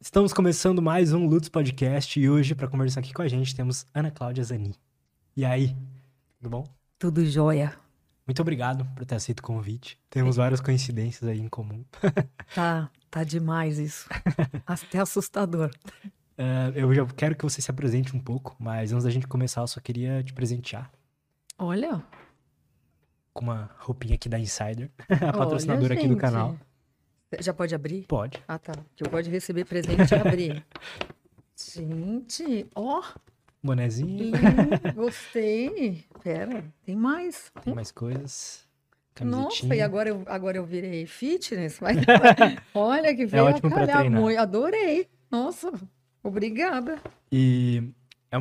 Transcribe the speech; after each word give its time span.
Estamos 0.00 0.32
começando 0.32 0.82
mais 0.82 1.12
um 1.12 1.26
Lutz 1.26 1.48
Podcast 1.48 2.20
e 2.20 2.28
hoje, 2.28 2.54
para 2.54 2.68
conversar 2.68 3.00
aqui 3.00 3.14
com 3.14 3.22
a 3.22 3.28
gente, 3.28 3.56
temos 3.56 3.86
Ana 3.94 4.10
Cláudia 4.10 4.44
Zani. 4.44 4.74
E 5.34 5.44
aí, 5.44 5.74
tudo 6.38 6.50
bom? 6.50 6.64
Tudo 6.98 7.24
jóia. 7.24 7.74
Muito 8.26 8.40
obrigado 8.42 8.84
por 8.94 9.06
ter 9.06 9.14
aceito 9.14 9.40
o 9.40 9.42
convite. 9.42 9.98
Temos 10.10 10.36
várias 10.36 10.60
coincidências 10.60 11.28
aí 11.28 11.40
em 11.40 11.48
comum. 11.48 11.84
Tá, 12.54 12.90
tá 13.10 13.24
demais 13.24 13.78
isso. 13.78 14.08
Até 14.66 14.98
assustador. 14.98 15.70
É, 16.38 16.70
eu 16.74 16.92
já 16.92 17.06
quero 17.06 17.34
que 17.34 17.42
você 17.42 17.62
se 17.62 17.70
apresente 17.70 18.14
um 18.14 18.20
pouco, 18.20 18.54
mas 18.58 18.92
antes 18.92 19.04
da 19.04 19.10
gente 19.10 19.26
começar, 19.26 19.62
eu 19.62 19.66
só 19.66 19.80
queria 19.80 20.22
te 20.22 20.34
presentear 20.34 20.92
Olha, 21.58 22.04
com 23.32 23.44
uma 23.44 23.70
roupinha 23.78 24.16
aqui 24.16 24.28
da 24.28 24.38
Insider, 24.38 24.90
a 25.08 25.32
patrocinadora 25.32 25.94
olha, 25.94 25.98
aqui 25.98 26.06
do 26.06 26.14
canal. 26.18 26.54
Já 27.40 27.52
pode 27.52 27.74
abrir? 27.74 28.04
Pode. 28.06 28.42
Ah, 28.46 28.58
tá. 28.58 28.72
Que 28.94 29.04
eu 29.04 29.10
gosto 29.10 29.24
de 29.24 29.30
receber 29.30 29.64
presente 29.64 30.12
e 30.12 30.14
abrir. 30.14 30.64
Gente, 31.56 32.66
ó, 32.74 33.02
Bonezinho, 33.66 34.28
hum, 34.28 34.30
gostei. 34.94 36.04
Pera, 36.22 36.64
tem 36.84 36.94
mais. 36.94 37.50
tem 37.64 37.74
mais 37.74 37.90
coisas. 37.90 38.64
Nossa, 39.20 39.74
e 39.74 39.80
agora 39.80 40.10
eu, 40.10 40.22
agora 40.26 40.58
eu 40.58 40.64
virei 40.64 41.06
fitness? 41.06 41.80
Mas, 41.80 41.96
olha 42.74 43.14
que 43.14 43.26
veio 43.26 43.40
É 43.40 43.50
ótimo 43.50 43.74
calhar 43.74 44.10
muito. 44.10 44.38
Adorei. 44.38 45.08
Nossa, 45.30 45.72
obrigada. 46.22 46.98
E 47.32 47.82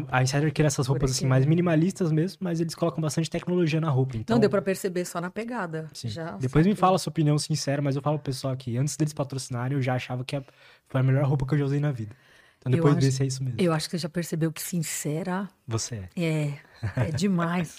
a 0.09 0.23
Insider 0.23 0.51
quer 0.53 0.65
essas 0.65 0.87
roupas 0.87 1.11
assim 1.11 1.21
aqui. 1.25 1.29
mais 1.29 1.45
minimalistas 1.45 2.11
mesmo, 2.11 2.39
mas 2.41 2.59
eles 2.59 2.73
colocam 2.75 3.01
bastante 3.01 3.29
tecnologia 3.29 3.79
na 3.81 3.89
roupa. 3.89 4.17
Então, 4.17 4.35
Não 4.35 4.41
deu 4.41 4.49
pra 4.49 4.61
perceber 4.61 5.05
só 5.05 5.19
na 5.21 5.29
pegada. 5.29 5.87
Sim. 5.93 6.07
Já 6.09 6.31
Depois 6.37 6.65
me 6.65 6.75
fala 6.75 6.95
a 6.95 6.99
sua 6.99 7.09
opinião 7.11 7.37
sincera, 7.37 7.81
mas 7.81 7.95
eu 7.95 8.01
falo 8.01 8.17
pro 8.17 8.25
pessoal 8.31 8.55
que 8.57 8.77
antes 8.77 8.95
deles 8.97 9.13
patrocinarem, 9.13 9.77
eu 9.77 9.81
já 9.81 9.95
achava 9.95 10.23
que 10.23 10.41
foi 10.87 11.01
a 11.01 11.03
melhor 11.03 11.25
roupa 11.25 11.45
que 11.45 11.53
eu 11.53 11.59
já 11.59 11.65
usei 11.65 11.79
na 11.79 11.91
vida. 11.91 12.15
Então 12.59 12.71
Eu 12.71 12.77
depois 12.77 12.97
acho- 12.97 13.05
desse 13.05 13.23
é 13.23 13.25
isso 13.25 13.43
mesmo. 13.43 13.59
Eu 13.61 13.71
acho 13.73 13.87
que 13.87 13.91
você 13.97 14.01
já 14.01 14.09
percebeu 14.09 14.51
que 14.51 14.61
sincera 14.61 15.47
Você 15.67 16.07
é. 16.15 16.23
é, 16.23 16.53
é 16.97 17.11
demais. 17.11 17.77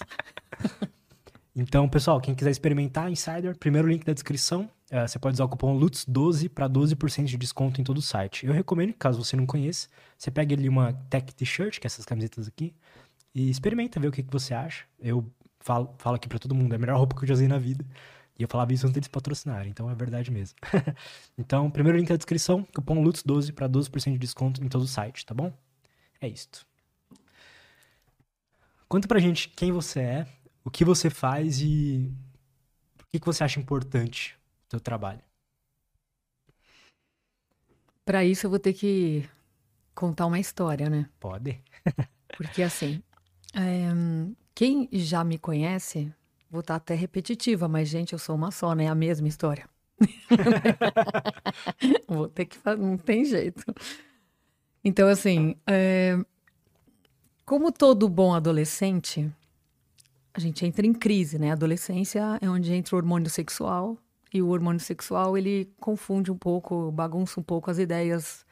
Então, 1.59 1.89
pessoal, 1.89 2.21
quem 2.21 2.35
quiser 2.35 2.51
experimentar 2.51 3.11
Insider, 3.11 3.57
primeiro 3.57 3.87
link 3.87 4.05
da 4.05 4.13
descrição. 4.13 4.69
eh, 4.91 5.07
você 5.07 5.17
pode 5.17 5.33
usar 5.33 5.45
o 5.45 5.49
cupom 5.49 5.75
LUTS12 5.79 6.49
para 6.49 6.69
12% 6.69 7.25
de 7.25 7.35
desconto 7.35 7.81
em 7.81 7.83
todo 7.83 7.97
o 7.97 8.01
site. 8.01 8.45
Eu 8.45 8.53
recomendo, 8.53 8.93
caso 8.93 9.23
você 9.23 9.35
não 9.35 9.47
conheça, 9.47 9.87
você 10.15 10.29
pega 10.29 10.53
ali 10.53 10.69
uma 10.69 10.93
Tech 11.09 11.33
T-shirt, 11.33 11.79
que 11.79 11.87
é 11.87 11.89
essas 11.89 12.05
camisetas 12.05 12.47
aqui, 12.47 12.75
e 13.33 13.49
experimenta 13.49 13.99
ver 13.99 14.07
o 14.07 14.11
que, 14.11 14.21
que 14.21 14.31
você 14.31 14.53
acha. 14.53 14.85
Eu 14.99 15.25
falo, 15.59 15.95
falo 15.97 16.15
aqui 16.15 16.29
para 16.29 16.37
todo 16.37 16.53
mundo, 16.53 16.73
é 16.73 16.75
a 16.75 16.79
melhor 16.79 16.95
roupa 16.97 17.15
que 17.15 17.23
eu 17.23 17.27
já 17.27 17.33
usei 17.33 17.47
na 17.47 17.57
vida. 17.57 17.83
E 18.37 18.43
eu 18.43 18.47
falava 18.47 18.71
isso 18.71 18.85
antes 18.85 18.93
deles 18.93 19.07
patrocinarem, 19.07 19.71
então 19.71 19.89
é 19.89 19.95
verdade 19.95 20.29
mesmo. 20.29 20.55
então, 21.39 21.71
primeiro 21.71 21.97
link 21.97 22.07
da 22.07 22.17
descrição, 22.17 22.63
cupom 22.75 23.03
LUTS12 23.03 23.51
para 23.51 23.67
12% 23.67 24.11
de 24.13 24.19
desconto 24.19 24.63
em 24.63 24.67
todo 24.67 24.83
o 24.83 24.87
site, 24.87 25.25
tá 25.25 25.33
bom? 25.33 25.51
É 26.21 26.27
isto. 26.27 26.67
Conta 28.87 29.05
pra 29.07 29.19
gente 29.19 29.49
quem 29.49 29.71
você 29.71 29.99
é, 29.99 30.27
o 30.67 30.69
que 30.69 30.83
você 30.83 31.09
faz 31.09 31.61
e 31.61 32.11
por 32.97 33.07
que, 33.07 33.21
que 33.21 33.25
você 33.25 33.41
acha 33.41 33.57
importante 33.57 34.37
o 34.67 34.71
seu 34.71 34.81
trabalho. 34.81 35.21
Para 38.03 38.25
isso 38.25 38.45
eu 38.45 38.49
vou 38.49 38.59
ter 38.59 38.73
que 38.73 39.23
contar 39.95 40.25
uma 40.25 40.37
história, 40.37 40.89
né? 40.89 41.09
Pode? 41.21 41.61
Porque 42.35 42.61
assim, 42.61 43.01
é, 43.53 43.87
quem 44.53 44.89
já 44.91 45.23
me 45.23 45.37
conhece, 45.37 46.13
vou 46.51 46.59
estar 46.59 46.75
até 46.75 46.95
repetitiva, 46.95 47.69
mas 47.69 47.87
gente, 47.87 48.11
eu 48.11 48.19
sou 48.19 48.35
uma 48.35 48.51
só, 48.51 48.75
né? 48.75 48.89
A 48.89 48.95
mesma 48.95 49.29
história. 49.29 49.69
vou 52.09 52.27
ter 52.27 52.45
que 52.45 52.57
fazer, 52.57 52.81
não 52.81 52.97
tem 52.97 53.23
jeito. 53.23 53.63
Então 54.83 55.07
assim, 55.07 55.55
é, 55.65 56.19
como 57.45 57.71
todo 57.71 58.09
bom 58.09 58.33
adolescente, 58.33 59.33
a 60.37 60.39
gente 60.39 60.63
entra 60.63 60.85
em 60.85 60.93
crise, 60.93 61.39
né? 61.39 61.49
A 61.49 61.53
adolescência 61.53 62.37
é 62.39 62.47
onde 62.47 62.71
entra 62.71 62.95
o 62.95 62.99
hormônio 62.99 63.27
sexual 63.27 63.97
e 64.31 64.39
o 64.39 64.49
hormônio 64.49 64.79
sexual 64.79 65.35
ele 65.35 65.73
confunde 65.79 66.31
um 66.31 66.37
pouco, 66.37 66.91
bagunça 66.91 67.39
um 67.39 67.43
pouco 67.43 67.71
as 67.71 67.79
ideias 67.79 68.45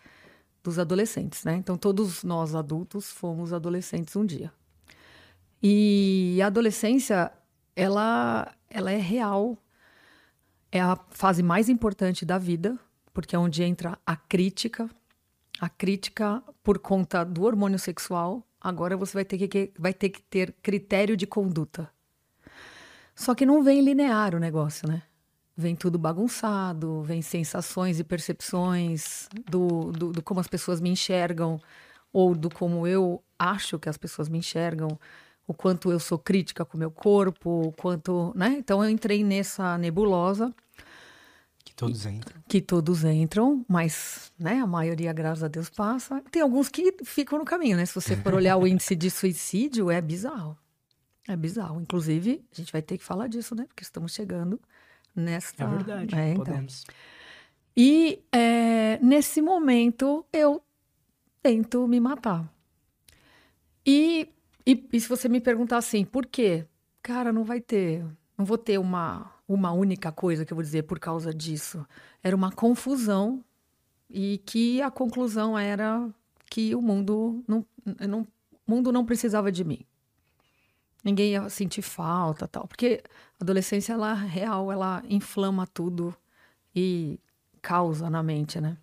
dos 0.63 0.79
adolescentes, 0.79 1.44
né? 1.44 1.53
Então 1.57 1.78
todos 1.78 2.24
nós 2.24 2.56
adultos 2.56 3.12
fomos 3.12 3.53
adolescentes 3.53 4.16
um 4.16 4.25
dia. 4.25 4.51
E 5.62 6.40
a 6.41 6.47
adolescência, 6.47 7.31
ela 7.75 8.51
ela 8.68 8.91
é 8.91 8.97
real. 8.97 9.56
É 10.72 10.81
a 10.81 10.97
fase 11.12 11.44
mais 11.44 11.69
importante 11.69 12.25
da 12.25 12.40
vida, 12.40 12.79
porque 13.13 13.35
é 13.35 13.40
onde 13.40 13.62
entra 13.62 13.95
a 14.03 14.16
crítica. 14.16 14.90
A 15.60 15.70
crítica 15.70 16.44
por 16.64 16.80
conta 16.80 17.24
do 17.24 17.44
hormônio 17.44 17.80
sexual, 17.80 18.46
agora 18.60 18.98
você 18.98 19.14
vai 19.14 19.26
ter 19.26 19.48
que, 19.48 19.72
vai 19.78 19.94
ter 19.94 20.10
que 20.10 20.22
ter 20.22 20.54
critério 20.62 21.16
de 21.16 21.26
conduta. 21.26 21.90
Só 23.16 23.34
que 23.34 23.46
não 23.46 23.64
vem 23.64 23.82
linear 23.82 24.36
o 24.36 24.40
negócio, 24.40 24.88
né? 24.88 25.04
Vem 25.56 25.74
tudo 25.74 25.98
bagunçado, 25.98 27.02
vem 27.04 27.22
sensações 27.22 27.98
e 27.98 28.04
percepções 28.04 29.30
do, 29.50 29.92
do, 29.94 30.12
do 30.12 30.22
como 30.22 30.42
as 30.42 30.48
pessoas 30.48 30.82
me 30.82 30.90
enxergam, 30.90 31.62
ou 32.12 32.36
do 32.36 32.50
como 32.50 32.86
eu 32.86 33.24
acho 33.40 33.80
que 33.80 33.88
as 33.88 33.98
pessoas 33.98 34.28
me 34.28 34.40
enxergam, 34.40 35.00
o 35.48 35.54
quanto 35.54 35.90
eu 35.92 36.00
sou 36.00 36.20
crítica 36.20 36.66
com 36.66 36.76
o 36.76 36.80
meu 36.80 36.92
corpo, 36.92 37.68
o 37.68 37.72
quanto. 37.72 38.34
Né? 38.36 38.56
Então 38.58 38.84
eu 38.84 38.90
entrei 38.90 39.24
nessa 39.24 39.78
nebulosa 39.78 40.54
todos 41.75 42.06
entram. 42.06 42.41
que 42.47 42.62
todos 42.62 43.03
entram, 43.03 43.66
mas 43.68 44.31
né, 44.40 44.59
a 44.59 44.68
maioria, 44.68 45.12
graças 45.13 45.44
a 45.44 45.47
Deus, 45.47 45.69
passa. 45.69 46.22
Tem 46.31 46.41
alguns 46.41 46.69
que 46.69 46.96
ficam 47.03 47.38
no 47.40 47.46
caminho, 47.46 47.78
né? 47.78 47.86
Se 47.86 47.94
você 47.96 48.16
for 48.16 48.34
olhar 48.34 48.58
o 48.58 48.66
índice 48.68 48.96
de 48.96 49.09
suicídio, 49.09 49.91
é 49.91 50.02
bizarro. 50.02 50.58
É 51.28 51.36
bizarro. 51.36 51.81
Inclusive, 51.81 52.44
a 52.52 52.56
gente 52.56 52.72
vai 52.72 52.81
ter 52.81 52.97
que 52.97 53.03
falar 53.03 53.28
disso, 53.28 53.56
né? 53.56 53.66
Porque 53.68 53.84
estamos 53.84 54.13
chegando 54.13 54.59
nesta. 55.16 55.63
É 55.63 55.68
verdade, 55.68 56.16
É, 56.16 56.30
então. 56.31 56.44
podemos. 56.46 56.86
E 57.75 58.24
é, 58.31 58.97
nesse 59.02 59.42
momento 59.42 60.25
eu 60.31 60.62
tento 61.44 61.88
me 61.88 62.00
matar. 62.00 62.50
E, 63.86 64.30
e, 64.66 64.88
e 64.94 65.00
se 65.02 65.07
você 65.09 65.28
me 65.28 65.42
perguntar 65.42 65.78
assim, 65.78 66.06
por 66.06 66.25
quê? 66.25 66.66
Cara, 67.02 67.31
não 67.34 67.44
vai 67.44 67.59
ter. 67.59 68.03
Não 68.38 68.46
vou 68.46 68.57
ter 68.57 68.78
uma, 68.78 69.31
uma 69.47 69.72
única 69.72 70.11
coisa 70.11 70.45
que 70.45 70.51
eu 70.51 70.56
vou 70.56 70.63
dizer 70.63 70.83
por 70.83 71.00
causa 71.00 71.33
disso. 71.33 71.85
Era 72.23 72.35
uma 72.35 72.51
confusão 72.51 73.44
e 74.09 74.41
que 74.45 74.81
a 74.81 74.89
conclusão 74.89 75.57
era 75.57 76.09
que 76.50 76.75
o 76.75 76.81
mundo 76.81 77.44
não, 77.47 77.66
não, 78.07 78.22
o 78.22 78.72
mundo 78.72 78.91
não 78.91 79.06
precisava 79.06 79.51
de 79.51 79.63
mim. 79.63 79.85
Ninguém 81.03 81.33
ia 81.33 81.50
sentir 81.50 81.83
falta 81.83 82.47
tal. 82.47 82.67
Porque 82.67 83.03
a 83.39 83.44
adolescência, 83.44 83.94
ela 83.94 84.13
real, 84.13 84.72
ela 84.72 85.03
inflama 85.07 85.67
tudo 85.67 86.16
e 86.75 87.19
causa 87.62 88.09
na 88.09 88.23
mente, 88.23 88.59
né? 88.59 88.77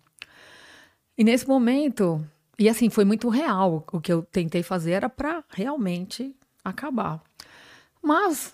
E 1.17 1.23
nesse 1.23 1.47
momento, 1.47 2.25
e 2.57 2.69
assim, 2.69 2.89
foi 2.89 3.05
muito 3.05 3.27
real. 3.29 3.85
O 3.91 3.99
que 3.99 4.11
eu 4.11 4.23
tentei 4.23 4.63
fazer 4.63 4.91
era 4.91 5.09
para 5.09 5.43
realmente 5.49 6.35
acabar. 6.63 7.21
Mas 8.01 8.53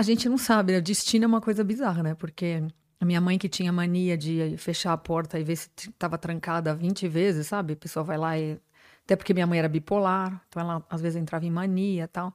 a 0.00 0.02
gente 0.02 0.28
não 0.30 0.38
sabe, 0.38 0.72
né? 0.72 0.80
destino 0.80 1.24
é 1.24 1.28
uma 1.28 1.42
coisa 1.42 1.62
bizarra, 1.62 2.02
né? 2.02 2.14
Porque 2.14 2.62
a 2.98 3.04
minha 3.04 3.20
mãe 3.20 3.38
que 3.38 3.50
tinha 3.50 3.70
mania 3.70 4.16
de 4.16 4.56
fechar 4.56 4.94
a 4.94 4.96
porta 4.96 5.38
e 5.38 5.44
ver 5.44 5.56
se 5.56 5.68
estava 5.78 6.16
trancada 6.16 6.74
20 6.74 7.06
vezes, 7.06 7.46
sabe? 7.46 7.74
A 7.74 7.76
pessoa 7.76 8.02
vai 8.02 8.16
lá 8.16 8.38
e. 8.38 8.58
Até 9.04 9.14
porque 9.14 9.34
minha 9.34 9.46
mãe 9.46 9.58
era 9.58 9.68
bipolar, 9.68 10.42
então 10.48 10.62
ela 10.62 10.86
às 10.88 11.02
vezes 11.02 11.20
entrava 11.20 11.44
em 11.44 11.50
mania 11.50 12.04
e 12.04 12.08
tal. 12.08 12.34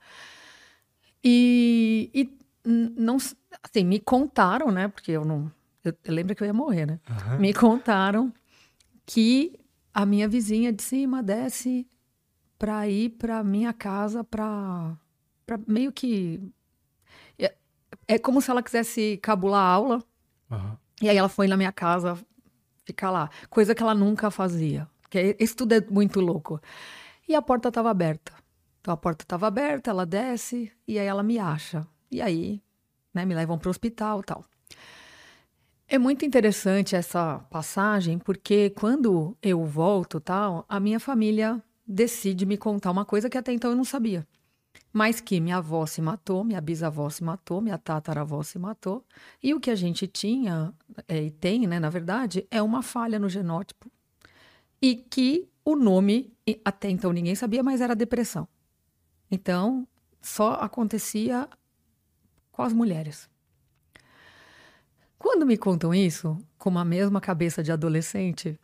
E, 1.23 2.11
e 2.13 2.37
não, 2.63 3.17
assim, 3.17 3.83
me 3.83 3.99
contaram, 3.99 4.71
né? 4.71 4.87
Porque 4.87 5.11
eu 5.11 5.25
não. 5.25 5.51
Eu, 5.83 5.93
eu 6.03 6.13
lembro 6.13 6.35
que 6.35 6.43
eu 6.43 6.47
ia 6.47 6.53
morrer, 6.53 6.85
né? 6.85 6.99
Aham. 7.09 7.39
Me 7.39 7.51
contaram 7.51 8.31
que 9.07 9.59
a 9.91 10.06
minha 10.06 10.27
vizinha 10.27 10.71
de 10.71 10.83
cima 10.83 11.23
desce 11.23 11.88
para 12.59 12.88
ir 12.88 13.09
para 13.11 13.44
minha 13.44 13.73
casa 13.73 14.23
para 14.23 14.97
meio 15.68 15.91
que 15.91 16.39
é, 18.07 18.18
como 18.19 18.42
se 18.42 18.50
ela 18.52 18.63
quisesse 18.63 19.18
cabular 19.22 19.62
a 19.62 19.68
aula 19.69 20.04
Aham. 20.52 20.78
e 21.02 21.10
aí 21.10 21.18
ela 21.18 21.30
foi 21.30 21.48
na 21.48 21.57
minha 21.57 21.72
casa 21.72 22.18
ficar 22.86 23.10
lá, 23.12 23.30
coisa 23.50 23.74
que 23.74 23.81
ela 23.81 23.96
nunca 23.96 24.30
fazia. 24.30 24.88
Que 25.10 25.36
isso 25.40 25.56
tudo 25.56 25.74
é 25.74 25.81
muito 25.81 26.19
louco. 26.19 26.62
E 27.28 27.34
a 27.34 27.42
porta 27.42 27.69
estava 27.69 27.90
aberta. 27.90 28.31
Então 28.80 28.94
a 28.94 28.98
porta 28.98 29.24
estava 29.24 29.48
aberta, 29.48 29.90
ela 29.90 30.06
desce 30.06 30.72
e 30.88 31.00
aí 31.00 31.07
ela 31.07 31.24
me 31.24 31.40
acha. 31.40 31.86
E 32.12 32.22
aí, 32.22 32.62
né, 33.13 33.25
me 33.25 33.34
levam 33.34 33.57
para 33.57 33.68
o 33.68 33.72
hospital, 33.72 34.22
tal. 34.22 34.46
É 35.88 35.98
muito 35.98 36.25
interessante 36.25 36.96
essa 36.96 37.40
passagem, 37.50 38.18
porque 38.18 38.72
quando 38.72 39.38
eu 39.42 39.63
volto, 39.66 40.19
tal, 40.19 40.66
a 40.68 40.80
minha 40.80 41.00
família 41.00 41.62
decide 41.86 42.46
me 42.46 42.57
contar 42.57 42.92
uma 42.92 43.06
coisa 43.06 43.30
que 43.30 43.38
até 43.38 43.54
então 43.54 43.72
eu 43.72 43.78
não 43.78 43.84
sabia. 43.84 44.28
Mas 44.92 45.19
que 45.19 45.39
minha 45.39 45.57
avó 45.57 45.86
se 45.86 46.01
matou, 46.01 46.44
minha 46.44 46.62
bisavó 46.62 47.10
se 47.10 47.24
matou, 47.24 47.62
minha 47.62 47.77
tataravó 47.77 48.42
se 48.44 48.57
matou. 48.57 49.04
E 49.42 49.54
o 49.54 49.60
que 49.60 49.69
a 49.69 49.75
gente 49.75 50.07
tinha, 50.07 50.74
é, 51.07 51.24
e 51.24 51.31
tem, 51.31 51.68
né, 51.68 51.80
na 51.80 51.89
verdade, 51.89 52.48
é 52.50 52.62
uma 52.62 52.81
falha 52.81 53.19
no 53.19 53.27
genótipo. 53.27 53.92
E 54.81 54.95
que 54.95 55.50
o 55.63 55.75
nome, 55.75 56.33
até 56.63 56.89
então 56.89 57.12
ninguém 57.12 57.36
sabia, 57.36 57.63
mas 57.63 57.81
era 57.81 57.95
depressão. 57.95 58.48
Então, 59.30 59.88
só 60.22 60.54
acontecia 60.54 61.50
com 62.51 62.62
as 62.62 62.71
mulheres. 62.71 63.30
Quando 65.18 65.45
me 65.45 65.57
contam 65.57 65.94
isso, 65.94 66.38
com 66.57 66.78
a 66.78 66.86
mesma 66.86 67.19
cabeça 67.19 67.63
de 67.63 67.71
adolescente, 67.71 68.60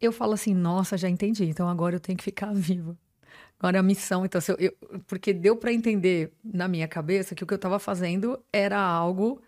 eu 0.00 0.12
falo 0.12 0.32
assim: 0.32 0.52
nossa, 0.52 0.96
já 0.98 1.08
entendi, 1.08 1.44
então 1.44 1.68
agora 1.68 1.96
eu 1.96 2.00
tenho 2.00 2.18
que 2.18 2.24
ficar 2.24 2.52
viva. 2.54 2.98
Agora 3.58 3.80
a 3.80 3.82
missão, 3.82 4.24
então, 4.24 4.40
eu, 4.48 4.56
eu, 4.58 5.00
porque 5.06 5.32
deu 5.32 5.56
para 5.56 5.72
entender 5.72 6.32
na 6.42 6.68
minha 6.68 6.86
cabeça 6.86 7.34
que 7.34 7.44
o 7.44 7.46
que 7.46 7.54
eu 7.54 7.56
estava 7.56 7.78
fazendo 7.78 8.38
era 8.52 8.78
algo 8.78 9.40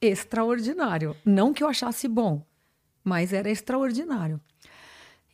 extraordinário. 0.00 1.16
Não 1.24 1.52
que 1.52 1.64
eu 1.64 1.68
achasse 1.68 2.06
bom, 2.06 2.44
mas 3.02 3.32
era 3.32 3.50
extraordinário. 3.50 4.40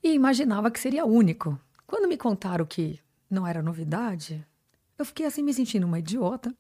E 0.03 0.13
imaginava 0.15 0.71
que 0.71 0.81
seria 0.81 1.05
único. 1.05 1.59
Quando 1.87 2.09
me 2.09 2.17
contaram 2.17 2.65
que 2.65 2.99
não 3.29 3.47
era 3.47 3.63
novidade, 3.63 4.45
eu 4.99 5.05
fiquei 5.05 5.27
assim 5.27 5.43
me 5.43 5.53
sentindo 5.53 5.87
uma 5.87 5.99
idiota 5.99 6.55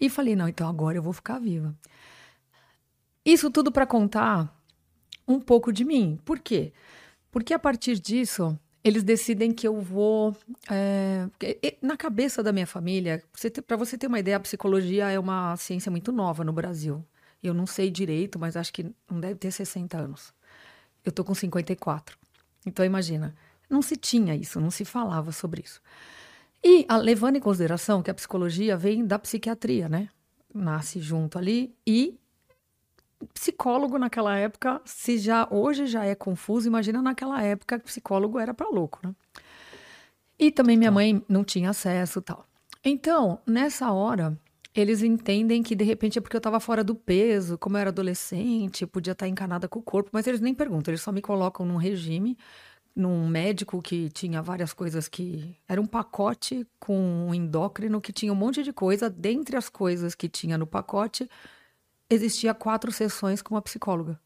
e 0.00 0.08
falei: 0.08 0.34
não, 0.34 0.48
então 0.48 0.68
agora 0.68 0.98
eu 0.98 1.02
vou 1.02 1.12
ficar 1.12 1.38
viva. 1.38 1.74
Isso 3.24 3.50
tudo 3.50 3.72
para 3.72 3.86
contar 3.86 4.54
um 5.26 5.40
pouco 5.40 5.72
de 5.72 5.84
mim. 5.84 6.18
Por 6.24 6.38
quê? 6.38 6.72
Porque 7.30 7.54
a 7.54 7.58
partir 7.58 7.98
disso 7.98 8.58
eles 8.84 9.02
decidem 9.02 9.50
que 9.50 9.66
eu 9.66 9.80
vou. 9.80 10.36
É, 10.70 11.26
na 11.80 11.96
cabeça 11.96 12.42
da 12.42 12.52
minha 12.52 12.66
família, 12.66 13.24
para 13.66 13.76
você 13.78 13.96
ter 13.96 14.06
uma 14.06 14.18
ideia, 14.18 14.36
a 14.36 14.40
psicologia 14.40 15.10
é 15.10 15.18
uma 15.18 15.56
ciência 15.56 15.90
muito 15.90 16.12
nova 16.12 16.44
no 16.44 16.52
Brasil. 16.52 17.02
Eu 17.42 17.54
não 17.54 17.66
sei 17.66 17.90
direito, 17.90 18.38
mas 18.38 18.56
acho 18.56 18.72
que 18.72 18.84
não 19.10 19.18
deve 19.20 19.36
ter 19.36 19.50
60 19.50 19.96
anos. 19.96 20.34
Eu 21.02 21.10
tô 21.10 21.24
com 21.24 21.34
54. 21.34 22.18
Então, 22.66 22.84
imagina, 22.84 23.34
não 23.68 23.80
se 23.80 23.96
tinha 23.96 24.34
isso, 24.34 24.60
não 24.60 24.70
se 24.70 24.84
falava 24.84 25.32
sobre 25.32 25.62
isso. 25.62 25.80
E 26.62 26.84
a, 26.88 26.96
levando 26.96 27.36
em 27.36 27.40
consideração 27.40 28.02
que 28.02 28.10
a 28.10 28.14
psicologia 28.14 28.76
vem 28.76 29.06
da 29.06 29.18
psiquiatria, 29.18 29.88
né? 29.88 30.08
Nasce 30.54 31.00
junto 31.00 31.38
ali 31.38 31.74
e 31.86 32.18
psicólogo 33.32 33.98
naquela 33.98 34.36
época, 34.36 34.80
se 34.84 35.18
já 35.18 35.48
hoje 35.50 35.86
já 35.86 36.04
é 36.04 36.14
confuso, 36.14 36.68
imagina 36.68 37.00
naquela 37.00 37.42
época 37.42 37.78
que 37.78 37.84
psicólogo 37.86 38.38
era 38.38 38.52
para 38.52 38.68
louco, 38.68 39.00
né? 39.02 39.14
E 40.38 40.50
também 40.50 40.76
minha 40.76 40.90
mãe 40.90 41.24
não 41.28 41.44
tinha 41.44 41.70
acesso, 41.70 42.20
tal. 42.20 42.46
Então, 42.84 43.38
nessa 43.46 43.92
hora, 43.92 44.38
eles 44.74 45.02
entendem 45.02 45.62
que 45.62 45.76
de 45.76 45.84
repente 45.84 46.18
é 46.18 46.20
porque 46.20 46.36
eu 46.36 46.38
estava 46.38 46.58
fora 46.58 46.82
do 46.82 46.94
peso, 46.94 47.56
como 47.56 47.76
eu 47.76 47.80
era 47.80 47.90
adolescente, 47.90 48.86
podia 48.86 49.12
estar 49.12 49.28
encanada 49.28 49.68
com 49.68 49.78
o 49.78 49.82
corpo, 49.82 50.10
mas 50.12 50.26
eles 50.26 50.40
nem 50.40 50.52
perguntam, 50.52 50.90
eles 50.90 51.00
só 51.00 51.12
me 51.12 51.22
colocam 51.22 51.64
num 51.64 51.76
regime, 51.76 52.36
num 52.94 53.26
médico 53.26 53.80
que 53.82 54.08
tinha 54.10 54.40
várias 54.40 54.72
coisas 54.72 55.08
que. 55.08 55.56
Era 55.68 55.80
um 55.80 55.86
pacote 55.86 56.66
com 56.78 57.26
um 57.28 57.34
endócrino 57.34 58.00
que 58.00 58.12
tinha 58.12 58.32
um 58.32 58.36
monte 58.36 58.62
de 58.62 58.72
coisa. 58.72 59.10
Dentre 59.10 59.56
as 59.56 59.68
coisas 59.68 60.14
que 60.14 60.28
tinha 60.28 60.56
no 60.56 60.66
pacote, 60.66 61.28
existia 62.08 62.54
quatro 62.54 62.92
sessões 62.92 63.42
com 63.42 63.54
uma 63.54 63.62
psicóloga. 63.62 64.18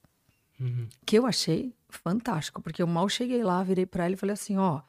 Uhum. 0.60 0.88
Que 1.06 1.18
eu 1.18 1.26
achei 1.26 1.74
fantástico, 1.88 2.60
porque 2.60 2.82
eu 2.82 2.86
mal 2.86 3.08
cheguei 3.08 3.42
lá, 3.42 3.62
virei 3.62 3.86
para 3.86 4.04
ela 4.04 4.14
e 4.14 4.16
falei 4.16 4.34
assim: 4.34 4.56
ó. 4.56 4.82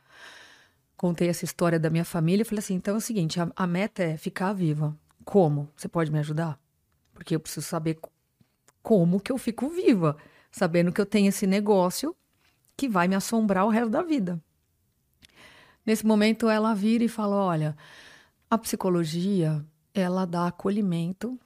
Contei 0.97 1.29
essa 1.29 1.45
história 1.45 1.79
da 1.79 1.89
minha 1.89 2.03
família 2.03 2.41
e 2.41 2.45
falei 2.45 2.59
assim: 2.59 2.75
então 2.75 2.95
é 2.95 2.97
o 2.97 3.01
seguinte, 3.01 3.39
a, 3.39 3.49
a 3.55 3.67
meta 3.67 4.03
é 4.03 4.17
ficar 4.17 4.53
viva. 4.53 4.97
Como? 5.23 5.69
Você 5.75 5.87
pode 5.87 6.11
me 6.11 6.19
ajudar? 6.19 6.59
Porque 7.13 7.35
eu 7.35 7.39
preciso 7.39 7.65
saber 7.65 7.99
como 8.81 9.19
que 9.19 9.31
eu 9.31 9.37
fico 9.37 9.69
viva, 9.69 10.17
sabendo 10.51 10.91
que 10.91 10.99
eu 10.99 11.05
tenho 11.05 11.29
esse 11.29 11.45
negócio 11.45 12.15
que 12.75 12.89
vai 12.89 13.07
me 13.07 13.15
assombrar 13.15 13.65
o 13.65 13.69
resto 13.69 13.89
da 13.89 14.01
vida. 14.01 14.41
Nesse 15.85 16.05
momento, 16.05 16.49
ela 16.49 16.73
vira 16.73 17.03
e 17.03 17.07
fala: 17.07 17.35
olha, 17.35 17.77
a 18.49 18.57
psicologia 18.57 19.63
ela 19.93 20.25
dá 20.25 20.47
acolhimento 20.47 21.39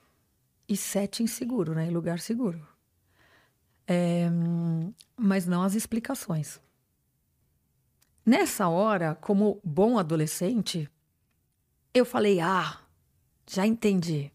e 0.74 0.78
setting 0.78 1.28
seguro, 1.28 1.76
né? 1.76 1.86
Em 1.86 1.92
lugar 1.92 2.20
seguro. 2.20 2.60
É, 3.88 4.28
mas 5.16 5.46
não 5.46 5.62
as 5.62 5.76
explicações. 5.76 6.60
Nessa 8.26 8.68
hora, 8.68 9.14
como 9.14 9.62
bom 9.64 10.00
adolescente, 10.00 10.90
eu 11.94 12.04
falei: 12.04 12.40
ah, 12.40 12.80
já 13.48 13.68
entendi. 13.68 14.32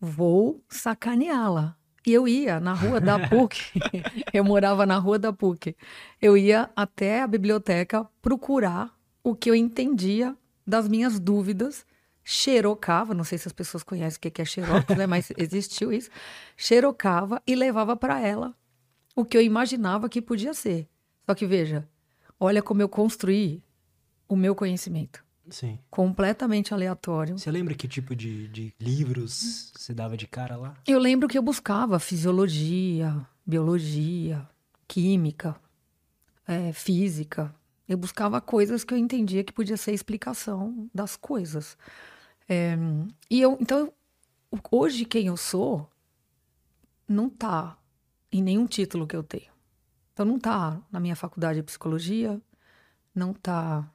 Vou 0.00 0.64
sacaneá-la. 0.66 1.76
E 2.06 2.12
eu 2.14 2.26
ia 2.26 2.58
na 2.58 2.72
rua 2.72 2.98
da 2.98 3.18
PUC, 3.28 3.58
eu 4.32 4.42
morava 4.42 4.86
na 4.86 4.96
rua 4.96 5.18
da 5.18 5.30
PUC. 5.30 5.76
Eu 6.22 6.38
ia 6.38 6.70
até 6.74 7.20
a 7.20 7.26
biblioteca 7.26 8.08
procurar 8.22 8.98
o 9.22 9.34
que 9.34 9.50
eu 9.50 9.54
entendia 9.54 10.34
das 10.66 10.88
minhas 10.88 11.20
dúvidas 11.20 11.84
xerocava, 12.24 13.14
não 13.14 13.24
sei 13.24 13.38
se 13.38 13.48
as 13.48 13.52
pessoas 13.52 13.82
conhecem 13.82 14.18
o 14.18 14.20
que 14.20 14.40
é 14.40 14.44
xerox, 14.44 14.96
né? 14.96 15.06
Mas 15.06 15.32
existiu 15.36 15.92
isso. 15.92 16.10
Xerocava 16.56 17.42
e 17.46 17.54
levava 17.54 17.96
para 17.96 18.20
ela 18.20 18.54
o 19.14 19.24
que 19.24 19.36
eu 19.36 19.42
imaginava 19.42 20.08
que 20.08 20.22
podia 20.22 20.54
ser. 20.54 20.88
Só 21.26 21.34
que 21.34 21.46
veja, 21.46 21.88
olha 22.38 22.62
como 22.62 22.82
eu 22.82 22.88
construí 22.88 23.62
o 24.28 24.36
meu 24.36 24.54
conhecimento. 24.54 25.24
Sim. 25.48 25.78
Completamente 25.90 26.72
aleatório. 26.72 27.36
Você 27.36 27.50
lembra 27.50 27.74
que 27.74 27.88
tipo 27.88 28.14
de, 28.14 28.48
de 28.48 28.72
livros 28.78 29.72
você 29.76 29.92
dava 29.92 30.16
de 30.16 30.26
cara 30.26 30.56
lá? 30.56 30.74
Eu 30.86 30.98
lembro 30.98 31.28
que 31.28 31.36
eu 31.36 31.42
buscava 31.42 31.98
fisiologia, 31.98 33.26
biologia, 33.44 34.48
química, 34.86 35.56
é, 36.46 36.72
física. 36.72 37.52
Eu 37.90 37.98
buscava 37.98 38.40
coisas 38.40 38.84
que 38.84 38.94
eu 38.94 38.98
entendia 38.98 39.42
que 39.42 39.52
podia 39.52 39.76
ser 39.76 39.92
explicação 39.92 40.88
das 40.94 41.16
coisas. 41.16 41.76
É, 42.48 42.78
e 43.28 43.40
eu, 43.40 43.58
então, 43.60 43.92
hoje 44.70 45.04
quem 45.04 45.26
eu 45.26 45.36
sou 45.36 45.90
não 47.08 47.28
tá 47.28 47.76
em 48.30 48.40
nenhum 48.40 48.64
título 48.64 49.08
que 49.08 49.16
eu 49.16 49.24
tenho. 49.24 49.50
Então 50.12 50.24
não 50.24 50.38
tá 50.38 50.80
na 50.88 51.00
minha 51.00 51.16
faculdade 51.16 51.58
de 51.58 51.64
psicologia, 51.64 52.40
não 53.12 53.34
tá 53.34 53.92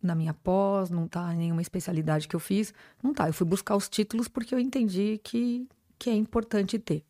na 0.00 0.14
minha 0.14 0.32
pós, 0.32 0.88
não 0.88 1.08
tá 1.08 1.34
em 1.34 1.38
nenhuma 1.38 1.62
especialidade 1.62 2.28
que 2.28 2.36
eu 2.36 2.40
fiz, 2.40 2.72
não 3.02 3.12
tá. 3.12 3.28
Eu 3.28 3.32
fui 3.32 3.48
buscar 3.48 3.74
os 3.74 3.88
títulos 3.88 4.28
porque 4.28 4.54
eu 4.54 4.60
entendi 4.60 5.20
que, 5.24 5.68
que 5.98 6.08
é 6.08 6.14
importante 6.14 6.78
ter. 6.78 7.04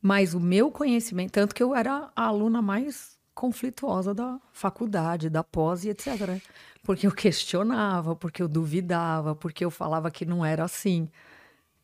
Mas 0.00 0.34
o 0.34 0.38
meu 0.38 0.70
conhecimento, 0.70 1.32
tanto 1.32 1.52
que 1.52 1.64
eu 1.64 1.74
era 1.74 2.12
a 2.14 2.26
aluna 2.26 2.62
mais 2.62 3.15
conflituosa 3.36 4.14
da 4.14 4.40
faculdade, 4.50 5.28
da 5.28 5.44
pós 5.44 5.84
e 5.84 5.90
etc. 5.90 6.42
Porque 6.82 7.06
eu 7.06 7.12
questionava, 7.12 8.16
porque 8.16 8.42
eu 8.42 8.48
duvidava, 8.48 9.36
porque 9.36 9.64
eu 9.64 9.70
falava 9.70 10.10
que 10.10 10.24
não 10.24 10.44
era 10.44 10.64
assim. 10.64 11.08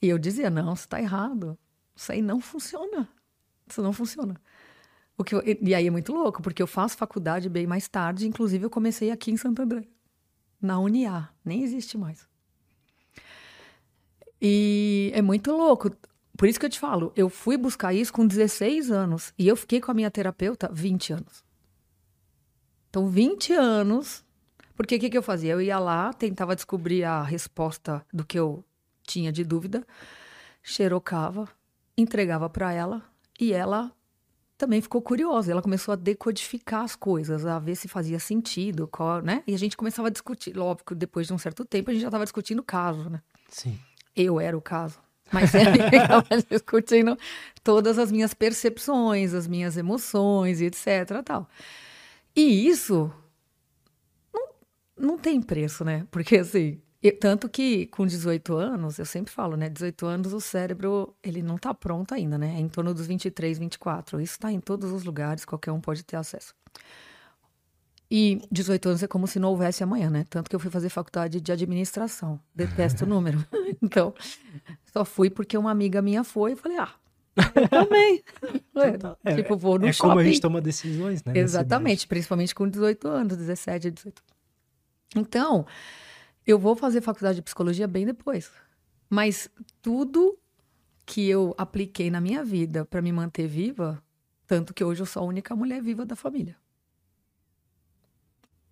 E 0.00 0.08
eu 0.08 0.18
dizia: 0.18 0.50
não, 0.50 0.72
isso 0.72 0.84
está 0.84 1.00
errado. 1.00 1.56
Isso 1.94 2.10
aí 2.10 2.22
não 2.22 2.40
funciona. 2.40 3.08
Isso 3.68 3.82
não 3.82 3.92
funciona. 3.92 4.40
O 5.16 5.22
que 5.22 5.34
eu, 5.34 5.42
e 5.44 5.74
aí 5.74 5.86
é 5.86 5.90
muito 5.90 6.12
louco, 6.12 6.42
porque 6.42 6.62
eu 6.62 6.66
faço 6.66 6.96
faculdade 6.96 7.48
bem 7.48 7.66
mais 7.66 7.86
tarde, 7.86 8.26
inclusive 8.26 8.64
eu 8.64 8.70
comecei 8.70 9.10
aqui 9.10 9.30
em 9.30 9.36
Santo 9.36 9.60
André, 9.60 9.86
na 10.60 10.80
UNIA, 10.80 11.28
nem 11.44 11.62
existe 11.62 11.98
mais. 11.98 12.26
E 14.40 15.12
é 15.14 15.20
muito 15.20 15.52
louco. 15.52 15.94
Por 16.36 16.48
isso 16.48 16.58
que 16.58 16.66
eu 16.66 16.70
te 16.70 16.80
falo, 16.80 17.12
eu 17.14 17.28
fui 17.28 17.56
buscar 17.56 17.92
isso 17.92 18.12
com 18.12 18.26
16 18.26 18.90
anos 18.90 19.32
e 19.38 19.46
eu 19.46 19.54
fiquei 19.54 19.80
com 19.80 19.90
a 19.90 19.94
minha 19.94 20.10
terapeuta 20.10 20.68
20 20.72 21.12
anos. 21.12 21.41
Então, 22.92 23.08
20 23.08 23.54
anos 23.54 24.22
porque 24.76 24.96
o 24.96 24.98
que, 24.98 25.10
que 25.10 25.16
eu 25.16 25.22
fazia? 25.22 25.52
Eu 25.52 25.60
ia 25.60 25.78
lá, 25.78 26.12
tentava 26.12 26.56
descobrir 26.56 27.04
a 27.04 27.22
resposta 27.22 28.04
do 28.12 28.24
que 28.24 28.38
eu 28.38 28.64
tinha 29.04 29.30
de 29.30 29.44
dúvida, 29.44 29.86
xerocava, 30.62 31.48
entregava 31.96 32.48
para 32.48 32.72
ela 32.72 33.02
e 33.38 33.52
ela 33.52 33.92
também 34.56 34.80
ficou 34.80 35.02
curiosa. 35.02 35.52
Ela 35.52 35.62
começou 35.62 35.92
a 35.92 35.96
decodificar 35.96 36.82
as 36.82 36.96
coisas, 36.96 37.44
a 37.44 37.58
ver 37.58 37.76
se 37.76 37.86
fazia 37.86 38.18
sentido, 38.18 38.88
qual, 38.88 39.20
né? 39.20 39.42
E 39.46 39.54
a 39.54 39.58
gente 39.58 39.76
começava 39.76 40.08
a 40.08 40.10
discutir. 40.10 40.58
Óbvio 40.58 40.86
que 40.86 40.94
depois 40.94 41.26
de 41.26 41.32
um 41.32 41.38
certo 41.38 41.64
tempo 41.64 41.90
a 41.90 41.92
gente 41.92 42.02
já 42.02 42.08
estava 42.08 42.24
discutindo 42.24 42.60
o 42.60 42.64
caso, 42.64 43.10
né? 43.10 43.20
Sim. 43.48 43.78
Eu 44.16 44.40
era 44.40 44.56
o 44.56 44.60
caso. 44.60 44.98
Mas 45.30 45.54
ela 45.54 45.76
estava 45.94 46.42
discutindo 46.50 47.16
todas 47.62 47.98
as 47.98 48.10
minhas 48.10 48.34
percepções, 48.34 49.34
as 49.34 49.46
minhas 49.46 49.76
emoções 49.76 50.60
e 50.60 50.66
etc. 50.66 51.22
Tal. 51.24 51.48
E 52.34 52.66
isso 52.66 53.12
não 54.96 55.18
tem 55.18 55.40
preço, 55.42 55.84
né? 55.84 56.06
Porque 56.10 56.38
assim, 56.38 56.80
eu, 57.02 57.18
tanto 57.18 57.48
que 57.48 57.86
com 57.86 58.06
18 58.06 58.54
anos, 58.54 58.98
eu 58.98 59.04
sempre 59.04 59.32
falo, 59.32 59.56
né? 59.56 59.68
18 59.68 60.06
anos 60.06 60.32
o 60.32 60.40
cérebro, 60.40 61.14
ele 61.22 61.42
não 61.42 61.58
tá 61.58 61.74
pronto 61.74 62.14
ainda, 62.14 62.38
né? 62.38 62.54
É 62.56 62.60
em 62.60 62.68
torno 62.68 62.94
dos 62.94 63.06
23, 63.06 63.58
24. 63.58 64.20
Isso 64.20 64.38
tá 64.38 64.52
em 64.52 64.60
todos 64.60 64.92
os 64.92 65.02
lugares, 65.02 65.44
qualquer 65.44 65.72
um 65.72 65.80
pode 65.80 66.04
ter 66.04 66.16
acesso. 66.16 66.54
E 68.14 68.42
18 68.52 68.90
anos 68.90 69.02
é 69.02 69.08
como 69.08 69.26
se 69.26 69.40
não 69.40 69.48
houvesse 69.48 69.82
amanhã, 69.82 70.10
né? 70.10 70.26
Tanto 70.28 70.48
que 70.48 70.54
eu 70.54 70.60
fui 70.60 70.70
fazer 70.70 70.90
faculdade 70.90 71.40
de 71.40 71.50
administração. 71.50 72.38
Detesto 72.54 73.04
o 73.04 73.08
número. 73.08 73.44
então, 73.82 74.14
só 74.92 75.04
fui 75.04 75.30
porque 75.30 75.56
uma 75.56 75.70
amiga 75.70 76.02
minha 76.02 76.22
foi 76.22 76.52
e 76.52 76.56
falei, 76.56 76.78
ah, 76.78 76.92
eu 77.36 77.68
também. 77.68 78.22
é, 79.24 79.34
tipo, 79.36 79.56
vou 79.56 79.78
no 79.78 79.86
é 79.86 79.92
shopping. 79.92 80.08
É 80.08 80.10
como 80.10 80.20
a 80.20 80.24
gente 80.24 80.40
toma 80.40 80.60
decisões, 80.60 81.24
né? 81.24 81.32
Exatamente, 81.36 82.06
principalmente 82.06 82.54
com 82.54 82.68
18 82.68 83.08
anos, 83.08 83.36
17, 83.36 83.90
18. 83.90 84.22
Então, 85.16 85.66
eu 86.46 86.58
vou 86.58 86.76
fazer 86.76 87.00
faculdade 87.00 87.36
de 87.36 87.42
psicologia 87.42 87.86
bem 87.86 88.04
depois. 88.04 88.50
Mas 89.08 89.48
tudo 89.80 90.38
que 91.04 91.28
eu 91.28 91.54
apliquei 91.58 92.10
na 92.10 92.20
minha 92.20 92.44
vida 92.44 92.84
para 92.84 93.02
me 93.02 93.12
manter 93.12 93.46
viva, 93.46 94.02
tanto 94.46 94.72
que 94.72 94.84
hoje 94.84 95.02
eu 95.02 95.06
sou 95.06 95.22
a 95.22 95.26
única 95.26 95.54
mulher 95.54 95.82
viva 95.82 96.06
da 96.06 96.16
família. 96.16 96.56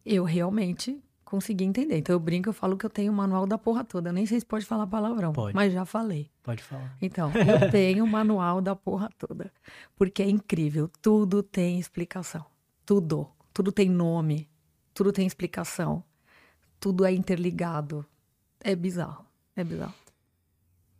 Eu 0.04 0.24
realmente 0.24 1.02
consegui 1.30 1.64
entender. 1.64 1.96
Então 1.96 2.12
eu 2.12 2.18
brinco, 2.18 2.48
eu 2.48 2.52
falo 2.52 2.76
que 2.76 2.84
eu 2.84 2.90
tenho 2.90 3.12
o 3.12 3.14
manual 3.14 3.46
da 3.46 3.56
porra 3.56 3.84
toda. 3.84 4.08
Eu 4.08 4.12
nem 4.12 4.26
sei 4.26 4.40
se 4.40 4.44
pode 4.44 4.66
falar 4.66 4.86
palavrão, 4.86 5.32
pode. 5.32 5.54
mas 5.54 5.72
já 5.72 5.84
falei. 5.84 6.28
Pode 6.42 6.62
falar. 6.62 6.96
Então, 7.00 7.30
eu 7.34 7.70
tenho 7.70 8.04
o 8.04 8.06
manual 8.08 8.60
da 8.60 8.74
porra 8.74 9.08
toda. 9.16 9.52
Porque 9.96 10.22
é 10.22 10.28
incrível, 10.28 10.90
tudo 11.00 11.42
tem 11.42 11.78
explicação. 11.78 12.44
Tudo. 12.84 13.28
Tudo 13.54 13.70
tem 13.70 13.88
nome, 13.88 14.48
tudo 14.92 15.12
tem 15.12 15.26
explicação. 15.26 16.02
Tudo 16.78 17.04
é 17.04 17.12
interligado. 17.12 18.04
É 18.60 18.74
bizarro. 18.74 19.24
É 19.54 19.62
bizarro. 19.62 19.94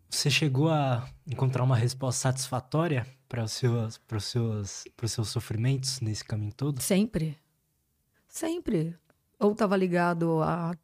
Você 0.09 0.31
chegou 0.31 0.69
a 0.69 1.09
encontrar 1.27 1.63
uma 1.63 1.77
resposta 1.77 2.23
satisfatória 2.23 3.07
para 3.29 3.45
os 3.45 3.53
seus, 3.53 3.99
para 3.99 4.19
os 4.19 4.25
seus, 4.25 4.85
para 4.97 5.07
os 5.07 5.13
seus 5.13 5.29
sofrimentos 5.29 6.01
nesse 6.01 6.25
caminho 6.25 6.53
todo? 6.53 6.81
Sempre. 6.81 7.39
Sempre 8.29 8.99
ou 9.41 9.53
estava 9.53 9.77
ligado 9.77 10.43
à 10.43 10.77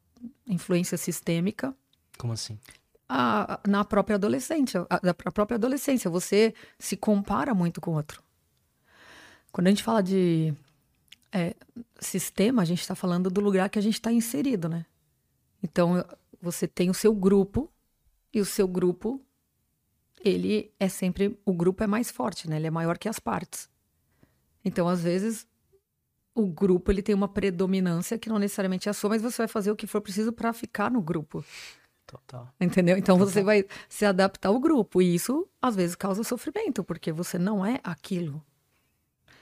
influência 0.47 0.97
sistêmica. 0.97 1.73
Como 2.17 2.33
assim? 2.33 2.59
A, 3.07 3.59
na 3.65 3.85
própria 3.85 4.15
adolescência, 4.15 4.85
a, 4.89 4.99
a 5.25 5.31
própria 5.31 5.55
adolescência, 5.55 6.09
você 6.09 6.53
se 6.77 6.97
compara 6.97 7.53
muito 7.53 7.79
com 7.79 7.91
o 7.91 7.93
outro. 7.93 8.21
Quando 9.51 9.67
a 9.67 9.69
gente 9.69 9.83
fala 9.83 10.01
de 10.01 10.53
é, 11.31 11.55
sistema, 11.99 12.63
a 12.63 12.65
gente 12.65 12.81
está 12.81 12.95
falando 12.95 13.29
do 13.29 13.39
lugar 13.39 13.69
que 13.69 13.79
a 13.79 13.81
gente 13.81 13.93
está 13.93 14.11
inserido, 14.11 14.67
né? 14.67 14.85
Então, 15.63 16.03
você 16.41 16.67
tem 16.67 16.89
o 16.89 16.93
seu 16.93 17.13
grupo 17.13 17.71
e 18.33 18.41
o 18.41 18.45
seu 18.45 18.67
grupo, 18.67 19.21
ele 20.23 20.71
é 20.79 20.89
sempre, 20.89 21.39
o 21.45 21.53
grupo 21.53 21.83
é 21.83 21.87
mais 21.87 22.11
forte, 22.11 22.49
né? 22.49 22.57
Ele 22.57 22.67
é 22.67 22.71
maior 22.71 22.97
que 22.97 23.07
as 23.07 23.19
partes. 23.19 23.69
Então, 24.65 24.87
às 24.87 25.01
vezes, 25.01 25.47
o 26.37 26.45
grupo 26.45 26.91
ele 26.91 27.01
tem 27.01 27.15
uma 27.15 27.27
predominância 27.27 28.17
que 28.17 28.29
não 28.29 28.37
necessariamente 28.37 28.87
é 28.87 28.91
a 28.91 28.93
sua, 28.93 29.09
mas 29.09 29.23
você 29.23 29.37
vai 29.37 29.47
fazer 29.47 29.71
o 29.71 29.75
que 29.75 29.87
for 29.87 29.99
preciso 30.01 30.31
para 30.31 30.53
ficar 30.53 30.91
no 30.91 31.01
grupo. 31.01 31.43
Total. 32.05 32.47
Entendeu? 32.61 32.95
Então 32.95 33.17
Total. 33.17 33.33
você 33.33 33.43
vai 33.43 33.65
se 33.89 34.05
adaptar 34.05 34.49
ao 34.49 34.59
grupo. 34.59 35.01
E 35.01 35.15
isso, 35.15 35.47
às 35.59 35.75
vezes, 35.75 35.95
causa 35.95 36.23
sofrimento, 36.23 36.83
porque 36.83 37.11
você 37.11 37.39
não 37.39 37.65
é 37.65 37.79
aquilo. 37.83 38.41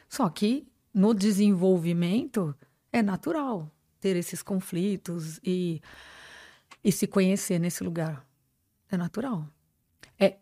Só 0.08 0.30
que 0.30 0.66
no 0.94 1.14
desenvolvimento 1.14 2.56
é 2.94 3.04
natural 3.04 3.70
ter 4.00 4.16
esses 4.16 4.42
conflitos 4.42 5.38
e, 5.44 5.82
e 6.82 6.92
se 6.94 7.06
conhecer 7.06 7.60
nesse 7.60 7.84
lugar. 7.84 8.26
É 8.90 8.96
natural. 8.96 9.46
É, 10.18 10.38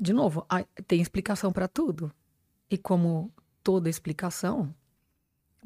de 0.00 0.12
novo, 0.12 0.46
tem 0.86 1.00
explicação 1.00 1.52
para 1.52 1.66
tudo. 1.66 2.12
E 2.70 2.78
como 2.78 3.32
toda 3.62 3.90
explicação, 3.90 4.72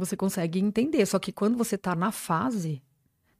você 0.00 0.16
consegue 0.16 0.58
entender. 0.58 1.04
Só 1.06 1.18
que 1.18 1.30
quando 1.30 1.56
você 1.56 1.76
está 1.76 1.94
na 1.94 2.10
fase. 2.10 2.82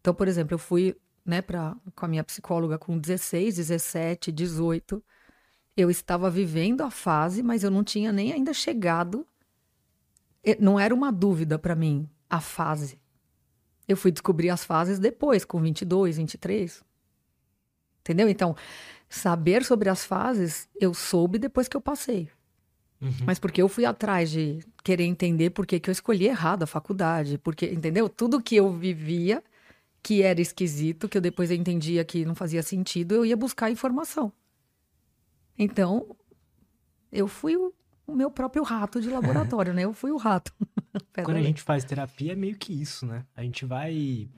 Então, 0.00 0.14
por 0.14 0.28
exemplo, 0.28 0.54
eu 0.54 0.58
fui 0.58 0.96
né, 1.24 1.42
pra, 1.42 1.76
com 1.94 2.04
a 2.04 2.08
minha 2.08 2.24
psicóloga 2.24 2.78
com 2.78 2.98
16, 2.98 3.56
17, 3.56 4.30
18. 4.30 5.02
Eu 5.76 5.90
estava 5.90 6.30
vivendo 6.30 6.82
a 6.82 6.90
fase, 6.90 7.42
mas 7.42 7.64
eu 7.64 7.70
não 7.70 7.82
tinha 7.82 8.12
nem 8.12 8.32
ainda 8.32 8.52
chegado. 8.52 9.26
Não 10.58 10.78
era 10.78 10.94
uma 10.94 11.10
dúvida 11.10 11.58
para 11.58 11.74
mim 11.74 12.08
a 12.28 12.40
fase. 12.40 13.00
Eu 13.86 13.96
fui 13.96 14.12
descobrir 14.12 14.50
as 14.50 14.64
fases 14.64 14.98
depois, 14.98 15.44
com 15.44 15.60
22, 15.60 16.16
23. 16.16 16.82
Entendeu? 18.00 18.28
Então, 18.28 18.56
saber 19.08 19.64
sobre 19.64 19.88
as 19.88 20.04
fases, 20.04 20.68
eu 20.80 20.94
soube 20.94 21.38
depois 21.38 21.68
que 21.68 21.76
eu 21.76 21.80
passei. 21.80 22.30
Uhum. 23.00 23.12
Mas 23.24 23.38
porque 23.38 23.62
eu 23.62 23.68
fui 23.68 23.84
atrás 23.84 24.30
de 24.30 24.60
querer 24.84 25.04
entender 25.04 25.50
por 25.50 25.66
que, 25.66 25.80
que 25.80 25.88
eu 25.88 25.92
escolhi 25.92 26.26
errado 26.26 26.62
a 26.62 26.66
faculdade, 26.66 27.38
porque, 27.38 27.66
entendeu? 27.66 28.08
Tudo 28.08 28.42
que 28.42 28.56
eu 28.56 28.70
vivia 28.72 29.42
que 30.02 30.22
era 30.22 30.40
esquisito, 30.40 31.08
que 31.08 31.16
eu 31.16 31.22
depois 31.22 31.50
entendia 31.50 32.04
que 32.04 32.24
não 32.24 32.34
fazia 32.34 32.62
sentido, 32.62 33.14
eu 33.14 33.24
ia 33.24 33.36
buscar 33.36 33.70
informação. 33.70 34.32
Então, 35.58 36.16
eu 37.12 37.28
fui 37.28 37.56
o, 37.56 37.72
o 38.06 38.14
meu 38.14 38.30
próprio 38.30 38.62
rato 38.62 39.00
de 39.00 39.08
laboratório, 39.08 39.72
né? 39.74 39.84
Eu 39.84 39.92
fui 39.92 40.10
o 40.10 40.16
rato. 40.16 40.52
Quando 41.24 41.36
a 41.36 41.42
gente 41.42 41.62
faz 41.62 41.84
terapia, 41.84 42.32
é 42.32 42.36
meio 42.36 42.56
que 42.56 42.72
isso, 42.72 43.06
né? 43.06 43.24
A 43.36 43.42
gente 43.42 43.64
vai 43.64 44.28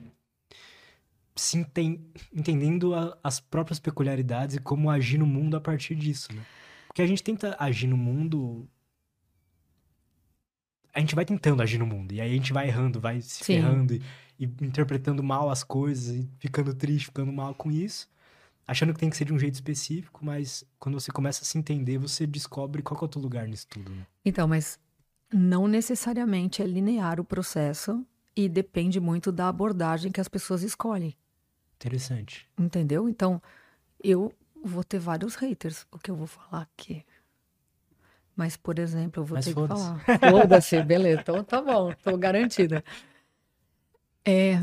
se 1.35 1.57
enten 1.57 2.05
entendendo 2.31 2.93
a, 2.93 3.17
as 3.23 3.39
próprias 3.39 3.79
peculiaridades 3.79 4.57
e 4.57 4.59
como 4.59 4.89
agir 4.89 5.17
no 5.17 5.25
mundo 5.25 5.57
a 5.57 5.61
partir 5.61 5.95
disso, 5.95 6.31
né? 6.33 6.43
Porque 6.93 7.01
a 7.01 7.07
gente 7.07 7.23
tenta 7.23 7.55
agir 7.59 7.87
no 7.87 7.97
mundo. 7.97 8.69
A 10.93 10.99
gente 10.99 11.15
vai 11.15 11.25
tentando 11.25 11.63
agir 11.63 11.79
no 11.79 11.87
mundo. 11.87 12.13
E 12.13 12.21
aí 12.21 12.29
a 12.29 12.33
gente 12.35 12.53
vai 12.53 12.67
errando, 12.67 12.99
vai 12.99 13.19
se 13.19 13.43
Sim. 13.43 13.55
ferrando 13.55 13.95
e, 13.95 14.01
e 14.39 14.45
interpretando 14.61 15.23
mal 15.23 15.49
as 15.49 15.63
coisas 15.63 16.15
e 16.15 16.29
ficando 16.37 16.71
triste, 16.75 17.05
ficando 17.05 17.33
mal 17.33 17.55
com 17.55 17.71
isso. 17.71 18.07
Achando 18.67 18.93
que 18.93 18.99
tem 18.99 19.09
que 19.09 19.17
ser 19.17 19.25
de 19.25 19.33
um 19.33 19.39
jeito 19.39 19.55
específico, 19.55 20.23
mas 20.23 20.63
quando 20.77 20.99
você 20.99 21.11
começa 21.11 21.41
a 21.41 21.45
se 21.45 21.57
entender, 21.57 21.97
você 21.97 22.27
descobre 22.27 22.83
qual 22.83 23.01
é 23.01 23.05
o 23.05 23.07
teu 23.07 23.21
lugar 23.21 23.47
nisso 23.47 23.65
tudo. 23.67 23.91
Né? 23.91 24.05
Então, 24.23 24.47
mas 24.47 24.79
não 25.33 25.67
necessariamente 25.67 26.61
é 26.61 26.67
linear 26.67 27.19
o 27.19 27.23
processo 27.23 28.05
e 28.35 28.47
depende 28.47 28.99
muito 28.99 29.31
da 29.31 29.49
abordagem 29.49 30.11
que 30.11 30.21
as 30.21 30.27
pessoas 30.27 30.61
escolhem. 30.61 31.17
Interessante. 31.75 32.47
Entendeu? 32.55 33.09
Então, 33.09 33.41
eu 34.01 34.31
vou 34.63 34.83
ter 34.83 34.99
vários 34.99 35.35
haters, 35.35 35.85
o 35.91 35.99
que 35.99 36.09
eu 36.09 36.15
vou 36.15 36.27
falar 36.27 36.63
aqui. 36.63 37.05
Mas, 38.35 38.57
por 38.57 38.79
exemplo, 38.79 39.21
eu 39.21 39.25
vou 39.25 39.35
Mas 39.35 39.45
ter 39.45 39.53
que 39.53 39.67
falar. 39.67 39.99
Foda-se, 40.31 40.81
beleza. 40.81 41.21
Então 41.21 41.43
tá 41.43 41.61
bom, 41.61 41.93
tô 42.01 42.17
garantida. 42.17 42.83
É. 44.25 44.59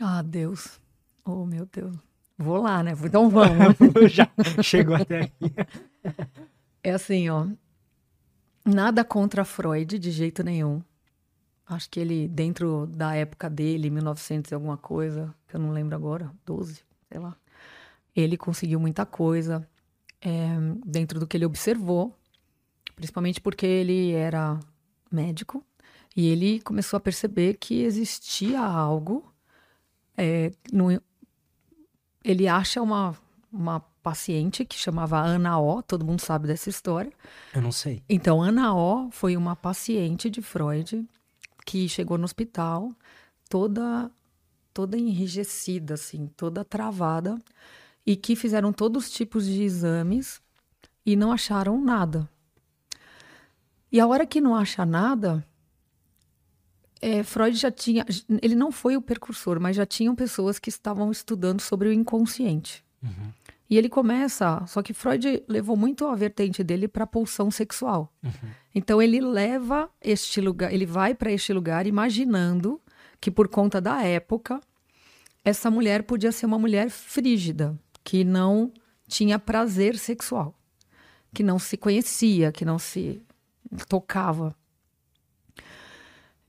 Ah, 0.00 0.22
Deus. 0.22 0.80
Oh, 1.24 1.46
meu 1.46 1.66
Deus. 1.66 1.96
Vou 2.36 2.60
lá, 2.60 2.82
né? 2.82 2.92
Então 3.02 3.30
vamos. 3.30 3.76
Já 4.12 4.28
chegou 4.62 4.96
até 4.96 5.20
aqui. 5.20 5.54
É 6.82 6.90
assim, 6.90 7.30
ó. 7.30 7.46
Nada 8.64 9.04
contra 9.04 9.44
Freud, 9.44 9.98
de 9.98 10.10
jeito 10.10 10.42
nenhum. 10.42 10.82
Acho 11.66 11.88
que 11.88 12.00
ele, 12.00 12.28
dentro 12.28 12.86
da 12.86 13.14
época 13.14 13.48
dele, 13.48 13.88
1900 13.88 14.50
e 14.50 14.54
alguma 14.54 14.76
coisa, 14.76 15.34
que 15.48 15.56
eu 15.56 15.60
não 15.60 15.70
lembro 15.70 15.94
agora, 15.96 16.30
12, 16.44 16.82
sei 17.10 17.20
lá. 17.20 17.36
Ele 18.14 18.36
conseguiu 18.36 18.78
muita 18.78 19.06
coisa 19.06 19.66
é, 20.20 20.46
dentro 20.84 21.18
do 21.18 21.26
que 21.26 21.36
ele 21.36 21.46
observou, 21.46 22.16
principalmente 22.94 23.40
porque 23.40 23.66
ele 23.66 24.12
era 24.12 24.58
médico 25.10 25.64
e 26.16 26.28
ele 26.28 26.60
começou 26.60 26.96
a 26.96 27.00
perceber 27.00 27.54
que 27.54 27.82
existia 27.82 28.60
algo. 28.60 29.24
É, 30.16 30.52
no, 30.72 31.00
ele 32.22 32.46
acha 32.46 32.80
uma, 32.82 33.16
uma 33.50 33.80
paciente 34.02 34.64
que 34.64 34.76
chamava 34.76 35.20
Ana 35.20 35.58
O, 35.58 35.82
todo 35.82 36.04
mundo 36.04 36.20
sabe 36.20 36.46
dessa 36.46 36.68
história. 36.68 37.12
Eu 37.54 37.62
não 37.62 37.72
sei. 37.72 38.02
Então, 38.08 38.42
Ana 38.42 38.74
O 38.74 39.10
foi 39.10 39.36
uma 39.36 39.56
paciente 39.56 40.28
de 40.28 40.42
Freud 40.42 41.06
que 41.64 41.88
chegou 41.88 42.18
no 42.18 42.24
hospital 42.24 42.92
toda 43.48 44.10
toda 44.74 44.96
enrijecida 44.96 45.94
assim, 45.94 46.26
toda 46.34 46.64
travada, 46.64 47.38
e 48.06 48.16
que 48.16 48.34
fizeram 48.34 48.72
todos 48.72 49.06
os 49.06 49.10
tipos 49.10 49.46
de 49.46 49.62
exames 49.62 50.40
e 51.04 51.16
não 51.16 51.32
acharam 51.32 51.82
nada. 51.82 52.28
E 53.90 54.00
a 54.00 54.06
hora 54.06 54.26
que 54.26 54.40
não 54.40 54.54
acha 54.54 54.86
nada, 54.86 55.46
é, 57.00 57.22
Freud 57.22 57.56
já 57.56 57.70
tinha. 57.70 58.06
Ele 58.40 58.54
não 58.54 58.72
foi 58.72 58.96
o 58.96 59.02
precursor, 59.02 59.60
mas 59.60 59.76
já 59.76 59.84
tinham 59.84 60.14
pessoas 60.14 60.58
que 60.58 60.70
estavam 60.70 61.10
estudando 61.10 61.60
sobre 61.60 61.88
o 61.88 61.92
inconsciente. 61.92 62.84
Uhum. 63.02 63.32
E 63.68 63.76
ele 63.76 63.88
começa. 63.88 64.64
Só 64.66 64.82
que 64.82 64.94
Freud 64.94 65.42
levou 65.48 65.76
muito 65.76 66.06
a 66.06 66.14
vertente 66.14 66.62
dele 66.62 66.86
para 66.86 67.04
a 67.04 67.06
pulsão 67.06 67.50
sexual. 67.50 68.12
Uhum. 68.22 68.50
Então 68.74 69.02
ele 69.02 69.20
leva 69.20 69.90
este 70.00 70.40
lugar, 70.40 70.72
ele 70.72 70.86
vai 70.86 71.14
para 71.14 71.32
este 71.32 71.52
lugar 71.52 71.86
imaginando 71.86 72.80
que 73.20 73.30
por 73.30 73.48
conta 73.48 73.80
da 73.80 74.02
época 74.02 74.60
essa 75.44 75.70
mulher 75.70 76.04
podia 76.04 76.30
ser 76.32 76.46
uma 76.46 76.58
mulher 76.58 76.88
frígida, 76.88 77.78
que 78.04 78.24
não 78.24 78.72
tinha 79.08 79.38
prazer 79.38 79.98
sexual, 79.98 80.58
que 81.32 81.42
não 81.42 81.58
se 81.58 81.76
conhecia, 81.76 82.52
que 82.52 82.64
não 82.64 82.78
se 82.78 83.22
tocava. 83.88 84.54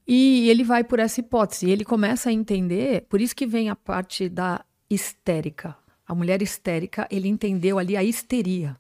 E 0.08 0.50
ele 0.50 0.64
vai 0.64 0.84
por 0.84 1.00
essa 1.00 1.20
hipótese. 1.20 1.70
Ele 1.70 1.86
começa 1.86 2.30
a 2.30 2.34
entender, 2.34 3.06
por 3.10 3.22
isso 3.22 3.36
que 3.36 3.48
vem 3.48 3.70
a 3.70 3.76
parte 3.76 4.28
da 4.28 4.64
histérica. 4.90 5.76
A 6.06 6.14
mulher 6.14 6.42
histérica, 6.42 7.08
ele 7.10 7.30
entendeu 7.30 7.80
ali 7.80 7.96
a 7.96 8.04
histeria. 8.04 8.78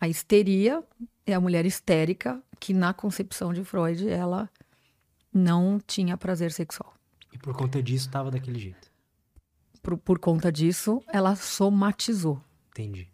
A 0.00 0.08
histeria 0.08 0.82
é 1.26 1.34
a 1.34 1.40
mulher 1.40 1.66
histérica 1.66 2.42
que, 2.58 2.72
na 2.72 2.94
concepção 2.94 3.52
de 3.52 3.62
Freud, 3.64 4.08
ela 4.08 4.48
não 5.32 5.78
tinha 5.86 6.16
prazer 6.16 6.52
sexual. 6.52 6.94
E 7.32 7.38
por 7.38 7.54
conta 7.54 7.82
disso 7.82 8.06
estava 8.06 8.30
daquele 8.30 8.58
jeito. 8.58 8.87
Por, 9.82 9.96
por 9.96 10.18
conta 10.18 10.50
disso, 10.50 11.02
ela 11.08 11.36
somatizou. 11.36 12.42
Entendi. 12.70 13.08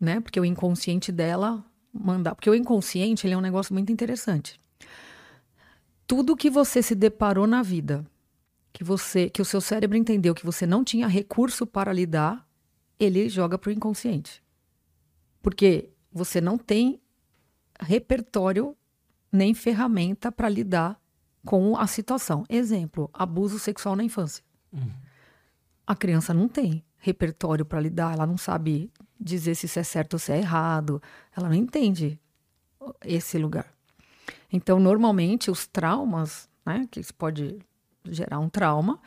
Né? 0.00 0.20
Porque 0.20 0.38
o 0.38 0.44
inconsciente 0.44 1.10
dela 1.12 1.64
mandar. 1.92 2.34
Porque 2.34 2.50
o 2.50 2.54
inconsciente 2.54 3.26
ele 3.26 3.34
é 3.34 3.38
um 3.38 3.42
negócio 3.42 3.72
muito 3.72 3.92
interessante. 3.92 4.60
Tudo 6.06 6.36
que 6.36 6.50
você 6.50 6.82
se 6.82 6.94
deparou 6.94 7.46
na 7.46 7.62
vida, 7.62 8.04
que 8.72 8.84
você, 8.84 9.30
que 9.30 9.40
o 9.40 9.44
seu 9.44 9.60
cérebro 9.60 9.96
entendeu 9.96 10.34
que 10.34 10.44
você 10.44 10.66
não 10.66 10.84
tinha 10.84 11.06
recurso 11.06 11.66
para 11.66 11.92
lidar, 11.92 12.46
ele 12.98 13.28
joga 13.28 13.58
para 13.58 13.70
o 13.70 13.72
inconsciente. 13.72 14.42
Porque 15.40 15.90
você 16.12 16.40
não 16.40 16.58
tem 16.58 17.00
repertório 17.80 18.76
nem 19.30 19.54
ferramenta 19.54 20.30
para 20.30 20.48
lidar 20.48 21.00
com 21.44 21.76
a 21.76 21.86
situação. 21.86 22.44
Exemplo, 22.48 23.10
abuso 23.12 23.58
sexual 23.58 23.96
na 23.96 24.04
infância. 24.04 24.44
Uhum. 24.72 24.90
A 25.92 25.94
criança 25.94 26.32
não 26.32 26.48
tem 26.48 26.82
repertório 26.96 27.66
para 27.66 27.78
lidar, 27.78 28.14
ela 28.14 28.26
não 28.26 28.38
sabe 28.38 28.90
dizer 29.20 29.54
se 29.54 29.66
isso 29.66 29.78
é 29.78 29.82
certo 29.82 30.14
ou 30.14 30.18
se 30.18 30.32
é 30.32 30.38
errado, 30.38 31.02
ela 31.36 31.50
não 31.50 31.54
entende 31.54 32.18
esse 33.04 33.36
lugar. 33.36 33.70
Então, 34.50 34.80
normalmente, 34.80 35.50
os 35.50 35.66
traumas, 35.66 36.48
né, 36.64 36.88
que 36.90 36.98
isso 36.98 37.12
pode 37.12 37.58
gerar 38.06 38.38
um 38.38 38.48
trauma, 38.48 38.98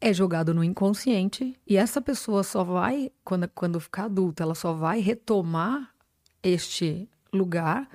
é 0.00 0.12
jogado 0.12 0.52
no 0.52 0.64
inconsciente 0.64 1.56
e 1.64 1.76
essa 1.76 2.00
pessoa 2.00 2.42
só 2.42 2.64
vai, 2.64 3.12
quando, 3.24 3.48
quando 3.54 3.78
ficar 3.78 4.06
adulta, 4.06 4.42
ela 4.42 4.56
só 4.56 4.72
vai 4.72 4.98
retomar 4.98 5.94
este 6.42 7.08
lugar 7.32 7.88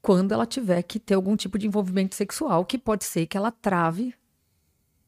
quando 0.00 0.30
ela 0.30 0.46
tiver 0.46 0.84
que 0.84 1.00
ter 1.00 1.14
algum 1.14 1.34
tipo 1.34 1.58
de 1.58 1.66
envolvimento 1.66 2.14
sexual, 2.14 2.64
que 2.64 2.78
pode 2.78 3.04
ser 3.04 3.26
que 3.26 3.36
ela 3.36 3.50
trave. 3.50 4.14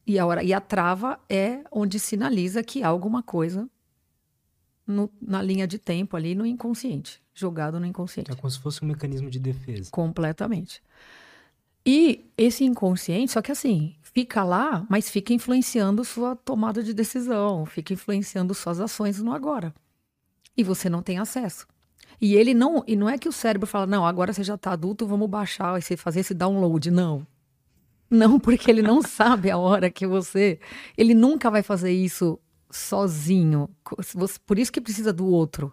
E 0.09 0.19
a, 0.19 0.25
hora, 0.25 0.43
e 0.43 0.55
a 0.55 0.61
trava 0.61 1.21
é 1.29 1.63
onde 1.71 1.99
sinaliza 1.99 2.63
que 2.63 2.83
há 2.83 2.89
alguma 2.89 3.23
coisa 3.23 3.69
no, 4.87 5.11
na 5.21 5.43
linha 5.43 5.67
de 5.67 5.79
tempo 5.79 6.17
ali 6.17 6.35
no 6.35 6.47
inconsciente, 6.47 7.23
jogado 7.35 7.79
no 7.79 7.85
inconsciente. 7.85 8.31
É 8.33 8.35
como 8.35 8.51
se 8.51 8.59
fosse 8.59 8.83
um 8.83 8.89
mecanismo 8.89 9.29
de 9.29 9.39
defesa. 9.39 9.91
Completamente. 9.91 10.83
E 11.85 12.25
esse 12.39 12.65
inconsciente, 12.65 13.33
só 13.33 13.43
que 13.43 13.53
assim, 13.53 13.97
fica 14.03 14.43
lá, 14.43 14.87
mas 14.89 15.11
fica 15.11 15.35
influenciando 15.35 16.03
sua 16.07 16.35
tomada 16.35 16.83
de 16.83 16.95
decisão, 16.95 17.67
fica 17.67 17.93
influenciando 17.93 18.55
suas 18.55 18.81
ações 18.81 19.21
no 19.21 19.35
agora. 19.35 19.75
E 20.57 20.65
você 20.65 20.89
não 20.89 21.03
tem 21.03 21.19
acesso. 21.19 21.67
E 22.19 22.35
ele 22.35 22.55
não, 22.55 22.83
e 22.87 22.97
não 22.97 23.11
é 23.11 23.19
que 23.19 23.29
o 23.29 23.33
cérebro 23.33 23.67
fala, 23.67 23.87
não, 23.87 24.07
agora 24.07 24.33
você 24.33 24.43
já 24.43 24.55
está 24.55 24.73
adulto, 24.73 25.07
vamos 25.07 25.29
baixar 25.29 25.79
e 25.79 25.97
fazer 25.99 26.21
esse 26.21 26.33
download. 26.33 26.91
Não. 26.91 27.27
Não, 28.11 28.39
porque 28.41 28.71
ele 28.71 28.83
não 28.83 29.03
sabe 29.03 29.51
a 29.51 29.59
hora 29.59 29.91
que 29.91 30.07
você. 30.07 30.59
Ele 30.97 31.15
nunca 31.15 31.51
vai 31.51 31.63
fazer 31.63 31.93
isso 31.93 32.39
sozinho. 32.71 33.69
Por 34.47 34.59
isso 34.59 34.73
que 34.73 34.81
precisa 34.81 35.13
do 35.13 35.27
outro. 35.27 35.73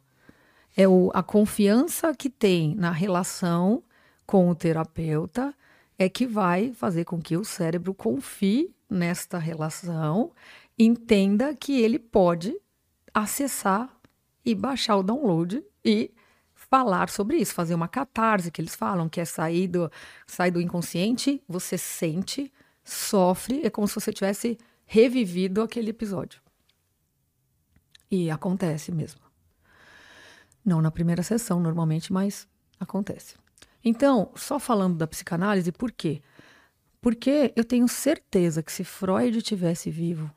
É 0.76 0.88
o, 0.88 1.10
a 1.14 1.24
confiança 1.24 2.14
que 2.14 2.30
tem 2.30 2.76
na 2.76 2.92
relação 2.92 3.82
com 4.26 4.50
o 4.50 4.56
terapeuta 4.56 5.54
é 5.98 6.10
que 6.10 6.28
vai 6.28 6.74
fazer 6.74 7.06
com 7.06 7.22
que 7.22 7.38
o 7.38 7.46
cérebro 7.46 7.94
confie 7.94 8.76
nesta 8.90 9.38
relação, 9.38 10.32
entenda 10.78 11.56
que 11.56 11.80
ele 11.80 11.98
pode 11.98 12.56
acessar 13.14 13.90
e 14.44 14.54
baixar 14.54 14.98
o 14.98 15.04
download 15.04 15.64
e 15.84 16.12
falar 16.76 17.10
sobre 17.10 17.38
isso, 17.38 17.54
fazer 17.54 17.74
uma 17.74 17.88
catarse, 17.88 18.52
que 18.52 18.60
eles 18.60 18.76
falam, 18.76 19.08
que 19.08 19.22
é 19.22 19.26
sair 19.26 19.66
do, 19.66 19.90
sair 20.28 20.52
do 20.52 20.60
inconsciente, 20.60 21.42
você 21.48 21.78
sente, 21.78 22.52
sofre, 22.84 23.66
é 23.66 23.70
como 23.70 23.88
se 23.88 23.96
você 23.96 24.12
tivesse 24.12 24.58
revivido 24.86 25.62
aquele 25.62 25.92
episódio. 25.92 26.42
E 28.12 28.30
acontece 28.30 28.92
mesmo. 28.92 29.22
Não 30.66 30.82
na 30.82 30.92
primeira 30.92 31.24
sessão, 31.24 31.62
normalmente, 31.62 32.12
mas 32.12 32.46
acontece. 32.78 33.36
Então, 33.82 34.30
só 34.36 34.60
falando 34.60 34.98
da 34.98 35.08
psicanálise, 35.08 35.72
por 35.72 35.94
quê? 35.94 36.22
Porque 37.00 37.54
eu 37.56 37.64
tenho 37.64 37.88
certeza 37.88 38.62
que 38.62 38.72
se 38.72 38.84
Freud 38.84 39.42
tivesse 39.42 39.90
vivo, 39.90 40.30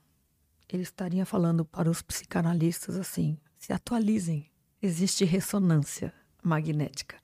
ele 0.68 0.84
estaria 0.84 1.26
falando 1.26 1.64
para 1.64 1.90
os 1.90 2.00
psicanalistas 2.00 2.96
assim: 2.96 3.36
se 3.58 3.72
atualizem, 3.72 4.48
existe 4.80 5.24
ressonância 5.24 6.14
magnética. 6.42 7.16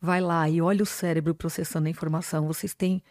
Vai 0.00 0.20
lá 0.20 0.48
e 0.48 0.60
olha 0.60 0.82
o 0.82 0.86
cérebro 0.86 1.34
processando 1.34 1.86
a 1.86 1.90
informação. 1.90 2.46
Vocês 2.46 2.74
têm 2.74 3.02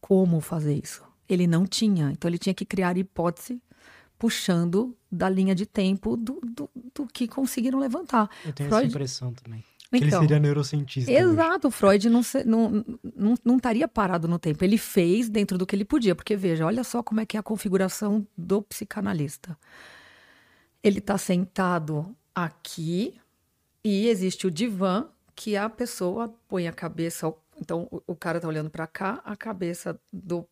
como 0.00 0.40
fazer 0.40 0.74
isso? 0.74 1.02
Ele 1.28 1.46
não 1.46 1.66
tinha, 1.66 2.10
então 2.10 2.28
ele 2.28 2.38
tinha 2.38 2.54
que 2.54 2.64
criar 2.64 2.96
hipótese 2.96 3.60
puxando 4.18 4.96
da 5.10 5.28
linha 5.28 5.54
de 5.54 5.66
tempo 5.66 6.16
do, 6.16 6.40
do, 6.42 6.70
do 6.94 7.06
que 7.06 7.28
conseguiram 7.28 7.78
levantar. 7.78 8.30
Eu 8.44 8.52
tenho 8.52 8.68
Freud... 8.68 8.86
essa 8.86 8.94
impressão 8.94 9.32
também. 9.32 9.64
Então, 9.92 10.08
ele 10.08 10.18
seria 10.18 10.38
neurocientista. 10.40 11.10
Exato, 11.10 11.68
hoje. 11.68 11.76
Freud 11.76 12.10
não, 12.10 12.20
não, 12.44 12.84
não, 13.14 13.34
não 13.44 13.56
estaria 13.56 13.86
parado 13.86 14.26
no 14.26 14.38
tempo. 14.38 14.64
Ele 14.64 14.78
fez 14.78 15.28
dentro 15.28 15.56
do 15.56 15.64
que 15.64 15.76
ele 15.76 15.84
podia, 15.84 16.14
porque 16.14 16.34
veja, 16.34 16.66
olha 16.66 16.82
só 16.82 17.02
como 17.02 17.20
é 17.20 17.26
que 17.26 17.36
é 17.36 17.40
a 17.40 17.42
configuração 17.42 18.26
do 18.36 18.62
psicanalista. 18.62 19.56
Ele 20.82 20.98
está 20.98 21.16
sentado 21.16 22.14
aqui, 22.34 23.14
e 23.88 24.08
existe 24.08 24.48
o 24.48 24.50
divã, 24.50 25.06
que 25.36 25.56
a 25.56 25.70
pessoa 25.70 26.34
põe 26.48 26.66
a 26.66 26.72
cabeça. 26.72 27.32
Então, 27.56 27.88
o, 28.04 28.16
cara 28.16 28.40
tá 28.40 28.48
olhando 28.48 28.68
para 28.68 28.84
cá, 28.84 29.22
a 29.24 29.36
cabeça 29.36 29.96
do 30.12 30.44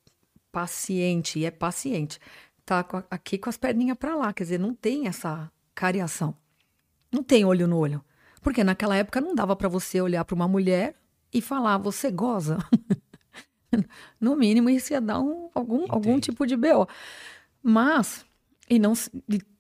paciente, 0.53 1.41
e 1.41 1.45
é 1.45 1.51
paciente, 1.51 2.21
tá 2.65 2.87
aqui 3.11 3.37
com 3.37 3.49
as 3.49 3.57
perninhas 3.57 3.99
para 3.99 4.15
lá. 4.15 4.33
Quer 4.33 4.45
dizer, 4.45 4.61
não 4.61 4.73
tem 4.73 5.09
essa 5.09 5.51
cariação. 5.75 6.37
Não 7.11 7.25
tem 7.25 7.45
olho 7.45 7.67
no 7.67 7.77
olho. 7.77 8.05
Porque 8.41 8.63
naquela 8.63 8.95
época 8.95 9.21
não 9.21 9.35
dava 9.35 9.57
para 9.57 9.69
você 9.69 10.01
olhar 10.01 10.25
para 10.25 10.35
uma 10.37 10.47
mulher 10.47 10.95
e 11.33 11.41
falar, 11.41 11.77
você 11.79 12.13
goza. 12.13 12.59
no 14.21 14.37
mínimo, 14.37 14.71
isso 14.71 14.93
ia 14.93 15.01
dar 15.01 15.19
um, 15.19 15.51
algum, 15.53 15.87
algum 15.89 16.21
tipo 16.21 16.47
de 16.47 16.57
BO. 16.57 16.87
Mas, 17.61 18.25
e 18.71 18.79
não 18.79 18.93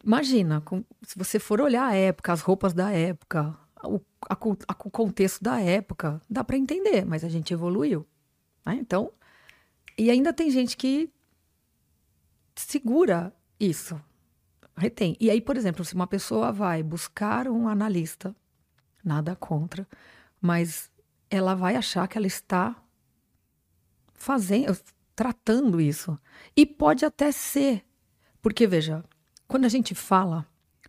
imagina, 0.05 0.63
se 1.03 1.19
você 1.19 1.41
for 1.41 1.61
olhar 1.61 1.87
a 1.87 1.95
época, 1.97 2.33
as 2.33 2.41
roupas 2.41 2.73
da 2.73 2.93
época, 2.93 3.59
o, 3.87 4.01
a, 4.29 4.35
o 4.85 4.91
contexto 4.91 5.43
da 5.43 5.61
época, 5.61 6.21
dá 6.29 6.43
para 6.43 6.57
entender, 6.57 7.05
mas 7.05 7.25
a 7.25 7.29
gente 7.29 7.53
evoluiu. 7.53 8.07
Né? 8.65 8.77
Então, 8.81 9.13
e 9.97 10.11
ainda 10.11 10.33
tem 10.33 10.51
gente 10.51 10.77
que 10.77 11.11
segura 12.55 13.33
isso, 13.59 14.01
retém. 14.77 15.17
E 15.21 15.31
aí, 15.31 15.41
por 15.41 15.57
exemplo, 15.57 15.85
se 15.85 15.95
uma 15.95 16.07
pessoa 16.07 16.53
vai 16.53 16.83
buscar 16.83 17.49
um 17.49 17.69
analista, 17.69 18.35
nada 19.05 19.37
contra, 19.37 19.87
mas 20.41 20.91
ela 21.31 21.55
vai 21.55 21.77
achar 21.77 22.07
que 22.09 22.19
ela 22.19 22.27
está 22.27 22.77
fazendo, 24.13 24.77
tratando 25.15 25.81
isso. 25.81 26.19
E 26.57 26.65
pode 26.65 27.05
até 27.05 27.31
ser, 27.31 27.85
porque 28.41 28.67
veja, 28.67 29.05
quando 29.47 29.65
a 29.65 29.69
gente 29.69 29.95
fala, 29.95 30.47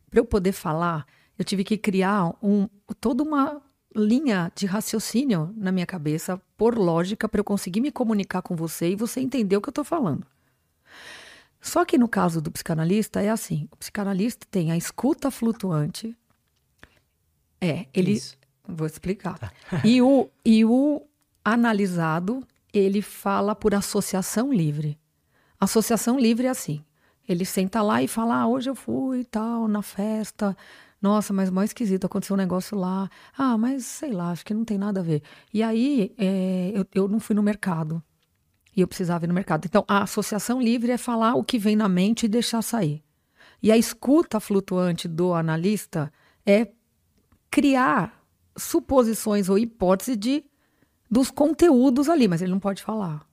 para 0.09 0.19
eu 0.19 0.25
poder 0.25 0.51
falar, 0.51 1.05
eu 1.37 1.45
tive 1.45 1.63
que 1.63 1.77
criar 1.77 2.33
um, 2.41 2.67
toda 2.99 3.23
uma 3.23 3.61
linha 3.95 4.51
de 4.55 4.65
raciocínio 4.65 5.53
na 5.55 5.71
minha 5.71 5.85
cabeça, 5.85 6.41
por 6.57 6.77
lógica, 6.77 7.29
para 7.29 7.39
eu 7.39 7.43
conseguir 7.43 7.81
me 7.81 7.91
comunicar 7.91 8.41
com 8.41 8.55
você 8.55 8.89
e 8.89 8.95
você 8.95 9.21
entender 9.21 9.55
o 9.55 9.61
que 9.61 9.69
eu 9.69 9.71
estou 9.71 9.83
falando. 9.83 10.25
Só 11.61 11.83
que 11.83 11.97
no 11.97 12.07
caso 12.07 12.41
do 12.41 12.51
psicanalista 12.51 13.21
é 13.21 13.29
assim: 13.29 13.67
o 13.71 13.77
psicanalista 13.77 14.45
tem 14.51 14.71
a 14.71 14.77
escuta 14.77 15.31
flutuante. 15.31 16.15
É, 17.59 17.87
ele. 17.93 18.11
Isso. 18.11 18.37
Vou 18.67 18.85
explicar. 18.85 19.37
Tá. 19.37 19.51
e, 19.83 20.01
o, 20.01 20.29
e 20.43 20.65
o 20.65 21.01
analisado, 21.43 22.45
ele 22.73 23.01
fala 23.01 23.55
por 23.55 23.75
associação 23.75 24.51
livre. 24.51 24.97
Associação 25.59 26.19
livre 26.19 26.47
é 26.47 26.49
assim: 26.49 26.83
ele 27.27 27.45
senta 27.45 27.81
lá 27.81 28.03
e 28.03 28.07
fala: 28.07 28.41
ah, 28.41 28.47
hoje 28.47 28.69
eu 28.69 28.75
fui 28.75 29.21
e 29.21 29.25
tal, 29.25 29.67
na 29.67 29.81
festa, 29.81 30.55
nossa, 31.05 31.31
mas 31.31 31.51
mais 31.51 31.69
esquisito, 31.69 32.05
aconteceu 32.05 32.33
um 32.33 32.37
negócio 32.37 32.75
lá. 32.75 33.07
Ah, 33.37 33.55
mas 33.59 33.85
sei 33.85 34.11
lá, 34.11 34.31
acho 34.31 34.43
que 34.43 34.55
não 34.55 34.65
tem 34.65 34.75
nada 34.75 35.01
a 35.01 35.03
ver. 35.03 35.21
E 35.53 35.61
aí 35.61 36.11
é, 36.17 36.71
eu, 36.73 36.83
eu 36.95 37.07
não 37.07 37.19
fui 37.19 37.35
no 37.35 37.43
mercado. 37.43 38.01
E 38.75 38.81
eu 38.81 38.87
precisava 38.87 39.23
ir 39.23 39.27
no 39.27 39.33
mercado. 39.33 39.65
Então, 39.65 39.85
a 39.87 40.01
associação 40.01 40.59
livre 40.59 40.91
é 40.91 40.97
falar 40.97 41.35
o 41.35 41.43
que 41.43 41.59
vem 41.59 41.75
na 41.75 41.87
mente 41.87 42.25
e 42.25 42.27
deixar 42.27 42.63
sair. 42.63 43.03
E 43.61 43.71
a 43.71 43.77
escuta 43.77 44.39
flutuante 44.39 45.07
do 45.07 45.31
analista 45.31 46.11
é 46.43 46.69
criar 47.51 48.25
suposições 48.57 49.47
ou 49.47 49.59
hipóteses 49.59 50.17
de, 50.17 50.43
dos 51.09 51.29
conteúdos 51.29 52.09
ali, 52.09 52.27
mas 52.27 52.41
ele 52.41 52.51
não 52.51 52.59
pode 52.59 52.81
falar. 52.81 53.27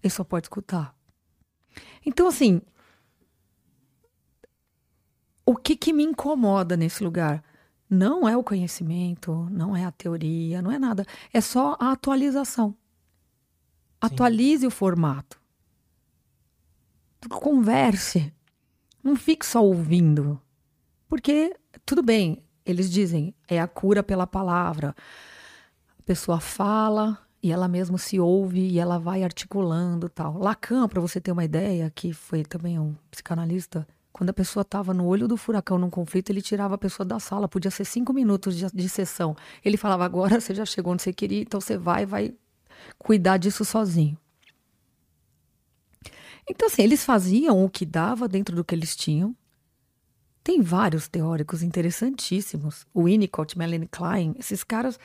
ele 0.00 0.12
só 0.12 0.22
pode 0.22 0.46
escutar. 0.46 0.94
Então, 2.06 2.28
assim, 2.28 2.62
o 5.48 5.56
que, 5.56 5.74
que 5.74 5.94
me 5.94 6.04
incomoda 6.04 6.76
nesse 6.76 7.02
lugar? 7.02 7.42
Não 7.88 8.28
é 8.28 8.36
o 8.36 8.44
conhecimento, 8.44 9.48
não 9.50 9.74
é 9.74 9.82
a 9.82 9.90
teoria, 9.90 10.60
não 10.60 10.70
é 10.70 10.78
nada. 10.78 11.06
É 11.32 11.40
só 11.40 11.74
a 11.80 11.90
atualização. 11.92 12.76
Atualize 13.98 14.66
o 14.66 14.70
formato. 14.70 15.40
Converse. 17.30 18.30
Não 19.02 19.16
fique 19.16 19.46
só 19.46 19.64
ouvindo. 19.64 20.38
Porque, 21.08 21.56
tudo 21.86 22.02
bem, 22.02 22.44
eles 22.66 22.90
dizem, 22.90 23.34
é 23.48 23.58
a 23.58 23.66
cura 23.66 24.02
pela 24.02 24.26
palavra. 24.26 24.94
A 25.98 26.02
pessoa 26.02 26.40
fala 26.40 27.26
e 27.42 27.50
ela 27.50 27.68
mesmo 27.68 27.96
se 27.96 28.20
ouve 28.20 28.68
e 28.68 28.78
ela 28.78 28.98
vai 28.98 29.24
articulando 29.24 30.10
tal. 30.10 30.36
Lacan, 30.36 30.86
para 30.88 31.00
você 31.00 31.18
ter 31.22 31.32
uma 31.32 31.44
ideia, 31.44 31.90
que 31.90 32.12
foi 32.12 32.44
também 32.44 32.78
um 32.78 32.94
psicanalista, 33.10 33.88
quando 34.12 34.30
a 34.30 34.32
pessoa 34.32 34.62
estava 34.62 34.92
no 34.92 35.06
olho 35.06 35.28
do 35.28 35.36
furacão 35.36 35.78
num 35.78 35.90
conflito, 35.90 36.30
ele 36.30 36.42
tirava 36.42 36.74
a 36.74 36.78
pessoa 36.78 37.06
da 37.06 37.20
sala, 37.20 37.48
podia 37.48 37.70
ser 37.70 37.84
cinco 37.84 38.12
minutos 38.12 38.56
de, 38.56 38.66
de 38.72 38.88
sessão. 38.88 39.36
Ele 39.64 39.76
falava: 39.76 40.04
agora 40.04 40.40
você 40.40 40.54
já 40.54 40.64
chegou 40.64 40.92
onde 40.92 41.02
você 41.02 41.12
queria, 41.12 41.42
então 41.42 41.60
você 41.60 41.76
vai 41.76 42.04
vai 42.04 42.34
cuidar 42.98 43.36
disso 43.36 43.64
sozinho. 43.64 44.18
Então, 46.50 46.66
assim, 46.66 46.82
eles 46.82 47.04
faziam 47.04 47.62
o 47.62 47.68
que 47.68 47.84
dava 47.84 48.26
dentro 48.26 48.56
do 48.56 48.64
que 48.64 48.74
eles 48.74 48.96
tinham. 48.96 49.36
Tem 50.42 50.62
vários 50.62 51.06
teóricos 51.06 51.62
interessantíssimos. 51.62 52.86
O 52.94 53.04
Winnicott, 53.04 53.58
Melanie 53.58 53.86
Klein, 53.86 54.34
esses 54.38 54.64
caras 54.64 54.98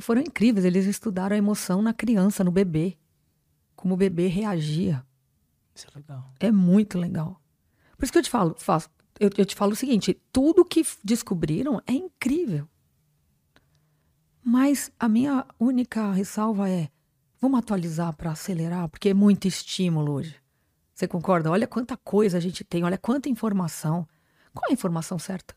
foram 0.00 0.22
incríveis. 0.22 0.64
Eles 0.64 0.86
estudaram 0.86 1.36
a 1.36 1.38
emoção 1.38 1.80
na 1.80 1.94
criança, 1.94 2.42
no 2.42 2.50
bebê. 2.50 2.96
Como 3.76 3.94
o 3.94 3.96
bebê 3.96 4.26
reagia. 4.26 5.04
Isso 5.72 5.86
é 5.92 5.96
legal. 5.96 6.32
É 6.40 6.50
muito 6.50 6.98
legal. 6.98 7.40
Por 7.96 8.04
isso 8.04 8.12
que 8.12 8.18
eu 8.18 8.22
te 8.22 8.30
falo, 8.30 8.54
faço, 8.58 8.88
eu, 9.18 9.30
eu 9.36 9.44
te 9.44 9.54
falo 9.54 9.72
o 9.72 9.76
seguinte: 9.76 10.20
tudo 10.32 10.64
que 10.64 10.82
descobriram 11.02 11.80
é 11.86 11.92
incrível. 11.92 12.68
Mas 14.42 14.92
a 14.98 15.08
minha 15.08 15.46
única 15.58 16.12
ressalva 16.12 16.68
é: 16.68 16.90
vamos 17.40 17.58
atualizar 17.58 18.14
para 18.14 18.30
acelerar, 18.30 18.88
porque 18.88 19.08
é 19.08 19.14
muito 19.14 19.48
estímulo 19.48 20.12
hoje. 20.12 20.36
Você 20.94 21.06
concorda? 21.06 21.50
Olha 21.50 21.66
quanta 21.66 21.96
coisa 21.96 22.38
a 22.38 22.40
gente 22.40 22.64
tem, 22.64 22.84
olha 22.84 22.96
quanta 22.96 23.28
informação. 23.28 24.08
Qual 24.54 24.64
é 24.68 24.70
a 24.70 24.72
informação 24.72 25.18
certa? 25.18 25.54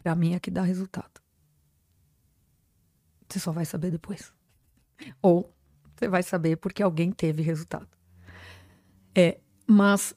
Para 0.00 0.14
mim 0.14 0.34
é 0.34 0.38
que 0.38 0.50
dá 0.50 0.62
resultado. 0.62 1.20
Você 3.28 3.40
só 3.40 3.50
vai 3.50 3.64
saber 3.64 3.90
depois. 3.90 4.32
Ou 5.20 5.52
você 5.96 6.08
vai 6.08 6.22
saber 6.22 6.56
porque 6.56 6.82
alguém 6.82 7.10
teve 7.10 7.42
resultado. 7.42 7.88
É, 9.14 9.40
mas 9.66 10.14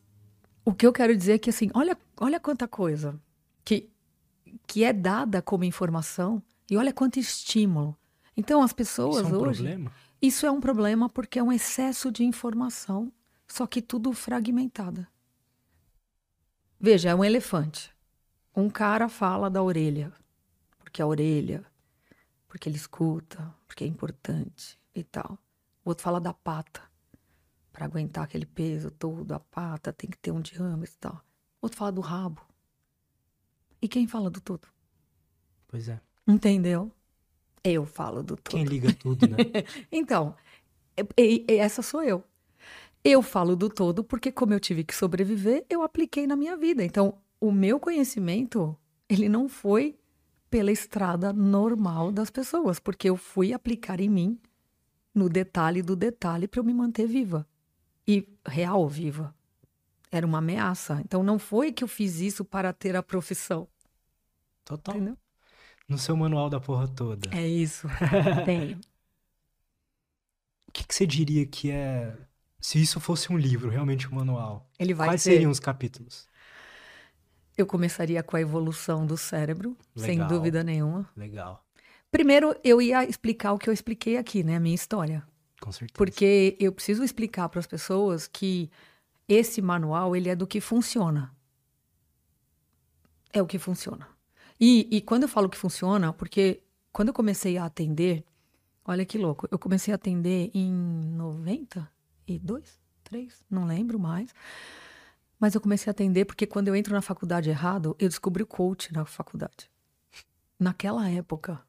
o 0.63 0.74
que 0.74 0.86
eu 0.86 0.93
quero 0.93 1.15
dizer 1.15 1.34
é 1.34 1.39
que, 1.39 1.50
assim, 1.50 1.69
olha, 1.74 1.97
olha 2.17 2.39
quanta 2.39 2.67
coisa 2.67 3.19
que, 3.65 3.89
que 4.67 4.84
é 4.84 4.93
dada 4.93 5.41
como 5.41 5.63
informação 5.63 6.41
e 6.69 6.78
olha 6.78 6.93
quanto 6.93 7.19
estímulo. 7.19 7.97
Então, 8.36 8.62
as 8.62 8.74
pessoas 8.74 9.26
isso 9.26 9.36
é 9.36 9.38
um 9.38 9.41
hoje. 9.41 9.63
Problema? 9.63 9.91
Isso 10.21 10.45
é 10.45 10.52
um 10.52 10.62
problema 10.62 11.10
porque 11.10 11.39
é 11.39 11.43
um 11.43 11.52
excesso 11.52 12.12
de 12.12 12.24
informação, 12.24 13.12
só 13.47 13.65
que 13.65 13.82
tudo 13.82 14.13
fragmentada. 14.13 15.08
Veja, 16.80 17.10
é 17.10 17.15
um 17.15 17.24
elefante. 17.24 17.91
Um 18.56 18.69
cara 18.69 19.08
fala 19.10 19.50
da 19.50 19.63
orelha, 19.63 20.13
porque 20.80 21.02
a 21.02 21.08
orelha, 21.08 21.65
porque 22.47 22.67
ele 22.67 22.76
escuta, 22.76 23.54
porque 23.65 23.84
é 23.84 23.88
importante 23.88 24.80
e 24.93 25.04
tal. 25.04 25.39
O 25.84 25.89
outro 25.89 26.04
fala 26.04 26.19
da 26.19 26.34
pata, 26.34 26.82
para 27.71 27.86
aguentar 27.86 28.23
aquele 28.23 28.45
peso 28.45 28.91
todo, 28.91 29.31
a 29.31 29.39
pata 29.39 29.93
tem 29.93 30.10
que 30.10 30.17
ter 30.17 30.31
um 30.31 30.41
diâmetro 30.41 30.93
e 30.93 30.97
tal. 30.99 31.21
Outro 31.62 31.77
fala 31.77 31.91
do 31.91 32.01
rabo. 32.01 32.41
E 33.81 33.88
quem 33.88 34.07
fala 34.07 34.29
do 34.29 34.41
todo? 34.41 34.67
Pois 35.67 35.88
é. 35.88 35.99
Entendeu? 36.27 36.91
Eu 37.63 37.86
falo 37.86 38.21
do 38.21 38.36
todo. 38.36 38.51
Quem 38.51 38.63
liga 38.63 38.93
tudo, 38.93 39.27
né? 39.27 39.38
então, 39.91 40.36
essa 41.47 41.81
sou 41.81 42.03
eu. 42.03 42.23
Eu 43.03 43.21
falo 43.21 43.55
do 43.55 43.69
todo 43.69 44.03
porque, 44.03 44.31
como 44.31 44.53
eu 44.53 44.60
tive 44.60 44.84
que 44.84 44.93
sobreviver, 44.93 45.65
eu 45.69 45.81
apliquei 45.81 46.27
na 46.27 46.36
minha 46.36 46.55
vida. 46.57 46.84
Então, 46.84 47.17
o 47.39 47.51
meu 47.51 47.79
conhecimento, 47.79 48.77
ele 49.10 49.27
não 49.27 49.47
foi 49.47 49.97
pela 50.49 50.71
estrada 50.71 51.31
normal 51.31 52.12
das 52.12 52.29
pessoas, 52.29 52.79
porque 52.79 53.10
eu 53.10 53.15
fui 53.15 53.53
aplicar 53.53 53.99
em 53.99 54.10
mim, 54.10 54.39
no 55.15 55.29
detalhe 55.29 55.81
do 55.81 55.95
detalhe, 55.95 56.47
para 56.47 56.60
eu 56.60 56.63
me 56.63 56.73
manter 56.73 57.07
viva 57.07 57.47
e 58.12 58.28
real 58.45 58.88
viva. 58.89 59.34
Era 60.12 60.26
uma 60.26 60.39
ameaça. 60.39 61.02
Então 61.06 61.24
não 61.24 61.39
foi 61.39 61.71
que 61.71 61.84
eu 61.84 61.88
fiz 61.88 62.19
isso 62.19 62.43
para 62.43 62.74
ter 62.74 62.95
a 62.95 63.04
profissão. 63.04 63.67
Total. 64.65 64.95
Entendeu? 64.95 65.17
No 65.88 65.97
seu 65.97 66.15
manual 66.15 66.50
da 66.50 66.60
porra 66.60 66.88
toda. 66.88 67.30
É 67.36 67.47
isso. 67.47 67.88
Tenho. 68.45 68.78
O 70.67 70.71
que, 70.71 70.86
que, 70.86 70.95
você 70.95 71.06
diria 71.06 71.45
que 71.45 71.71
é. 71.71 72.15
Se 72.60 72.82
isso 72.82 73.00
fosse 73.00 73.32
um 73.32 73.38
livro, 73.38 73.69
realmente 73.69 74.08
um 74.08 74.15
manual? 74.15 74.69
Ele 74.78 74.93
vai 74.93 75.10
Quais 75.10 75.21
ser... 75.21 75.32
seriam 75.32 75.52
os 75.52 75.60
capítulos? 75.60 76.30
Eu 77.58 77.65
começaria 77.65 78.24
com 78.24 78.38
a 78.38 78.41
evolução 78.41 79.06
do 79.06 79.17
cérebro, 79.17 79.76
Legal. 79.95 80.06
sem 80.06 80.28
dúvida 80.28 80.63
nenhuma. 80.63 81.10
Legal. 81.15 81.65
Primeiro, 82.10 82.56
eu 82.63 82.82
ia 82.82 83.04
explicar 83.04 83.54
o 83.54 83.58
que 83.58 83.69
eu 83.69 83.74
expliquei 83.74 84.17
aqui, 84.17 84.43
né? 84.43 84.56
A 84.56 84.60
minha 84.60 84.76
história. 84.76 85.26
Com 85.62 85.71
certeza. 85.71 85.93
Porque 85.95 86.58
eu 86.60 86.74
preciso 86.74 87.04
explicar 87.04 87.47
para 87.47 87.60
as 87.60 87.67
pessoas 87.67 88.28
que 88.28 88.69
esse 89.28 89.62
manual 89.62 90.15
ele 90.15 90.28
é 90.28 90.36
do 90.36 90.47
que 90.47 90.60
funciona. 90.60 91.34
É 93.32 93.41
o 93.41 93.47
que 93.47 93.60
funciona. 93.60 94.08
E, 94.60 94.88
e 94.91 95.02
quando 95.02 95.24
eu 95.24 95.30
falo 95.30 95.47
que 95.47 95.58
funciona, 95.58 96.12
porque 96.12 96.62
quando 96.91 97.10
eu 97.10 97.13
comecei 97.13 97.58
a 97.58 97.65
atender, 97.65 98.26
olha 98.84 99.06
que 99.06 99.17
louco, 99.17 99.47
eu 99.50 99.58
comecei 99.58 99.93
a 99.93 99.95
atender 99.95 100.52
em 100.54 100.71
92, 100.71 102.80
3, 103.04 103.45
não 103.50 103.65
lembro 103.65 104.00
mais. 104.00 104.34
Mas 105.39 105.56
eu 105.56 105.62
comecei 105.62 105.89
a 105.89 105.91
atender 105.91 106.26
porque 106.26 106.45
quando 106.45 106.67
eu 106.67 106.76
entro 106.76 106.93
na 106.93 107.02
faculdade 107.02 107.50
errado, 107.50 107.95
eu 108.00 108.10
descobri 108.10 108.43
o 108.43 108.47
coach 108.47 108.91
na 108.91 109.06
faculdade. 109.06 109.69
Naquela 110.60 111.10
época. 111.10 111.62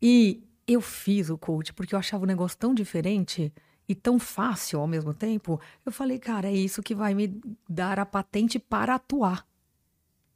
E 0.00 0.46
eu 0.66 0.80
fiz 0.80 1.30
o 1.30 1.38
coach 1.38 1.72
porque 1.72 1.94
eu 1.94 1.98
achava 1.98 2.24
o 2.24 2.26
negócio 2.26 2.58
tão 2.58 2.74
diferente 2.74 3.52
e 3.88 3.94
tão 3.94 4.18
fácil 4.18 4.80
ao 4.80 4.86
mesmo 4.86 5.14
tempo. 5.14 5.60
Eu 5.84 5.92
falei, 5.92 6.18
cara, 6.18 6.48
é 6.48 6.54
isso 6.54 6.82
que 6.82 6.94
vai 6.94 7.14
me 7.14 7.40
dar 7.68 7.98
a 8.00 8.06
patente 8.06 8.58
para 8.58 8.96
atuar. 8.96 9.46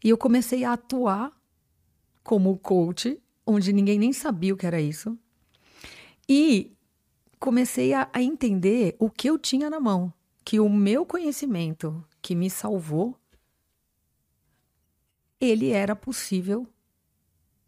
E 0.04 0.08
eu 0.08 0.16
comecei 0.16 0.64
a 0.64 0.74
atuar 0.74 1.32
como 2.22 2.56
coach, 2.58 3.20
onde 3.44 3.72
ninguém 3.72 3.98
nem 3.98 4.12
sabia 4.12 4.54
o 4.54 4.56
que 4.56 4.66
era 4.66 4.80
isso. 4.80 5.18
E 6.28 6.72
comecei 7.40 7.92
a, 7.92 8.08
a 8.12 8.22
entender 8.22 8.94
o 8.98 9.10
que 9.10 9.28
eu 9.28 9.36
tinha 9.36 9.68
na 9.68 9.80
mão, 9.80 10.12
que 10.44 10.60
o 10.60 10.68
meu 10.68 11.04
conhecimento 11.04 12.04
que 12.22 12.36
me 12.36 12.48
salvou, 12.48 13.18
ele 15.40 15.70
era 15.70 15.96
possível 15.96 16.68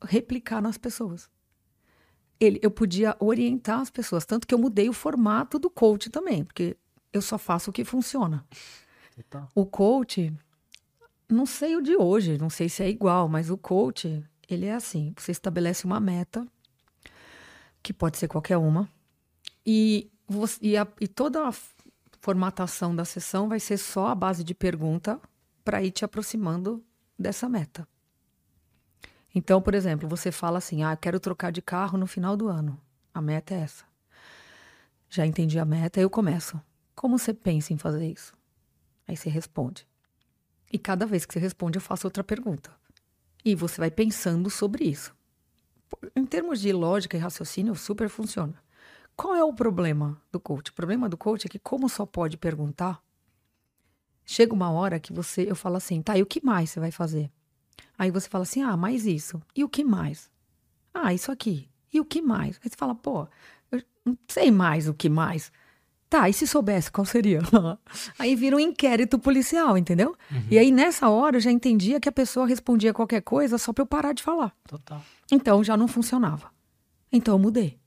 replicar 0.01 0.61
nas 0.61 0.79
pessoas 0.79 1.32
ele, 2.43 2.59
eu 2.61 2.71
podia 2.73 3.17
orientar 3.21 3.79
as 3.79 3.89
pessoas. 3.89 4.27
Tanto 4.27 4.47
que 4.47 4.55
eu 4.55 4.59
mudei 4.59 4.89
o 4.89 4.93
formato 4.93 5.61
do 5.61 5.71
coach 5.71 6.11
também, 6.11 6.45
porque 6.45 6.77
eu 7.13 7.23
só 7.23 7.39
faço 7.39 7.71
o 7.71 7.73
que 7.73 7.85
funciona. 7.85 8.45
Então. 9.17 9.49
O 9.55 9.65
coach, 9.65 10.33
não 11.29 11.47
sei 11.47 11.77
o 11.77 11.81
de 11.81 11.97
hoje, 11.97 12.39
não 12.39 12.51
sei 12.51 12.69
se 12.69 12.83
é 12.83 12.89
igual, 12.89 13.29
mas 13.29 13.49
o 13.49 13.57
coach, 13.57 14.25
ele 14.49 14.67
é 14.67 14.75
assim: 14.75 15.15
você 15.17 15.31
estabelece 15.31 15.85
uma 15.85 16.01
meta, 16.01 16.45
que 17.81 17.93
pode 17.93 18.19
ser 18.19 18.27
qualquer 18.27 18.57
uma, 18.57 18.89
e, 19.65 20.11
você, 20.27 20.59
e, 20.61 20.77
a, 20.77 20.87
e 21.01 21.07
toda 21.07 21.47
a 21.47 21.53
formatação 22.21 22.95
da 22.95 23.05
sessão 23.05 23.49
vai 23.49 23.61
ser 23.61 23.77
só 23.77 24.09
a 24.09 24.15
base 24.17 24.43
de 24.43 24.55
pergunta 24.55 25.21
para 25.65 25.81
ir 25.83 25.93
te 25.93 26.05
aproximando 26.05 26.85
dessa 27.17 27.49
meta. 27.49 27.87
Então, 29.35 29.63
por 29.63 29.75
exemplo, 29.75 30.09
você 30.09 30.31
fala 30.31 30.59
assim: 30.59 30.83
ah, 30.83 30.97
quero 30.97 31.19
trocar 31.19 31.51
de 31.51 31.63
carro 31.63 31.97
no 31.99 32.07
final 32.07 32.37
do 32.37 32.49
ano. 32.49 32.81
A 33.15 33.21
meta 33.21 33.55
é 33.55 33.61
essa. 33.61 33.85
Já 35.09 35.27
entendi 35.27 35.59
a 35.59 35.65
meta, 35.65 36.01
eu 36.01 36.09
começo. 36.09 36.61
Como 36.95 37.19
você 37.19 37.35
pensa 37.35 37.73
em 37.73 37.79
fazer 37.79 38.07
isso? 38.07 38.35
Aí 39.07 39.17
você 39.17 39.29
responde. 39.29 39.87
E 40.73 40.79
cada 40.79 41.05
vez 41.05 41.27
que 41.27 41.35
você 41.35 41.39
responde, 41.39 41.77
eu 41.77 41.83
faço 41.83 42.07
outra 42.07 42.25
pergunta. 42.25 42.71
E 43.45 43.55
você 43.55 43.79
vai 43.79 43.91
pensando 43.91 44.49
sobre 44.49 44.85
isso. 44.85 45.15
Em 46.17 46.25
termos 46.25 46.61
de 46.61 46.73
lógica 46.73 47.17
e 47.17 47.21
raciocínio, 47.21 47.75
super 47.75 48.09
funciona. 48.09 48.55
Qual 49.15 49.35
é 49.35 49.45
o 49.45 49.53
problema 49.53 50.21
do 50.31 50.41
coach? 50.41 50.71
O 50.71 50.75
problema 50.75 51.09
do 51.09 51.17
coach 51.17 51.47
é 51.47 51.49
que, 51.49 51.59
como 51.59 51.89
só 51.89 52.07
pode 52.07 52.39
perguntar, 52.39 53.03
chega 54.25 54.55
uma 54.55 54.71
hora 54.71 54.99
que 54.99 55.13
você, 55.13 55.51
eu 55.51 55.55
falo 55.55 55.77
assim, 55.77 56.01
tá, 56.01 56.17
e 56.17 56.23
o 56.23 56.27
que 56.27 56.43
mais 56.43 56.71
você 56.71 56.81
vai 56.81 56.91
fazer? 56.91 57.31
Aí 58.03 58.11
você 58.11 58.29
fala 58.29 58.43
assim: 58.43 58.61
ah, 58.63 58.77
mais 58.77 59.07
isso. 59.07 59.41
E 59.55 59.63
o 59.63 59.69
que 59.69 59.85
mais? 59.85 60.29
Ah, 60.93 61.15
isso 61.15 61.31
aqui. 61.31 61.69
E 61.93 62.01
o 62.01 62.05
que 62.05 62.21
mais? 62.21 62.59
Aí 62.61 62.69
você 62.69 62.77
fala: 62.77 62.97
pô, 62.97 63.29
eu 63.71 63.81
não 64.05 64.19
sei 64.27 64.51
mais 64.51 64.89
o 64.89 64.95
que 64.95 65.09
mais. 65.09 65.53
Tá, 66.11 66.29
e 66.29 66.33
se 66.33 66.45
soubesse, 66.45 66.91
qual 66.91 67.05
seria? 67.05 67.41
aí 68.19 68.35
vira 68.35 68.57
um 68.57 68.61
inquérito 68.61 69.21
policial, 69.21 69.79
entendeu? 69.79 70.17
Uhum. 70.33 70.47
E 70.51 70.59
aí, 70.59 70.73
nessa 70.73 71.09
hora, 71.11 71.37
eu 71.37 71.41
já 71.41 71.53
entendia 71.53 72.01
que 72.01 72.09
a 72.09 72.13
pessoa 72.13 72.45
respondia 72.45 72.93
qualquer 72.93 73.23
coisa 73.23 73.57
só 73.57 73.73
pra 73.73 73.83
eu 73.83 73.87
parar 73.87 74.13
de 74.13 74.23
falar. 74.23 74.53
Total. 74.67 75.01
Então, 75.31 75.63
já 75.63 75.77
não 75.77 75.87
funcionava. 75.87 76.51
Então, 77.13 77.37
eu 77.37 77.39
mudei 77.39 77.79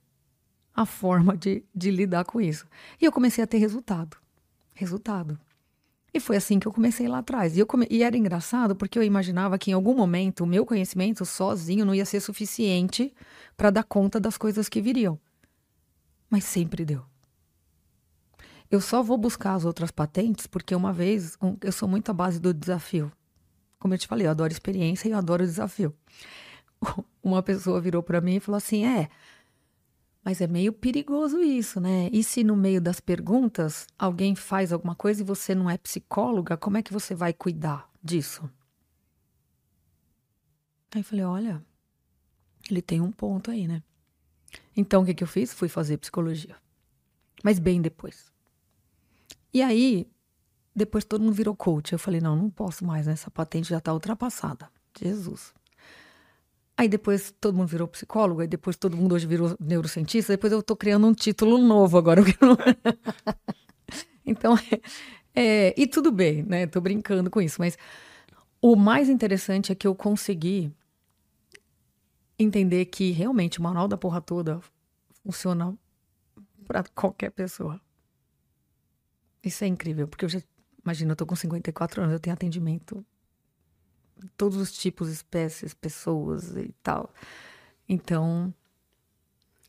a 0.74 0.86
forma 0.86 1.36
de, 1.36 1.62
de 1.76 1.92
lidar 1.92 2.24
com 2.24 2.40
isso. 2.40 2.66
E 3.02 3.06
eu 3.06 3.12
comecei 3.12 3.44
a 3.44 3.48
ter 3.48 3.58
resultado. 3.58 4.16
Resultado. 4.74 5.38
E 6.16 6.20
foi 6.22 6.38
assim 6.38 6.60
que 6.60 6.66
eu 6.66 6.72
comecei 6.72 7.10
lá 7.10 7.18
atrás. 7.18 7.58
E, 7.58 7.60
eu 7.60 7.68
come... 7.68 7.86
e 7.90 8.02
era 8.02 8.16
engraçado 8.16 8.74
porque 8.74 8.98
eu 8.98 9.04
imaginava 9.04 9.58
que 9.58 9.70
em 9.70 9.74
algum 9.74 9.94
momento 9.94 10.46
o 10.46 10.48
meu 10.48 10.66
conhecimento 10.66 11.26
sozinho 11.26 11.84
não 11.84 11.94
ia 11.94 12.06
ser 12.06 12.22
suficiente 12.22 13.14
para 13.58 13.70
dar 13.70 13.84
conta 13.84 14.18
das 14.18 14.38
coisas 14.38 14.70
que 14.70 14.82
viriam. 14.82 15.20
Mas 16.30 16.46
sempre 16.46 16.86
deu. 16.86 17.04
Eu 18.72 18.80
só 18.80 19.04
vou 19.04 19.18
buscar 19.18 19.56
as 19.56 19.66
outras 19.66 19.92
patentes 19.92 20.48
porque 20.48 20.74
uma 20.74 20.94
vez 20.94 21.38
um, 21.42 21.58
eu 21.60 21.74
sou 21.74 21.86
muito 21.86 22.10
à 22.12 22.14
base 22.14 22.40
do 22.40 22.54
desafio. 22.54 23.12
Como 23.78 23.94
eu 23.94 23.98
te 23.98 24.08
falei, 24.08 24.26
eu 24.26 24.32
adoro 24.32 24.54
experiência 24.54 25.10
e 25.10 25.12
eu 25.12 25.18
adoro 25.18 25.44
desafio. 25.44 25.94
Uma 27.22 27.44
pessoa 27.44 27.82
virou 27.82 28.02
para 28.02 28.22
mim 28.22 28.36
e 28.36 28.40
falou 28.40 28.58
assim: 28.58 28.86
"É, 28.86 29.10
mas 30.26 30.42
é 30.42 30.48
meio 30.48 30.74
perigoso 30.74 31.40
isso, 31.42 31.80
né? 31.80 32.10
E 32.12 32.24
se 32.24 32.44
no 32.44 32.56
meio 32.56 32.82
das 32.82 33.00
perguntas 33.00 33.88
alguém 33.98 34.36
faz 34.36 34.74
alguma 34.74 34.96
coisa 34.96 35.22
e 35.22 35.26
você 35.26 35.56
não 35.56 35.70
é 35.70 35.78
psicóloga, 35.78 36.58
como 36.58 36.78
é 36.78 36.84
que 36.84 36.92
você 36.92 37.16
vai 37.16 37.32
cuidar 37.32 37.90
disso?" 38.04 38.50
Aí 40.92 41.02
eu 41.02 41.06
falei: 41.06 41.24
"Olha, 41.24 41.66
ele 42.70 42.82
tem 42.82 43.00
um 43.00 43.12
ponto 43.12 43.52
aí, 43.52 43.68
né?" 43.68 43.84
Então 44.76 45.04
o 45.04 45.06
que, 45.06 45.14
que 45.14 45.24
eu 45.24 45.28
fiz? 45.28 45.54
Fui 45.54 45.70
fazer 45.70 45.98
psicologia. 45.98 46.56
Mas 47.44 47.60
bem 47.60 47.82
depois. 47.82 48.32
E 49.54 49.62
aí, 49.62 50.08
depois 50.76 51.06
todo 51.06 51.22
mundo 51.22 51.34
virou 51.34 51.56
coach. 51.56 51.94
Eu 51.94 52.00
falei, 52.00 52.20
não, 52.20 52.36
não 52.36 52.50
posso 52.50 52.84
mais, 52.84 53.08
né? 53.08 53.14
Essa 53.14 53.32
patente 53.32 53.70
já 53.70 53.78
está 53.78 53.94
ultrapassada. 53.94 54.70
Jesus. 55.00 55.54
Aí 56.78 56.90
depois 56.90 57.34
todo 57.40 57.56
mundo 57.56 57.68
virou 57.68 57.88
psicólogo, 57.88 58.42
aí 58.42 58.48
depois 58.48 58.76
todo 58.76 58.98
mundo 58.98 59.16
hoje 59.16 59.26
virou 59.26 59.56
neurocientista, 59.60 60.34
depois 60.34 60.52
eu 60.52 60.60
estou 60.60 60.76
criando 60.76 61.08
um 61.08 61.14
título 61.14 61.58
novo 61.58 61.98
agora. 61.98 62.22
então, 64.26 64.56
é, 65.34 65.74
e 65.80 65.88
tudo 65.88 66.12
bem, 66.12 66.44
né? 66.44 66.68
Tô 66.68 66.82
brincando 66.82 67.30
com 67.30 67.42
isso, 67.42 67.58
mas 67.60 67.78
o 68.62 68.76
mais 68.76 69.08
interessante 69.08 69.72
é 69.72 69.76
que 69.76 69.88
eu 69.88 69.96
consegui 69.96 70.74
entender 72.38 72.86
que 72.86 73.12
realmente 73.12 73.60
o 73.60 73.64
manual 73.64 73.88
da 73.88 73.98
porra 73.98 74.20
toda 74.20 74.60
funciona 75.24 75.78
para 76.68 76.84
qualquer 76.94 77.32
pessoa. 77.32 77.80
Isso 79.42 79.64
é 79.64 79.68
incrível, 79.68 80.08
porque 80.08 80.26
eu 80.26 80.30
já. 80.30 80.42
Imagina, 80.84 81.14
eu 81.14 81.16
tô 81.16 81.26
com 81.26 81.36
54 81.36 82.02
anos, 82.02 82.14
eu 82.14 82.20
tenho 82.20 82.34
atendimento 82.34 83.04
todos 84.38 84.58
os 84.58 84.72
tipos, 84.72 85.10
espécies, 85.10 85.74
pessoas 85.74 86.56
e 86.56 86.74
tal. 86.82 87.14
Então, 87.88 88.54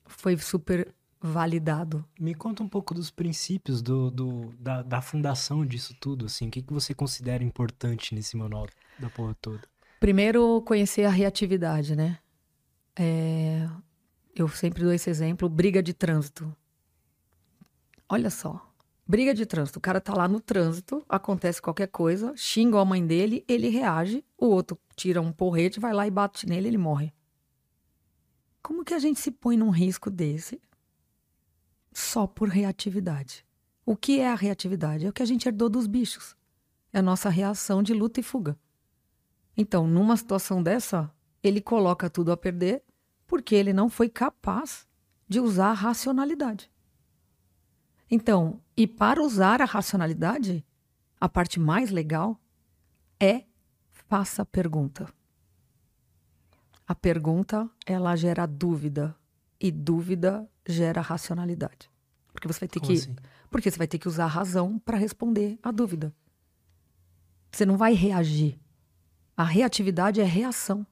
foi 0.06 0.36
super 0.36 0.94
validado. 1.20 2.04
Me 2.18 2.34
conta 2.34 2.62
um 2.62 2.68
pouco 2.68 2.94
dos 2.94 3.10
princípios 3.10 3.82
do, 3.82 4.10
do 4.10 4.54
da, 4.58 4.82
da, 4.82 5.02
fundação 5.02 5.64
disso 5.64 5.94
tudo, 6.00 6.26
assim. 6.26 6.48
O 6.48 6.50
que, 6.50 6.62
que 6.62 6.72
você 6.72 6.94
considera 6.94 7.42
importante 7.42 8.14
nesse 8.14 8.36
manual 8.36 8.66
da 8.98 9.10
porra 9.10 9.36
toda? 9.40 9.62
Primeiro, 9.98 10.62
conhecer 10.62 11.04
a 11.04 11.10
reatividade, 11.10 11.96
né? 11.96 12.18
É, 12.94 13.68
eu 14.34 14.48
sempre 14.48 14.82
dou 14.82 14.92
esse 14.92 15.10
exemplo, 15.10 15.48
briga 15.48 15.82
de 15.82 15.92
trânsito. 15.92 16.54
Olha 18.08 18.30
só, 18.30 18.65
Briga 19.08 19.32
de 19.32 19.46
trânsito. 19.46 19.78
O 19.78 19.82
cara 19.82 20.00
tá 20.00 20.12
lá 20.12 20.26
no 20.26 20.40
trânsito, 20.40 21.04
acontece 21.08 21.62
qualquer 21.62 21.86
coisa, 21.86 22.34
xinga 22.36 22.80
a 22.80 22.84
mãe 22.84 23.06
dele, 23.06 23.44
ele 23.46 23.68
reage, 23.68 24.24
o 24.36 24.46
outro 24.46 24.76
tira 24.96 25.22
um 25.22 25.30
porrete, 25.30 25.78
vai 25.78 25.92
lá 25.92 26.06
e 26.06 26.10
bate 26.10 26.46
nele, 26.46 26.68
ele 26.68 26.78
morre. 26.78 27.12
Como 28.60 28.84
que 28.84 28.94
a 28.94 28.98
gente 28.98 29.20
se 29.20 29.30
põe 29.30 29.56
num 29.56 29.70
risco 29.70 30.10
desse 30.10 30.60
só 31.92 32.26
por 32.26 32.48
reatividade? 32.48 33.46
O 33.84 33.96
que 33.96 34.18
é 34.18 34.28
a 34.28 34.34
reatividade? 34.34 35.06
É 35.06 35.08
o 35.08 35.12
que 35.12 35.22
a 35.22 35.26
gente 35.26 35.46
herdou 35.46 35.68
dos 35.68 35.86
bichos. 35.86 36.34
É 36.92 36.98
a 36.98 37.02
nossa 37.02 37.28
reação 37.28 37.84
de 37.84 37.94
luta 37.94 38.18
e 38.18 38.24
fuga. 38.24 38.58
Então, 39.56 39.86
numa 39.86 40.16
situação 40.16 40.60
dessa, 40.60 41.08
ele 41.40 41.60
coloca 41.60 42.10
tudo 42.10 42.32
a 42.32 42.36
perder 42.36 42.82
porque 43.24 43.54
ele 43.54 43.72
não 43.72 43.88
foi 43.88 44.08
capaz 44.08 44.84
de 45.28 45.38
usar 45.38 45.68
a 45.68 45.74
racionalidade. 45.74 46.68
Então, 48.10 48.60
e 48.76 48.86
para 48.86 49.22
usar 49.22 49.60
a 49.60 49.64
racionalidade, 49.64 50.64
a 51.20 51.28
parte 51.28 51.58
mais 51.58 51.90
legal 51.90 52.40
é 53.18 53.44
faça 54.08 54.42
a 54.42 54.46
pergunta. 54.46 55.08
A 56.86 56.94
pergunta, 56.94 57.68
ela 57.84 58.14
gera 58.14 58.46
dúvida 58.46 59.16
e 59.60 59.72
dúvida 59.72 60.48
gera 60.64 61.00
racionalidade. 61.00 61.90
Porque 62.32 62.46
você 62.46 62.60
vai 62.60 62.68
ter 62.68 62.78
Como 62.78 62.92
que 62.92 62.98
assim? 62.98 63.16
porque 63.50 63.70
você 63.70 63.78
vai 63.78 63.88
ter 63.88 63.98
que 63.98 64.06
usar 64.06 64.24
a 64.24 64.28
razão 64.28 64.78
para 64.78 64.96
responder 64.96 65.58
a 65.62 65.72
dúvida. 65.72 66.14
Você 67.50 67.64
não 67.64 67.76
vai 67.76 67.94
reagir. 67.94 68.60
A 69.36 69.42
reatividade 69.42 70.20
é 70.20 70.24
reação. 70.24 70.86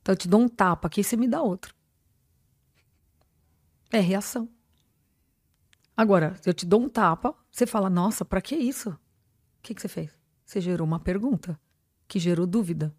Então 0.00 0.12
eu 0.12 0.16
te 0.16 0.28
dou 0.28 0.40
um 0.40 0.48
tapa 0.48 0.88
aqui, 0.88 1.02
você 1.02 1.16
me 1.16 1.26
dá 1.26 1.42
outro. 1.42 1.74
É 3.90 3.98
reação. 3.98 4.48
Agora, 5.96 6.34
se 6.40 6.48
eu 6.48 6.54
te 6.54 6.64
dou 6.64 6.82
um 6.82 6.88
tapa, 6.88 7.34
você 7.50 7.66
fala, 7.66 7.90
nossa, 7.90 8.24
para 8.24 8.40
que 8.40 8.56
isso? 8.56 8.90
O 8.90 8.98
que, 9.62 9.74
que 9.74 9.80
você 9.80 9.88
fez? 9.88 10.10
Você 10.44 10.60
gerou 10.60 10.86
uma 10.86 10.98
pergunta 10.98 11.58
que 12.08 12.18
gerou 12.18 12.46
dúvida. 12.46 12.94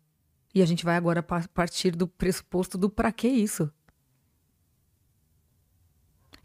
E 0.53 0.61
a 0.61 0.65
gente 0.65 0.85
vai 0.85 0.95
agora 0.95 1.23
partir 1.23 1.95
do 1.95 2.07
pressuposto 2.07 2.77
do 2.77 2.89
para 2.89 3.11
que 3.11 3.27
isso. 3.27 3.71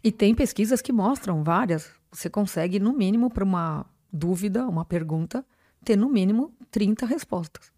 E 0.03 0.11
tem 0.11 0.33
pesquisas 0.33 0.81
que 0.81 0.91
mostram 0.91 1.43
várias. 1.43 1.91
Você 2.11 2.29
consegue, 2.29 2.79
no 2.79 2.93
mínimo, 2.93 3.29
para 3.29 3.43
uma 3.43 3.85
dúvida, 4.11 4.67
uma 4.67 4.83
pergunta, 4.83 5.45
ter 5.83 5.95
no 5.95 6.09
mínimo 6.09 6.53
30 6.71 7.05
respostas. 7.05 7.71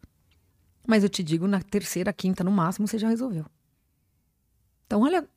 Mas 0.88 1.04
eu 1.04 1.10
te 1.10 1.22
digo, 1.22 1.48
na 1.48 1.62
terceira, 1.62 2.14
quinta, 2.14 2.44
no 2.44 2.52
máximo, 2.52 2.88
você 2.88 2.98
já 2.98 3.10
resolveu. 3.10 3.46
Então, 4.86 5.02
olha 5.02 5.28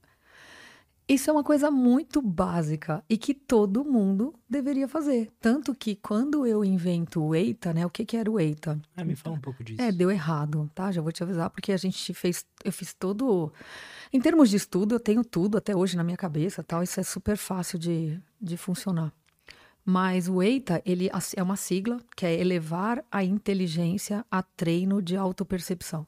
isso 1.07 1.29
é 1.29 1.33
uma 1.33 1.45
coisa 1.45 1.71
muito 1.71 2.23
básica 2.23 3.05
e 3.11 3.19
que 3.19 3.35
todo 3.35 3.85
mundo 3.85 4.35
deveria 4.49 4.89
fazer. 4.89 5.31
Tanto 5.39 5.75
que 5.75 5.95
quando 5.97 6.47
eu 6.47 6.65
invento 6.65 7.23
o 7.23 7.35
EITA, 7.35 7.75
né? 7.75 7.85
O 7.85 7.91
que, 7.91 8.07
que 8.07 8.17
era 8.17 8.31
o 8.31 8.41
EITA? 8.41 8.81
É, 8.97 9.05
me 9.05 9.15
fala 9.15 9.37
um 9.37 9.41
pouco 9.41 9.63
disso. 9.63 9.83
É, 9.83 9.93
deu 9.93 10.11
errado, 10.11 10.71
tá? 10.75 10.91
Já 10.91 11.03
vou 11.03 11.13
te 11.13 11.23
avisar, 11.23 11.51
porque 11.51 11.73
a 11.73 11.77
gente 11.77 12.15
fez. 12.15 12.47
Eu 12.65 12.73
fiz 12.73 12.95
todo. 12.95 13.53
Em 14.11 14.21
termos 14.21 14.49
de 14.49 14.57
estudo, 14.57 14.95
eu 14.95 15.01
tenho 15.01 15.23
tudo 15.23 15.59
até 15.59 15.77
hoje 15.77 15.95
na 15.95 16.03
minha 16.03 16.17
cabeça 16.17 16.63
tal. 16.63 16.83
Isso 16.83 16.99
é 16.99 17.03
super 17.03 17.37
fácil 17.37 17.79
de, 17.79 18.19
de 18.41 18.57
funcionar. 18.57 19.13
Mas 19.85 20.27
o 20.27 20.43
EITA, 20.43 20.81
ele 20.87 21.11
é 21.37 21.43
uma 21.43 21.57
sigla 21.57 22.01
que 22.17 22.25
é 22.25 22.41
elevar 22.41 23.05
a 23.13 23.23
inteligência 23.23 24.25
a 24.31 24.43
treino 24.43 25.03
de 25.03 25.15
autopercepção. 25.15 26.07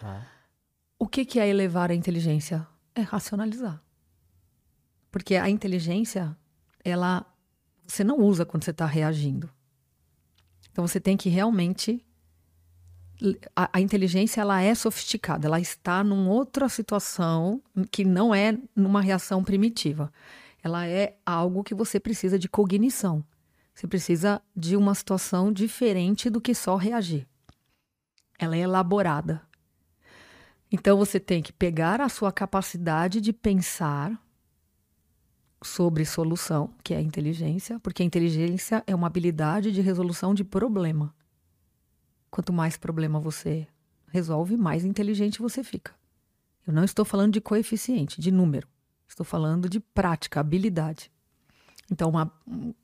Tá. 0.00 0.24
O 0.96 1.08
que, 1.08 1.24
que 1.24 1.40
é 1.40 1.48
elevar 1.48 1.90
a 1.90 1.94
inteligência? 1.94 2.64
É 2.94 3.00
racionalizar. 3.00 3.82
Porque 5.10 5.36
a 5.36 5.48
inteligência, 5.48 6.36
ela 6.84 7.26
você 7.86 8.02
não 8.02 8.18
usa 8.18 8.46
quando 8.46 8.64
você 8.64 8.70
está 8.70 8.86
reagindo. 8.86 9.50
Então 10.70 10.86
você 10.86 10.98
tem 10.98 11.16
que 11.16 11.28
realmente 11.28 12.04
a, 13.54 13.70
a, 13.74 13.80
inteligência 13.80 14.40
ela 14.40 14.60
é 14.60 14.74
sofisticada, 14.74 15.46
ela 15.46 15.60
está 15.60 16.02
numa 16.02 16.30
outra 16.30 16.68
situação 16.68 17.62
que 17.90 18.04
não 18.04 18.34
é 18.34 18.58
numa 18.74 19.00
reação 19.00 19.44
primitiva. 19.44 20.12
Ela 20.62 20.86
é 20.86 21.16
algo 21.24 21.62
que 21.62 21.74
você 21.74 22.00
precisa 22.00 22.38
de 22.38 22.48
cognição. 22.48 23.24
Você 23.74 23.86
precisa 23.86 24.40
de 24.56 24.76
uma 24.76 24.94
situação 24.94 25.52
diferente 25.52 26.30
do 26.30 26.40
que 26.40 26.54
só 26.54 26.76
reagir. 26.76 27.26
Ela 28.38 28.56
é 28.56 28.60
elaborada. 28.60 29.42
Então 30.70 30.96
você 30.96 31.20
tem 31.20 31.42
que 31.42 31.52
pegar 31.52 32.00
a 32.00 32.08
sua 32.08 32.32
capacidade 32.32 33.20
de 33.20 33.32
pensar 33.32 34.20
sobre 35.62 36.04
solução, 36.04 36.74
que 36.82 36.92
é 36.92 36.98
a 36.98 37.02
inteligência, 37.02 37.78
porque 37.80 38.02
a 38.02 38.06
inteligência 38.06 38.82
é 38.86 38.94
uma 38.94 39.06
habilidade 39.06 39.72
de 39.72 39.80
resolução 39.80 40.34
de 40.34 40.44
problema. 40.44 41.14
Quanto 42.30 42.52
mais 42.52 42.76
problema 42.76 43.18
você 43.18 43.66
resolve, 44.08 44.56
mais 44.56 44.84
inteligente 44.84 45.40
você 45.40 45.64
fica. 45.64 45.92
Eu 46.66 46.72
não 46.72 46.84
estou 46.84 47.04
falando 47.04 47.32
de 47.32 47.40
coeficiente, 47.40 48.20
de 48.20 48.30
número. 48.30 48.68
Estou 49.06 49.24
falando 49.24 49.68
de 49.68 49.80
prática, 49.80 50.40
habilidade. 50.40 51.10
Então, 51.90 52.08
uma, 52.10 52.32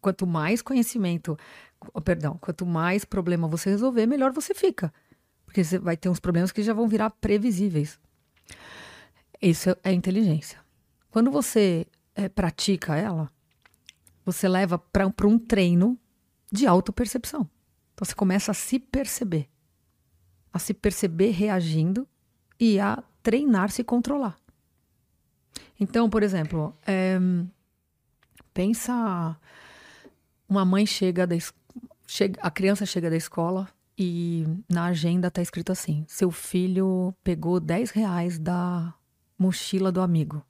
quanto 0.01 0.27
mais 0.27 0.61
conhecimento, 0.61 1.39
oh, 1.95 2.01
perdão, 2.01 2.37
quanto 2.39 2.67
mais 2.67 3.05
problema 3.05 3.49
você 3.49 3.71
resolver, 3.71 4.07
melhor 4.07 4.33
você 4.33 4.55
fica. 4.55 4.93
Porque 5.51 5.65
você 5.65 5.81
vai 5.81 5.97
ter 5.97 6.09
uns 6.09 6.21
problemas 6.21 6.53
que 6.53 6.63
já 6.63 6.73
vão 6.73 6.87
virar 6.87 7.11
previsíveis. 7.11 7.99
Isso 9.43 9.77
é 9.83 9.93
inteligência. 9.93 10.61
Quando 11.11 11.29
você 11.29 11.89
é, 12.15 12.29
pratica 12.29 12.97
ela, 12.97 13.29
você 14.25 14.49
leva 14.49 14.79
para 14.79 15.09
um 15.27 15.37
treino 15.37 15.99
de 16.53 16.69
autopercepção. 16.69 17.51
Então 17.93 18.05
você 18.05 18.15
começa 18.15 18.53
a 18.53 18.55
se 18.55 18.79
perceber, 18.79 19.49
a 20.53 20.61
se 20.61 20.73
perceber 20.73 21.33
reagindo 21.33 22.07
e 22.57 22.79
a 22.79 23.03
treinar 23.21 23.73
se 23.73 23.83
controlar. 23.83 24.39
Então, 25.81 26.09
por 26.09 26.23
exemplo, 26.23 26.73
é, 26.87 27.19
pensa 28.55 29.37
uma 30.49 30.65
mãe 30.65 30.87
chega 30.87 31.27
da 31.27 31.35
chega, 32.07 32.41
a 32.41 32.53
criança 32.53 32.87
chega 32.87 33.11
da 33.11 33.17
escola 33.17 33.69
e 34.03 34.47
na 34.67 34.87
agenda 34.87 35.29
está 35.29 35.43
escrito 35.43 35.71
assim: 35.71 36.07
seu 36.09 36.31
filho 36.31 37.15
pegou 37.23 37.61
10 37.61 37.91
reais 37.91 38.39
da 38.39 38.95
mochila 39.39 39.93
do 39.93 40.01
amigo. 40.01 40.43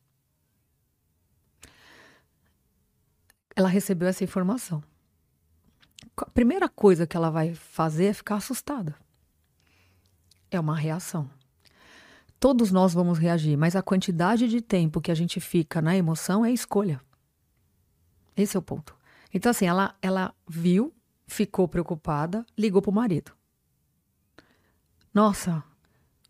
Ela 3.57 3.69
recebeu 3.69 4.07
essa 4.07 4.23
informação. 4.23 4.81
A 6.17 6.31
primeira 6.31 6.69
coisa 6.69 7.09
que 7.09 7.17
ela 7.17 7.29
vai 7.29 7.53
fazer 7.53 8.07
é 8.07 8.13
ficar 8.13 8.37
assustada. 8.37 8.95
É 10.49 10.61
uma 10.61 10.77
reação. 10.77 11.29
Todos 12.39 12.71
nós 12.71 12.95
vamos 12.95 13.19
reagir, 13.19 13.57
mas 13.57 13.75
a 13.75 13.83
quantidade 13.83 14.47
de 14.47 14.61
tempo 14.61 15.01
que 15.01 15.11
a 15.11 15.15
gente 15.15 15.41
fica 15.41 15.83
na 15.83 15.97
emoção 15.97 16.45
é 16.45 16.53
escolha. 16.53 17.01
Esse 18.37 18.57
é 18.57 18.61
o 18.61 18.63
ponto. 18.63 18.97
Então, 19.35 19.51
assim, 19.51 19.67
ela, 19.67 19.97
ela 20.01 20.33
viu, 20.49 20.95
ficou 21.27 21.67
preocupada, 21.67 22.47
ligou 22.57 22.81
pro 22.81 22.93
marido. 22.93 23.40
Nossa, 25.13 25.63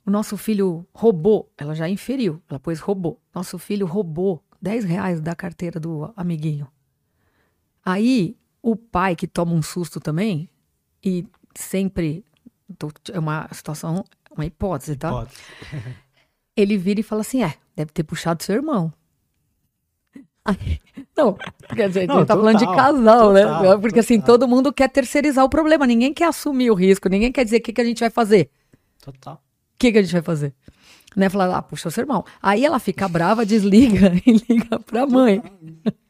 o 0.04 0.10
nosso 0.10 0.36
filho 0.36 0.86
roubou. 0.92 1.50
Ela 1.56 1.74
já 1.74 1.88
inferiu, 1.88 2.42
ela 2.48 2.58
pôs 2.58 2.80
roubou. 2.80 3.20
Nosso 3.34 3.58
filho 3.58 3.86
roubou 3.86 4.42
10 4.60 4.84
reais 4.84 5.20
da 5.20 5.34
carteira 5.34 5.78
do 5.78 6.12
amiguinho. 6.16 6.66
Aí, 7.84 8.36
o 8.62 8.76
pai 8.76 9.16
que 9.16 9.26
toma 9.26 9.52
um 9.52 9.62
susto 9.62 10.00
também, 10.00 10.48
e 11.04 11.26
sempre. 11.54 12.24
É 13.12 13.18
uma 13.18 13.48
situação, 13.52 14.04
uma 14.30 14.46
hipótese, 14.46 14.96
tá? 14.96 15.08
Hipótese. 15.08 15.40
Ele 16.56 16.76
vira 16.76 17.00
e 17.00 17.02
fala 17.02 17.22
assim: 17.22 17.42
é, 17.42 17.54
deve 17.74 17.92
ter 17.92 18.04
puxado 18.04 18.42
seu 18.42 18.54
irmão. 18.54 18.92
Não, 21.16 21.36
quer 21.76 21.88
dizer, 21.88 22.08
não, 22.08 22.16
a 22.16 22.18
gente 22.20 22.28
tá 22.28 22.34
total, 22.34 22.38
falando 22.38 22.58
de 22.58 22.66
casal, 22.66 23.32
né? 23.32 23.42
total, 23.42 23.62
né? 23.62 23.78
Porque 23.78 24.00
assim, 24.00 24.18
total. 24.18 24.34
assim, 24.34 24.40
todo 24.40 24.48
mundo 24.48 24.72
quer 24.72 24.88
terceirizar 24.88 25.44
o 25.44 25.50
problema, 25.50 25.86
ninguém 25.86 26.14
quer 26.14 26.24
assumir 26.24 26.70
o 26.70 26.74
risco, 26.74 27.08
ninguém 27.10 27.30
quer 27.30 27.44
dizer 27.44 27.58
o 27.58 27.62
que, 27.62 27.72
que 27.74 27.80
a 27.80 27.84
gente 27.84 28.00
vai 28.00 28.08
fazer. 28.08 28.50
Total. 29.00 29.34
O 29.34 29.78
que, 29.78 29.92
que 29.92 29.98
a 29.98 30.02
gente 30.02 30.12
vai 30.12 30.22
fazer? 30.22 30.54
Né? 31.16 31.28
Falar, 31.28 31.56
ah, 31.56 31.62
puxa 31.62 31.90
seu 31.90 32.02
irmão. 32.02 32.24
Aí 32.42 32.64
ela 32.64 32.78
fica 32.78 33.08
brava, 33.08 33.46
desliga 33.46 34.12
e 34.26 34.32
liga 34.32 34.78
pra 34.78 35.06
mãe. 35.06 35.42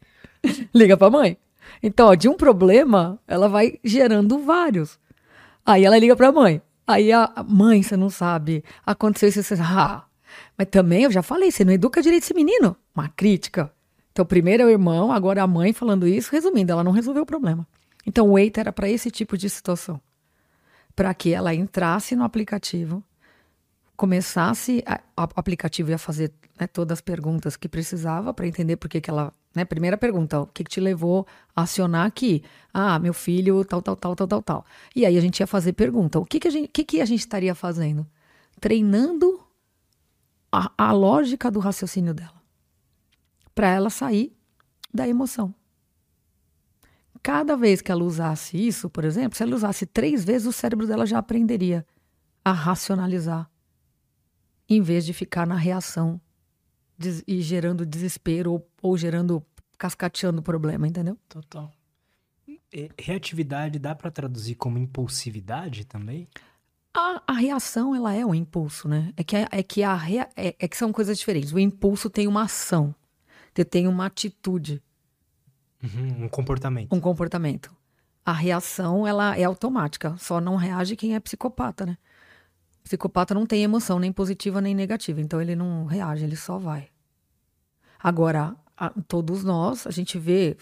liga 0.74 0.96
pra 0.96 1.10
mãe. 1.10 1.36
Então, 1.82 2.08
ó, 2.08 2.14
de 2.14 2.28
um 2.28 2.36
problema, 2.36 3.18
ela 3.26 3.48
vai 3.48 3.78
gerando 3.84 4.38
vários. 4.40 4.98
Aí 5.64 5.84
ela 5.84 5.98
liga 5.98 6.16
pra 6.16 6.32
mãe. 6.32 6.60
Aí 6.86 7.12
a 7.12 7.44
mãe, 7.46 7.82
você 7.82 7.96
não 7.96 8.10
sabe, 8.10 8.64
aconteceu 8.84 9.28
isso, 9.28 9.42
você, 9.44 9.54
ah, 9.62 10.04
mas 10.58 10.66
também 10.68 11.04
eu 11.04 11.10
já 11.10 11.22
falei, 11.22 11.50
você 11.50 11.64
não 11.64 11.72
educa 11.72 12.02
direito 12.02 12.24
esse 12.24 12.34
menino. 12.34 12.76
Uma 12.94 13.08
crítica. 13.08 13.72
Então, 14.12 14.24
primeiro 14.26 14.64
é 14.64 14.66
o 14.66 14.70
irmão, 14.70 15.12
agora 15.12 15.42
a 15.42 15.46
mãe 15.46 15.72
falando 15.72 16.06
isso. 16.06 16.32
Resumindo, 16.32 16.72
ela 16.72 16.84
não 16.84 16.92
resolveu 16.92 17.22
o 17.22 17.26
problema. 17.26 17.66
Então, 18.04 18.28
o 18.28 18.38
EITA 18.38 18.60
era 18.60 18.72
para 18.72 18.88
esse 18.88 19.10
tipo 19.10 19.38
de 19.38 19.48
situação. 19.48 20.00
Para 21.00 21.14
que 21.14 21.32
ela 21.32 21.54
entrasse 21.54 22.14
no 22.14 22.24
aplicativo, 22.24 23.02
começasse, 23.96 24.84
a, 24.84 25.00
o 25.16 25.40
aplicativo 25.40 25.88
ia 25.88 25.96
fazer 25.96 26.30
né, 26.60 26.66
todas 26.66 26.98
as 26.98 27.00
perguntas 27.00 27.56
que 27.56 27.70
precisava 27.70 28.34
para 28.34 28.46
entender 28.46 28.76
por 28.76 28.86
que, 28.86 29.00
que 29.00 29.08
ela. 29.08 29.32
Né, 29.54 29.64
primeira 29.64 29.96
pergunta, 29.96 30.40
o 30.40 30.46
que, 30.46 30.62
que 30.62 30.68
te 30.68 30.78
levou 30.78 31.26
a 31.56 31.62
acionar 31.62 32.06
aqui? 32.06 32.44
Ah, 32.70 32.98
meu 32.98 33.14
filho, 33.14 33.64
tal, 33.64 33.80
tal, 33.80 33.96
tal, 33.96 34.14
tal, 34.14 34.28
tal, 34.28 34.42
tal. 34.42 34.66
E 34.94 35.06
aí 35.06 35.16
a 35.16 35.20
gente 35.22 35.40
ia 35.40 35.46
fazer 35.46 35.72
pergunta: 35.72 36.18
o 36.18 36.24
que, 36.26 36.38
que, 36.38 36.48
a, 36.48 36.50
gente, 36.50 36.68
que, 36.68 36.84
que 36.84 37.00
a 37.00 37.06
gente 37.06 37.20
estaria 37.20 37.54
fazendo? 37.54 38.06
Treinando 38.60 39.42
a, 40.52 40.70
a 40.76 40.92
lógica 40.92 41.50
do 41.50 41.60
raciocínio 41.60 42.12
dela 42.12 42.42
para 43.54 43.70
ela 43.70 43.88
sair 43.88 44.36
da 44.92 45.08
emoção. 45.08 45.54
Cada 47.22 47.56
vez 47.56 47.82
que 47.82 47.92
ela 47.92 48.04
usasse 48.04 48.56
isso, 48.56 48.88
por 48.88 49.04
exemplo, 49.04 49.36
se 49.36 49.42
ela 49.42 49.54
usasse 49.54 49.84
três 49.84 50.24
vezes, 50.24 50.46
o 50.46 50.52
cérebro 50.52 50.86
dela 50.86 51.06
já 51.06 51.18
aprenderia 51.18 51.86
a 52.44 52.52
racionalizar, 52.52 53.50
em 54.68 54.80
vez 54.80 55.04
de 55.04 55.12
ficar 55.12 55.46
na 55.46 55.56
reação 55.56 56.20
e 57.26 57.40
gerando 57.40 57.84
desespero 57.84 58.52
ou, 58.52 58.70
ou 58.82 58.96
gerando, 58.96 59.44
cascateando 59.76 60.40
o 60.40 60.42
problema, 60.42 60.86
entendeu? 60.86 61.18
Total. 61.28 61.72
Reatividade 62.98 63.78
dá 63.78 63.94
para 63.94 64.10
traduzir 64.10 64.54
como 64.54 64.78
impulsividade 64.78 65.84
também? 65.84 66.28
A, 66.94 67.22
a, 67.26 67.32
reação, 67.32 67.94
ela 67.94 68.12
é 68.12 68.24
um 68.24 68.34
impulso, 68.34 68.88
né? 68.88 69.12
É 69.16 69.24
que, 69.24 69.36
é, 69.36 69.62
que 69.62 69.82
a 69.82 69.94
rea, 69.94 70.28
é, 70.36 70.54
é 70.58 70.68
que 70.68 70.76
são 70.76 70.92
coisas 70.92 71.18
diferentes. 71.18 71.52
O 71.52 71.58
impulso 71.58 72.08
tem 72.08 72.26
uma 72.26 72.42
ação. 72.42 72.94
Tem 73.68 73.86
uma 73.86 74.06
atitude. 74.06 74.82
Uhum, 75.82 76.24
um 76.24 76.28
comportamento. 76.28 76.94
Um 76.94 77.00
comportamento. 77.00 77.74
A 78.24 78.32
reação, 78.32 79.06
ela 79.06 79.36
é 79.36 79.44
automática. 79.44 80.14
Só 80.18 80.40
não 80.40 80.56
reage 80.56 80.96
quem 80.96 81.14
é 81.14 81.20
psicopata, 81.20 81.86
né? 81.86 81.96
O 82.80 82.82
psicopata 82.84 83.34
não 83.34 83.46
tem 83.46 83.62
emoção 83.62 83.98
nem 83.98 84.12
positiva 84.12 84.60
nem 84.60 84.74
negativa. 84.74 85.20
Então 85.20 85.40
ele 85.40 85.56
não 85.56 85.86
reage, 85.86 86.24
ele 86.24 86.36
só 86.36 86.58
vai. 86.58 86.88
Agora, 87.98 88.54
a, 88.76 88.90
todos 89.06 89.44
nós, 89.44 89.86
a 89.86 89.90
gente 89.90 90.18
vê. 90.18 90.56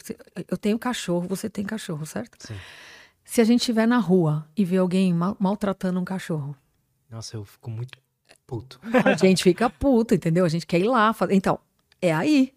Eu 0.49 0.57
tenho 0.57 0.79
cachorro, 0.79 1.29
você 1.29 1.49
tem 1.49 1.65
cachorro, 1.65 2.05
certo? 2.07 2.37
Sim. 2.47 2.57
Se 3.25 3.41
a 3.41 3.45
gente 3.45 3.61
estiver 3.61 3.87
na 3.87 3.99
rua 3.99 4.49
e 4.57 4.65
vê 4.65 4.79
alguém 4.79 5.13
mal, 5.13 5.37
maltratando 5.39 6.01
um 6.01 6.05
cachorro. 6.05 6.57
Nossa, 7.11 7.37
eu 7.37 7.45
fico 7.45 7.71
muito 7.71 7.99
puto. 8.47 8.81
A 9.05 9.15
gente 9.15 9.43
fica 9.43 9.69
puto, 9.69 10.15
entendeu? 10.15 10.45
A 10.45 10.49
gente 10.49 10.67
quer 10.67 10.81
ir 10.81 10.89
lá. 10.89 11.15
Então, 11.31 11.59
é 12.01 12.13
aí. 12.13 12.55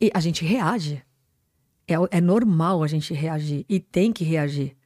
E 0.00 0.10
a 0.12 0.20
gente 0.20 0.44
reage. 0.44 1.02
É, 1.92 2.18
é 2.18 2.20
normal 2.20 2.84
a 2.84 2.86
gente 2.86 3.12
reagir 3.12 3.66
e 3.68 3.80
tem 3.80 4.12
que 4.12 4.22
reagir. 4.22 4.76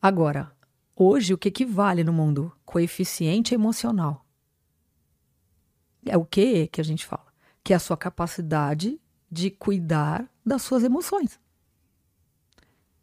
Agora, 0.00 0.50
hoje 0.96 1.34
o 1.34 1.38
que, 1.38 1.50
que 1.50 1.66
vale 1.66 2.02
no 2.02 2.12
mundo? 2.12 2.50
Coeficiente 2.64 3.54
emocional. 3.54 4.24
É 6.06 6.16
o 6.16 6.24
que 6.24 6.66
que 6.68 6.80
a 6.80 6.84
gente 6.84 7.04
fala? 7.04 7.26
Que 7.62 7.74
é 7.74 7.76
a 7.76 7.80
sua 7.80 7.98
capacidade 7.98 8.98
de 9.30 9.50
cuidar 9.50 10.26
das 10.44 10.62
suas 10.62 10.82
emoções. 10.82 11.38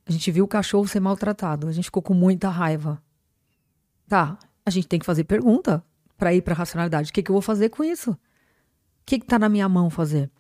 A 0.08 0.12
gente 0.12 0.32
viu 0.32 0.46
o 0.46 0.48
cachorro 0.48 0.88
ser 0.88 1.00
maltratado, 1.00 1.68
a 1.68 1.72
gente 1.72 1.86
ficou 1.86 2.02
com 2.02 2.16
muita 2.16 2.50
raiva. 2.50 3.02
Tá, 4.08 4.40
a 4.66 4.70
gente 4.72 4.88
tem 4.88 5.00
que 5.00 5.06
fazer 5.06 5.24
pergunta 5.24 5.84
para 6.18 6.34
ir 6.34 6.42
para 6.42 6.54
a 6.54 6.58
racionalidade. 6.58 7.12
O 7.12 7.14
que, 7.14 7.22
que 7.22 7.30
eu 7.30 7.34
vou 7.34 7.42
fazer 7.42 7.70
com 7.70 7.84
isso? 7.84 8.12
O 8.12 8.18
que 9.06 9.18
está 9.18 9.38
na 9.38 9.50
minha 9.50 9.70
mão 9.70 9.90
fazer? 9.90 10.32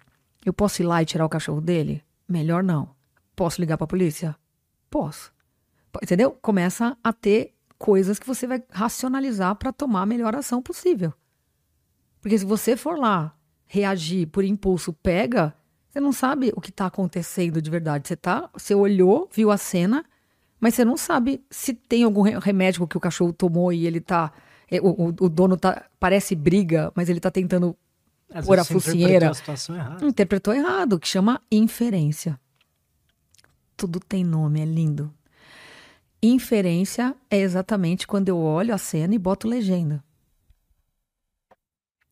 Eu 0.44 0.54
posso 0.54 0.82
ir 0.82 0.86
lá 0.86 1.04
e 1.04 1.06
tirar 1.06 1.26
o 1.26 1.30
cachorro 1.30 1.62
dele? 1.62 2.04
Melhor 2.28 2.64
não. 2.64 3.01
Posso 3.36 3.62
ligar 3.62 3.78
para 3.78 3.86
a 3.86 3.88
polícia? 3.88 4.36
Posso. 4.90 5.34
Entendeu? 6.02 6.32
Começa 6.32 6.98
a 7.04 7.12
ter 7.12 7.54
coisas 7.78 8.20
que 8.20 8.28
você 8.28 8.46
vai 8.46 8.64
racionalizar 8.70 9.56
para 9.56 9.74
tomar 9.74 10.04
a 10.04 10.06
melhor 10.06 10.36
ação 10.36 10.62
possível. 10.62 11.14
Porque 12.22 12.38
se 12.38 12.46
você 12.46 12.78
for 12.78 12.98
lá 12.98 13.36
reagir 13.66 14.28
por 14.28 14.44
impulso, 14.44 14.94
pega, 14.94 15.56
você 15.90 16.00
não 16.00 16.12
sabe 16.12 16.54
o 16.56 16.62
que 16.62 16.70
está 16.70 16.86
acontecendo 16.86 17.62
de 17.62 17.70
verdade. 17.70 18.08
Você 18.08 18.16
tá, 18.16 18.50
você 18.54 18.76
olhou, 18.76 19.28
viu 19.34 19.50
a 19.50 19.58
cena, 19.58 20.06
mas 20.60 20.76
você 20.76 20.86
não 20.86 20.96
sabe 20.96 21.44
se 21.50 21.74
tem 21.74 22.04
algum 22.04 22.22
remédio 22.22 22.88
que 22.88 22.98
o 22.98 23.00
cachorro 23.00 23.34
tomou 23.34 23.74
e 23.74 23.88
ele 23.88 24.00
tá 24.00 24.32
é, 24.70 24.80
o, 24.80 25.14
o, 25.20 25.30
dono 25.30 25.58
tá 25.58 25.86
parece 26.00 26.34
briga, 26.34 26.92
mas 26.96 27.10
ele 27.10 27.20
tá 27.20 27.30
tentando 27.30 27.76
às 28.34 28.46
por 28.46 28.58
a 28.58 28.64
focinheira. 28.64 29.28
Interpretou, 29.28 29.76
a 29.76 30.08
interpretou 30.08 30.54
errado, 30.54 30.98
que 30.98 31.08
chama 31.08 31.42
inferência. 31.52 32.40
Tudo 33.82 34.00
tem 34.00 34.24
nome, 34.24 34.62
é 34.62 34.66
lindo. 34.66 35.12
Inferência 36.22 37.16
é 37.32 37.40
exatamente 37.40 38.06
quando 38.06 38.30
eu 38.30 38.38
olho 38.38 38.76
a 38.76 38.78
cena 38.78 39.16
e 39.16 39.18
boto 39.18 39.48
legenda. 39.48 40.04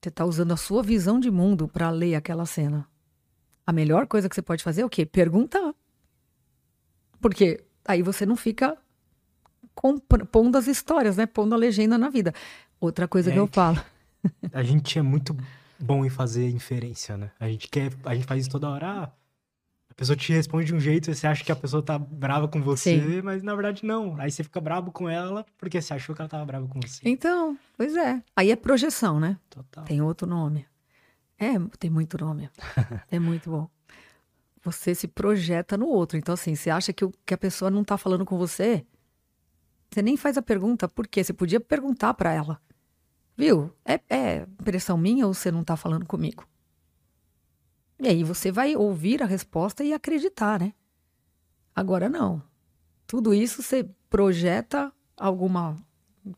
Você 0.02 0.10
está 0.10 0.26
usando 0.26 0.52
a 0.52 0.58
sua 0.58 0.82
visão 0.82 1.20
de 1.20 1.30
mundo 1.30 1.68
para 1.68 1.91
ler 1.91 2.16
aquela 2.16 2.48
cena. 2.48 2.89
A 3.68 3.72
melhor 3.72 4.08
coisa 4.08 4.28
que 4.28 4.34
você 4.34 4.41
pode 4.41 4.64
fazer 4.64 4.82
é 4.82 4.86
o 4.86 4.89
quê? 4.89 5.06
Perguntar. 5.06 5.76
Porque 7.22 7.64
aí 7.86 8.02
você 8.02 8.26
não 8.26 8.36
fica 8.36 8.76
pondo 10.32 10.58
as 10.58 10.66
histórias, 10.66 11.18
né? 11.18 11.28
Pondo 11.28 11.54
a 11.54 11.58
legenda 11.58 12.00
na 12.00 12.10
vida. 12.10 12.34
Outra 12.82 13.08
coisa 13.08 13.30
é, 13.30 13.34
que 13.34 13.39
eu 13.39 13.46
falo. 13.46 13.80
A 14.52 14.64
gente 14.64 14.98
é 14.98 15.04
muito 15.04 15.38
bom 15.80 16.04
em 16.04 16.10
fazer 16.10 16.50
inferência, 16.50 17.16
né? 17.16 17.30
A 17.39 17.48
gente 17.48 17.68
quer, 17.68 17.93
a 18.06 18.16
gente 18.16 18.26
faz 18.26 18.41
isso 18.41 18.50
toda 18.50 18.68
hora. 18.72 19.04
Ah, 19.04 19.12
pessoa 20.00 20.16
te 20.16 20.32
responde 20.32 20.68
de 20.68 20.74
um 20.74 20.80
jeito, 20.80 21.14
você 21.14 21.28
acha 21.28 21.43
que 21.43 21.52
a 21.52 21.56
pessoa 21.56 21.84
tá 21.84 22.00
brava 22.00 22.47
com 22.47 22.62
você, 22.62 23.02
Sim. 23.02 23.22
mas 23.22 23.43
na 23.43 23.54
verdade 23.54 23.86
não. 23.86 24.16
Aí 24.18 24.32
você 24.32 24.43
fica 24.43 24.62
bravo 24.62 24.93
com 24.93 25.10
ela 25.10 25.45
porque 25.58 25.82
você 25.82 25.93
achou 25.93 26.16
que 26.16 26.22
ela 26.22 26.30
tava 26.30 26.45
brava 26.45 26.66
com 26.70 26.80
você. 26.80 27.02
Então, 27.04 27.58
pois 27.76 27.97
é. 27.97 28.24
Aí 28.34 28.50
é 28.50 28.56
projeção, 28.56 29.20
né? 29.20 29.38
Total. 29.50 29.84
Tem 29.84 30.02
outro 30.02 30.26
nome. 30.26 30.66
É, 31.38 31.52
tem 31.78 31.89
muito 31.89 32.18
nome. 32.18 32.50
é 33.12 33.20
muito 33.20 33.50
bom. 33.50 33.70
Você 34.64 34.95
se 34.95 35.06
projeta 35.06 35.76
no 35.76 35.88
outro. 35.88 36.18
Então, 36.18 36.34
assim, 36.34 36.56
você 36.56 36.70
acha 36.70 36.93
que, 36.93 37.04
o, 37.04 37.12
que 37.26 37.34
a 37.34 37.38
pessoa 37.38 37.70
não 37.70 37.84
tá 37.84 37.97
falando 37.97 38.24
com 38.24 38.38
você? 38.38 38.86
Você 39.91 40.02
nem 40.02 40.16
faz 40.16 40.38
a 40.38 40.41
pergunta, 40.41 40.88
por 40.88 41.08
quê? 41.08 41.26
Você 41.26 41.34
podia 41.34 41.60
perguntar 41.60 42.14
para 42.14 42.32
ela. 42.32 42.62
Viu? 43.36 43.74
É, 43.84 44.00
é 44.10 44.45
impressão 44.62 44.97
minha 44.97 45.28
ou 45.28 45.34
você 45.34 45.52
não 45.52 45.64
tá 45.64 45.76
falando 45.76 46.06
comigo? 46.06 46.47
E 48.00 48.08
aí 48.08 48.24
você 48.24 48.52
vai 48.52 48.76
ouvir 48.76 49.22
a 49.22 49.26
resposta 49.26 49.84
e 49.84 49.93
acreditar, 49.93 50.60
né? 50.60 50.74
Agora 51.76 52.08
não. 52.08 52.41
Tudo 53.06 53.34
isso 53.34 53.62
você 53.62 53.88
projeta 54.10 54.91
alguma 55.18 55.78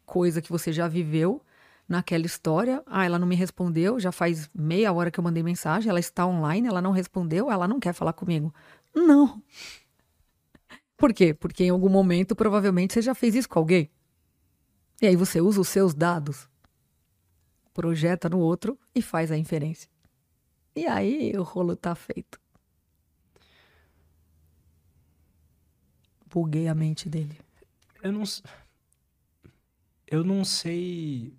coisa 0.05 0.41
que 0.41 0.51
você 0.51 0.73
já 0.73 0.87
viveu 0.87 1.41
naquela 1.87 2.25
história. 2.25 2.81
Ah, 2.87 3.05
ela 3.05 3.19
não 3.19 3.27
me 3.27 3.35
respondeu, 3.35 3.99
já 3.99 4.11
faz 4.11 4.49
meia 4.55 4.91
hora 4.91 5.11
que 5.11 5.19
eu 5.19 5.23
mandei 5.23 5.43
mensagem, 5.43 5.89
ela 5.89 5.99
está 5.99 6.25
online, 6.25 6.67
ela 6.67 6.81
não 6.81 6.91
respondeu, 6.91 7.51
ela 7.51 7.67
não 7.67 7.79
quer 7.79 7.93
falar 7.93 8.13
comigo. 8.13 8.53
Não. 8.95 9.41
Por 10.97 11.13
quê? 11.13 11.33
Porque 11.33 11.65
em 11.65 11.69
algum 11.69 11.89
momento 11.89 12.35
provavelmente 12.35 12.93
você 12.93 13.01
já 13.01 13.13
fez 13.13 13.35
isso 13.35 13.49
com 13.49 13.59
alguém. 13.59 13.91
E 15.01 15.07
aí 15.07 15.15
você 15.15 15.41
usa 15.41 15.59
os 15.59 15.67
seus 15.67 15.93
dados, 15.93 16.47
projeta 17.73 18.29
no 18.29 18.39
outro 18.39 18.79
e 18.95 19.01
faz 19.01 19.31
a 19.31 19.37
inferência. 19.37 19.90
E 20.75 20.87
aí 20.87 21.37
o 21.37 21.43
rolo 21.43 21.75
tá 21.75 21.93
feito. 21.95 22.39
Buguei 26.25 26.67
a 26.67 26.75
mente 26.75 27.09
dele. 27.09 27.37
Eu 28.01 28.11
não. 28.13 28.23
Eu 30.07 30.23
não 30.23 30.45
sei. 30.45 31.37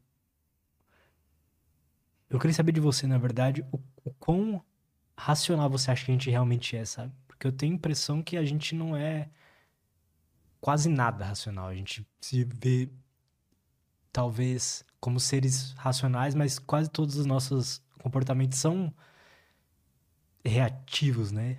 Eu 2.28 2.38
queria 2.38 2.54
saber 2.54 2.72
de 2.72 2.80
você, 2.80 3.06
na 3.06 3.18
verdade, 3.18 3.64
o, 3.72 3.80
o 4.04 4.12
quão 4.14 4.62
racional 5.16 5.68
você 5.70 5.90
acha 5.90 6.04
que 6.04 6.10
a 6.10 6.14
gente 6.14 6.30
realmente 6.30 6.76
é, 6.76 6.84
sabe? 6.84 7.12
Porque 7.26 7.46
eu 7.46 7.52
tenho 7.52 7.72
a 7.72 7.76
impressão 7.76 8.22
que 8.22 8.36
a 8.36 8.44
gente 8.44 8.74
não 8.74 8.96
é 8.96 9.30
quase 10.60 10.88
nada 10.88 11.24
racional. 11.24 11.68
A 11.68 11.74
gente 11.74 12.06
se 12.20 12.44
vê, 12.44 12.88
talvez, 14.12 14.84
como 15.00 15.18
seres 15.18 15.72
racionais, 15.72 16.34
mas 16.34 16.58
quase 16.58 16.90
todos 16.90 17.16
os 17.16 17.26
nossos 17.26 17.82
comportamentos 17.98 18.58
são 18.58 18.92
reativos, 20.44 21.30
né? 21.30 21.58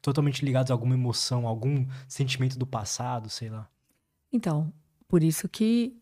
Totalmente 0.00 0.44
ligados 0.44 0.70
a 0.70 0.74
alguma 0.74 0.94
emoção, 0.94 1.46
algum 1.46 1.86
sentimento 2.06 2.58
do 2.58 2.66
passado, 2.66 3.28
sei 3.28 3.50
lá. 3.50 3.68
Então, 4.32 4.72
por 5.06 5.22
isso 5.22 5.48
que 5.48 5.96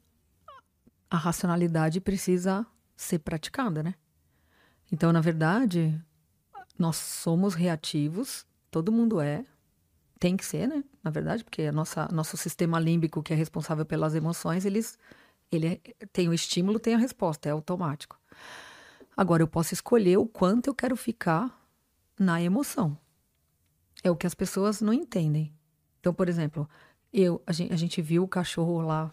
a 1.10 1.16
racionalidade 1.16 2.00
precisa 2.00 2.66
ser 2.96 3.20
praticada, 3.20 3.82
né? 3.82 3.94
Então, 4.92 5.12
na 5.12 5.20
verdade, 5.20 6.00
nós 6.78 6.96
somos 6.96 7.54
reativos, 7.54 8.46
todo 8.70 8.92
mundo 8.92 9.20
é, 9.20 9.44
tem 10.18 10.36
que 10.36 10.44
ser, 10.44 10.66
né? 10.66 10.84
Na 11.02 11.10
verdade, 11.10 11.44
porque 11.44 11.62
a 11.62 11.72
nossa, 11.72 12.08
nosso 12.12 12.36
sistema 12.36 12.78
límbico, 12.78 13.22
que 13.22 13.32
é 13.32 13.36
responsável 13.36 13.84
pelas 13.84 14.14
emoções, 14.14 14.64
eles, 14.64 14.98
ele 15.50 15.80
tem 16.12 16.28
o 16.28 16.34
estímulo, 16.34 16.78
tem 16.78 16.94
a 16.94 16.98
resposta, 16.98 17.48
é 17.48 17.52
automático. 17.52 18.18
Agora, 19.16 19.42
eu 19.42 19.48
posso 19.48 19.72
escolher 19.72 20.18
o 20.18 20.26
quanto 20.26 20.68
eu 20.68 20.74
quero 20.74 20.96
ficar 20.96 21.65
na 22.18 22.42
emoção. 22.42 22.98
É 24.02 24.10
o 24.10 24.16
que 24.16 24.26
as 24.26 24.34
pessoas 24.34 24.80
não 24.80 24.92
entendem. 24.92 25.52
Então, 26.00 26.12
por 26.12 26.28
exemplo, 26.28 26.68
eu, 27.12 27.42
a 27.46 27.52
gente, 27.52 27.72
a 27.72 27.76
gente 27.76 28.02
viu 28.02 28.22
o 28.22 28.28
cachorro 28.28 28.80
lá 28.80 29.12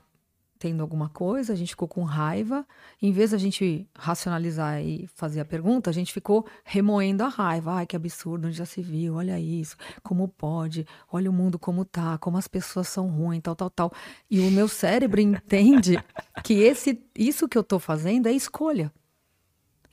tendo 0.63 0.81
alguma 0.81 1.09
coisa, 1.09 1.51
a 1.51 1.55
gente 1.57 1.71
ficou 1.71 1.89
com 1.89 2.03
raiva. 2.03 2.65
Em 3.01 3.11
vez 3.11 3.31
da 3.31 3.37
gente 3.37 3.85
racionalizar 3.93 4.81
e 4.81 5.05
fazer 5.13 5.41
a 5.41 5.45
pergunta, 5.45 5.89
a 5.89 5.93
gente 5.93 6.13
ficou 6.13 6.47
remoendo 6.63 7.21
a 7.21 7.27
raiva. 7.27 7.73
Ai, 7.73 7.85
que 7.85 7.97
absurdo, 7.97 8.47
onde 8.47 8.55
já 8.55 8.65
se 8.65 8.81
viu, 8.81 9.15
olha 9.15 9.37
isso, 9.37 9.75
como 10.01 10.25
pode, 10.25 10.87
olha 11.11 11.29
o 11.29 11.33
mundo 11.33 11.59
como 11.59 11.83
tá, 11.83 12.17
como 12.17 12.37
as 12.37 12.47
pessoas 12.47 12.87
são 12.87 13.07
ruins, 13.07 13.41
tal, 13.41 13.57
tal, 13.57 13.69
tal. 13.69 13.91
E 14.31 14.39
o 14.39 14.49
meu 14.51 14.69
cérebro 14.69 15.19
entende 15.19 16.01
que 16.45 16.53
esse, 16.53 17.03
isso 17.13 17.49
que 17.49 17.57
eu 17.57 17.61
estou 17.61 17.77
fazendo 17.77 18.27
é 18.27 18.31
escolha. 18.31 18.89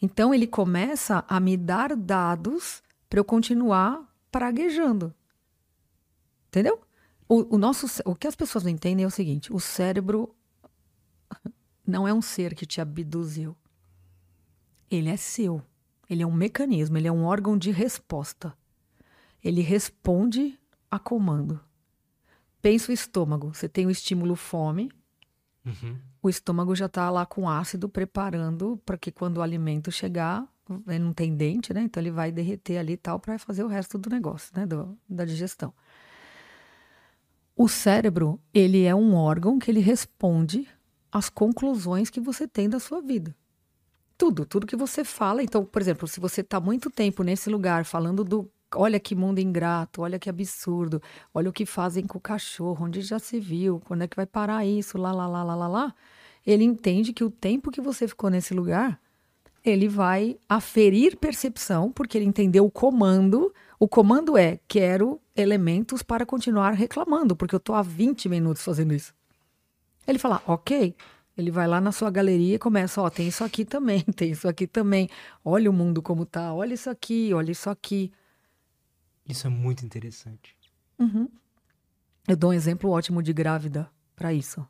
Então 0.00 0.32
ele 0.32 0.46
começa 0.46 1.24
a 1.28 1.40
me 1.40 1.56
dar 1.56 1.96
dados 1.96 2.80
para 3.10 3.18
eu 3.18 3.24
continuar 3.24 4.08
praguejando. 4.30 5.12
Entendeu? 6.48 6.80
O, 7.28 7.56
o, 7.56 7.58
nosso, 7.58 7.86
o 8.04 8.14
que 8.14 8.26
as 8.26 8.36
pessoas 8.36 8.64
não 8.64 8.70
entendem 8.70 9.04
é 9.04 9.06
o 9.06 9.10
seguinte: 9.10 9.52
o 9.52 9.58
cérebro 9.58 10.34
não 11.86 12.06
é 12.08 12.14
um 12.14 12.22
ser 12.22 12.54
que 12.54 12.64
te 12.64 12.80
abduziu. 12.80 13.56
Ele 14.88 15.10
é 15.10 15.16
seu. 15.16 15.62
Ele 16.08 16.22
é 16.22 16.26
um 16.26 16.32
mecanismo, 16.32 16.96
ele 16.96 17.06
é 17.06 17.12
um 17.12 17.24
órgão 17.24 17.56
de 17.56 17.70
resposta. 17.70 18.56
Ele 19.42 19.60
responde 19.60 20.58
a 20.90 20.98
comando. 20.98 21.60
Pensa 22.60 22.90
o 22.90 22.94
estômago. 22.94 23.54
Você 23.54 23.68
tem 23.68 23.86
o 23.86 23.90
estímulo 23.90 24.34
fome. 24.34 24.90
Uhum. 25.64 25.98
O 26.20 26.28
estômago 26.28 26.74
já 26.74 26.86
está 26.86 27.08
lá 27.10 27.24
com 27.24 27.48
ácido 27.48 27.88
preparando 27.88 28.76
para 28.84 28.98
que 28.98 29.12
quando 29.12 29.38
o 29.38 29.42
alimento 29.42 29.92
chegar, 29.92 30.46
ele 30.86 30.98
não 30.98 31.12
tem 31.12 31.34
dente, 31.34 31.72
né? 31.72 31.82
Então 31.82 32.02
ele 32.02 32.10
vai 32.10 32.30
derreter 32.30 32.78
ali 32.78 32.94
e 32.94 32.96
tal 32.96 33.18
para 33.18 33.38
fazer 33.38 33.64
o 33.64 33.68
resto 33.68 33.98
do 33.98 34.10
negócio, 34.10 34.52
né? 34.54 34.66
Do, 34.66 34.96
da 35.08 35.24
digestão. 35.24 35.72
O 37.56 37.68
cérebro, 37.68 38.40
ele 38.54 38.84
é 38.84 38.94
um 38.94 39.14
órgão 39.14 39.58
que 39.58 39.70
ele 39.70 39.80
responde 39.80 40.66
as 41.12 41.28
conclusões 41.28 42.08
que 42.08 42.20
você 42.20 42.46
tem 42.46 42.68
da 42.68 42.80
sua 42.80 43.02
vida. 43.02 43.34
Tudo, 44.16 44.46
tudo 44.46 44.66
que 44.66 44.76
você 44.76 45.04
fala. 45.04 45.42
Então, 45.42 45.64
por 45.64 45.82
exemplo, 45.82 46.06
se 46.06 46.20
você 46.20 46.40
está 46.40 46.60
muito 46.60 46.90
tempo 46.90 47.22
nesse 47.22 47.50
lugar 47.50 47.84
falando 47.84 48.24
do 48.24 48.50
olha 48.74 49.00
que 49.00 49.14
mundo 49.14 49.40
ingrato, 49.40 50.02
olha 50.02 50.18
que 50.18 50.30
absurdo, 50.30 51.02
olha 51.34 51.50
o 51.50 51.52
que 51.52 51.66
fazem 51.66 52.06
com 52.06 52.18
o 52.18 52.20
cachorro, 52.20 52.86
onde 52.86 53.00
já 53.00 53.18
se 53.18 53.40
viu, 53.40 53.80
quando 53.84 54.02
é 54.02 54.08
que 54.08 54.16
vai 54.16 54.26
parar 54.26 54.64
isso, 54.64 54.96
lá, 54.96 55.12
lá, 55.12 55.26
lá, 55.26 55.42
lá, 55.42 55.54
lá, 55.54 55.68
lá. 55.68 55.94
Ele 56.46 56.64
entende 56.64 57.12
que 57.12 57.24
o 57.24 57.30
tempo 57.30 57.70
que 57.70 57.80
você 57.80 58.06
ficou 58.08 58.30
nesse 58.30 58.54
lugar, 58.54 59.00
ele 59.64 59.88
vai 59.88 60.38
aferir 60.48 61.16
percepção, 61.16 61.92
porque 61.92 62.16
ele 62.16 62.24
entendeu 62.24 62.64
o 62.64 62.70
comando. 62.70 63.52
O 63.78 63.88
comando 63.88 64.36
é: 64.36 64.58
quero 64.66 65.20
elementos 65.36 66.02
para 66.02 66.26
continuar 66.26 66.72
reclamando, 66.72 67.36
porque 67.36 67.54
eu 67.54 67.58
estou 67.58 67.74
há 67.74 67.82
20 67.82 68.28
minutos 68.28 68.62
fazendo 68.62 68.94
isso. 68.94 69.14
Ele 70.06 70.18
fala, 70.18 70.42
ok. 70.46 70.94
Ele 71.36 71.50
vai 71.50 71.66
lá 71.66 71.80
na 71.80 71.92
sua 71.92 72.10
galeria 72.10 72.56
e 72.56 72.58
começa, 72.58 73.00
ó, 73.00 73.08
tem 73.08 73.28
isso 73.28 73.42
aqui 73.42 73.64
também, 73.64 74.02
tem 74.14 74.32
isso 74.32 74.46
aqui 74.46 74.66
também. 74.66 75.08
Olha 75.44 75.70
o 75.70 75.72
mundo 75.72 76.02
como 76.02 76.26
tá, 76.26 76.52
olha 76.52 76.74
isso 76.74 76.90
aqui, 76.90 77.32
olha 77.32 77.50
isso 77.50 77.70
aqui. 77.70 78.12
Isso 79.26 79.46
é 79.46 79.50
muito 79.50 79.84
interessante. 79.84 80.56
Uhum. 80.98 81.28
Eu 82.28 82.36
dou 82.36 82.50
um 82.50 82.52
exemplo 82.52 82.90
ótimo 82.90 83.22
de 83.22 83.32
grávida 83.32 83.88
para 84.14 84.34
isso. 84.34 84.66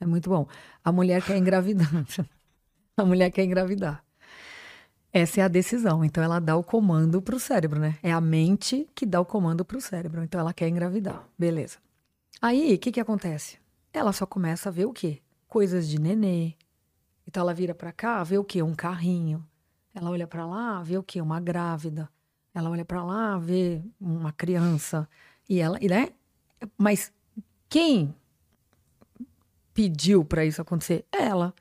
É 0.00 0.06
muito 0.06 0.28
bom. 0.28 0.46
A 0.84 0.92
mulher 0.92 1.22
quer 1.22 1.36
engravidar. 1.36 1.88
a 2.98 3.04
mulher 3.04 3.30
quer 3.30 3.44
engravidar. 3.44 4.04
Essa 5.12 5.40
é 5.40 5.44
a 5.44 5.48
decisão. 5.48 6.04
Então 6.04 6.22
ela 6.22 6.40
dá 6.40 6.56
o 6.56 6.64
comando 6.64 7.22
para 7.22 7.36
o 7.36 7.40
cérebro, 7.40 7.78
né? 7.78 7.98
É 8.02 8.12
a 8.12 8.20
mente 8.20 8.88
que 8.94 9.06
dá 9.06 9.20
o 9.20 9.24
comando 9.24 9.64
para 9.64 9.76
o 9.76 9.80
cérebro. 9.80 10.22
Então 10.22 10.40
ela 10.40 10.52
quer 10.52 10.68
engravidar. 10.68 11.24
Beleza. 11.38 11.78
Aí, 12.42 12.74
o 12.74 12.78
que 12.78 12.90
que 12.92 13.00
acontece? 13.00 13.58
ela 13.94 14.12
só 14.12 14.26
começa 14.26 14.68
a 14.68 14.72
ver 14.72 14.86
o 14.86 14.92
quê? 14.92 15.22
Coisas 15.46 15.88
de 15.88 16.00
nenê. 16.00 16.54
Então 17.26 17.40
ela 17.40 17.54
vira 17.54 17.74
para 17.74 17.92
cá, 17.92 18.22
vê 18.24 18.36
o 18.36 18.44
quê? 18.44 18.60
Um 18.60 18.74
carrinho. 18.74 19.46
Ela 19.94 20.10
olha 20.10 20.26
para 20.26 20.44
lá, 20.44 20.82
vê 20.82 20.98
o 20.98 21.02
quê? 21.02 21.20
Uma 21.20 21.38
grávida. 21.38 22.10
Ela 22.52 22.68
olha 22.68 22.84
para 22.84 23.04
lá, 23.04 23.38
vê 23.38 23.80
uma 24.00 24.32
criança. 24.32 25.08
E 25.48 25.60
ela, 25.60 25.78
né? 25.78 26.08
Mas 26.76 27.12
quem 27.68 28.14
pediu 29.72 30.24
para 30.24 30.44
isso 30.44 30.60
acontecer? 30.60 31.04
Ela. 31.12 31.54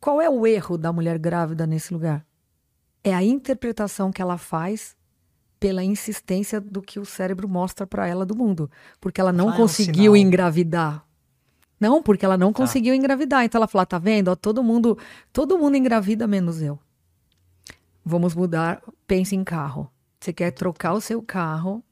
Qual 0.00 0.20
é 0.20 0.30
o 0.30 0.46
erro 0.46 0.78
da 0.78 0.92
mulher 0.92 1.18
grávida 1.18 1.66
nesse 1.66 1.92
lugar? 1.92 2.24
É 3.02 3.14
a 3.14 3.22
interpretação 3.22 4.10
que 4.12 4.22
ela 4.22 4.38
faz 4.38 4.96
pela 5.58 5.82
insistência 5.82 6.60
do 6.60 6.80
que 6.80 7.00
o 7.00 7.04
cérebro 7.04 7.48
mostra 7.48 7.86
para 7.86 8.06
ela 8.06 8.24
do 8.24 8.36
mundo, 8.36 8.70
porque 9.00 9.20
ela 9.20 9.32
não 9.32 9.52
conseguiu 9.52 10.12
um 10.12 10.16
engravidar 10.16 11.08
não, 11.80 12.02
porque 12.02 12.24
ela 12.24 12.36
não 12.36 12.52
tá. 12.52 12.58
conseguiu 12.58 12.94
engravidar. 12.94 13.44
Então 13.44 13.58
ela 13.58 13.68
falou: 13.68 13.86
tá 13.86 13.98
vendo? 13.98 14.28
Ó, 14.28 14.36
todo 14.36 14.62
mundo, 14.62 14.98
todo 15.32 15.58
mundo 15.58 15.76
engravida 15.76 16.26
menos 16.26 16.60
eu. 16.60 16.78
Vamos 18.04 18.34
mudar. 18.34 18.82
Pense 19.06 19.36
em 19.36 19.44
carro. 19.44 19.90
Você 20.20 20.32
quer 20.32 20.50
trocar 20.50 20.94
o 20.94 21.00
seu 21.00 21.22
carro? 21.22 21.84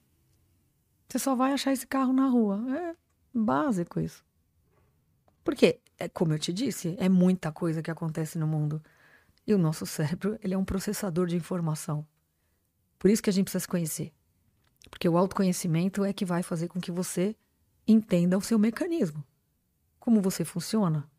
Você 1.08 1.18
só 1.18 1.36
vai 1.36 1.52
achar 1.52 1.72
esse 1.72 1.86
carro 1.86 2.12
na 2.12 2.26
rua. 2.26 2.60
É 2.76 2.94
básico 3.32 4.00
isso. 4.00 4.24
Porque, 5.44 5.78
é, 5.98 6.08
como 6.08 6.32
eu 6.32 6.38
te 6.38 6.52
disse, 6.52 6.96
é 6.98 7.08
muita 7.08 7.52
coisa 7.52 7.82
que 7.82 7.90
acontece 7.90 8.38
no 8.38 8.46
mundo. 8.46 8.82
E 9.46 9.54
o 9.54 9.58
nosso 9.58 9.86
cérebro, 9.86 10.38
ele 10.42 10.54
é 10.54 10.58
um 10.58 10.64
processador 10.64 11.26
de 11.26 11.36
informação. 11.36 12.06
Por 12.98 13.10
isso 13.10 13.22
que 13.22 13.30
a 13.30 13.32
gente 13.32 13.44
precisa 13.44 13.60
se 13.60 13.68
conhecer. 13.68 14.12
Porque 14.90 15.08
o 15.08 15.16
autoconhecimento 15.16 16.04
é 16.04 16.12
que 16.12 16.24
vai 16.24 16.42
fazer 16.42 16.68
com 16.68 16.80
que 16.80 16.90
você 16.90 17.36
entenda 17.86 18.38
o 18.38 18.40
seu 18.40 18.58
mecanismo 18.58 19.24
como 20.06 20.22
você 20.22 20.44
funciona? 20.44 21.10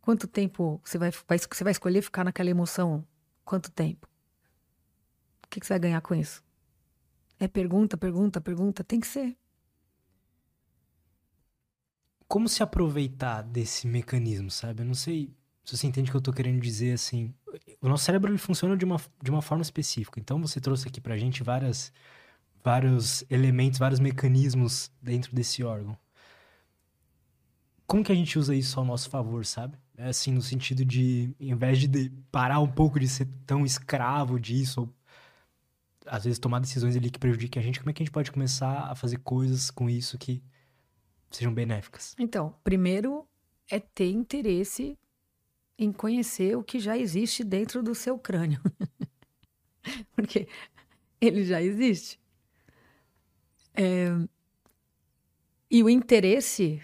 Quanto 0.00 0.28
tempo 0.28 0.80
você 0.84 0.96
vai, 0.96 1.10
vai, 1.10 1.36
você 1.36 1.64
vai 1.64 1.72
escolher 1.72 2.00
ficar 2.00 2.22
naquela 2.22 2.48
emoção? 2.48 3.04
Quanto 3.44 3.72
tempo? 3.72 4.08
O 5.44 5.48
que, 5.50 5.58
que 5.58 5.66
você 5.66 5.72
vai 5.72 5.80
ganhar 5.80 6.00
com 6.00 6.14
isso? 6.14 6.40
É 7.40 7.48
pergunta, 7.48 7.96
pergunta, 7.96 8.40
pergunta. 8.40 8.84
Tem 8.84 9.00
que 9.00 9.08
ser. 9.08 9.36
Como 12.30 12.48
se 12.48 12.62
aproveitar 12.62 13.42
desse 13.42 13.88
mecanismo, 13.88 14.52
sabe? 14.52 14.82
Eu 14.82 14.86
não 14.86 14.94
sei 14.94 15.34
se 15.64 15.76
você 15.76 15.88
entende 15.88 16.10
o 16.10 16.12
que 16.12 16.16
eu 16.16 16.20
tô 16.20 16.32
querendo 16.32 16.60
dizer, 16.60 16.92
assim. 16.92 17.34
O 17.82 17.88
nosso 17.88 18.04
cérebro 18.04 18.30
ele 18.30 18.38
funciona 18.38 18.76
de 18.76 18.84
uma, 18.84 19.00
de 19.20 19.32
uma 19.32 19.42
forma 19.42 19.62
específica. 19.62 20.20
Então 20.20 20.40
você 20.40 20.60
trouxe 20.60 20.86
aqui 20.86 21.00
pra 21.00 21.16
gente 21.16 21.42
várias, 21.42 21.92
vários 22.62 23.24
elementos, 23.28 23.80
vários 23.80 23.98
mecanismos 23.98 24.92
dentro 25.02 25.34
desse 25.34 25.64
órgão. 25.64 25.98
Como 27.84 28.04
que 28.04 28.12
a 28.12 28.14
gente 28.14 28.38
usa 28.38 28.54
isso 28.54 28.78
ao 28.78 28.86
nosso 28.86 29.10
favor, 29.10 29.44
sabe? 29.44 29.76
É 29.96 30.06
assim, 30.10 30.30
no 30.30 30.40
sentido 30.40 30.84
de, 30.84 31.34
em 31.40 31.56
vez 31.56 31.80
de 31.80 32.10
parar 32.30 32.60
um 32.60 32.70
pouco 32.70 33.00
de 33.00 33.08
ser 33.08 33.26
tão 33.44 33.66
escravo 33.66 34.38
disso, 34.38 34.82
ou 34.82 34.94
às 36.06 36.22
vezes 36.22 36.38
tomar 36.38 36.60
decisões 36.60 36.94
ali 36.94 37.10
que 37.10 37.18
prejudiquem 37.18 37.60
a 37.60 37.64
gente, 37.64 37.80
como 37.80 37.90
é 37.90 37.92
que 37.92 38.04
a 38.04 38.06
gente 38.06 38.12
pode 38.12 38.30
começar 38.30 38.88
a 38.88 38.94
fazer 38.94 39.18
coisas 39.18 39.68
com 39.68 39.90
isso 39.90 40.16
que 40.16 40.40
sejam 41.30 41.52
benéficas? 41.52 42.14
Então, 42.18 42.54
primeiro 42.64 43.26
é 43.70 43.78
ter 43.78 44.10
interesse 44.10 44.98
em 45.78 45.92
conhecer 45.92 46.56
o 46.56 46.62
que 46.62 46.78
já 46.78 46.98
existe 46.98 47.42
dentro 47.42 47.82
do 47.82 47.94
seu 47.94 48.18
crânio. 48.18 48.60
Porque 50.12 50.46
ele 51.20 51.44
já 51.44 51.62
existe. 51.62 52.20
É... 53.74 54.08
E 55.70 55.82
o 55.82 55.88
interesse, 55.88 56.82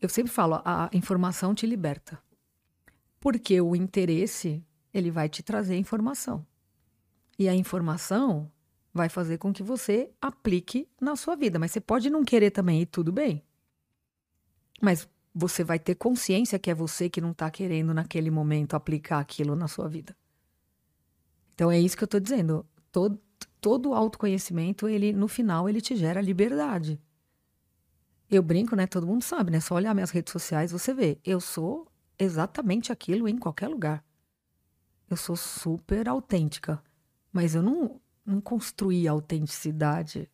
eu 0.00 0.08
sempre 0.08 0.32
falo, 0.32 0.62
a 0.64 0.88
informação 0.92 1.54
te 1.54 1.66
liberta. 1.66 2.18
Porque 3.20 3.60
o 3.60 3.74
interesse, 3.74 4.64
ele 4.94 5.10
vai 5.10 5.28
te 5.28 5.42
trazer 5.42 5.76
informação. 5.76 6.46
E 7.38 7.48
a 7.48 7.54
informação 7.54 8.50
vai 8.94 9.08
fazer 9.08 9.38
com 9.38 9.52
que 9.52 9.62
você 9.62 10.10
aplique 10.20 10.88
na 11.00 11.16
sua 11.16 11.36
vida. 11.36 11.58
Mas 11.58 11.72
você 11.72 11.80
pode 11.80 12.08
não 12.08 12.24
querer 12.24 12.52
também, 12.52 12.82
e 12.82 12.86
tudo 12.86 13.12
bem. 13.12 13.44
Mas 14.80 15.08
você 15.34 15.62
vai 15.62 15.78
ter 15.78 15.94
consciência 15.94 16.58
que 16.58 16.70
é 16.70 16.74
você 16.74 17.08
que 17.08 17.20
não 17.20 17.30
está 17.30 17.50
querendo 17.50 17.94
naquele 17.94 18.30
momento 18.30 18.74
aplicar 18.74 19.18
aquilo 19.18 19.54
na 19.54 19.68
sua 19.68 19.88
vida. 19.88 20.16
Então 21.54 21.70
é 21.70 21.78
isso 21.78 21.96
que 21.96 22.02
eu 22.02 22.06
estou 22.06 22.20
dizendo. 22.20 22.66
Todo, 22.90 23.20
todo 23.60 23.94
autoconhecimento, 23.94 24.88
ele 24.88 25.12
no 25.12 25.28
final, 25.28 25.68
ele 25.68 25.80
te 25.80 25.96
gera 25.96 26.20
liberdade. 26.20 27.00
Eu 28.30 28.42
brinco, 28.42 28.76
né? 28.76 28.86
Todo 28.86 29.06
mundo 29.06 29.22
sabe, 29.22 29.50
né? 29.50 29.60
Só 29.60 29.74
olhar 29.74 29.94
minhas 29.94 30.10
redes 30.10 30.32
sociais, 30.32 30.70
você 30.70 30.92
vê. 30.92 31.18
Eu 31.24 31.40
sou 31.40 31.90
exatamente 32.18 32.92
aquilo 32.92 33.28
em 33.28 33.38
qualquer 33.38 33.68
lugar. 33.68 34.04
Eu 35.08 35.16
sou 35.16 35.36
super 35.36 36.08
autêntica. 36.08 36.82
Mas 37.32 37.54
eu 37.54 37.62
não, 37.62 38.00
não 38.24 38.40
construí 38.40 39.08
a 39.08 39.12
autenticidade 39.12 40.28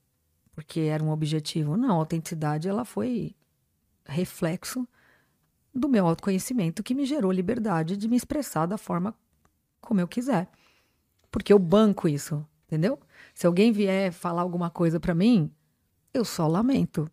porque 0.53 0.81
era 0.81 1.03
um 1.03 1.11
objetivo. 1.11 1.77
Não, 1.77 1.91
a 1.91 1.95
autenticidade 1.95 2.69
ela 2.69 2.85
foi 2.85 3.35
reflexo 4.07 4.87
do 5.75 5.89
meu 5.89 6.07
autoconhecimento 6.07 6.83
que 6.83 6.95
me 6.95 7.05
gerou 7.05 7.33
liberdade 7.33 7.97
de 7.97 8.09
me 8.09 8.17
expressar 8.17 8.67
da 8.67 8.79
forma 8.79 9.15
como 9.81 10.01
eu 10.01 10.09
quiser. 10.09 10.49
Porque 11.31 11.53
eu 11.53 11.59
banco 11.59 12.09
isso, 12.09 12.47
entendeu? 12.67 12.99
Se 13.35 13.47
alguém 13.47 13.73
vier 13.73 14.13
falar 14.13 14.43
alguma 14.43 14.71
coisa 14.71 15.01
para 15.01 15.15
mim, 15.15 15.51
eu 16.13 16.25
só 16.25 16.47
lamento, 16.47 17.11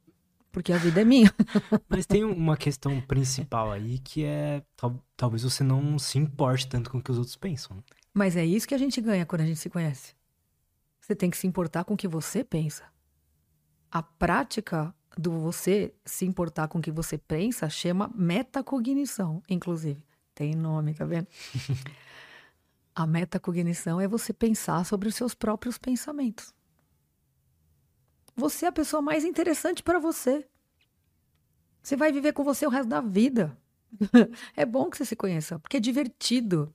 porque 0.51 0.71
a 0.71 0.77
vida 0.77 1.01
é 1.01 1.05
minha. 1.05 1.33
Mas 1.89 2.05
tem 2.05 2.23
uma 2.23 2.55
questão 2.55 3.01
principal 3.01 3.71
aí 3.71 3.97
que 3.99 4.23
é 4.23 4.61
tal, 4.75 5.03
talvez 5.17 5.41
você 5.41 5.63
não 5.63 5.97
se 5.97 6.19
importe 6.19 6.67
tanto 6.67 6.91
com 6.91 6.99
o 6.99 7.01
que 7.01 7.11
os 7.11 7.17
outros 7.17 7.35
pensam. 7.35 7.77
Né? 7.77 7.83
Mas 8.13 8.35
é 8.35 8.45
isso 8.45 8.67
que 8.67 8.75
a 8.75 8.77
gente 8.77 9.01
ganha 9.01 9.25
quando 9.25 9.41
a 9.41 9.45
gente 9.45 9.59
se 9.59 9.69
conhece. 9.69 10.13
Você 10.99 11.15
tem 11.15 11.29
que 11.29 11.37
se 11.37 11.47
importar 11.47 11.83
com 11.83 11.95
o 11.95 11.97
que 11.97 12.07
você 12.07 12.43
pensa. 12.43 12.83
A 13.91 14.03
prática 14.03 14.93
do 15.17 15.31
você 15.39 15.93
se 16.05 16.25
importar 16.25 16.67
com 16.67 16.79
o 16.79 16.81
que 16.81 16.91
você 16.91 17.17
pensa 17.17 17.69
chama 17.69 18.11
metacognição, 18.15 19.41
inclusive. 19.49 20.03
Tem 20.33 20.55
nome, 20.55 20.93
tá 20.93 21.05
vendo? 21.05 21.27
a 22.95 23.05
metacognição 23.05 23.99
é 23.99 24.07
você 24.07 24.33
pensar 24.33 24.85
sobre 24.85 25.07
os 25.07 25.15
seus 25.15 25.33
próprios 25.33 25.77
pensamentos. 25.77 26.53
Você 28.35 28.65
é 28.65 28.69
a 28.69 28.71
pessoa 28.71 29.01
mais 29.01 29.25
interessante 29.25 29.83
para 29.83 29.99
você. 29.99 30.47
Você 31.83 31.95
vai 31.95 32.11
viver 32.11 32.33
com 32.33 32.43
você 32.43 32.65
o 32.65 32.69
resto 32.69 32.87
da 32.87 33.01
vida. 33.01 33.57
é 34.55 34.65
bom 34.65 34.89
que 34.89 34.97
você 34.97 35.05
se 35.05 35.15
conheça, 35.15 35.59
porque 35.59 35.77
é 35.77 35.79
divertido. 35.79 36.73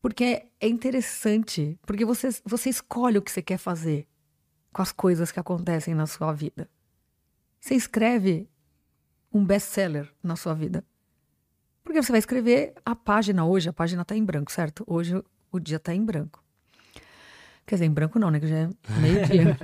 Porque 0.00 0.46
é 0.60 0.68
interessante. 0.68 1.78
Porque 1.82 2.04
você, 2.04 2.28
você 2.44 2.70
escolhe 2.70 3.18
o 3.18 3.22
que 3.22 3.30
você 3.30 3.42
quer 3.42 3.58
fazer 3.58 4.06
com 4.72 4.82
as 4.82 4.92
coisas 4.92 5.30
que 5.30 5.40
acontecem 5.40 5.94
na 5.94 6.06
sua 6.06 6.32
vida. 6.32 6.68
Você 7.62 7.76
escreve 7.76 8.48
um 9.32 9.44
best-seller 9.44 10.12
na 10.20 10.34
sua 10.34 10.52
vida. 10.52 10.84
Porque 11.84 12.02
você 12.02 12.10
vai 12.10 12.18
escrever 12.18 12.74
a 12.84 12.96
página 12.96 13.44
hoje, 13.46 13.68
a 13.68 13.72
página 13.72 14.02
está 14.02 14.16
em 14.16 14.24
branco, 14.24 14.50
certo? 14.50 14.82
Hoje 14.84 15.22
o 15.52 15.60
dia 15.60 15.76
está 15.76 15.94
em 15.94 16.04
branco. 16.04 16.42
Quer 17.64 17.76
dizer, 17.76 17.84
em 17.84 17.92
branco 17.92 18.18
não, 18.18 18.32
né? 18.32 18.40
Que 18.40 18.48
já 18.48 18.56
é 18.56 18.70
meio-dia. 19.00 19.56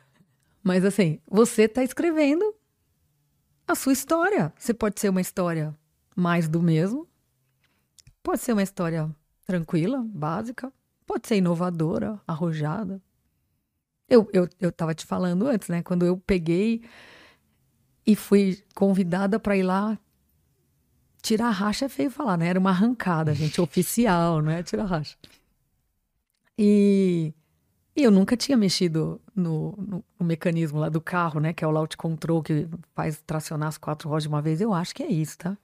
Mas 0.64 0.82
assim, 0.82 1.20
você 1.28 1.64
está 1.64 1.84
escrevendo 1.84 2.54
a 3.68 3.74
sua 3.74 3.92
história. 3.92 4.50
Você 4.56 4.72
pode 4.72 4.98
ser 4.98 5.10
uma 5.10 5.20
história 5.20 5.76
mais 6.16 6.48
do 6.48 6.62
mesmo, 6.62 7.06
pode 8.22 8.40
ser 8.40 8.54
uma 8.54 8.62
história 8.62 9.14
tranquila, 9.44 10.02
básica, 10.08 10.72
pode 11.06 11.28
ser 11.28 11.36
inovadora, 11.36 12.18
arrojada. 12.26 12.98
Eu, 14.08 14.26
eu, 14.32 14.48
eu 14.58 14.72
tava 14.72 14.94
te 14.94 15.04
falando 15.04 15.46
antes, 15.46 15.68
né? 15.68 15.82
Quando 15.82 16.06
eu 16.06 16.16
peguei 16.16 16.82
e 18.06 18.16
fui 18.16 18.62
convidada 18.74 19.38
para 19.38 19.56
ir 19.56 19.62
lá 19.62 19.98
tirar 21.22 21.50
racha 21.50 21.84
é 21.84 21.88
feio 21.88 22.10
falar, 22.10 22.36
né? 22.36 22.48
Era 22.48 22.58
uma 22.58 22.70
arrancada, 22.70 23.32
gente, 23.34 23.60
oficial, 23.62 24.42
não 24.42 24.50
é 24.50 24.62
tirar 24.62 24.84
racha. 24.84 25.16
E, 26.58 27.32
e 27.96 28.02
eu 28.02 28.10
nunca 28.10 28.36
tinha 28.36 28.58
mexido 28.58 29.20
no, 29.34 29.72
no, 29.78 30.04
no, 30.18 30.26
mecanismo 30.26 30.78
lá 30.80 30.88
do 30.88 31.00
carro, 31.00 31.40
né? 31.40 31.52
Que 31.52 31.64
é 31.64 31.66
o 31.66 31.70
launch 31.70 31.96
control 31.96 32.42
que 32.42 32.68
faz 32.94 33.22
tracionar 33.24 33.68
as 33.68 33.78
quatro 33.78 34.08
rodas 34.08 34.24
de 34.24 34.28
uma 34.28 34.42
vez. 34.42 34.60
Eu 34.60 34.74
acho 34.74 34.94
que 34.94 35.02
é 35.02 35.08
isso, 35.08 35.38
tá? 35.38 35.56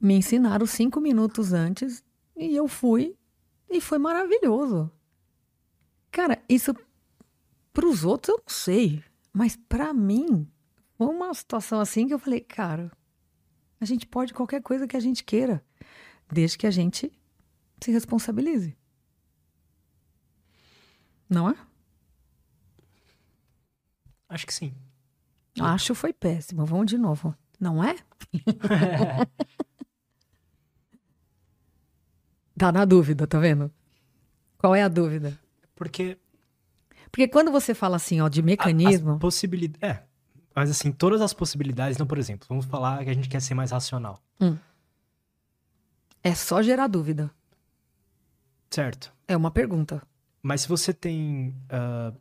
Me 0.00 0.14
ensinaram 0.14 0.66
cinco 0.66 1.00
minutos 1.00 1.52
antes 1.52 2.04
e 2.36 2.56
eu 2.56 2.66
fui 2.66 3.16
e 3.70 3.80
foi 3.80 3.98
maravilhoso. 3.98 4.90
Cara, 6.10 6.42
isso 6.48 6.74
para 7.72 7.86
os 7.86 8.04
outros 8.04 8.34
eu 8.34 8.38
não 8.38 8.52
sei, 8.52 9.02
mas 9.32 9.56
para 9.56 9.94
mim 9.94 10.46
foi 11.02 11.14
uma 11.14 11.34
situação 11.34 11.80
assim 11.80 12.06
que 12.06 12.14
eu 12.14 12.18
falei, 12.18 12.40
cara, 12.40 12.90
a 13.80 13.84
gente 13.84 14.06
pode 14.06 14.32
qualquer 14.32 14.62
coisa 14.62 14.86
que 14.86 14.96
a 14.96 15.00
gente 15.00 15.24
queira, 15.24 15.64
desde 16.30 16.56
que 16.56 16.66
a 16.66 16.70
gente 16.70 17.10
se 17.82 17.90
responsabilize. 17.90 18.76
Não 21.28 21.50
é? 21.50 21.56
Acho 24.28 24.46
que 24.46 24.54
sim. 24.54 24.72
Acho 25.60 25.92
foi 25.94 26.12
péssimo. 26.12 26.64
Vamos 26.64 26.86
de 26.86 26.96
novo. 26.96 27.34
Não 27.58 27.82
é? 27.82 27.96
tá 32.56 32.70
na 32.70 32.84
dúvida, 32.84 33.26
tá 33.26 33.40
vendo? 33.40 33.72
Qual 34.56 34.74
é 34.74 34.82
a 34.82 34.88
dúvida? 34.88 35.36
Porque. 35.74 36.16
Porque 37.10 37.26
quando 37.28 37.50
você 37.50 37.74
fala 37.74 37.96
assim, 37.96 38.20
ó, 38.20 38.28
de 38.28 38.40
mecanismo. 38.42 39.18
possibilidade. 39.18 39.84
É. 39.84 40.11
Mas 40.54 40.70
assim, 40.70 40.92
todas 40.92 41.20
as 41.20 41.32
possibilidades. 41.32 41.96
Então, 41.96 42.06
por 42.06 42.18
exemplo, 42.18 42.46
vamos 42.48 42.64
falar 42.66 43.04
que 43.04 43.10
a 43.10 43.14
gente 43.14 43.28
quer 43.28 43.40
ser 43.40 43.54
mais 43.54 43.70
racional. 43.70 44.22
Hum. 44.40 44.56
É 46.22 46.34
só 46.34 46.62
gerar 46.62 46.86
dúvida. 46.86 47.30
Certo. 48.70 49.12
É 49.26 49.36
uma 49.36 49.50
pergunta. 49.50 50.02
Mas 50.42 50.62
se 50.62 50.68
você 50.68 50.92
tem. 50.92 51.54
Uh, 51.70 52.16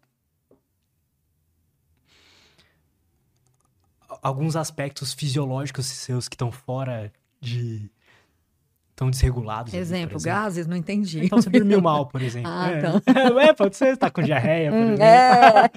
alguns 4.21 4.55
aspectos 4.55 5.13
fisiológicos 5.13 5.86
seus 5.86 6.27
que 6.27 6.36
estão 6.36 6.51
fora 6.51 7.11
de. 7.39 7.89
estão 8.89 9.09
desregulados. 9.09 9.73
Exemplo, 9.73 10.17
ali, 10.17 10.25
gases, 10.25 10.67
não 10.67 10.75
entendi. 10.75 11.25
Então 11.25 11.41
você 11.41 11.49
dormiu 11.49 11.82
mal, 11.82 12.07
por 12.07 12.21
exemplo. 12.23 12.51
Ah, 12.51 12.71
é. 12.71 12.77
então. 12.77 13.01
é, 13.39 13.53
pode 13.53 13.75
ser, 13.75 13.91
você 13.91 13.97
tá 13.97 14.09
com 14.09 14.21
diarreia, 14.21 14.71
por 14.71 14.77
hum, 14.77 14.93
exemplo. 14.93 15.03
É. 15.03 15.71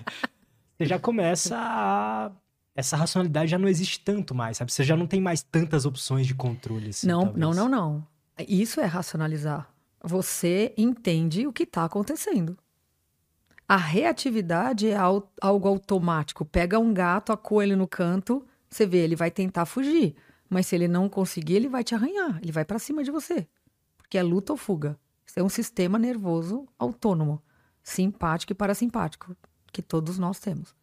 Você 0.76 0.86
já 0.86 0.98
começa 0.98 1.57
a 1.57 2.32
essa 2.74 2.96
racionalidade 2.96 3.50
já 3.50 3.58
não 3.58 3.68
existe 3.68 4.00
tanto 4.00 4.34
mais, 4.34 4.56
sabe? 4.56 4.72
Você 4.72 4.82
já 4.82 4.96
não 4.96 5.06
tem 5.06 5.20
mais 5.20 5.42
tantas 5.42 5.86
opções 5.86 6.26
de 6.26 6.34
controle. 6.34 6.90
Assim, 6.90 7.06
não, 7.06 7.22
talvez. 7.22 7.40
não, 7.40 7.54
não, 7.54 7.68
não. 7.68 8.06
Isso 8.48 8.80
é 8.80 8.84
racionalizar. 8.84 9.72
Você 10.02 10.74
entende 10.76 11.46
o 11.46 11.52
que 11.52 11.62
está 11.62 11.84
acontecendo. 11.84 12.58
A 13.66 13.76
reatividade 13.76 14.88
é 14.88 14.96
algo 14.96 15.68
automático. 15.68 16.44
Pega 16.44 16.78
um 16.78 16.92
gato, 16.92 17.32
acua 17.32 17.62
ele 17.62 17.76
no 17.76 17.88
canto, 17.88 18.44
você 18.68 18.84
vê, 18.84 18.98
ele 18.98 19.16
vai 19.16 19.30
tentar 19.30 19.64
fugir. 19.64 20.14
Mas 20.50 20.66
se 20.66 20.74
ele 20.74 20.88
não 20.88 21.08
conseguir, 21.08 21.54
ele 21.54 21.68
vai 21.68 21.82
te 21.82 21.94
arranhar, 21.94 22.38
ele 22.42 22.52
vai 22.52 22.64
para 22.64 22.78
cima 22.78 23.02
de 23.02 23.10
você. 23.10 23.46
Porque 23.96 24.18
é 24.18 24.22
luta 24.22 24.52
ou 24.52 24.58
fuga. 24.58 24.98
Isso 25.24 25.40
é 25.40 25.42
um 25.42 25.48
sistema 25.48 25.98
nervoso 25.98 26.68
autônomo. 26.78 27.42
simpático 27.82 28.52
e 28.52 28.54
parasimpático, 28.54 29.36
que 29.72 29.82
todos 29.82 30.18
nós 30.18 30.38
temos. 30.38 30.74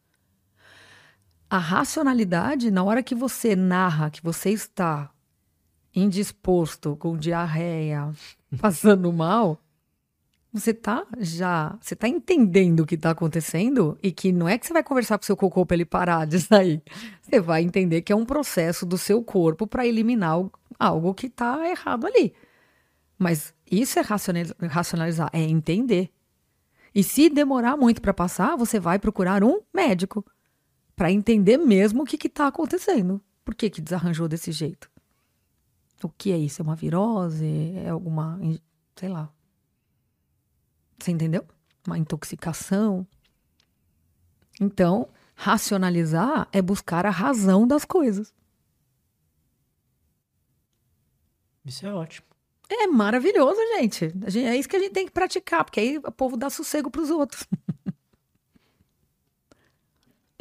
A 1.52 1.58
racionalidade, 1.58 2.72
na 2.72 2.82
hora 2.82 3.04
que 3.04 3.14
você 3.14 3.58
narra 3.58 4.10
que 4.10 4.24
você 4.24 4.52
está 4.52 5.12
indisposto, 5.94 6.96
com 6.96 7.18
diarreia, 7.18 8.10
passando 8.58 9.12
mal, 9.12 9.60
você 10.54 10.74
tá 10.74 11.06
já, 11.20 11.78
você 11.82 11.94
tá 11.94 12.08
entendendo 12.08 12.80
o 12.80 12.86
que 12.86 12.96
tá 12.96 13.10
acontecendo 13.10 14.00
e 14.02 14.14
que 14.14 14.32
não 14.32 14.48
é 14.48 14.58
que 14.58 14.66
você 14.66 14.72
vai 14.72 14.82
conversar 14.82 15.18
com 15.18 15.26
seu 15.26 15.36
cocô 15.36 15.66
para 15.66 15.76
ele 15.76 15.84
parar 15.84 16.26
de 16.26 16.40
sair. 16.40 16.82
Você 17.22 17.42
vai 17.42 17.64
entender 17.64 18.02
que 18.02 18.14
é 18.14 18.16
um 18.16 18.26
processo 18.26 18.86
do 18.86 18.98
seu 18.98 19.22
corpo 19.22 19.68
para 19.68 19.86
eliminar 19.86 20.42
algo 20.80 21.14
que 21.14 21.28
tá 21.28 21.70
errado 21.70 22.08
ali. 22.08 22.34
Mas 23.20 23.54
isso 23.70 24.00
é 24.00 24.04
racionalizar, 24.70 25.30
é 25.34 25.42
entender. 25.42 26.12
E 26.96 27.04
se 27.04 27.30
demorar 27.30 27.76
muito 27.76 28.02
para 28.02 28.14
passar, 28.14 28.56
você 28.56 28.80
vai 28.80 28.98
procurar 28.98 29.44
um 29.44 29.60
médico 29.74 30.26
para 30.96 31.12
entender 31.12 31.58
mesmo 31.58 32.04
o 32.04 32.06
que 32.06 32.28
está 32.28 32.48
acontecendo. 32.48 33.22
Por 33.44 33.56
que, 33.56 33.70
que 33.70 33.82
desarranjou 33.82 34.28
desse 34.28 34.52
jeito? 34.52 34.90
O 36.04 36.10
que 36.10 36.32
é 36.32 36.38
isso? 36.38 36.62
É 36.62 36.64
uma 36.64 36.76
virose? 36.76 37.74
É 37.76 37.90
alguma. 37.90 38.40
sei 38.96 39.10
lá. 39.10 39.32
Você 41.00 41.12
entendeu? 41.12 41.46
Uma 41.86 41.98
intoxicação. 41.98 43.08
Então, 44.60 45.10
racionalizar 45.36 46.48
é 46.52 46.62
buscar 46.62 47.06
a 47.06 47.10
razão 47.10 47.68
das 47.68 47.86
coisas. 47.86 48.34
Isso 51.66 51.86
é 51.86 51.94
ótimo. 51.94 52.28
É 52.70 52.88
maravilhoso, 52.88 53.60
gente. 53.78 54.14
É 54.38 54.56
isso 54.56 54.70
que 54.70 54.76
a 54.76 54.80
gente 54.80 54.94
tem 54.94 55.06
que 55.06 55.12
praticar, 55.12 55.64
porque 55.66 55.80
aí 55.80 55.98
o 55.98 56.12
povo 56.12 56.38
dá 56.38 56.50
sossego 56.50 56.90
para 56.90 57.02
os 57.02 57.10
outros. 57.10 57.46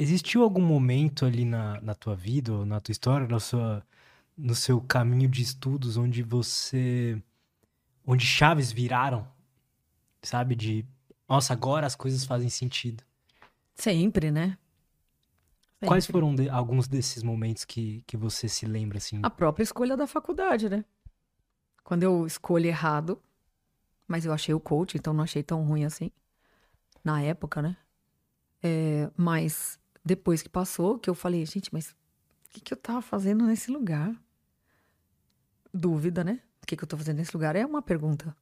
Existiu 0.00 0.42
algum 0.42 0.62
momento 0.62 1.26
ali 1.26 1.44
na, 1.44 1.78
na 1.82 1.94
tua 1.94 2.16
vida, 2.16 2.54
ou 2.54 2.64
na 2.64 2.80
tua 2.80 2.90
história, 2.90 3.28
na 3.28 3.38
sua, 3.38 3.86
no 4.34 4.54
seu 4.54 4.80
caminho 4.80 5.28
de 5.28 5.42
estudos, 5.42 5.98
onde 5.98 6.22
você. 6.22 7.22
onde 8.06 8.24
chaves 8.24 8.72
viraram? 8.72 9.28
Sabe? 10.22 10.54
De. 10.54 10.86
Nossa, 11.28 11.52
agora 11.52 11.86
as 11.86 11.94
coisas 11.94 12.24
fazem 12.24 12.48
sentido. 12.48 13.04
Sempre, 13.74 14.30
né? 14.30 14.56
Sempre. 15.74 15.88
Quais 15.88 16.06
foram 16.06 16.34
de, 16.34 16.48
alguns 16.48 16.88
desses 16.88 17.22
momentos 17.22 17.66
que, 17.66 18.02
que 18.06 18.16
você 18.16 18.48
se 18.48 18.64
lembra, 18.64 18.96
assim? 18.96 19.20
A 19.22 19.28
própria 19.28 19.64
escolha 19.64 19.98
da 19.98 20.06
faculdade, 20.06 20.70
né? 20.70 20.82
Quando 21.84 22.04
eu 22.04 22.26
escolho 22.26 22.66
errado, 22.66 23.20
mas 24.08 24.24
eu 24.24 24.32
achei 24.32 24.54
o 24.54 24.60
coach, 24.60 24.96
então 24.96 25.12
não 25.12 25.24
achei 25.24 25.42
tão 25.42 25.62
ruim 25.62 25.84
assim. 25.84 26.10
Na 27.04 27.20
época, 27.20 27.60
né? 27.60 27.76
É, 28.62 29.10
mas 29.16 29.79
depois 30.04 30.42
que 30.42 30.48
passou, 30.48 30.98
que 30.98 31.08
eu 31.08 31.14
falei, 31.14 31.44
gente, 31.46 31.72
mas 31.72 31.90
o 31.90 31.94
que, 32.50 32.60
que 32.60 32.72
eu 32.72 32.76
tava 32.76 33.02
fazendo 33.02 33.44
nesse 33.46 33.70
lugar? 33.70 34.14
Dúvida, 35.72 36.24
né? 36.24 36.40
O 36.62 36.66
que, 36.66 36.76
que 36.76 36.84
eu 36.84 36.88
tô 36.88 36.96
fazendo 36.96 37.18
nesse 37.18 37.34
lugar? 37.34 37.54
É 37.56 37.64
uma 37.64 37.82
pergunta. 37.82 38.36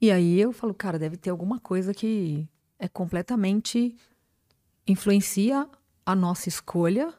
E 0.00 0.10
aí 0.10 0.40
eu 0.40 0.52
falo, 0.52 0.74
cara, 0.74 0.98
deve 0.98 1.16
ter 1.16 1.30
alguma 1.30 1.60
coisa 1.60 1.94
que 1.94 2.48
é 2.78 2.88
completamente 2.88 3.96
influencia 4.86 5.68
a 6.04 6.14
nossa 6.14 6.48
escolha 6.48 7.14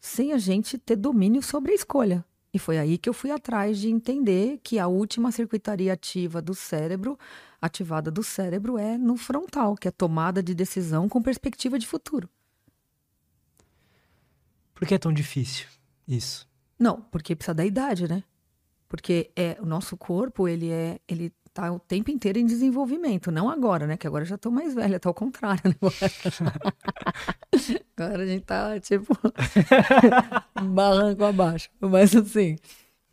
sem 0.00 0.32
a 0.32 0.38
gente 0.38 0.78
ter 0.78 0.96
domínio 0.96 1.42
sobre 1.42 1.72
a 1.72 1.74
escolha. 1.74 2.24
E 2.52 2.58
foi 2.58 2.78
aí 2.78 2.96
que 2.96 3.08
eu 3.08 3.12
fui 3.12 3.30
atrás 3.30 3.78
de 3.78 3.90
entender 3.90 4.58
que 4.62 4.78
a 4.78 4.86
última 4.86 5.30
circuitaria 5.30 5.92
ativa 5.92 6.40
do 6.40 6.54
cérebro, 6.54 7.18
ativada 7.60 8.10
do 8.10 8.22
cérebro, 8.22 8.78
é 8.78 8.96
no 8.96 9.16
frontal, 9.16 9.74
que 9.76 9.88
é 9.88 9.90
tomada 9.90 10.42
de 10.42 10.54
decisão 10.54 11.08
com 11.08 11.20
perspectiva 11.20 11.78
de 11.78 11.86
futuro. 11.86 12.30
Por 14.76 14.86
que 14.86 14.94
é 14.94 14.98
tão 14.98 15.10
difícil 15.10 15.66
isso? 16.06 16.46
Não, 16.78 17.00
porque 17.00 17.34
precisa 17.34 17.54
da 17.54 17.64
idade, 17.64 18.06
né? 18.06 18.22
Porque 18.86 19.30
é 19.34 19.56
o 19.58 19.64
nosso 19.64 19.96
corpo, 19.96 20.46
ele 20.46 20.70
é, 20.70 21.00
ele 21.08 21.32
tá 21.52 21.72
o 21.72 21.78
tempo 21.78 22.10
inteiro 22.10 22.38
em 22.38 22.44
desenvolvimento, 22.44 23.32
não 23.32 23.48
agora, 23.48 23.86
né? 23.86 23.96
Que 23.96 24.06
agora 24.06 24.24
eu 24.24 24.28
já 24.28 24.36
tô 24.36 24.50
mais 24.50 24.74
velha, 24.74 25.00
tá 25.00 25.08
ao 25.08 25.14
contrário, 25.14 25.62
né? 25.64 25.72
agora 27.96 28.22
a 28.22 28.26
gente 28.26 28.44
tá, 28.44 28.78
tipo, 28.78 29.18
barranco 30.62 31.24
abaixo. 31.24 31.70
Mas 31.80 32.14
assim, 32.14 32.58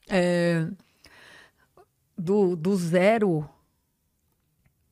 é, 0.10 0.68
do, 2.18 2.58
do 2.58 2.76
zero, 2.76 3.50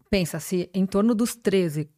pensa, 0.09 0.39
se 0.39 0.69
em 0.74 0.86
torno 0.86 1.13
dos 1.13 1.36
13 1.36 1.89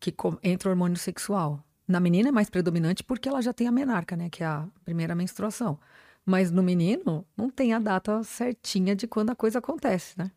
que 0.00 0.14
entra 0.42 0.68
o 0.68 0.72
hormônio 0.72 0.96
sexual, 0.96 1.63
na 1.86 2.00
menina 2.00 2.30
é 2.30 2.32
mais 2.32 2.48
predominante 2.48 3.04
porque 3.04 3.28
ela 3.28 3.42
já 3.42 3.52
tem 3.52 3.66
a 3.66 3.72
menarca, 3.72 4.16
né? 4.16 4.28
Que 4.30 4.42
é 4.42 4.46
a 4.46 4.66
primeira 4.84 5.14
menstruação. 5.14 5.78
Mas 6.24 6.50
no 6.50 6.62
menino, 6.62 7.24
não 7.36 7.50
tem 7.50 7.74
a 7.74 7.78
data 7.78 8.22
certinha 8.22 8.96
de 8.96 9.06
quando 9.06 9.30
a 9.30 9.34
coisa 9.34 9.58
acontece, 9.58 10.14
né? 10.18 10.30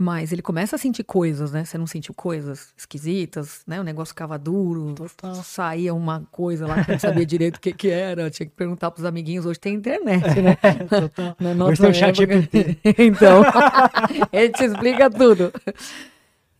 Mas 0.00 0.30
ele 0.30 0.42
começa 0.42 0.76
a 0.76 0.78
sentir 0.78 1.02
coisas, 1.02 1.50
né? 1.50 1.64
Você 1.64 1.76
não 1.76 1.86
sentiu 1.88 2.14
coisas 2.14 2.72
esquisitas, 2.76 3.62
né? 3.66 3.80
O 3.80 3.82
negócio 3.82 4.12
ficava 4.12 4.38
duro, 4.38 4.94
Total. 4.94 5.34
saía 5.34 5.92
uma 5.92 6.24
coisa 6.30 6.68
lá 6.68 6.84
que 6.84 6.92
não 6.92 6.98
sabia 7.00 7.26
direito 7.26 7.56
o 7.56 7.60
que, 7.60 7.72
que 7.72 7.90
era. 7.90 8.30
Tinha 8.30 8.46
que 8.46 8.54
perguntar 8.54 8.92
pros 8.92 9.04
amiguinhos. 9.04 9.44
Hoje 9.44 9.58
tem 9.58 9.74
internet, 9.74 10.40
né? 10.40 10.56
Total. 10.88 11.36
Hoje 11.66 11.82
tem 11.82 11.94
chat 11.94 12.16
então, 12.96 13.42
ele 14.32 14.52
te 14.52 14.64
explica 14.66 15.10
tudo. 15.10 15.52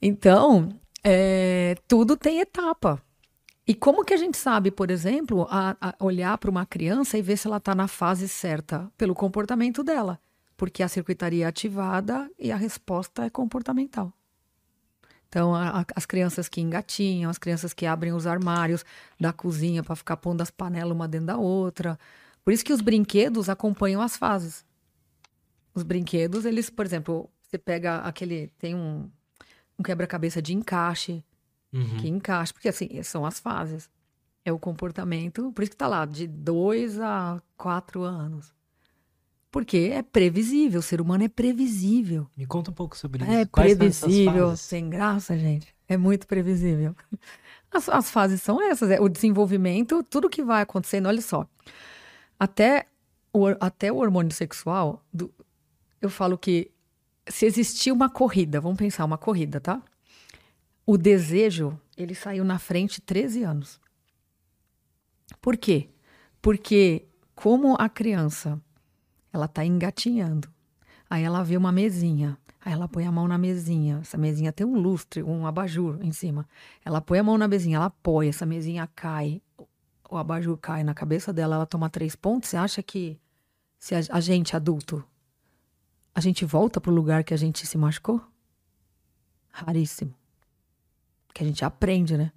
Então, 0.02 0.70
é, 1.04 1.76
tudo 1.86 2.16
tem 2.16 2.40
etapa. 2.40 3.00
E 3.68 3.74
como 3.74 4.04
que 4.04 4.14
a 4.14 4.16
gente 4.16 4.38
sabe, 4.38 4.70
por 4.70 4.90
exemplo, 4.90 5.46
a, 5.50 5.76
a 5.80 5.94
olhar 6.02 6.36
para 6.38 6.50
uma 6.50 6.64
criança 6.64 7.18
e 7.18 7.22
ver 7.22 7.36
se 7.36 7.46
ela 7.46 7.58
está 7.58 7.74
na 7.74 7.86
fase 7.86 8.26
certa? 8.26 8.90
Pelo 8.96 9.14
comportamento 9.14 9.84
dela 9.84 10.18
porque 10.58 10.82
a 10.82 10.88
circuitaria 10.88 11.44
é 11.44 11.48
ativada 11.48 12.28
e 12.36 12.50
a 12.50 12.56
resposta 12.56 13.24
é 13.24 13.30
comportamental. 13.30 14.12
Então, 15.28 15.54
a, 15.54 15.80
a, 15.80 15.84
as 15.94 16.04
crianças 16.04 16.48
que 16.48 16.60
engatinham, 16.60 17.30
as 17.30 17.38
crianças 17.38 17.72
que 17.72 17.86
abrem 17.86 18.12
os 18.12 18.26
armários 18.26 18.84
da 19.20 19.32
cozinha 19.32 19.84
para 19.84 19.94
ficar 19.94 20.16
pondo 20.16 20.42
as 20.42 20.50
panelas 20.50 20.92
uma 20.92 21.06
dentro 21.06 21.28
da 21.28 21.36
outra. 21.36 21.98
Por 22.44 22.52
isso 22.52 22.64
que 22.64 22.72
os 22.72 22.80
brinquedos 22.80 23.48
acompanham 23.48 24.02
as 24.02 24.16
fases. 24.16 24.66
Os 25.72 25.84
brinquedos, 25.84 26.44
eles, 26.44 26.68
por 26.68 26.84
exemplo, 26.84 27.30
você 27.40 27.56
pega 27.56 27.98
aquele. 27.98 28.48
Tem 28.58 28.74
um, 28.74 29.08
um 29.78 29.82
quebra-cabeça 29.82 30.42
de 30.42 30.54
encaixe, 30.54 31.22
uhum. 31.72 31.96
que 31.98 32.08
encaixa, 32.08 32.52
porque 32.52 32.68
assim, 32.68 33.02
são 33.02 33.24
as 33.24 33.38
fases. 33.38 33.88
É 34.44 34.52
o 34.52 34.58
comportamento, 34.58 35.52
por 35.52 35.62
isso 35.62 35.70
que 35.70 35.74
está 35.74 35.86
lá, 35.86 36.06
de 36.06 36.26
dois 36.26 36.98
a 36.98 37.42
quatro 37.56 38.02
anos. 38.02 38.52
Porque 39.50 39.90
é 39.92 40.02
previsível, 40.02 40.80
o 40.80 40.82
ser 40.82 41.00
humano 41.00 41.24
é 41.24 41.28
previsível. 41.28 42.26
Me 42.36 42.46
conta 42.46 42.70
um 42.70 42.74
pouco 42.74 42.96
sobre 42.96 43.24
isso. 43.24 43.32
É 43.32 43.46
Quais 43.46 43.76
previsível, 43.76 44.56
sem 44.56 44.88
graça, 44.88 45.36
gente. 45.38 45.74
É 45.88 45.96
muito 45.96 46.26
previsível. 46.26 46.94
As, 47.70 47.86
as 47.86 48.10
fases 48.10 48.40
são 48.40 48.62
essas, 48.62 48.90
é 48.90 48.98
o 48.98 49.10
desenvolvimento, 49.10 50.02
tudo 50.02 50.30
que 50.30 50.42
vai 50.42 50.62
acontecendo, 50.62 51.04
olha 51.04 51.20
só. 51.20 51.46
Até 52.40 52.86
o, 53.30 53.46
até 53.60 53.92
o 53.92 53.96
hormônio 53.96 54.32
sexual, 54.32 55.04
do, 55.12 55.30
eu 56.00 56.08
falo 56.08 56.38
que 56.38 56.70
se 57.28 57.44
existir 57.44 57.92
uma 57.92 58.08
corrida, 58.08 58.58
vamos 58.58 58.78
pensar 58.78 59.04
uma 59.04 59.18
corrida, 59.18 59.60
tá? 59.60 59.82
O 60.90 60.96
desejo, 60.96 61.78
ele 61.98 62.14
saiu 62.14 62.42
na 62.42 62.58
frente 62.58 63.02
13 63.02 63.42
anos. 63.42 63.78
Por 65.38 65.54
quê? 65.54 65.90
Porque 66.40 67.06
como 67.34 67.76
a 67.78 67.90
criança 67.90 68.58
ela 69.30 69.44
está 69.44 69.66
engatinhando. 69.66 70.48
Aí 71.10 71.22
ela 71.22 71.42
vê 71.42 71.58
uma 71.58 71.70
mesinha. 71.70 72.38
Aí 72.64 72.72
ela 72.72 72.88
põe 72.88 73.04
a 73.04 73.12
mão 73.12 73.28
na 73.28 73.36
mesinha. 73.36 73.98
Essa 74.00 74.16
mesinha 74.16 74.50
tem 74.50 74.66
um 74.66 74.80
lustre, 74.80 75.22
um 75.22 75.46
abajur 75.46 75.98
em 76.00 76.10
cima. 76.10 76.48
Ela 76.82 77.02
põe 77.02 77.18
a 77.18 77.22
mão 77.22 77.36
na 77.36 77.46
mesinha, 77.46 77.76
ela 77.76 77.84
apoia, 77.84 78.30
essa 78.30 78.46
mesinha 78.46 78.88
cai. 78.96 79.42
O 80.08 80.16
abajur 80.16 80.56
cai 80.56 80.82
na 80.82 80.94
cabeça 80.94 81.34
dela, 81.34 81.56
ela 81.56 81.66
toma 81.66 81.90
três 81.90 82.16
pontos. 82.16 82.48
Você 82.48 82.56
acha 82.56 82.82
que 82.82 83.20
se 83.78 83.94
a, 83.94 84.00
a 84.08 84.20
gente, 84.20 84.56
adulto, 84.56 85.04
a 86.14 86.20
gente 86.22 86.46
volta 86.46 86.80
pro 86.80 86.90
lugar 86.90 87.24
que 87.24 87.34
a 87.34 87.38
gente 87.38 87.66
se 87.66 87.76
machucou? 87.76 88.22
Raríssimo. 89.50 90.17
Que 91.38 91.44
a 91.44 91.46
gente 91.46 91.64
aprende, 91.64 92.16
né? 92.16 92.32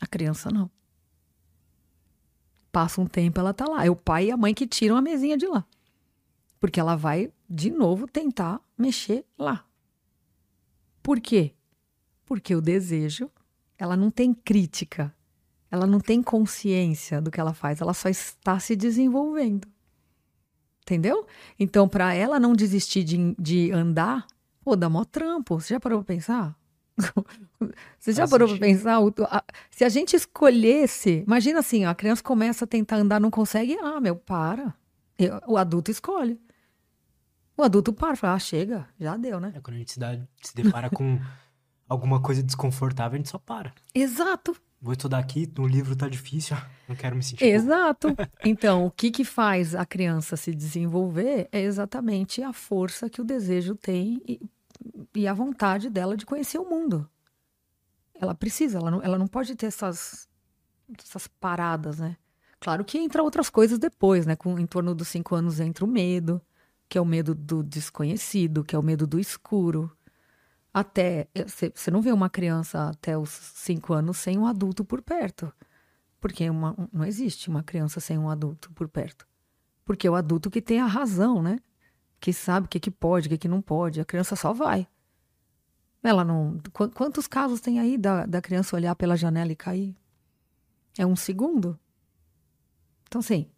A 0.00 0.06
criança 0.08 0.50
não. 0.50 0.68
Passa 2.72 3.00
um 3.00 3.06
tempo, 3.06 3.38
ela 3.38 3.54
tá 3.54 3.66
lá. 3.68 3.86
É 3.86 3.88
o 3.88 3.94
pai 3.94 4.26
e 4.26 4.30
a 4.32 4.36
mãe 4.36 4.52
que 4.52 4.66
tiram 4.66 4.96
a 4.96 5.00
mesinha 5.00 5.36
de 5.36 5.46
lá. 5.46 5.64
Porque 6.58 6.80
ela 6.80 6.96
vai, 6.96 7.32
de 7.48 7.70
novo, 7.70 8.08
tentar 8.08 8.60
mexer 8.76 9.24
lá. 9.38 9.64
Por 11.04 11.20
quê? 11.20 11.54
Porque 12.26 12.52
o 12.52 12.60
desejo, 12.60 13.30
ela 13.78 13.96
não 13.96 14.10
tem 14.10 14.34
crítica, 14.34 15.14
ela 15.70 15.86
não 15.86 16.00
tem 16.00 16.20
consciência 16.20 17.22
do 17.22 17.30
que 17.30 17.38
ela 17.38 17.54
faz, 17.54 17.80
ela 17.80 17.94
só 17.94 18.08
está 18.08 18.58
se 18.58 18.74
desenvolvendo. 18.74 19.68
Entendeu? 20.80 21.28
Então, 21.56 21.88
para 21.88 22.12
ela 22.12 22.40
não 22.40 22.54
desistir 22.54 23.04
de, 23.04 23.36
de 23.38 23.70
andar, 23.70 24.26
pô, 24.64 24.74
dá 24.74 24.90
mó 24.90 25.04
trampo. 25.04 25.60
Você 25.60 25.74
já 25.74 25.78
parou 25.78 26.02
pra 26.02 26.16
pensar? 26.16 26.60
Você 27.98 28.12
já 28.12 28.26
parou 28.28 28.48
para 28.48 28.58
pensar? 28.58 28.98
Se 29.70 29.84
a 29.84 29.88
gente 29.88 30.14
escolhesse, 30.14 31.24
imagina 31.26 31.60
assim, 31.60 31.84
a 31.84 31.94
criança 31.94 32.22
começa 32.22 32.64
a 32.64 32.68
tentar 32.68 32.96
andar, 32.96 33.20
não 33.20 33.30
consegue, 33.30 33.76
ah, 33.80 34.00
meu, 34.00 34.16
para. 34.16 34.74
Eu, 35.18 35.40
o 35.46 35.56
adulto 35.56 35.90
escolhe. 35.90 36.40
O 37.56 37.62
adulto 37.62 37.92
para, 37.92 38.16
fala, 38.16 38.34
ah, 38.34 38.38
chega, 38.38 38.88
já 38.98 39.16
deu, 39.16 39.38
né? 39.38 39.52
É 39.54 39.60
quando 39.60 39.76
a 39.76 39.78
gente 39.78 39.92
se, 39.92 39.98
dá, 39.98 40.18
se 40.42 40.54
depara 40.54 40.88
com 40.90 41.20
alguma 41.88 42.20
coisa 42.20 42.42
desconfortável, 42.42 43.14
a 43.14 43.18
gente 43.18 43.28
só 43.28 43.38
para. 43.38 43.72
Exato. 43.94 44.56
Vou 44.80 44.92
estudar 44.92 45.18
aqui, 45.18 45.48
no 45.56 45.66
livro 45.66 45.94
tá 45.94 46.08
difícil, 46.08 46.56
não 46.88 46.96
quero 46.96 47.14
me 47.14 47.22
sentir. 47.22 47.44
Exato. 47.44 48.08
então, 48.44 48.86
o 48.86 48.90
que 48.90 49.10
que 49.10 49.24
faz 49.24 49.74
a 49.74 49.86
criança 49.86 50.36
se 50.36 50.52
desenvolver 50.52 51.48
é 51.52 51.60
exatamente 51.60 52.42
a 52.42 52.52
força 52.52 53.08
que 53.08 53.20
o 53.20 53.24
desejo 53.24 53.76
tem 53.76 54.20
e, 54.26 54.40
e 55.14 55.26
a 55.26 55.34
vontade 55.34 55.90
dela 55.90 56.16
de 56.16 56.26
conhecer 56.26 56.58
o 56.58 56.68
mundo. 56.68 57.08
Ela 58.14 58.34
precisa, 58.34 58.78
ela 58.78 58.90
não, 58.90 59.02
ela 59.02 59.18
não 59.18 59.26
pode 59.26 59.54
ter 59.56 59.66
essas, 59.66 60.28
essas 60.98 61.26
paradas, 61.26 61.98
né? 61.98 62.16
Claro 62.60 62.84
que 62.84 62.98
entra 62.98 63.22
outras 63.22 63.50
coisas 63.50 63.78
depois, 63.78 64.24
né? 64.24 64.36
Com, 64.36 64.58
em 64.58 64.66
torno 64.66 64.94
dos 64.94 65.08
cinco 65.08 65.34
anos 65.34 65.58
entra 65.58 65.84
o 65.84 65.88
medo, 65.88 66.40
que 66.88 66.96
é 66.96 67.00
o 67.00 67.04
medo 67.04 67.34
do 67.34 67.62
desconhecido, 67.62 68.62
que 68.62 68.76
é 68.76 68.78
o 68.78 68.82
medo 68.82 69.06
do 69.06 69.18
escuro. 69.18 69.90
Até. 70.72 71.28
Você 71.74 71.90
não 71.90 72.00
vê 72.00 72.12
uma 72.12 72.30
criança 72.30 72.90
até 72.90 73.18
os 73.18 73.30
cinco 73.30 73.92
anos 73.92 74.16
sem 74.18 74.38
um 74.38 74.46
adulto 74.46 74.84
por 74.84 75.02
perto. 75.02 75.52
Porque 76.20 76.48
uma, 76.48 76.76
não 76.92 77.04
existe 77.04 77.48
uma 77.48 77.64
criança 77.64 77.98
sem 77.98 78.16
um 78.16 78.30
adulto 78.30 78.70
por 78.70 78.88
perto. 78.88 79.26
Porque 79.84 80.06
é 80.06 80.10
o 80.10 80.14
adulto 80.14 80.48
que 80.48 80.62
tem 80.62 80.80
a 80.80 80.86
razão, 80.86 81.42
né? 81.42 81.58
Que 82.22 82.32
sabe 82.32 82.66
o 82.66 82.68
que, 82.68 82.78
que 82.78 82.90
pode, 82.92 83.26
o 83.26 83.30
que, 83.30 83.36
que 83.36 83.48
não 83.48 83.60
pode. 83.60 84.00
A 84.00 84.04
criança 84.04 84.36
só 84.36 84.52
vai. 84.52 84.86
Ela 86.04 86.24
não. 86.24 86.60
Quantos 86.94 87.26
casos 87.26 87.60
tem 87.60 87.80
aí 87.80 87.98
da, 87.98 88.24
da 88.24 88.40
criança 88.40 88.76
olhar 88.76 88.94
pela 88.94 89.16
janela 89.16 89.50
e 89.50 89.56
cair? 89.56 89.96
É 90.96 91.04
um 91.04 91.16
segundo? 91.16 91.76
Então, 93.08 93.18
assim, 93.18 93.50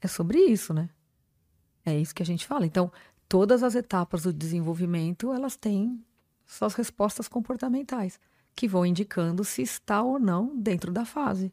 é 0.00 0.08
sobre 0.08 0.38
isso, 0.38 0.72
né? 0.72 0.88
É 1.84 1.94
isso 1.94 2.14
que 2.14 2.22
a 2.22 2.26
gente 2.26 2.46
fala. 2.46 2.64
Então, 2.64 2.90
todas 3.28 3.62
as 3.62 3.74
etapas 3.74 4.22
do 4.22 4.32
desenvolvimento, 4.32 5.30
elas 5.30 5.54
têm 5.54 6.02
suas 6.46 6.72
respostas 6.72 7.28
comportamentais, 7.28 8.18
que 8.56 8.66
vão 8.66 8.86
indicando 8.86 9.44
se 9.44 9.60
está 9.60 10.02
ou 10.02 10.18
não 10.18 10.56
dentro 10.56 10.90
da 10.90 11.04
fase. 11.04 11.52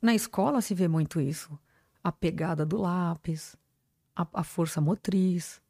Na 0.00 0.14
escola 0.14 0.62
se 0.62 0.74
vê 0.74 0.88
muito 0.88 1.20
isso. 1.20 1.58
A 2.02 2.10
pegada 2.10 2.64
do 2.64 2.78
lápis, 2.78 3.54
a, 4.18 4.26
a 4.32 4.44
força 4.44 4.80
motriz 4.80 5.62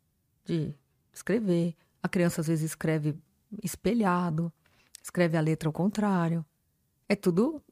de 0.45 0.75
escrever. 1.13 1.77
A 2.03 2.09
criança 2.09 2.41
às 2.41 2.47
vezes 2.47 2.65
escreve 2.65 3.15
espelhado, 3.63 4.51
escreve 5.03 5.37
a 5.37 5.41
letra 5.41 5.69
ao 5.69 5.73
contrário. 5.73 6.45
É 7.07 7.15
tudo 7.15 7.63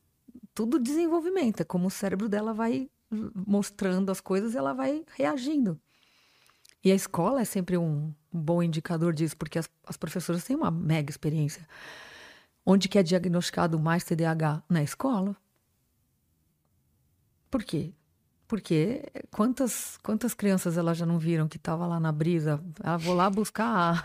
tudo 0.54 0.78
desenvolvimento, 0.78 1.60
é 1.60 1.64
como 1.64 1.88
o 1.88 1.90
cérebro 1.90 2.30
dela 2.30 2.54
vai 2.54 2.88
mostrando 3.34 4.10
as 4.10 4.20
coisas, 4.20 4.54
ela 4.54 4.72
vai 4.72 5.04
reagindo. 5.14 5.78
E 6.82 6.90
a 6.90 6.94
escola 6.94 7.42
é 7.42 7.44
sempre 7.44 7.76
um, 7.76 8.14
bom 8.32 8.62
indicador 8.62 9.12
disso, 9.12 9.36
porque 9.36 9.58
as, 9.58 9.68
as 9.84 9.96
professoras 9.96 10.44
têm 10.44 10.56
uma 10.56 10.70
mega 10.70 11.10
experiência. 11.10 11.66
Onde 12.64 12.88
que 12.88 12.98
é 12.98 13.02
diagnosticado 13.02 13.78
mais 13.78 14.04
TDAH? 14.04 14.62
Na 14.68 14.82
escola. 14.82 15.36
Por 17.50 17.62
quê? 17.62 17.92
Porque 18.48 19.02
quantas, 19.32 19.98
quantas 20.02 20.32
crianças 20.34 20.78
elas 20.78 20.96
já 20.96 21.04
não 21.04 21.18
viram 21.18 21.48
que 21.48 21.56
estava 21.56 21.86
lá 21.86 21.98
na 21.98 22.12
brisa? 22.12 22.62
Ah, 22.82 22.96
vou 22.96 23.14
lá 23.14 23.28
buscar. 23.28 24.00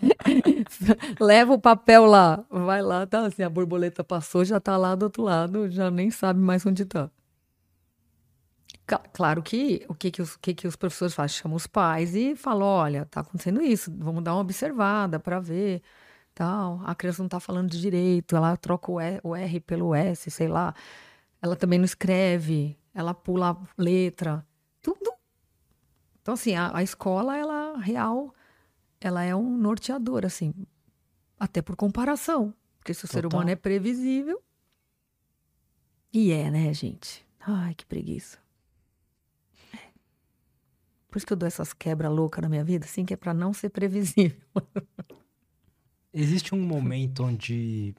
Leva 1.20 1.52
o 1.54 1.60
papel 1.60 2.04
lá, 2.06 2.44
vai 2.50 2.82
lá, 2.82 3.06
tá 3.06 3.26
assim, 3.26 3.42
a 3.42 3.50
borboleta 3.50 4.04
passou, 4.04 4.44
já 4.44 4.60
tá 4.60 4.76
lá 4.76 4.94
do 4.94 5.04
outro 5.04 5.22
lado, 5.22 5.70
já 5.70 5.90
nem 5.90 6.10
sabe 6.10 6.40
mais 6.40 6.64
onde 6.66 6.84
tá. 6.84 7.10
Claro 9.12 9.42
que 9.42 9.84
o 9.88 9.94
que, 9.94 10.10
que, 10.10 10.20
os, 10.22 10.36
que, 10.36 10.54
que 10.54 10.66
os 10.66 10.76
professores 10.76 11.14
fazem? 11.14 11.36
Chamam 11.38 11.56
os 11.56 11.66
pais 11.66 12.14
e 12.14 12.36
falam: 12.36 12.66
olha, 12.66 13.06
tá 13.06 13.20
acontecendo 13.20 13.62
isso, 13.62 13.90
vamos 13.96 14.22
dar 14.22 14.34
uma 14.34 14.40
observada 14.42 15.18
para 15.18 15.40
ver. 15.40 15.82
tal. 16.34 16.82
A 16.86 16.94
criança 16.94 17.22
não 17.22 17.28
tá 17.30 17.40
falando 17.40 17.70
direito, 17.70 18.36
ela 18.36 18.56
troca 18.56 18.92
o, 18.92 18.96
o 19.24 19.36
R 19.36 19.60
pelo 19.60 19.94
S, 19.94 20.30
sei 20.30 20.48
lá. 20.48 20.74
Ela 21.44 21.56
também 21.56 21.78
não 21.78 21.84
escreve, 21.84 22.74
ela 22.94 23.12
pula 23.12 23.62
letra, 23.76 24.46
tudo. 24.80 25.12
Então, 26.22 26.32
assim, 26.32 26.54
a, 26.54 26.74
a 26.74 26.82
escola, 26.82 27.36
ela 27.36 27.76
real, 27.76 28.34
ela 28.98 29.22
é 29.22 29.36
um 29.36 29.54
norteador, 29.54 30.24
assim, 30.24 30.54
até 31.38 31.60
por 31.60 31.76
comparação. 31.76 32.54
Porque 32.78 32.94
se 32.94 33.04
o 33.04 33.08
Total. 33.08 33.20
ser 33.20 33.26
humano 33.26 33.50
é 33.50 33.56
previsível. 33.56 34.42
E 36.10 36.32
é, 36.32 36.50
né, 36.50 36.72
gente? 36.72 37.26
Ai, 37.38 37.74
que 37.74 37.84
preguiça. 37.84 38.38
Por 41.10 41.18
isso 41.18 41.26
que 41.26 41.32
eu 41.34 41.36
dou 41.36 41.46
essas 41.46 41.74
quebras 41.74 42.10
loucas 42.10 42.40
na 42.40 42.48
minha 42.48 42.64
vida, 42.64 42.86
assim, 42.86 43.04
que 43.04 43.12
é 43.12 43.18
para 43.18 43.34
não 43.34 43.52
ser 43.52 43.68
previsível. 43.68 44.40
Existe 46.10 46.54
um 46.54 46.60
momento 46.62 47.22
onde 47.22 47.94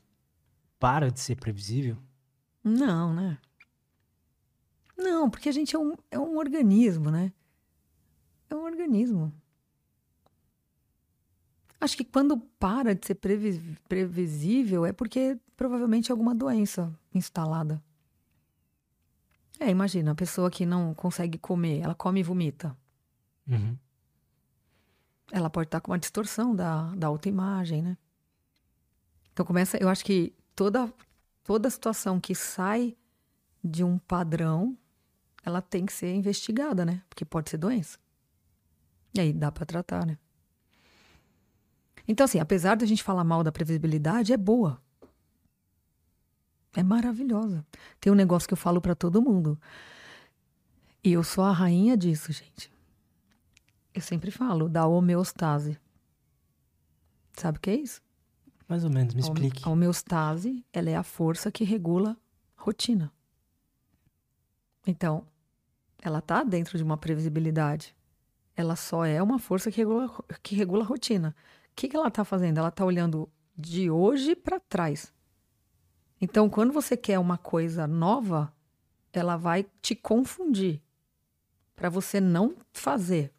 para 0.79 1.11
de 1.11 1.19
ser 1.19 1.35
previsível? 1.35 1.95
Não, 2.65 3.13
né? 3.13 3.37
Não, 4.97 5.29
porque 5.29 5.49
a 5.49 5.51
gente 5.51 5.75
é 5.75 5.79
um, 5.79 5.95
é 6.09 6.17
um 6.17 6.35
organismo, 6.35 7.11
né? 7.11 7.31
É 8.49 8.55
um 8.55 8.63
organismo. 8.63 9.31
Acho 11.79 11.95
que 11.95 12.03
quando 12.03 12.37
para 12.59 12.95
de 12.95 13.05
ser 13.05 13.15
previsível 13.87 14.83
é 14.83 14.91
porque 14.91 15.39
provavelmente 15.55 16.09
é 16.09 16.11
alguma 16.11 16.33
doença 16.33 16.91
instalada. 17.13 17.83
É, 19.59 19.69
imagina, 19.69 20.11
a 20.11 20.15
pessoa 20.15 20.49
que 20.49 20.65
não 20.65 20.95
consegue 20.95 21.37
comer, 21.37 21.81
ela 21.81 21.93
come 21.93 22.21
e 22.21 22.23
vomita. 22.23 22.75
Uhum. 23.47 23.77
Ela 25.31 25.51
pode 25.51 25.67
estar 25.67 25.81
com 25.81 25.91
uma 25.91 25.99
distorção 25.99 26.55
da, 26.55 26.95
da 26.95 27.07
autoimagem, 27.07 27.83
né? 27.83 27.97
Então 29.31 29.45
começa, 29.45 29.77
eu 29.77 29.87
acho 29.87 30.03
que 30.03 30.33
toda 30.55 30.91
toda 31.45 31.69
situação 31.69 32.19
que 32.19 32.35
sai 32.35 32.97
de 33.63 33.83
um 33.83 33.97
padrão, 33.97 34.77
ela 35.45 35.61
tem 35.61 35.85
que 35.85 35.93
ser 35.93 36.13
investigada, 36.13 36.83
né? 36.83 37.01
Porque 37.07 37.23
pode 37.23 37.49
ser 37.49 37.57
doença. 37.57 37.97
E 39.13 39.19
aí 39.21 39.31
dá 39.31 39.51
para 39.51 39.65
tratar, 39.65 40.05
né? 40.05 40.17
Então 42.07 42.25
assim, 42.25 42.39
apesar 42.39 42.75
da 42.75 42.85
gente 42.85 43.03
falar 43.03 43.23
mal 43.23 43.43
da 43.43 43.51
previsibilidade, 43.51 44.33
é 44.33 44.37
boa. 44.37 44.81
É 46.75 46.83
maravilhosa. 46.83 47.65
Tem 48.01 48.11
um 48.11 48.15
negócio 48.15 48.47
que 48.47 48.53
eu 48.53 48.57
falo 48.57 48.81
para 48.81 48.95
todo 48.95 49.21
mundo. 49.21 49.57
E 51.03 51.13
eu 51.13 51.23
sou 51.23 51.43
a 51.43 51.51
rainha 51.51 51.95
disso, 51.95 52.33
gente. 52.33 52.73
Eu 53.93 54.01
sempre 54.01 54.31
falo 54.31 54.67
da 54.67 54.85
homeostase. 54.87 55.79
Sabe 57.33 57.59
o 57.59 57.61
que 57.61 57.69
é 57.69 57.75
isso? 57.75 58.04
Mais 58.67 58.83
ou 58.83 58.89
menos, 58.89 59.13
me 59.13 59.21
explique. 59.21 59.61
A 59.65 59.69
homeostase, 59.69 60.65
ela 60.73 60.89
é 60.89 60.95
a 60.95 61.03
força 61.03 61.51
que 61.51 61.63
regula 61.63 62.17
rotina. 62.55 63.11
Então, 64.87 65.25
ela 66.01 66.19
está 66.19 66.43
dentro 66.43 66.77
de 66.77 66.83
uma 66.83 66.97
previsibilidade. 66.97 67.95
Ela 68.55 68.75
só 68.75 69.05
é 69.05 69.21
uma 69.21 69.39
força 69.39 69.71
que 69.71 69.77
regula, 69.77 70.09
que 70.41 70.55
regula 70.55 70.83
a 70.83 70.87
rotina. 70.87 71.35
O 71.71 71.75
que, 71.75 71.87
que 71.87 71.95
ela 71.95 72.07
está 72.07 72.23
fazendo? 72.23 72.57
Ela 72.57 72.69
está 72.69 72.85
olhando 72.85 73.29
de 73.57 73.89
hoje 73.89 74.35
para 74.35 74.59
trás. 74.59 75.13
Então, 76.19 76.49
quando 76.49 76.71
você 76.71 76.95
quer 76.95 77.19
uma 77.19 77.37
coisa 77.37 77.85
nova, 77.85 78.53
ela 79.11 79.35
vai 79.35 79.65
te 79.81 79.95
confundir 79.95 80.81
para 81.75 81.89
você 81.89 82.21
não 82.21 82.55
fazer. 82.71 83.33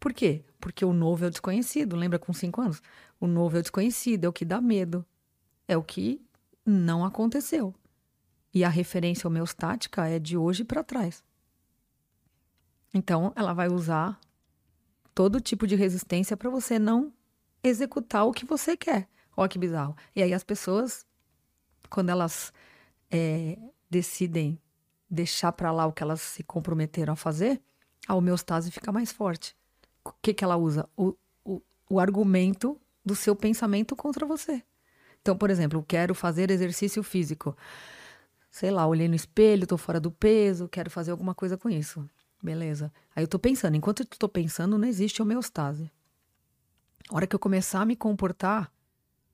Por 0.00 0.12
quê? 0.12 0.44
Porque 0.58 0.84
o 0.84 0.92
novo 0.92 1.24
é 1.24 1.28
o 1.28 1.30
desconhecido. 1.30 1.96
Lembra 1.96 2.18
com 2.18 2.32
cinco 2.32 2.60
anos? 2.60 2.82
O 3.22 3.26
novo 3.28 3.56
é 3.56 3.60
o 3.60 3.62
desconhecido, 3.62 4.24
é 4.24 4.28
o 4.28 4.32
que 4.32 4.44
dá 4.44 4.60
medo. 4.60 5.06
É 5.68 5.76
o 5.76 5.82
que 5.82 6.20
não 6.66 7.04
aconteceu. 7.04 7.74
E 8.52 8.64
a 8.64 8.68
referência 8.68 9.28
homeostática 9.28 10.08
é 10.08 10.18
de 10.18 10.36
hoje 10.36 10.64
para 10.64 10.82
trás. 10.82 11.22
Então, 12.92 13.32
ela 13.36 13.52
vai 13.52 13.68
usar 13.68 14.18
todo 15.14 15.40
tipo 15.40 15.66
de 15.66 15.76
resistência 15.76 16.36
para 16.36 16.50
você 16.50 16.78
não 16.78 17.12
executar 17.62 18.26
o 18.26 18.32
que 18.32 18.44
você 18.44 18.76
quer. 18.76 19.08
Olha 19.36 19.48
que 19.48 19.58
bizarro. 19.58 19.96
E 20.16 20.22
aí 20.22 20.34
as 20.34 20.42
pessoas, 20.42 21.06
quando 21.88 22.08
elas 22.08 22.52
é, 23.10 23.56
decidem 23.88 24.58
deixar 25.08 25.52
para 25.52 25.70
lá 25.70 25.86
o 25.86 25.92
que 25.92 26.02
elas 26.02 26.20
se 26.20 26.42
comprometeram 26.42 27.12
a 27.12 27.16
fazer, 27.16 27.62
a 28.08 28.14
homeostase 28.14 28.70
fica 28.70 28.90
mais 28.90 29.12
forte 29.12 29.54
o 30.04 30.12
que, 30.20 30.34
que 30.34 30.44
ela 30.44 30.56
usa? 30.56 30.88
O, 30.96 31.14
o, 31.44 31.62
o 31.88 32.00
argumento 32.00 32.80
do 33.04 33.14
seu 33.14 33.34
pensamento 33.34 33.96
contra 33.96 34.26
você. 34.26 34.62
Então, 35.20 35.36
por 35.36 35.50
exemplo, 35.50 35.84
quero 35.86 36.14
fazer 36.14 36.50
exercício 36.50 37.02
físico. 37.02 37.56
Sei 38.50 38.70
lá, 38.70 38.86
olhei 38.86 39.08
no 39.08 39.14
espelho, 39.14 39.66
tô 39.66 39.76
fora 39.76 40.00
do 40.00 40.10
peso, 40.10 40.68
quero 40.68 40.90
fazer 40.90 41.10
alguma 41.10 41.34
coisa 41.34 41.56
com 41.56 41.70
isso. 41.70 42.08
Beleza. 42.42 42.92
Aí 43.14 43.22
eu 43.22 43.28
tô 43.28 43.38
pensando, 43.38 43.76
enquanto 43.76 44.00
eu 44.00 44.06
tô 44.06 44.28
pensando, 44.28 44.76
não 44.76 44.86
existe 44.86 45.22
homeostase. 45.22 45.90
A 47.08 47.16
hora 47.16 47.26
que 47.26 47.34
eu 47.34 47.40
começar 47.40 47.80
a 47.80 47.86
me 47.86 47.94
comportar, 47.94 48.72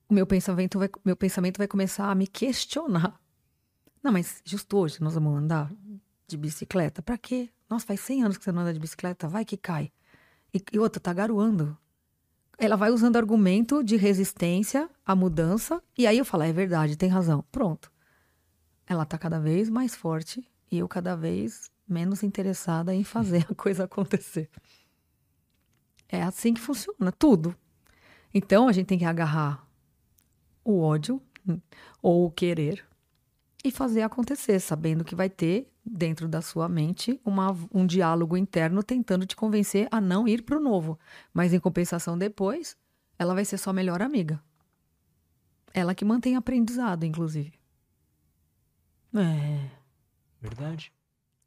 o 0.09 0.15
meu 0.15 0.27
pensamento 0.27 0.79
vai, 0.79 0.91
meu 1.05 1.17
pensamento 1.17 1.59
vai 1.59 1.67
começar 1.67 2.11
a 2.11 2.15
me 2.15 2.27
questionar. 2.27 3.19
Não, 4.03 4.13
mas 4.13 4.43
justo 4.45 4.77
hoje 4.77 5.03
nós 5.03 5.15
vamos 5.15 5.37
andar 5.39 5.73
de 6.27 6.37
bicicleta. 6.37 7.03
Pra 7.03 7.17
quê? 7.17 7.51
Nossa, 7.69 7.87
faz 7.87 8.01
100 8.01 8.25
anos 8.25 8.39
que 8.39 8.45
você 8.45 8.53
não 8.53 8.63
anda 8.63 8.73
de 8.73 8.81
bicicleta. 8.81 9.27
Vai 9.27 9.45
que 9.45 9.57
cai. 9.57 9.91
E, 10.53 10.63
e 10.73 10.79
outra, 10.79 11.01
tá 11.01 11.13
garoando. 11.13 11.77
Ela 12.59 12.77
vai 12.77 12.91
usando 12.91 13.17
argumento 13.17 13.85
de 13.85 13.97
resistência 13.97 14.91
à 15.07 15.15
mudança. 15.15 15.81
E 15.97 16.07
aí 16.07 16.19
eu 16.19 16.25
falo, 16.25 16.43
é 16.43 16.53
verdade, 16.53 16.97
tem 16.97 17.09
razão. 17.09 17.45
Pronto. 17.53 17.91
Ela 18.87 19.05
tá 19.05 19.17
cada 19.17 19.39
vez 19.39 19.71
mais 19.71 19.95
forte 19.95 20.47
e 20.71 20.79
eu 20.79 20.89
cada 20.89 21.15
vez 21.15 21.71
menos 21.89 22.23
interessada 22.23 22.93
em 22.93 23.05
fazer 23.05 23.47
a 23.49 23.55
coisa 23.57 23.85
acontecer. 23.85 24.51
É 26.09 26.23
assim 26.23 26.53
que 26.53 26.61
funciona 26.61 27.13
tudo. 27.13 27.55
Então 28.35 28.67
a 28.67 28.73
gente 28.73 28.87
tem 28.87 28.99
que 28.99 29.05
agarrar 29.05 29.67
o 30.65 30.81
ódio 30.81 31.23
ou 32.03 32.27
o 32.27 32.31
querer 32.31 32.85
e 33.65 33.71
fazer 33.71 34.03
acontecer, 34.03 34.59
sabendo 34.61 35.05
que 35.05 35.15
vai 35.15 35.31
ter 35.31 35.71
dentro 35.89 36.29
da 36.29 36.41
sua 36.43 36.69
mente 36.69 37.21
uma, 37.25 37.57
um 37.73 37.87
diálogo 37.87 38.37
interno 38.37 38.83
tentando 38.83 39.27
te 39.27 39.35
convencer 39.35 39.89
a 39.91 40.01
não 40.01 40.27
ir 40.29 40.43
para 40.43 40.57
o 40.57 40.61
novo. 40.61 40.99
Mas 41.33 41.53
em 41.53 41.61
compensação, 41.61 42.17
depois, 42.17 42.77
ela 43.19 43.35
vai 43.35 43.45
ser 43.45 43.59
sua 43.59 43.73
melhor 43.73 44.03
amiga. 44.03 44.41
Ela 45.73 45.95
que 45.95 46.05
mantém 46.05 46.37
aprendizado, 46.37 47.05
inclusive. 47.05 47.53
É. 49.15 49.71
Verdade. 50.41 50.93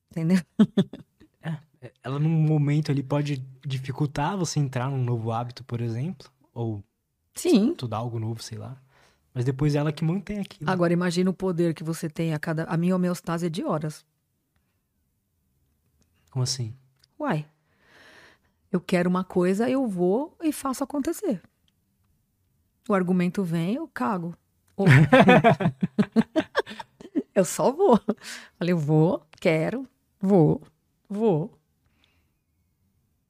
Entendeu? 0.10 0.42
É, 1.44 1.58
é. 1.82 1.92
Ela, 2.04 2.20
num 2.20 2.30
momento 2.30 2.92
ali, 2.92 3.02
pode 3.02 3.44
dificultar 3.66 4.38
você 4.38 4.60
entrar 4.60 4.92
num 4.92 5.04
novo 5.04 5.32
hábito, 5.32 5.64
por 5.64 5.82
exemplo. 5.82 6.30
Ou 6.54 6.84
Sim. 7.34 7.72
estudar 7.72 7.98
algo 7.98 8.20
novo, 8.20 8.44
sei 8.44 8.60
lá. 8.60 8.80
Mas 9.34 9.44
depois 9.44 9.74
ela 9.74 9.92
que 9.92 10.04
mantém 10.04 10.40
aquilo. 10.40 10.70
Agora 10.70 10.94
imagina 10.94 11.32
o 11.32 11.34
poder 11.34 11.74
que 11.74 11.84
você 11.84 12.08
tem 12.08 12.32
a 12.32 12.38
cada. 12.38 12.66
A 12.66 12.78
minha 12.78 12.96
homeostase 12.96 13.48
é 13.48 13.50
de 13.50 13.64
horas. 13.64 14.06
Como 16.32 16.42
assim? 16.44 16.74
Uai. 17.20 17.46
Eu 18.72 18.80
quero 18.82 19.08
uma 19.10 19.24
coisa, 19.24 19.70
eu 19.70 19.86
vou 19.86 20.36
e 20.42 20.52
faço 20.52 20.84
acontecer. 20.84 21.42
O 22.90 22.94
argumento 22.96 23.44
vem, 23.44 23.76
eu 23.76 23.88
cago. 23.88 24.36
Eu 27.34 27.46
só 27.46 27.72
vou. 27.72 28.00
Falei, 28.58 28.74
vou, 28.74 29.26
quero, 29.40 29.88
vou, 30.20 30.62
vou. 31.10 31.58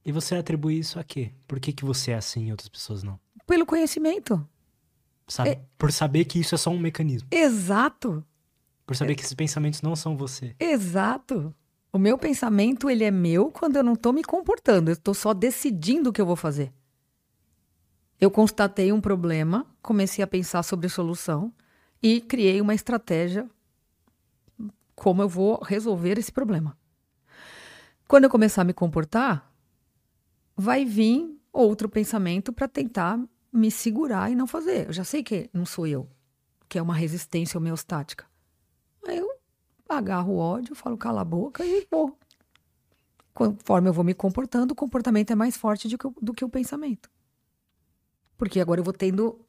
E 0.03 0.11
você 0.11 0.35
atribui 0.35 0.79
isso 0.79 0.99
a 0.99 1.03
quê? 1.03 1.31
Por 1.47 1.59
que, 1.59 1.71
que 1.71 1.85
você 1.85 2.11
é 2.11 2.15
assim 2.15 2.47
e 2.47 2.51
outras 2.51 2.67
pessoas 2.69 3.03
não? 3.03 3.19
Pelo 3.45 3.65
conhecimento. 3.65 4.43
Sabe? 5.27 5.49
É. 5.51 5.61
Por 5.77 5.91
saber 5.91 6.25
que 6.25 6.39
isso 6.39 6.55
é 6.55 6.57
só 6.57 6.71
um 6.71 6.79
mecanismo. 6.79 7.27
Exato, 7.31 8.25
Por 8.85 8.95
saber 8.95 9.15
que 9.15 9.21
esses 9.21 9.33
pensamentos 9.33 9.81
não 9.81 9.95
são 9.95 10.17
você. 10.17 10.55
exato. 10.59 11.53
O 11.93 11.99
meu 11.99 12.17
pensamento, 12.17 12.89
ele 12.89 13.03
é 13.03 13.11
meu 13.11 13.51
quando 13.51 13.75
eu 13.75 13.83
não 13.83 13.95
tô 13.95 14.13
me 14.13 14.23
comportando. 14.23 14.91
Eu 14.91 14.97
tô 14.97 15.13
só 15.13 15.33
decidindo 15.33 16.09
o 16.09 16.13
que 16.13 16.21
eu 16.21 16.25
vou 16.25 16.37
fazer. 16.37 16.71
Eu 18.19 18.31
constatei 18.31 18.93
um 18.93 19.01
problema, 19.01 19.65
comecei 19.81 20.23
a 20.23 20.27
pensar 20.27 20.63
sobre 20.63 20.87
solução 20.87 21.51
e 22.01 22.21
criei 22.21 22.61
uma 22.61 22.73
estratégia 22.73 23.49
como 24.95 25.21
eu 25.21 25.27
vou 25.27 25.59
resolver 25.63 26.19
esse 26.19 26.31
problema. 26.31 26.77
Quando 28.07 28.25
eu 28.25 28.29
começar 28.29 28.61
a 28.61 28.65
me 28.65 28.73
comportar, 28.73 29.51
vai 30.55 30.85
vir 30.85 31.35
outro 31.51 31.89
pensamento 31.89 32.53
para 32.53 32.67
tentar 32.67 33.19
me 33.51 33.71
segurar 33.71 34.31
e 34.31 34.35
não 34.35 34.45
fazer. 34.45 34.87
Eu 34.87 34.93
já 34.93 35.03
sei 35.03 35.23
que 35.23 35.49
não 35.51 35.65
sou 35.65 35.87
eu, 35.87 36.07
que 36.69 36.77
é 36.77 36.81
uma 36.81 36.93
resistência 36.93 37.57
homeostática. 37.57 38.30
Agarro 39.91 40.33
o 40.33 40.37
ódio, 40.37 40.73
falo 40.75 40.97
cala 40.97 41.21
a 41.21 41.25
boca 41.25 41.65
e 41.65 41.85
vou. 41.91 42.17
Conforme 43.33 43.89
eu 43.89 43.93
vou 43.93 44.03
me 44.03 44.13
comportando, 44.13 44.73
o 44.73 44.75
comportamento 44.75 45.31
é 45.31 45.35
mais 45.35 45.55
forte 45.57 45.87
do 45.87 45.97
que 45.97 46.07
o, 46.07 46.15
do 46.21 46.33
que 46.33 46.45
o 46.45 46.49
pensamento. 46.49 47.09
Porque 48.37 48.59
agora 48.59 48.79
eu 48.79 48.83
vou 48.83 48.93
tendo. 48.93 49.39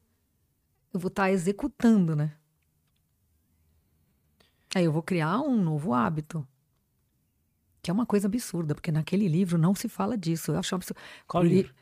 Eu 0.93 0.99
vou 0.99 1.07
estar 1.09 1.31
executando, 1.31 2.15
né? 2.15 2.33
Aí 4.75 4.85
eu 4.85 4.91
vou 4.91 5.01
criar 5.01 5.39
um 5.41 5.61
novo 5.61 5.93
hábito. 5.93 6.47
Que 7.81 7.91
é 7.91 7.93
uma 7.93 8.05
coisa 8.05 8.27
absurda, 8.27 8.73
porque 8.73 8.91
naquele 8.91 9.27
livro 9.27 9.57
não 9.57 9.75
se 9.75 9.89
fala 9.89 10.17
disso. 10.17 10.51
Eu 10.51 10.59
acho 10.59 10.73
um 10.73 10.77
absurdo. 10.77 10.99
Qual 11.27 11.43
Li- 11.43 11.55
livro? 11.55 11.73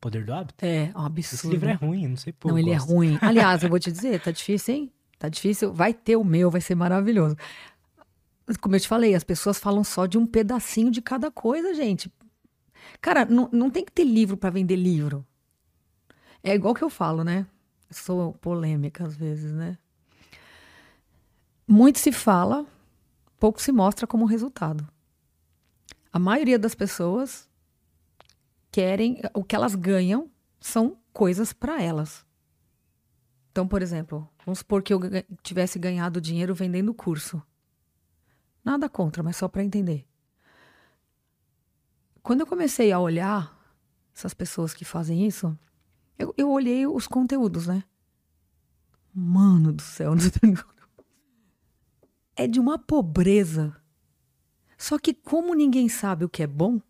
Poder 0.00 0.24
do 0.24 0.32
hábito? 0.32 0.64
É, 0.64 0.84
um 0.96 1.06
Esse 1.16 1.34
absurdo. 1.34 1.52
livro 1.52 1.68
é 1.68 1.74
ruim, 1.74 2.08
não 2.08 2.16
sei 2.16 2.32
por 2.32 2.48
Não, 2.48 2.58
ele 2.58 2.70
é 2.70 2.76
ruim. 2.76 3.18
Aliás, 3.22 3.62
eu 3.62 3.68
vou 3.68 3.78
te 3.78 3.90
dizer, 3.90 4.20
tá 4.20 4.30
difícil, 4.30 4.74
hein? 4.74 4.92
Tá 5.18 5.28
difícil. 5.28 5.72
Vai 5.72 5.94
ter 5.94 6.16
o 6.16 6.24
meu, 6.24 6.50
vai 6.50 6.60
ser 6.60 6.74
maravilhoso. 6.74 7.36
Como 8.60 8.74
eu 8.74 8.80
te 8.80 8.88
falei, 8.88 9.14
as 9.14 9.24
pessoas 9.24 9.58
falam 9.58 9.84
só 9.84 10.06
de 10.06 10.18
um 10.18 10.26
pedacinho 10.26 10.90
de 10.90 11.00
cada 11.00 11.30
coisa, 11.30 11.74
gente. 11.74 12.12
Cara, 13.00 13.24
não, 13.24 13.48
não 13.52 13.70
tem 13.70 13.84
que 13.84 13.92
ter 13.92 14.04
livro 14.04 14.36
para 14.36 14.50
vender 14.50 14.76
livro. 14.76 15.26
É 16.42 16.54
igual 16.54 16.74
que 16.74 16.82
eu 16.82 16.90
falo, 16.90 17.22
né? 17.22 17.46
Sou 17.90 18.32
polêmica 18.34 19.06
às 19.06 19.14
vezes, 19.14 19.52
né? 19.52 19.78
Muito 21.66 21.98
se 21.98 22.10
fala, 22.10 22.66
pouco 23.38 23.62
se 23.62 23.70
mostra 23.70 24.06
como 24.06 24.24
resultado. 24.24 24.86
A 26.12 26.18
maioria 26.18 26.58
das 26.58 26.74
pessoas 26.74 27.48
querem, 28.70 29.20
o 29.34 29.44
que 29.44 29.54
elas 29.54 29.74
ganham 29.74 30.30
são 30.60 30.96
coisas 31.12 31.52
para 31.52 31.80
elas. 31.80 32.24
Então, 33.50 33.68
por 33.68 33.82
exemplo, 33.82 34.28
vamos 34.44 34.60
supor 34.60 34.82
que 34.82 34.92
eu 34.92 35.00
tivesse 35.42 35.78
ganhado 35.78 36.20
dinheiro 36.20 36.54
vendendo 36.54 36.94
curso. 36.94 37.42
Nada 38.64 38.88
contra, 38.88 39.22
mas 39.22 39.36
só 39.36 39.48
para 39.48 39.64
entender. 39.64 40.06
Quando 42.22 42.40
eu 42.40 42.46
comecei 42.46 42.92
a 42.92 43.00
olhar 43.00 43.58
essas 44.14 44.32
pessoas 44.32 44.72
que 44.72 44.84
fazem 44.84 45.26
isso, 45.26 45.58
eu, 46.18 46.32
eu 46.36 46.50
olhei 46.50 46.86
os 46.86 47.08
conteúdos, 47.08 47.66
né? 47.66 47.82
Mano 49.12 49.72
do 49.72 49.82
céu, 49.82 50.14
é 52.36 52.46
de 52.46 52.60
uma 52.60 52.78
pobreza. 52.78 53.76
Só 54.78 54.98
que 54.98 55.12
como 55.12 55.54
ninguém 55.54 55.88
sabe 55.88 56.24
o 56.24 56.28
que 56.28 56.42
é 56.42 56.46
bom, 56.46 56.80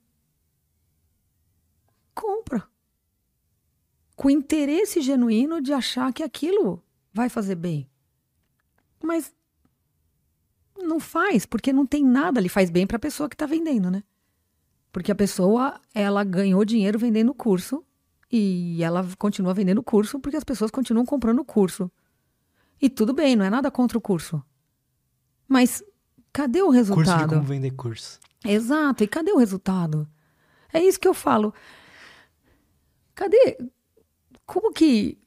compra. 2.15 2.69
Com 4.15 4.31
interesse 4.31 5.01
genuíno 5.01 5.61
de 5.61 5.73
achar 5.73 6.13
que 6.13 6.23
aquilo 6.23 6.83
vai 7.13 7.29
fazer 7.29 7.55
bem. 7.55 7.89
Mas 9.03 9.35
não 10.77 10.99
faz, 11.01 11.47
porque 11.47 11.73
não 11.73 11.87
tem 11.87 12.05
nada 12.05 12.41
ali. 12.41 12.49
Faz 12.49 12.71
bem 12.71 12.87
para 12.87 12.97
a 12.97 13.01
pessoa 13.01 13.29
que 13.29 13.35
está 13.35 13.47
vendendo, 13.47 13.91
né? 13.91 14.03
Porque 14.93 15.11
a 15.11 15.15
pessoa, 15.15 15.81
ela 15.95 16.23
ganhou 16.23 16.65
dinheiro 16.65 16.99
vendendo 16.99 17.31
o 17.31 17.35
curso 17.35 17.85
e 18.31 18.83
ela 18.83 19.07
continua 19.19 19.55
vendendo 19.55 19.79
o 19.79 19.83
curso 19.83 20.21
porque 20.21 20.37
as 20.37 20.45
pessoas 20.45 20.71
continuam 20.71 21.07
comprando 21.07 21.39
o 21.41 21.45
curso. 21.45 21.91
E 22.81 22.91
tudo 22.91 23.13
bem, 23.13 23.37
não 23.37 23.45
é 23.45 23.51
nada 23.51 23.71
contra 23.71 23.97
o 23.97 24.01
curso. 24.01 24.43
Mas 25.49 25.83
cadê 26.33 26.61
o 26.61 26.67
Curso 26.67 26.73
de 26.73 26.91
resultado? 26.91 27.29
como 27.29 27.43
vender 27.43 27.71
curso. 27.73 28.19
Exato, 28.45 29.05
e 29.05 29.07
cadê 29.07 29.33
o 29.33 29.39
resultado? 29.39 30.09
É 30.73 30.83
isso 30.83 30.99
que 30.99 31.07
eu 31.07 31.15
falo. 31.15 31.55
Cadê? 33.15 33.59
Como 34.47 34.73
que. 34.73 35.19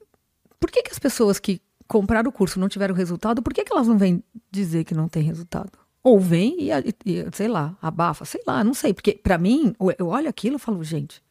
Por 0.59 0.71
que, 0.71 0.83
que 0.83 0.91
as 0.91 0.99
pessoas 0.99 1.39
que 1.39 1.61
compraram 1.87 2.29
o 2.29 2.33
curso 2.33 2.59
não 2.59 2.69
tiveram 2.69 2.95
resultado, 2.95 3.41
por 3.41 3.53
que, 3.53 3.63
que 3.63 3.71
elas 3.73 3.87
não 3.87 3.97
vêm 3.97 4.23
dizer 4.51 4.83
que 4.83 4.93
não 4.93 5.07
tem 5.07 5.23
resultado? 5.23 5.71
Ou 6.03 6.19
vem 6.19 6.55
e, 6.59 6.69
e- 7.05 7.25
sei 7.33 7.47
lá, 7.47 7.75
abafa, 7.81 8.25
sei 8.25 8.41
lá, 8.45 8.63
não 8.63 8.73
sei. 8.73 8.93
Porque, 8.93 9.13
pra 9.13 9.37
mim, 9.37 9.75
eu- 9.97 10.07
olho 10.07 10.29
aquilo 10.29 10.57
e 10.57 10.59
falo, 10.59 10.83
gente. 10.83 11.23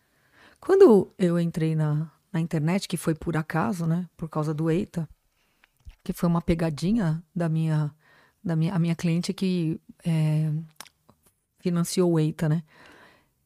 Quando 0.61 1.12
eu 1.18 1.38
entrei 1.38 1.74
na, 1.76 2.11
na 2.32 2.40
internet, 2.40 2.88
que 2.88 2.96
foi 2.96 3.14
por 3.14 3.36
acaso, 3.36 3.86
né? 3.86 4.09
Por 4.16 4.28
causa 4.28 4.52
do 4.55 4.70
EITA, 4.70 5.09
que 6.02 6.12
foi 6.12 6.28
uma 6.28 6.42
pegadinha 6.42 7.22
da 7.34 7.48
minha, 7.48 7.94
da 8.42 8.57
minha, 8.57 8.74
a 8.74 8.78
minha 8.78 8.94
cliente 8.96 9.32
que 9.32 9.80
é, 10.05 10.50
financiou 11.61 12.12
o 12.12 12.18
EITA, 12.18 12.48
né? 12.48 12.62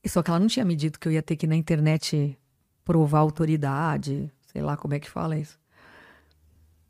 Só 0.06 0.22
que 0.22 0.30
ela 0.30 0.38
não 0.40 0.46
tinha 0.46 0.64
me 0.64 0.74
dito 0.76 0.98
que 0.98 1.06
eu 1.08 1.12
ia 1.12 1.22
ter 1.22 1.36
que 1.36 1.44
ir 1.44 1.48
na 1.48 1.56
internet 1.56 2.38
provar 2.84 3.18
autoridade, 3.18 4.32
sei 4.50 4.62
lá 4.62 4.76
como 4.76 4.94
é 4.94 5.00
que 5.00 5.10
fala 5.10 5.36
isso. 5.38 5.58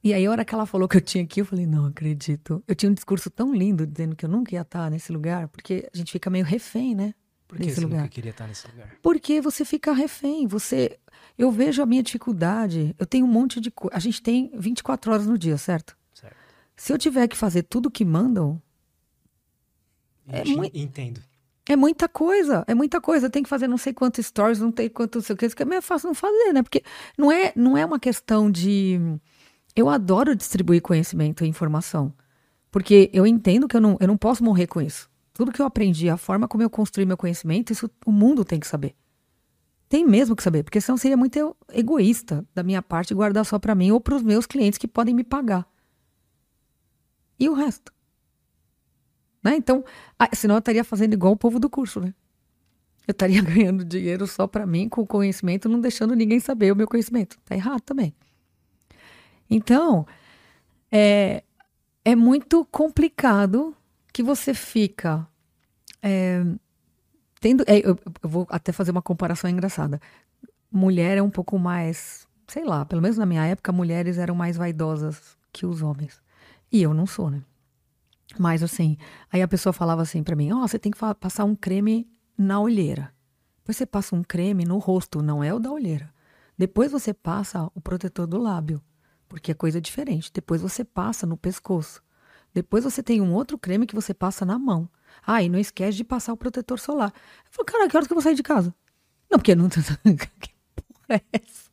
E 0.08 0.14
aí, 0.14 0.24
a 0.24 0.30
hora 0.30 0.42
que 0.42 0.54
ela 0.54 0.64
falou 0.64 0.88
que 0.88 0.96
eu 0.96 1.02
tinha 1.02 1.22
aqui, 1.22 1.42
eu 1.42 1.44
falei, 1.44 1.66
não 1.66 1.84
acredito. 1.84 2.64
Eu 2.66 2.74
tinha 2.74 2.90
um 2.90 2.94
discurso 2.94 3.28
tão 3.28 3.54
lindo 3.54 3.86
dizendo 3.86 4.16
que 4.16 4.24
eu 4.24 4.28
nunca 4.30 4.54
ia 4.54 4.62
estar 4.62 4.90
nesse 4.90 5.12
lugar, 5.12 5.48
porque 5.48 5.86
a 5.92 5.94
gente 5.94 6.10
fica 6.10 6.30
meio 6.30 6.46
refém, 6.46 6.94
né? 6.94 7.12
Por 7.46 7.58
que 7.58 7.70
você 7.70 7.82
lugar. 7.82 7.98
nunca 7.98 8.08
queria 8.08 8.30
estar 8.30 8.46
nesse 8.46 8.66
lugar? 8.68 8.96
Porque 9.02 9.38
você 9.42 9.66
fica 9.66 9.92
refém, 9.92 10.46
você... 10.46 10.98
Eu 11.36 11.50
vejo 11.50 11.82
a 11.82 11.86
minha 11.86 12.02
dificuldade, 12.02 12.96
eu 12.98 13.04
tenho 13.04 13.26
um 13.26 13.28
monte 13.28 13.60
de 13.60 13.70
coisa. 13.70 13.94
A 13.94 14.00
gente 14.00 14.22
tem 14.22 14.50
24 14.54 15.12
horas 15.12 15.26
no 15.26 15.36
dia, 15.36 15.58
certo? 15.58 15.94
Certo. 16.14 16.34
Se 16.74 16.90
eu 16.90 16.96
tiver 16.96 17.28
que 17.28 17.36
fazer 17.36 17.64
tudo 17.64 17.86
o 17.86 17.90
que 17.90 18.02
mandam, 18.02 18.62
É 20.26 20.42
Entendo. 20.72 21.20
É 21.68 21.76
muita 21.76 22.08
coisa, 22.08 22.64
é 22.66 22.74
muita 22.74 22.98
coisa. 22.98 23.28
Tem 23.28 23.42
que 23.42 23.48
fazer 23.48 23.68
não 23.68 23.76
sei 23.76 23.92
quantos 23.92 24.24
stories, 24.24 24.58
não 24.58 24.72
tem 24.72 24.88
quanto 24.88 25.16
não 25.16 25.22
sei 25.22 25.34
o 25.34 25.36
que. 25.36 25.62
É 25.62 25.64
meio 25.66 25.82
fácil 25.82 26.06
não 26.06 26.14
fazer, 26.14 26.54
né? 26.54 26.62
Porque 26.62 26.82
não 27.16 27.30
é, 27.30 27.52
não 27.54 27.76
é 27.76 27.84
uma 27.84 28.00
questão 28.00 28.50
de, 28.50 28.98
Eu 29.78 29.88
adoro 29.88 30.34
distribuir 30.34 30.82
conhecimento 30.82 31.44
e 31.44 31.48
informação. 31.48 32.12
Porque 32.68 33.08
eu 33.12 33.24
entendo 33.24 33.68
que 33.68 33.76
eu 33.76 33.80
não, 33.80 33.96
eu 34.00 34.08
não 34.08 34.16
posso 34.16 34.42
morrer 34.42 34.66
com 34.66 34.80
isso. 34.80 35.08
Tudo 35.32 35.52
que 35.52 35.62
eu 35.62 35.66
aprendi, 35.66 36.10
a 36.10 36.16
forma 36.16 36.48
como 36.48 36.64
eu 36.64 36.68
construí 36.68 37.06
meu 37.06 37.16
conhecimento, 37.16 37.72
isso 37.72 37.88
o 38.04 38.10
mundo 38.10 38.44
tem 38.44 38.58
que 38.58 38.66
saber. 38.66 38.96
Tem 39.88 40.04
mesmo 40.04 40.34
que 40.34 40.42
saber, 40.42 40.64
porque 40.64 40.80
senão 40.80 40.96
seria 40.96 41.16
muito 41.16 41.56
egoísta 41.72 42.44
da 42.52 42.64
minha 42.64 42.82
parte 42.82 43.14
guardar 43.14 43.46
só 43.46 43.56
para 43.56 43.72
mim 43.72 43.92
ou 43.92 44.00
para 44.00 44.16
os 44.16 44.22
meus 44.24 44.46
clientes 44.46 44.78
que 44.78 44.88
podem 44.88 45.14
me 45.14 45.22
pagar. 45.22 45.64
E 47.38 47.48
o 47.48 47.54
resto? 47.54 47.92
Né? 49.44 49.54
Então, 49.54 49.84
senão 50.34 50.56
eu 50.56 50.58
estaria 50.58 50.82
fazendo 50.82 51.12
igual 51.12 51.34
o 51.34 51.36
povo 51.36 51.60
do 51.60 51.70
curso, 51.70 52.00
né? 52.00 52.12
Eu 53.06 53.12
estaria 53.12 53.40
ganhando 53.46 53.84
dinheiro 53.84 54.26
só 54.26 54.48
para 54.48 54.66
mim 54.66 54.88
com 54.88 55.06
conhecimento, 55.06 55.68
não 55.68 55.80
deixando 55.80 56.16
ninguém 56.16 56.40
saber 56.40 56.72
o 56.72 56.76
meu 56.76 56.88
conhecimento. 56.88 57.38
Tá 57.44 57.54
errado 57.54 57.82
também. 57.82 58.12
Então, 59.50 60.06
é, 60.90 61.42
é 62.04 62.14
muito 62.16 62.64
complicado 62.66 63.74
que 64.12 64.22
você 64.22 64.54
fica 64.54 65.26
é, 66.02 66.44
tendo. 67.40 67.64
É, 67.66 67.78
eu, 67.78 67.98
eu, 68.22 68.28
vou 68.28 68.46
até 68.50 68.72
fazer 68.72 68.90
uma 68.90 69.02
comparação 69.02 69.48
engraçada. 69.48 70.00
Mulher 70.70 71.18
é 71.18 71.22
um 71.22 71.30
pouco 71.30 71.58
mais, 71.58 72.26
sei 72.46 72.64
lá, 72.64 72.84
pelo 72.84 73.00
menos 73.00 73.16
na 73.16 73.26
minha 73.26 73.44
época, 73.44 73.72
mulheres 73.72 74.18
eram 74.18 74.34
mais 74.34 74.56
vaidosas 74.56 75.36
que 75.52 75.66
os 75.66 75.82
homens. 75.82 76.20
E 76.70 76.82
eu 76.82 76.92
não 76.92 77.06
sou, 77.06 77.30
né? 77.30 77.42
Mas 78.38 78.62
assim, 78.62 78.98
aí 79.32 79.40
a 79.40 79.48
pessoa 79.48 79.72
falava 79.72 80.02
assim 80.02 80.22
para 80.22 80.36
mim: 80.36 80.52
Ó, 80.52 80.58
oh, 80.58 80.68
você 80.68 80.78
tem 80.78 80.92
que 80.92 80.98
passar 81.18 81.44
um 81.44 81.54
creme 81.54 82.08
na 82.36 82.60
olheira. 82.60 83.12
Depois 83.60 83.76
você 83.76 83.86
passa 83.86 84.14
um 84.14 84.22
creme 84.22 84.64
no 84.64 84.78
rosto, 84.78 85.22
não 85.22 85.42
é 85.42 85.52
o 85.52 85.58
da 85.58 85.70
olheira. 85.70 86.12
Depois 86.56 86.90
você 86.90 87.14
passa 87.14 87.70
o 87.74 87.80
protetor 87.80 88.26
do 88.26 88.38
lábio, 88.38 88.82
porque 89.28 89.52
é 89.52 89.54
coisa 89.54 89.80
diferente. 89.80 90.30
Depois 90.32 90.60
você 90.60 90.84
passa 90.84 91.26
no 91.26 91.36
pescoço. 91.36 92.02
Depois 92.54 92.84
você 92.84 93.02
tem 93.02 93.20
um 93.20 93.34
outro 93.34 93.58
creme 93.58 93.86
que 93.86 93.94
você 93.94 94.14
passa 94.14 94.44
na 94.44 94.58
mão. 94.58 94.88
Ah, 95.26 95.42
e 95.42 95.48
não 95.48 95.58
esquece 95.58 95.96
de 95.96 96.04
passar 96.04 96.32
o 96.32 96.36
protetor 96.36 96.78
solar. 96.78 97.12
Eu 97.14 97.50
falei, 97.50 97.66
cara, 97.66 97.88
que 97.88 97.96
horas 97.96 98.06
que 98.06 98.12
eu 98.12 98.16
vou 98.16 98.22
sair 98.22 98.34
de 98.34 98.42
casa? 98.42 98.74
Não, 99.30 99.38
porque 99.38 99.54
não. 99.54 99.68
que 99.68 100.54
porra 100.74 101.20
é 101.20 101.22
essa? 101.32 101.68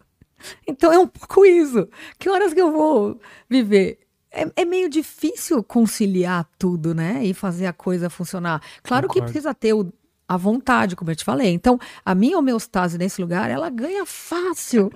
Então 0.67 0.91
é 0.91 0.99
um 0.99 1.07
pouco 1.07 1.45
isso. 1.45 1.87
Que 2.19 2.29
horas 2.29 2.53
que 2.53 2.61
eu 2.61 2.71
vou 2.71 3.19
viver? 3.49 3.99
É, 4.29 4.51
é, 4.57 4.65
meio 4.65 4.89
difícil 4.89 5.63
conciliar 5.63 6.47
tudo, 6.59 6.93
né? 6.93 7.23
E 7.23 7.33
fazer 7.33 7.67
a 7.67 7.73
coisa 7.73 8.09
funcionar. 8.09 8.61
Claro 8.83 9.07
Concordo. 9.07 9.27
que 9.27 9.31
precisa 9.31 9.53
ter 9.53 9.73
o, 9.73 9.93
a 10.27 10.35
vontade, 10.35 10.95
como 10.95 11.09
eu 11.09 11.15
te 11.15 11.23
falei. 11.23 11.53
Então, 11.53 11.79
a 12.03 12.13
minha 12.13 12.37
homeostase 12.37 12.97
nesse 12.97 13.21
lugar, 13.21 13.49
ela 13.49 13.69
ganha 13.69 14.05
fácil. 14.05 14.91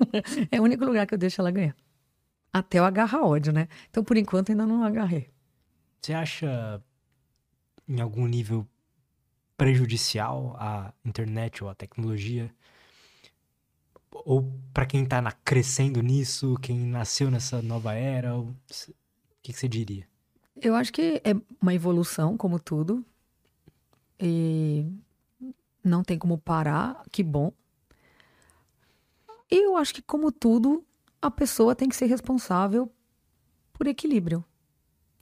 é 0.50 0.60
o 0.60 0.64
único 0.64 0.84
lugar 0.84 1.06
que 1.06 1.14
eu 1.14 1.18
deixo 1.18 1.40
ela 1.40 1.50
ganhar. 1.50 1.76
Até 2.52 2.78
eu 2.78 2.84
agarrar 2.84 3.22
ódio, 3.22 3.52
né? 3.52 3.68
Então, 3.88 4.02
por 4.02 4.16
enquanto, 4.16 4.50
ainda 4.50 4.66
não 4.66 4.82
agarrei. 4.82 5.30
Você 6.00 6.12
acha, 6.12 6.82
em 7.88 8.00
algum 8.00 8.26
nível, 8.26 8.66
prejudicial 9.56 10.56
a 10.58 10.92
internet 11.04 11.62
ou 11.62 11.70
a 11.70 11.74
tecnologia? 11.74 12.52
Ou 14.10 14.52
para 14.72 14.86
quem 14.86 15.04
tá 15.06 15.20
na, 15.22 15.32
crescendo 15.32 16.02
nisso, 16.02 16.56
quem 16.60 16.78
nasceu 16.78 17.30
nessa 17.30 17.62
nova 17.62 17.94
era? 17.94 18.36
O 18.36 18.54
que, 19.42 19.52
que 19.52 19.58
você 19.58 19.68
diria? 19.68 20.08
Eu 20.60 20.74
acho 20.74 20.92
que 20.92 21.22
é 21.24 21.34
uma 21.60 21.74
evolução, 21.74 22.36
como 22.36 22.58
tudo. 22.58 23.04
E 24.18 24.86
não 25.84 26.02
tem 26.02 26.18
como 26.18 26.36
parar, 26.36 27.02
que 27.12 27.22
bom. 27.22 27.52
E 29.50 29.66
eu 29.66 29.76
acho 29.76 29.94
que, 29.94 30.02
como 30.02 30.30
tudo, 30.30 30.84
a 31.22 31.30
pessoa 31.30 31.74
tem 31.74 31.88
que 31.88 31.96
ser 31.96 32.06
responsável 32.06 32.90
por 33.72 33.86
equilíbrio. 33.86 34.44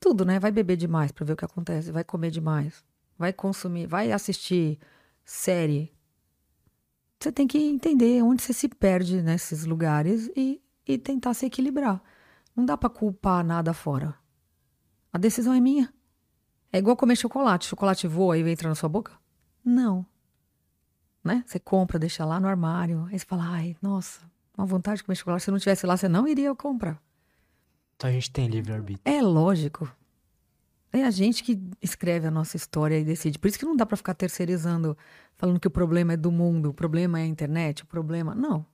Tudo, 0.00 0.24
né? 0.24 0.38
Vai 0.38 0.52
beber 0.52 0.76
demais 0.76 1.10
para 1.10 1.24
ver 1.24 1.32
o 1.32 1.36
que 1.36 1.44
acontece, 1.44 1.90
vai 1.90 2.04
comer 2.04 2.30
demais, 2.30 2.84
vai 3.18 3.32
consumir, 3.32 3.86
vai 3.86 4.12
assistir 4.12 4.78
série. 5.24 5.92
Você 7.18 7.32
tem 7.32 7.48
que 7.48 7.58
entender 7.58 8.22
onde 8.22 8.42
você 8.42 8.52
se 8.52 8.68
perde 8.68 9.20
nesses 9.22 9.64
lugares 9.64 10.30
e, 10.36 10.62
e 10.86 10.96
tentar 10.96 11.34
se 11.34 11.46
equilibrar. 11.46 12.00
Não 12.54 12.64
dá 12.64 12.76
para 12.76 12.88
culpar 12.88 13.44
nada 13.44 13.72
fora. 13.72 14.14
A 15.12 15.18
decisão 15.18 15.52
é 15.52 15.60
minha. 15.60 15.92
É 16.72 16.78
igual 16.78 16.96
comer 16.96 17.16
chocolate. 17.16 17.66
Chocolate 17.66 18.06
voa 18.06 18.38
e 18.38 18.48
entra 18.48 18.68
na 18.68 18.74
sua 18.74 18.88
boca? 18.88 19.12
Não. 19.64 20.06
Né? 21.24 21.42
Você 21.46 21.58
compra, 21.58 21.98
deixa 21.98 22.24
lá 22.24 22.38
no 22.38 22.46
armário. 22.46 23.04
Aí 23.10 23.18
você 23.18 23.24
fala, 23.24 23.44
ai, 23.48 23.76
nossa, 23.82 24.30
uma 24.58 24.66
vontade 24.66 24.98
de 24.98 25.04
comer 25.04 25.14
chocolate. 25.14 25.44
Se 25.44 25.50
não 25.50 25.58
tivesse 25.58 25.86
lá, 25.86 25.96
você 25.96 26.08
não 26.08 26.26
iria 26.26 26.52
comprar. 26.54 27.00
Então 27.96 28.10
a 28.10 28.12
gente 28.12 28.30
tem 28.30 28.48
livre-arbítrio. 28.48 29.02
É 29.04 29.22
lógico. 29.22 29.90
É 30.92 31.04
a 31.04 31.10
gente 31.10 31.44
que 31.44 31.60
escreve 31.82 32.26
a 32.26 32.30
nossa 32.30 32.56
história 32.56 32.98
e 32.98 33.04
decide. 33.04 33.38
Por 33.38 33.48
isso 33.48 33.58
que 33.58 33.64
não 33.64 33.76
dá 33.76 33.86
para 33.86 33.96
ficar 33.96 34.14
terceirizando, 34.14 34.96
falando 35.36 35.60
que 35.60 35.68
o 35.68 35.70
problema 35.70 36.14
é 36.14 36.16
do 36.16 36.32
mundo, 36.32 36.70
o 36.70 36.74
problema 36.74 37.20
é 37.20 37.22
a 37.22 37.26
internet, 37.26 37.82
o 37.82 37.86
problema. 37.86 38.34
Não. 38.34 38.66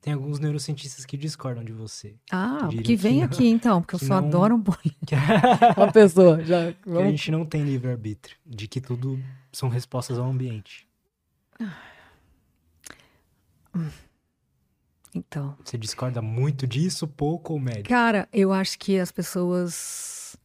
Tem 0.00 0.12
alguns 0.12 0.38
neurocientistas 0.38 1.04
que 1.04 1.16
discordam 1.16 1.64
de 1.64 1.72
você. 1.72 2.14
Ah, 2.30 2.68
que, 2.70 2.78
que 2.78 2.96
vem 2.96 3.22
aqui 3.22 3.46
então, 3.46 3.82
porque 3.82 3.96
eu 3.96 3.98
só 3.98 4.20
não... 4.20 4.28
adoro 4.28 4.54
um 4.54 4.62
Uma 5.76 5.92
pessoa. 5.92 6.42
Já... 6.44 6.72
Que 6.82 6.90
a 6.90 7.10
gente 7.10 7.30
não 7.30 7.44
tem 7.44 7.62
livre-arbítrio, 7.64 8.36
de 8.46 8.66
que 8.66 8.80
tudo 8.80 9.22
são 9.52 9.68
respostas 9.68 10.18
ao 10.18 10.28
ambiente. 10.28 10.88
Hum. 13.76 13.88
Então. 15.14 15.56
Você 15.64 15.78
discorda 15.78 16.20
muito 16.20 16.66
disso, 16.66 17.06
pouco 17.06 17.54
ou 17.54 17.60
médio? 17.60 17.84
Cara, 17.84 18.28
eu 18.32 18.52
acho 18.52 18.78
que 18.78 18.98
as 18.98 19.10
pessoas 19.10 20.36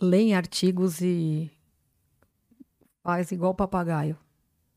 leem 0.00 0.34
artigos 0.34 1.00
e 1.00 1.50
faz 3.02 3.30
igual 3.30 3.54
papagaio. 3.54 4.16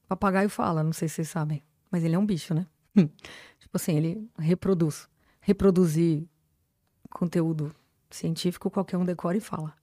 Papagaio 0.08 0.50
fala, 0.50 0.84
não 0.84 0.94
sei 0.94 1.08
se 1.08 1.16
vocês 1.16 1.30
sabem, 1.30 1.64
mas 1.92 2.04
ele 2.04 2.16
é 2.16 2.20
um 2.20 2.26
bicho, 2.26 2.54
né? 2.54 2.68
tipo 2.96 3.76
assim, 3.76 3.96
ele 3.98 4.30
reproduz. 4.38 5.08
Reproduzir 5.42 6.28
conteúdo 7.10 7.74
científico, 8.10 8.70
qualquer 8.70 8.98
um 8.98 9.06
decora 9.06 9.38
e 9.38 9.42
fala. 9.42 9.74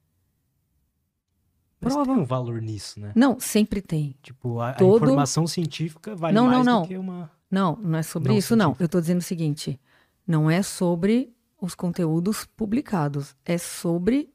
Mas 1.81 1.95
Prova. 1.95 2.13
tem 2.13 2.23
um 2.23 2.25
valor 2.25 2.63
nisso, 2.63 3.01
né? 3.01 3.13
Não, 3.15 3.41
sempre 3.41 3.83
tem. 3.83 4.17
Tipo, 4.23 4.61
a, 4.61 4.73
Todo... 4.73 5.03
a 5.03 5.07
informação 5.07 5.47
científica 5.49 6.15
vale 6.15 6.35
não, 6.35 6.47
mais 6.47 6.65
não, 6.65 6.65
não. 6.65 6.83
do 6.83 6.89
que 6.89 6.97
uma... 6.97 7.31
Não, 7.53 7.77
não 7.77 7.99
é 7.99 8.03
sobre 8.03 8.31
não 8.31 8.39
isso, 8.39 8.57
não. 8.57 8.75
Eu 8.81 8.87
estou 8.87 8.99
dizendo 8.99 9.19
o 9.19 9.23
seguinte: 9.23 9.79
não 10.27 10.51
é 10.51 10.63
sobre 10.63 11.37
os 11.61 11.75
conteúdos 11.75 12.47
publicados, 12.47 13.37
é 13.45 13.59
sobre 13.59 14.33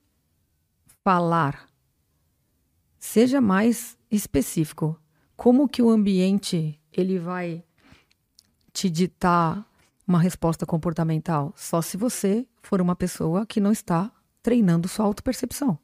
falar. 1.03 1.67
Seja 2.99 3.41
mais 3.41 3.97
específico. 4.11 5.01
Como 5.35 5.67
que 5.67 5.81
o 5.81 5.89
ambiente 5.89 6.79
ele 6.91 7.17
vai 7.17 7.63
te 8.71 8.87
ditar 8.87 9.67
uma 10.07 10.19
resposta 10.19 10.63
comportamental? 10.65 11.53
Só 11.55 11.81
se 11.81 11.97
você 11.97 12.47
for 12.61 12.79
uma 12.79 12.95
pessoa 12.95 13.47
que 13.47 13.59
não 13.59 13.71
está 13.71 14.11
treinando 14.43 14.87
sua 14.87 15.05
autopercepção 15.05 15.79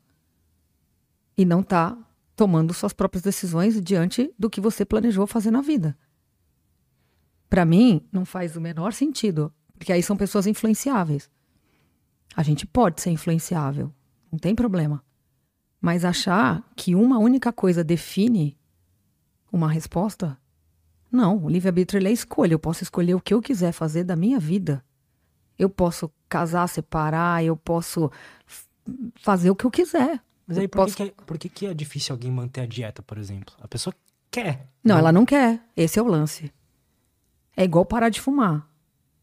e 1.35 1.45
não 1.45 1.61
está 1.61 1.97
tomando 2.35 2.73
suas 2.73 2.93
próprias 2.93 3.23
decisões 3.23 3.81
diante 3.81 4.31
do 4.37 4.49
que 4.49 4.61
você 4.61 4.85
planejou 4.85 5.25
fazer 5.25 5.49
na 5.49 5.61
vida. 5.61 5.97
Para 7.53 7.65
mim, 7.65 8.01
não 8.11 8.25
faz 8.25 8.55
o 8.55 8.61
menor 8.61 8.93
sentido, 8.93 9.53
porque 9.77 9.93
aí 9.93 10.01
são 10.01 10.17
pessoas 10.17 10.47
influenciáveis. 10.47 11.29
A 12.35 12.41
gente 12.41 12.65
pode 12.65 12.99
ser 12.99 13.11
influenciável, 13.11 13.93
não 14.31 14.39
tem 14.39 14.55
problema. 14.55 15.03
Mas 15.79 16.03
achar 16.03 16.67
que 16.75 16.95
uma 16.95 17.19
única 17.19 17.53
coisa 17.53 17.83
define 17.83 18.57
uma 19.51 19.71
resposta? 19.71 20.35
Não, 21.11 21.43
o 21.43 21.47
livre-arbítrio 21.47 22.07
é 22.07 22.11
escolha. 22.11 22.53
Eu 22.53 22.57
posso 22.57 22.81
escolher 22.81 23.13
o 23.13 23.21
que 23.21 23.35
eu 23.35 23.39
quiser 23.39 23.71
fazer 23.71 24.03
da 24.03 24.15
minha 24.15 24.39
vida. 24.39 24.83
Eu 25.55 25.69
posso 25.69 26.11
casar, 26.27 26.65
separar, 26.67 27.45
eu 27.45 27.55
posso 27.55 28.09
fazer 29.21 29.51
o 29.51 29.55
que 29.55 29.65
eu 29.65 29.69
quiser. 29.69 30.19
Mas 30.47 30.57
aí, 30.57 30.67
por, 30.67 30.77
posso... 30.77 30.97
que, 30.97 31.13
por 31.23 31.37
que, 31.37 31.49
que 31.49 31.67
é 31.67 31.73
difícil 31.75 32.15
alguém 32.15 32.31
manter 32.31 32.61
a 32.61 32.65
dieta, 32.65 33.03
por 33.03 33.19
exemplo? 33.19 33.53
A 33.61 33.67
pessoa 33.67 33.93
quer. 34.31 34.71
Não, 34.83 34.95
não, 34.95 34.97
ela 34.97 35.11
não 35.11 35.23
quer. 35.23 35.63
Esse 35.77 35.99
é 35.99 36.01
o 36.01 36.07
lance. 36.07 36.51
É 37.55 37.63
igual 37.63 37.85
parar 37.85 38.09
de 38.09 38.19
fumar. 38.21 38.67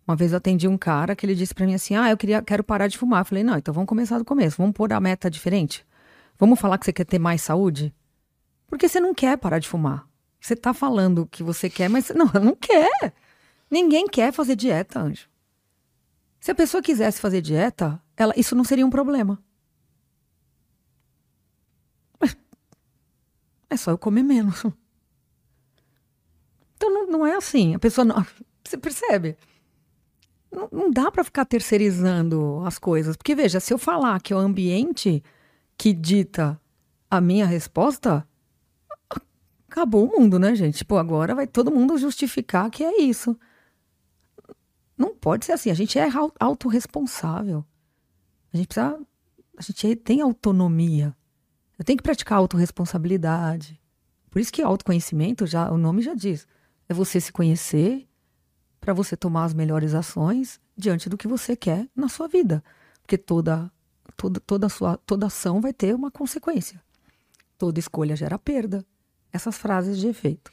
Uma 0.07 0.17
vez 0.17 0.33
eu 0.33 0.39
atendi 0.39 0.67
um 0.67 0.79
cara 0.79 1.15
que 1.15 1.25
ele 1.25 1.35
disse 1.35 1.55
para 1.55 1.67
mim 1.67 1.75
assim: 1.75 1.95
"Ah, 1.95 2.11
eu 2.11 2.17
queria 2.17 2.43
quero 2.43 2.65
parar 2.65 2.89
de 2.89 2.99
fumar". 2.99 3.21
Eu 3.21 3.25
falei: 3.25 3.45
"Não, 3.45 3.57
então 3.57 3.73
vamos 3.73 3.89
começar 3.89 4.19
do 4.19 4.25
começo. 4.25 4.57
Vamos 4.59 4.75
pôr 4.75 4.93
a 4.93 5.01
meta 5.01 5.31
diferente. 5.31 5.85
Vamos 6.39 6.59
falar 6.59 6.79
que 6.79 6.85
você 6.85 6.93
quer 6.93 7.05
ter 7.05 7.19
mais 7.19 7.43
saúde? 7.43 7.95
Porque 8.67 8.89
você 8.89 9.01
não 9.01 9.13
quer 9.15 9.37
parar 9.37 9.59
de 9.59 9.69
fumar. 9.69 10.09
Você 10.41 10.57
tá 10.57 10.73
falando 10.73 11.27
que 11.27 11.43
você 11.43 11.69
quer, 11.69 11.89
mas 11.91 12.09
não, 12.15 12.27
não 12.43 12.55
quer. 12.57 13.13
Ninguém 13.71 14.07
quer 14.09 14.33
fazer 14.33 14.57
dieta, 14.57 15.01
anjo. 15.01 15.29
Se 16.41 16.51
a 16.51 16.55
pessoa 16.55 16.83
quisesse 16.83 17.21
fazer 17.21 17.43
dieta, 17.43 18.01
ela, 18.17 18.33
isso 18.37 18.57
não 18.57 18.65
seria 18.65 18.87
um 18.87 18.91
problema. 18.91 19.43
É 23.69 23.77
só 23.77 23.93
eu 23.93 23.99
comer 23.99 24.25
menos. 24.25 24.65
Então 26.81 26.91
não, 26.91 27.07
não 27.07 27.27
é 27.27 27.35
assim. 27.35 27.75
A 27.75 27.79
pessoa 27.79 28.05
não. 28.05 28.25
Você 28.65 28.79
percebe? 28.79 29.37
não, 30.51 30.69
não 30.73 30.91
dá 30.91 31.11
para 31.11 31.25
ficar 31.25 31.45
terceirizando 31.45 32.63
as 32.65 32.79
coisas. 32.79 33.17
Porque, 33.17 33.35
veja, 33.35 33.61
se 33.61 33.73
eu 33.73 33.79
falar 33.79 34.21
que 34.21 34.33
é 34.33 34.37
o 34.37 34.41
ambiente 34.41 35.23
que 35.79 35.93
dita 35.93 36.61
a 37.11 37.21
minha 37.21 37.47
resposta, 37.47 38.27
acabou 39.69 40.07
o 40.07 40.21
mundo, 40.21 40.39
né, 40.39 40.55
gente? 40.55 40.79
Tipo, 40.79 40.97
agora 40.97 41.35
vai 41.35 41.47
todo 41.47 41.71
mundo 41.71 41.97
justificar 41.97 42.71
que 42.71 42.85
é 42.85 43.01
isso. 43.01 43.39
Não 44.97 45.15
pode 45.15 45.47
ser 45.47 45.53
assim. 45.53 45.71
A 45.71 45.75
gente 45.75 45.99
é 45.99 46.09
autorresponsável. 46.39 47.65
A 48.53 48.57
gente 48.57 48.69
precisa. 48.69 48.99
A 49.57 49.63
gente 49.63 49.97
tem 49.97 50.21
autonomia. 50.21 51.15
Eu 51.79 51.85
tenho 51.85 51.97
que 51.97 52.03
praticar 52.03 52.39
autorresponsabilidade. 52.39 53.81
Por 54.31 54.41
isso 54.41 54.53
que 54.53 54.63
autoconhecimento, 54.63 55.47
já, 55.47 55.71
o 55.71 55.77
nome 55.77 56.03
já 56.03 56.15
diz, 56.15 56.47
é 56.91 56.93
você 56.93 57.21
se 57.21 57.31
conhecer 57.31 58.09
para 58.81 58.93
você 58.93 59.17
tomar 59.17 59.45
as 59.45 59.55
melhores 59.55 59.95
ações 59.95 60.61
diante 60.77 61.09
do 61.09 61.17
que 61.17 61.29
você 61.29 61.55
quer 61.55 61.89
na 61.95 62.09
sua 62.09 62.27
vida. 62.27 62.65
Porque 63.01 63.17
toda, 63.17 63.71
toda, 64.17 64.41
toda, 64.41 64.69
sua, 64.69 64.97
toda 64.97 65.27
ação 65.27 65.61
vai 65.61 65.73
ter 65.73 65.95
uma 65.95 66.11
consequência. 66.11 66.83
Toda 67.57 67.79
escolha 67.79 68.17
gera 68.17 68.37
perda. 68.41 68.85
Essas 69.33 69.57
frases 69.57 69.99
de 69.99 70.09
efeito. 70.09 70.53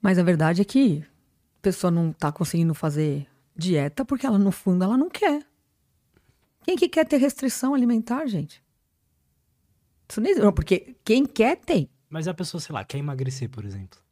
Mas 0.00 0.20
a 0.20 0.22
verdade 0.22 0.62
é 0.62 0.64
que 0.64 1.04
a 1.58 1.60
pessoa 1.60 1.90
não 1.90 2.10
está 2.10 2.30
conseguindo 2.30 2.74
fazer 2.74 3.26
dieta 3.56 4.04
porque 4.04 4.24
ela, 4.24 4.38
no 4.38 4.52
fundo, 4.52 4.84
ela 4.84 4.96
não 4.96 5.10
quer. 5.10 5.44
Quem 6.62 6.76
que 6.76 6.88
quer 6.88 7.04
ter 7.08 7.16
restrição 7.16 7.74
alimentar, 7.74 8.24
gente? 8.26 8.62
Isso 10.08 10.20
não, 10.20 10.52
porque 10.52 10.94
quem 11.02 11.26
quer 11.26 11.56
tem. 11.56 11.90
Mas 12.08 12.28
a 12.28 12.34
pessoa, 12.34 12.60
sei 12.60 12.72
lá, 12.72 12.84
quer 12.84 12.98
emagrecer, 12.98 13.50
por 13.50 13.64
exemplo. 13.64 14.03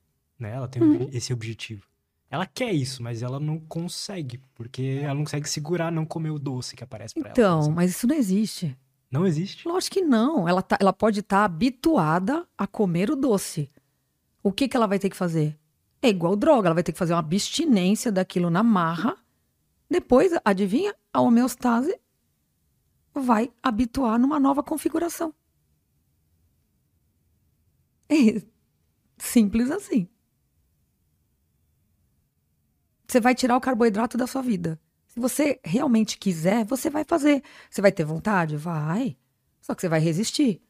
Né? 0.43 0.51
Ela 0.51 0.69
tem 0.69 0.83
uhum. 0.83 1.09
esse 1.13 1.33
objetivo. 1.33 1.87
Ela 2.29 2.47
quer 2.47 2.73
isso, 2.73 3.03
mas 3.03 3.23
ela 3.23 3.39
não 3.39 3.61
consegue, 3.61 4.41
porque 4.55 5.01
ela 5.03 5.15
não 5.15 5.23
consegue 5.23 5.49
segurar 5.49 5.93
não 5.93 6.05
comer 6.05 6.31
o 6.31 6.39
doce 6.39 6.75
que 6.75 6.83
aparece 6.83 7.15
pra 7.15 7.31
então, 7.31 7.45
ela. 7.45 7.63
Então, 7.63 7.73
mas 7.73 7.91
isso 7.91 8.07
não 8.07 8.17
existe. 8.17 8.77
Não 9.11 9.27
existe? 9.27 9.69
Lógico 9.69 9.95
que 9.97 10.03
não. 10.03 10.49
Ela, 10.49 10.63
tá, 10.63 10.79
ela 10.81 10.93
pode 10.93 11.21
estar 11.21 11.41
tá 11.41 11.45
habituada 11.45 12.47
a 12.57 12.67
comer 12.67 13.11
o 13.11 13.17
doce. 13.17 13.71
O 14.43 14.51
que, 14.51 14.67
que 14.67 14.77
ela 14.77 14.87
vai 14.87 14.99
ter 14.99 15.11
que 15.11 15.17
fazer? 15.17 15.57
É 16.01 16.09
igual 16.09 16.35
droga, 16.35 16.69
ela 16.69 16.75
vai 16.75 16.83
ter 16.83 16.93
que 16.93 16.99
fazer 16.99 17.13
uma 17.13 17.21
abstinência 17.21 18.11
daquilo 18.11 18.51
na 18.51 18.63
marra. 18.63 19.17
Depois, 19.89 20.33
adivinha? 20.45 20.97
A 21.13 21.21
homeostase 21.21 22.01
vai 23.15 23.53
habituar 23.63 24.19
numa 24.19 24.41
nova 24.41 24.63
configuração. 24.63 25.35
É 28.09 28.43
simples 29.19 29.71
assim. 29.71 30.09
Você 33.13 33.21
vai 33.21 33.35
tirar 33.35 33.59
o 33.59 33.61
carboidrato 33.61 34.17
da 34.17 34.27
sua 34.27 34.41
vida. 34.41 34.81
Se 35.07 35.21
você 35.21 35.61
realmente 35.63 36.17
quiser, 36.17 36.65
você 36.65 36.89
vai 36.89 37.05
fazer. 37.05 37.43
Você 37.69 37.83
vai 37.83 37.93
ter 37.93 38.05
vontade? 38.05 38.57
Vai. 38.57 39.19
Só 39.61 39.75
que 39.75 39.83
você 39.83 39.89
vai 39.89 40.01
resistir. 40.01 40.63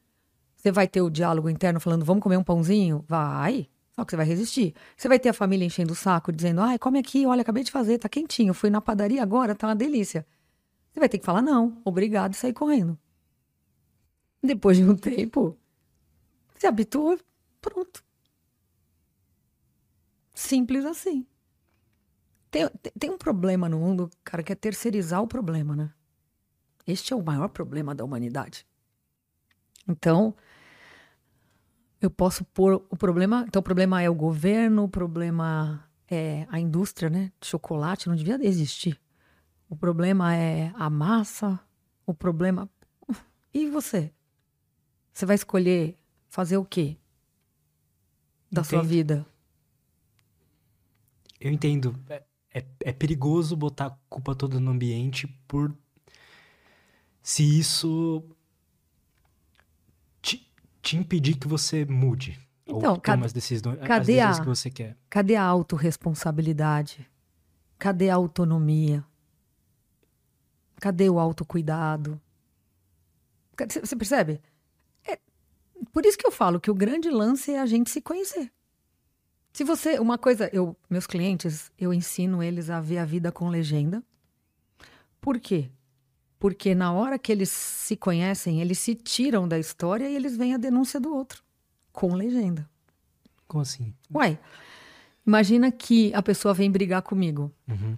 Você 0.57 0.69
vai 0.69 0.85
ter 0.85 1.01
o 1.01 1.09
diálogo 1.09 1.49
interno 1.49 1.79
falando, 1.79 2.03
vamos 2.03 2.21
comer 2.21 2.35
um 2.35 2.43
pãozinho? 2.43 3.05
Vai. 3.07 3.69
Só 3.95 4.03
que 4.03 4.11
você 4.11 4.17
vai 4.17 4.25
resistir. 4.25 4.75
Você 4.97 5.07
vai 5.07 5.17
ter 5.19 5.29
a 5.29 5.33
família 5.33 5.63
enchendo 5.63 5.93
o 5.93 5.95
saco, 5.95 6.33
dizendo, 6.33 6.59
ai, 6.59 6.77
come 6.77 6.99
aqui, 6.99 7.25
olha, 7.25 7.43
acabei 7.43 7.63
de 7.63 7.71
fazer, 7.71 7.97
tá 7.97 8.09
quentinho. 8.09 8.53
Fui 8.53 8.69
na 8.69 8.81
padaria 8.81 9.23
agora, 9.23 9.55
tá 9.55 9.67
uma 9.67 9.75
delícia. 9.75 10.27
Você 10.91 10.99
vai 10.99 11.07
ter 11.07 11.19
que 11.19 11.25
falar 11.25 11.41
não, 11.41 11.81
obrigado 11.85 12.33
e 12.33 12.35
sair 12.35 12.51
correndo. 12.51 12.99
Depois 14.43 14.75
de 14.75 14.83
um 14.83 14.97
tempo, 14.97 15.57
se 16.55 16.67
habitua, 16.67 17.17
pronto. 17.61 18.03
Simples 20.33 20.83
assim. 20.83 21.25
Tem, 22.53 22.69
tem 22.99 23.09
um 23.09 23.17
problema 23.17 23.67
no 23.67 23.79
mundo, 23.79 24.11
cara, 24.23 24.43
que 24.43 24.51
é 24.51 24.55
terceirizar 24.55 25.23
o 25.23 25.27
problema, 25.27 25.75
né? 25.75 25.91
Este 26.85 27.11
é 27.11 27.15
o 27.15 27.23
maior 27.23 27.49
problema 27.49 27.95
da 27.95 28.05
humanidade. 28.05 28.63
Então, 29.87 30.35
eu 31.99 32.11
posso 32.11 32.45
pôr 32.45 32.85
o 32.91 32.95
problema. 32.95 33.43
Então, 33.47 33.59
o 33.59 33.63
problema 33.63 34.03
é 34.03 34.07
o 34.07 34.13
governo, 34.13 34.83
o 34.83 34.87
problema 34.87 35.83
é 36.07 36.45
a 36.47 36.59
indústria, 36.59 37.09
né? 37.09 37.31
De 37.41 37.47
chocolate 37.47 38.07
não 38.07 38.15
devia 38.15 38.37
existir. 38.45 39.01
O 39.67 39.75
problema 39.75 40.35
é 40.35 40.71
a 40.75 40.91
massa, 40.91 41.59
o 42.05 42.13
problema. 42.13 42.69
E 43.51 43.67
você? 43.67 44.13
Você 45.11 45.25
vai 45.25 45.35
escolher 45.35 45.97
fazer 46.29 46.57
o 46.57 46.65
quê 46.65 46.99
da 48.51 48.61
Entendo. 48.61 48.69
sua 48.69 48.83
vida? 48.83 49.25
Eu 51.39 51.51
entendo. 51.51 51.99
É, 52.53 52.63
é, 52.81 52.93
perigoso 52.93 53.55
botar 53.55 53.87
a 53.87 53.97
culpa 54.07 54.35
toda 54.35 54.59
no 54.59 54.71
ambiente 54.71 55.27
por 55.47 55.75
se 57.21 57.59
isso 57.59 58.23
te, 60.21 60.47
te 60.81 60.97
impedir 60.97 61.35
que 61.35 61.47
você 61.47 61.83
mude. 61.85 62.39
Então, 62.65 62.93
ou 62.93 63.01
cadê, 63.01 63.25
as 63.25 63.33
decisões, 63.33 63.79
cadê 63.79 63.93
as 63.93 64.05
decisões 64.05 64.37
a, 64.37 64.41
que 64.41 64.47
você 64.47 64.69
quer. 64.69 64.97
Cadê 65.09 65.35
a 65.35 65.43
autorresponsabilidade? 65.43 67.09
Cadê 67.79 68.09
a 68.09 68.15
autonomia? 68.15 69.03
Cadê 70.79 71.09
o 71.09 71.19
autocuidado? 71.19 72.21
Você 73.81 73.95
percebe? 73.95 74.41
É, 75.05 75.19
por 75.91 76.05
isso 76.05 76.17
que 76.17 76.25
eu 76.25 76.31
falo 76.31 76.59
que 76.59 76.71
o 76.71 76.75
grande 76.75 77.09
lance 77.09 77.51
é 77.51 77.59
a 77.59 77.65
gente 77.65 77.89
se 77.89 78.01
conhecer. 78.01 78.51
Se 79.53 79.63
você, 79.63 79.99
uma 79.99 80.17
coisa, 80.17 80.49
eu, 80.51 80.75
meus 80.89 81.05
clientes, 81.05 81.71
eu 81.77 81.93
ensino 81.93 82.41
eles 82.41 82.71
a 82.71 82.81
ver 82.81 82.97
a 82.97 83.05
vida 83.05 83.31
com 83.31 83.49
legenda. 83.49 84.03
Por 85.21 85.39
quê? 85.39 85.69
Porque 86.39 86.73
na 86.73 86.91
hora 86.91 87.19
que 87.19 87.31
eles 87.31 87.49
se 87.49 87.95
conhecem, 87.95 88.59
eles 88.59 88.79
se 88.79 88.95
tiram 88.95 89.47
da 89.47 89.59
história 89.59 90.09
e 90.09 90.15
eles 90.15 90.35
veem 90.35 90.55
a 90.55 90.57
denúncia 90.57 90.99
do 90.99 91.13
outro 91.13 91.43
com 91.91 92.15
legenda. 92.15 92.67
Como 93.47 93.61
assim? 93.61 93.93
Uai, 94.11 94.39
imagina 95.25 95.71
que 95.71 96.11
a 96.15 96.23
pessoa 96.23 96.53
vem 96.53 96.71
brigar 96.71 97.03
comigo. 97.03 97.51
Uhum. 97.67 97.95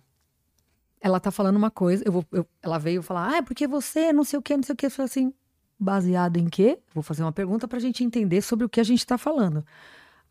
Ela 1.00 1.22
tá 1.22 1.32
falando 1.32 1.56
uma 1.56 1.72
coisa, 1.72 2.04
eu 2.06 2.12
vou, 2.12 2.26
eu, 2.34 2.46
ela 2.62 2.78
veio 2.78 3.02
falar, 3.02 3.32
ah, 3.32 3.38
é 3.38 3.42
porque 3.42 3.66
você 3.66 4.12
não 4.12 4.26
sei 4.26 4.38
o 4.38 4.42
que, 4.42 4.58
não 4.58 4.64
sei 4.64 4.74
o 4.74 4.76
que. 4.76 4.88
Eu 4.88 4.92
falei 4.92 5.06
assim, 5.06 5.34
baseado 5.80 6.36
em 6.36 6.50
quê? 6.50 6.78
Vou 6.94 7.02
fazer 7.02 7.24
uma 7.24 7.32
pergunta 7.32 7.68
pra 7.68 7.80
gente 7.80 8.04
entender 8.04 8.42
sobre 8.42 8.66
o 8.66 8.70
que 8.70 8.82
a 8.82 8.84
gente 8.84 9.06
tá 9.08 9.18
falando. 9.18 9.66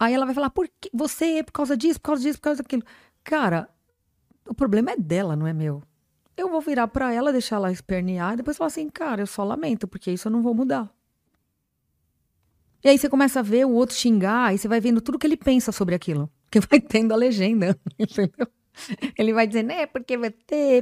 Aí 0.04 0.12
ela 0.12 0.26
vai 0.26 0.34
falar, 0.34 0.50
por 0.50 0.68
que 0.68 0.90
você, 0.92 1.42
por 1.42 1.52
causa 1.52 1.74
disso, 1.74 1.98
por 1.98 2.08
causa 2.08 2.22
disso, 2.22 2.38
por 2.38 2.44
causa 2.44 2.62
daquilo. 2.62 2.82
Cara, 3.22 3.70
o 4.46 4.52
problema 4.52 4.90
é 4.90 4.96
dela, 4.98 5.34
não 5.34 5.46
é 5.46 5.52
meu. 5.54 5.82
Eu 6.36 6.50
vou 6.50 6.60
virar 6.60 6.88
para 6.88 7.10
ela, 7.10 7.32
deixar 7.32 7.56
ela 7.56 7.72
espernear 7.72 8.34
e 8.34 8.36
depois 8.36 8.58
falar 8.58 8.68
assim, 8.68 8.90
cara, 8.90 9.22
eu 9.22 9.26
só 9.26 9.42
lamento, 9.42 9.88
porque 9.88 10.10
isso 10.10 10.28
eu 10.28 10.32
não 10.32 10.42
vou 10.42 10.54
mudar. 10.54 10.92
E 12.84 12.88
aí 12.88 12.98
você 12.98 13.08
começa 13.08 13.40
a 13.40 13.42
ver 13.42 13.64
o 13.64 13.70
outro 13.70 13.96
xingar, 13.96 14.54
e 14.54 14.58
você 14.58 14.68
vai 14.68 14.78
vendo 14.78 15.00
tudo 15.00 15.18
que 15.18 15.26
ele 15.26 15.38
pensa 15.38 15.72
sobre 15.72 15.94
aquilo. 15.94 16.30
Que 16.50 16.60
vai 16.60 16.78
tendo 16.80 17.14
a 17.14 17.16
legenda, 17.16 17.74
entendeu? 17.98 18.46
Ele 19.16 19.32
vai 19.32 19.46
dizendo, 19.46 19.72
é 19.72 19.86
porque 19.86 20.18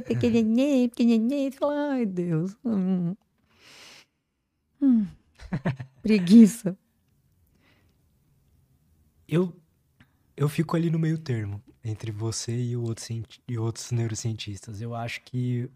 porque 0.01 0.29
neném. 0.29 1.49
Você 1.49 1.57
fala, 1.57 1.91
ai 1.93 2.05
Deus. 2.05 2.57
Hum. 2.65 3.15
Hum. 4.81 5.07
Preguiça 6.03 6.77
eu, 9.33 9.51
eu 10.37 10.47
fico 10.47 10.75
ali 10.75 10.89
no 10.89 10.99
meio 10.99 11.17
termo 11.17 11.61
entre 11.83 12.11
você 12.11 12.55
e, 12.55 12.77
o 12.77 12.83
outro, 12.83 13.03
e 13.47 13.57
outros 13.57 13.91
neurocientistas. 13.91 14.79
Eu 14.79 14.93
acho 14.93 15.21
que 15.23 15.69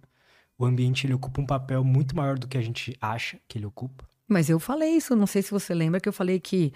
o 0.58 0.66
ambiente 0.66 1.06
ele 1.06 1.14
ocupa 1.14 1.42
um 1.42 1.46
papel 1.46 1.84
muito 1.84 2.16
maior 2.16 2.38
do 2.38 2.48
que 2.48 2.58
a 2.58 2.62
gente 2.62 2.96
acha 3.02 3.40
que 3.48 3.58
ele 3.58 3.66
ocupa. 3.66 4.08
Mas 4.28 4.50
eu 4.50 4.60
falei 4.60 4.92
isso, 4.92 5.16
não 5.16 5.28
sei 5.28 5.42
se 5.42 5.52
você 5.52 5.74
lembra 5.74 6.00
que 6.00 6.08
eu 6.08 6.14
falei 6.14 6.40
que 6.40 6.72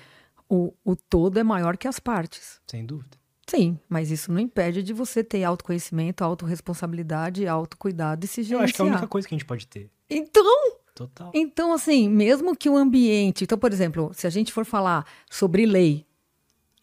o, 0.50 0.74
o 0.84 0.96
todo 0.96 1.38
é 1.38 1.44
maior 1.44 1.78
que 1.78 1.88
as 1.88 2.00
partes. 2.00 2.60
Sem 2.68 2.86
dúvida. 2.86 3.18
Sim, 3.48 3.78
mas 3.90 4.10
isso 4.10 4.32
não 4.32 4.40
impede 4.40 4.82
de 4.82 4.94
você 4.94 5.24
ter 5.24 5.44
autoconhecimento, 5.44 6.24
autorresponsabilidade, 6.24 7.48
autocuidado 7.48 8.26
e 8.26 8.28
se 8.28 8.44
gerenciar. 8.44 8.60
Eu 8.60 8.64
acho 8.64 8.74
que 8.74 8.82
é 8.82 8.86
a 8.86 8.88
única 8.88 9.08
coisa 9.08 9.28
que 9.28 9.36
a 9.36 9.38
gente 9.38 9.48
pode 9.48 9.68
ter. 9.68 9.90
Então, 10.10 10.78
Total. 10.96 11.32
Então, 11.34 11.74
assim, 11.74 12.10
mesmo 12.10 12.56
que 12.56 12.70
o 12.70 12.78
ambiente. 12.78 13.44
Então, 13.44 13.58
por 13.58 13.72
exemplo, 13.72 14.12
se 14.14 14.28
a 14.28 14.30
gente 14.30 14.52
for 14.54 14.66
falar 14.66 15.06
sobre 15.30 15.66
lei, 15.66 16.06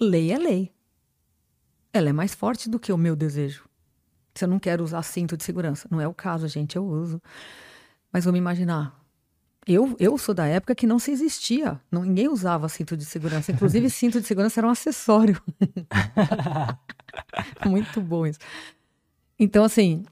lei 0.00 0.32
é 0.32 0.38
lei. 0.38 0.72
Ela 1.92 2.10
é 2.10 2.12
mais 2.12 2.34
forte 2.34 2.68
do 2.68 2.78
que 2.78 2.92
o 2.92 2.98
meu 2.98 3.16
desejo. 3.16 3.68
Se 4.34 4.44
eu 4.44 4.48
não 4.48 4.58
quero 4.58 4.84
usar 4.84 5.02
cinto 5.02 5.36
de 5.36 5.44
segurança, 5.44 5.88
não 5.90 6.00
é 6.00 6.06
o 6.06 6.14
caso, 6.14 6.46
gente, 6.46 6.76
eu 6.76 6.86
uso. 6.86 7.20
Mas 8.12 8.24
vamos 8.24 8.38
imaginar. 8.38 8.98
Eu, 9.66 9.94
eu 9.98 10.16
sou 10.16 10.34
da 10.34 10.46
época 10.46 10.74
que 10.74 10.86
não 10.86 10.98
se 10.98 11.10
existia. 11.10 11.80
Não, 11.90 12.02
ninguém 12.02 12.28
usava 12.28 12.68
cinto 12.68 12.96
de 12.96 13.04
segurança. 13.04 13.52
Inclusive, 13.52 13.90
cinto 13.90 14.20
de 14.20 14.26
segurança 14.26 14.60
era 14.60 14.66
um 14.66 14.70
acessório. 14.70 15.42
Muito 17.66 18.00
bom 18.00 18.26
isso. 18.26 18.38
Então, 19.38 19.64
assim, 19.64 20.04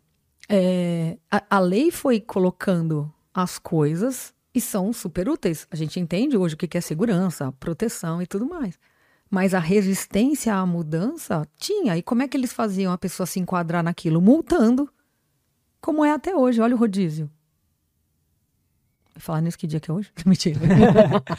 é, 0.48 1.16
a, 1.30 1.56
a 1.56 1.58
lei 1.58 1.90
foi 1.90 2.20
colocando 2.20 3.12
as 3.32 3.58
coisas 3.58 4.34
e 4.54 4.60
são 4.60 4.92
super 4.92 5.28
úteis. 5.28 5.66
A 5.70 5.76
gente 5.76 6.00
entende 6.00 6.36
hoje 6.36 6.54
o 6.54 6.58
que 6.58 6.76
é 6.76 6.80
segurança, 6.80 7.52
proteção 7.52 8.20
e 8.20 8.26
tudo 8.26 8.46
mais. 8.46 8.78
Mas 9.31 9.55
a 9.55 9.59
resistência 9.59 10.55
à 10.55 10.65
mudança 10.65 11.47
tinha. 11.57 11.97
E 11.97 12.03
como 12.03 12.23
é 12.23 12.28
que 12.28 12.36
eles 12.36 12.53
faziam 12.53 12.93
a 12.93 12.98
pessoa 12.98 13.27
se 13.27 13.40
enquadrar 13.40 13.82
naquilo? 13.82 14.20
Multando. 14.20 14.89
Como 15.81 16.05
é 16.05 16.12
até 16.12 16.35
hoje. 16.35 16.61
Olha 16.61 16.74
o 16.74 16.78
rodízio. 16.78 17.31
Falar 19.16 19.40
nisso 19.40 19.59
que 19.59 19.66
dia 19.66 19.81
que 19.81 19.90
é 19.90 19.94
hoje? 19.94 20.12
Mentira. 20.24 20.61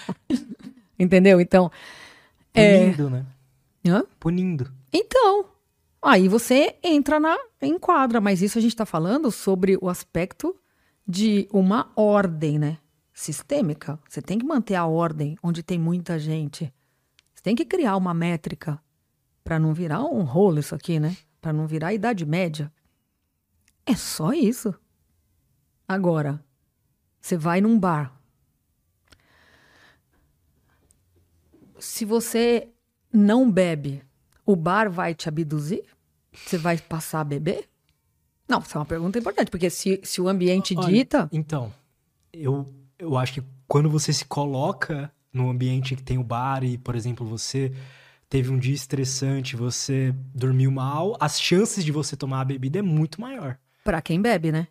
Entendeu? 1.00 1.40
Então. 1.40 1.72
Punindo, 2.54 3.08
é... 3.08 3.10
né? 3.10 3.26
Hã? 3.88 4.04
Punindo. 4.20 4.72
Então. 4.92 5.46
Aí 6.02 6.28
você 6.28 6.76
entra 6.84 7.20
na 7.20 7.38
enquadra, 7.62 8.22
mas 8.22 8.42
isso 8.42 8.58
a 8.58 8.62
gente 8.62 8.72
está 8.72 8.86
falando 8.86 9.32
sobre 9.32 9.78
o 9.82 9.90
aspecto 9.90 10.56
de 11.08 11.48
uma 11.52 11.92
ordem, 11.96 12.60
né? 12.60 12.78
Sistêmica. 13.14 14.00
Você 14.08 14.22
tem 14.22 14.38
que 14.38 14.46
manter 14.46 14.76
a 14.76 14.86
ordem 14.86 15.38
onde 15.42 15.64
tem 15.64 15.80
muita 15.80 16.20
gente. 16.20 16.72
Tem 17.48 17.56
que 17.56 17.64
criar 17.64 17.96
uma 17.96 18.14
métrica 18.14 18.78
para 19.42 19.58
não 19.58 19.74
virar 19.74 20.04
um 20.04 20.24
rolo 20.24 20.60
isso 20.60 20.76
aqui, 20.76 21.00
né? 21.00 21.16
Para 21.40 21.54
não 21.54 21.66
virar 21.66 21.88
a 21.88 21.94
Idade 21.94 22.26
Média. 22.26 22.70
É 23.86 23.96
só 23.96 24.34
isso. 24.34 24.76
Agora, 25.88 26.44
você 27.22 27.38
vai 27.38 27.62
num 27.62 27.80
bar. 27.80 28.12
Se 31.80 32.04
você 32.04 32.68
não 33.14 33.50
bebe, 33.50 34.04
o 34.46 34.54
bar 34.54 34.92
vai 34.92 35.16
te 35.16 35.30
abduzir? 35.30 35.86
Você 36.34 36.58
vai 36.58 36.78
passar 36.78 37.22
a 37.22 37.24
beber? 37.24 37.70
Não, 38.46 38.60
isso 38.60 38.78
é 38.78 38.80
uma 38.82 38.86
pergunta 38.86 39.20
importante, 39.20 39.50
porque 39.50 39.70
se, 39.70 40.02
se 40.04 40.20
o 40.20 40.28
ambiente 40.28 40.76
Olha, 40.78 40.88
dita. 40.90 41.30
Então, 41.32 41.74
eu, 42.34 42.68
eu 43.00 43.18
acho 43.18 43.36
que 43.36 43.44
quando 43.70 43.90
você 43.90 44.12
se 44.12 44.26
coloca 44.26 45.10
no 45.38 45.50
ambiente 45.50 45.96
que 45.96 46.04
tem 46.04 46.18
o 46.18 46.24
bar 46.24 46.64
e, 46.64 46.78
por 46.78 46.96
exemplo, 46.96 47.26
você 47.26 47.72
teve 48.30 48.52
um 48.52 48.58
dia 48.58 48.74
estressante, 48.74 49.56
você 49.56 50.14
dormiu 50.34 50.72
mal, 50.72 51.16
as 51.20 51.40
chances 51.40 51.86
de 51.86 51.92
você 51.92 52.18
tomar 52.18 52.42
a 52.42 52.46
bebida 52.46 52.80
é 52.80 52.82
muito 52.82 53.22
maior. 53.22 53.58
Para 53.84 54.02
quem 54.02 54.22
bebe, 54.22 54.52
né? 54.52 54.68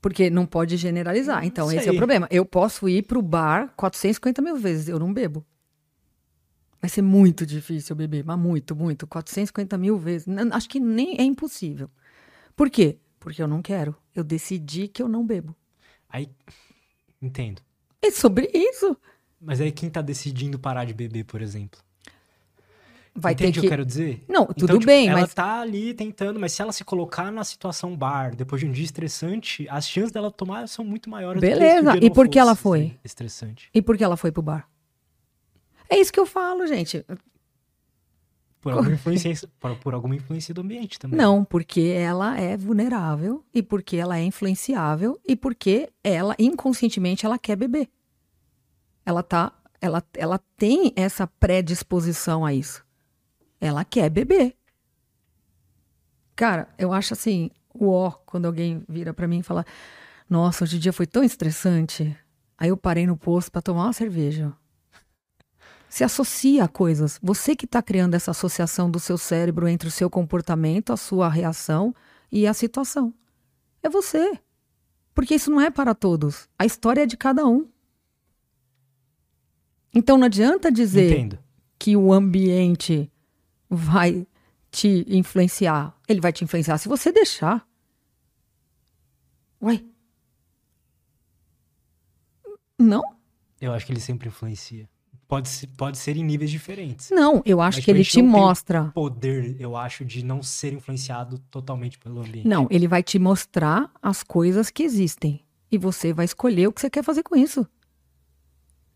Porque 0.00 0.30
não 0.30 0.46
pode 0.46 0.76
generalizar. 0.76 1.44
Então, 1.44 1.72
esse 1.72 1.88
é 1.88 1.92
o 1.92 1.96
problema. 1.96 2.28
Eu 2.30 2.44
posso 2.44 2.88
ir 2.88 3.04
pro 3.04 3.22
bar 3.22 3.72
450 3.76 4.42
mil 4.42 4.56
vezes, 4.56 4.88
eu 4.88 4.98
não 4.98 5.12
bebo. 5.12 5.44
Vai 6.80 6.88
ser 6.88 7.02
muito 7.02 7.44
difícil 7.44 7.96
beber, 7.96 8.24
mas 8.24 8.38
muito, 8.38 8.76
muito. 8.76 9.06
450 9.06 9.76
mil 9.76 9.98
vezes. 9.98 10.28
Acho 10.52 10.68
que 10.68 10.78
nem 10.78 11.18
é 11.18 11.24
impossível. 11.24 11.90
Por 12.54 12.70
quê? 12.70 12.98
Porque 13.18 13.42
eu 13.42 13.48
não 13.48 13.60
quero. 13.60 13.96
Eu 14.14 14.22
decidi 14.22 14.86
que 14.86 15.02
eu 15.02 15.08
não 15.08 15.26
bebo. 15.26 15.56
Aí, 16.08 16.30
entendo. 17.20 17.60
É 18.00 18.10
sobre 18.12 18.48
isso. 18.54 18.96
Mas 19.40 19.60
aí 19.60 19.70
quem 19.70 19.88
tá 19.88 20.02
decidindo 20.02 20.58
parar 20.58 20.84
de 20.84 20.94
beber, 20.94 21.24
por 21.24 21.40
exemplo? 21.40 21.80
Vai 23.14 23.32
Entende 23.32 23.54
ter 23.54 23.58
o 23.58 23.62
que 23.62 23.66
eu 23.66 23.70
quero 23.70 23.84
dizer? 23.84 24.24
Não, 24.28 24.46
tudo 24.46 24.64
então, 24.64 24.78
tipo, 24.78 24.86
bem, 24.86 25.08
ela 25.08 25.22
mas... 25.22 25.34
tá 25.34 25.60
ali 25.60 25.92
tentando, 25.92 26.38
mas 26.38 26.52
se 26.52 26.62
ela 26.62 26.70
se 26.70 26.84
colocar 26.84 27.32
na 27.32 27.42
situação 27.42 27.96
bar, 27.96 28.34
depois 28.36 28.60
de 28.60 28.66
um 28.66 28.70
dia 28.70 28.84
estressante, 28.84 29.66
as 29.68 29.88
chances 29.88 30.12
dela 30.12 30.30
tomar 30.30 30.68
são 30.68 30.84
muito 30.84 31.10
maiores. 31.10 31.40
Beleza, 31.40 31.96
e 32.00 32.10
por 32.10 32.28
que 32.28 32.38
ela 32.38 32.54
foi? 32.54 32.96
Estressante. 33.02 33.68
E 33.74 33.82
por 33.82 33.96
que 33.96 34.04
ela 34.04 34.16
foi 34.16 34.30
pro 34.30 34.42
bar? 34.42 34.68
É 35.90 35.98
isso 35.98 36.12
que 36.12 36.20
eu 36.20 36.26
falo, 36.26 36.66
gente. 36.66 37.04
Por 38.60 38.72
alguma, 38.72 38.92
influência, 38.92 39.48
por, 39.58 39.76
por, 39.76 39.94
alguma 39.94 40.14
influência 40.14 40.52
do 40.52 40.60
ambiente 40.60 40.98
também. 40.98 41.18
Não, 41.18 41.44
porque 41.44 41.92
ela 41.96 42.38
é 42.38 42.56
vulnerável 42.56 43.44
e 43.54 43.62
porque 43.62 43.96
ela 43.96 44.18
é 44.18 44.22
influenciável 44.22 45.18
e 45.26 45.34
porque 45.34 45.88
ela, 46.04 46.36
inconscientemente, 46.38 47.24
ela 47.24 47.38
quer 47.38 47.56
beber. 47.56 47.88
Ela 49.08 49.22
tá, 49.22 49.52
ela, 49.80 50.04
ela 50.12 50.38
tem 50.56 50.92
essa 50.94 51.26
predisposição 51.26 52.44
a 52.44 52.52
isso. 52.52 52.84
Ela 53.58 53.82
quer 53.82 54.10
beber. 54.10 54.54
Cara, 56.36 56.68
eu 56.76 56.92
acho 56.92 57.14
assim, 57.14 57.50
o 57.72 57.88
ó, 57.88 58.10
quando 58.10 58.44
alguém 58.44 58.84
vira 58.86 59.14
para 59.14 59.26
mim 59.26 59.38
e 59.38 59.42
fala: 59.42 59.64
"Nossa, 60.28 60.64
hoje 60.64 60.76
o 60.76 60.80
dia 60.80 60.92
foi 60.92 61.06
tão 61.06 61.24
estressante". 61.24 62.14
Aí 62.58 62.68
eu 62.68 62.76
parei 62.76 63.06
no 63.06 63.16
posto 63.16 63.50
para 63.50 63.62
tomar 63.62 63.84
uma 63.84 63.92
cerveja 63.92 64.54
se 65.88 66.04
associa 66.04 66.64
a 66.64 66.68
coisas. 66.68 67.18
Você 67.22 67.56
que 67.56 67.64
está 67.64 67.82
criando 67.82 68.14
essa 68.14 68.30
associação 68.30 68.90
do 68.90 69.00
seu 69.00 69.16
cérebro 69.16 69.66
entre 69.66 69.88
o 69.88 69.90
seu 69.90 70.10
comportamento, 70.10 70.92
a 70.92 70.96
sua 70.96 71.28
reação 71.28 71.94
e 72.30 72.46
a 72.46 72.52
situação. 72.52 73.14
É 73.82 73.88
você. 73.88 74.38
Porque 75.14 75.34
isso 75.34 75.50
não 75.50 75.60
é 75.60 75.70
para 75.70 75.94
todos. 75.94 76.48
A 76.58 76.66
história 76.66 77.02
é 77.02 77.06
de 77.06 77.16
cada 77.16 77.46
um. 77.46 77.66
Então 79.94 80.16
não 80.18 80.26
adianta 80.26 80.70
dizer 80.70 81.12
Entendo. 81.12 81.38
que 81.78 81.96
o 81.96 82.12
ambiente 82.12 83.10
vai 83.68 84.26
te 84.70 85.04
influenciar. 85.08 85.96
Ele 86.06 86.20
vai 86.20 86.32
te 86.32 86.44
influenciar 86.44 86.78
se 86.78 86.88
você 86.88 87.10
deixar. 87.10 87.66
Uai. 89.60 89.84
Não? 92.78 93.02
Eu 93.60 93.72
acho 93.72 93.86
que 93.86 93.92
ele 93.92 94.00
sempre 94.00 94.28
influencia. 94.28 94.88
Pode, 95.26 95.50
pode 95.76 95.98
ser 95.98 96.16
em 96.16 96.24
níveis 96.24 96.50
diferentes. 96.50 97.10
Não, 97.10 97.42
eu 97.44 97.60
acho 97.60 97.78
Mas, 97.78 97.84
que 97.84 97.90
ele 97.90 98.02
te 98.02 98.22
mostra. 98.22 98.84
poder, 98.94 99.56
eu 99.60 99.76
acho, 99.76 100.02
de 100.02 100.24
não 100.24 100.42
ser 100.42 100.72
influenciado 100.72 101.38
totalmente 101.50 101.98
pelo 101.98 102.20
ambiente. 102.20 102.48
Não, 102.48 102.66
ele 102.70 102.88
vai 102.88 103.02
te 103.02 103.18
mostrar 103.18 103.90
as 104.00 104.22
coisas 104.22 104.70
que 104.70 104.82
existem. 104.82 105.44
E 105.70 105.76
você 105.76 106.14
vai 106.14 106.24
escolher 106.24 106.66
o 106.68 106.72
que 106.72 106.80
você 106.80 106.88
quer 106.88 107.04
fazer 107.04 107.22
com 107.22 107.36
isso. 107.36 107.66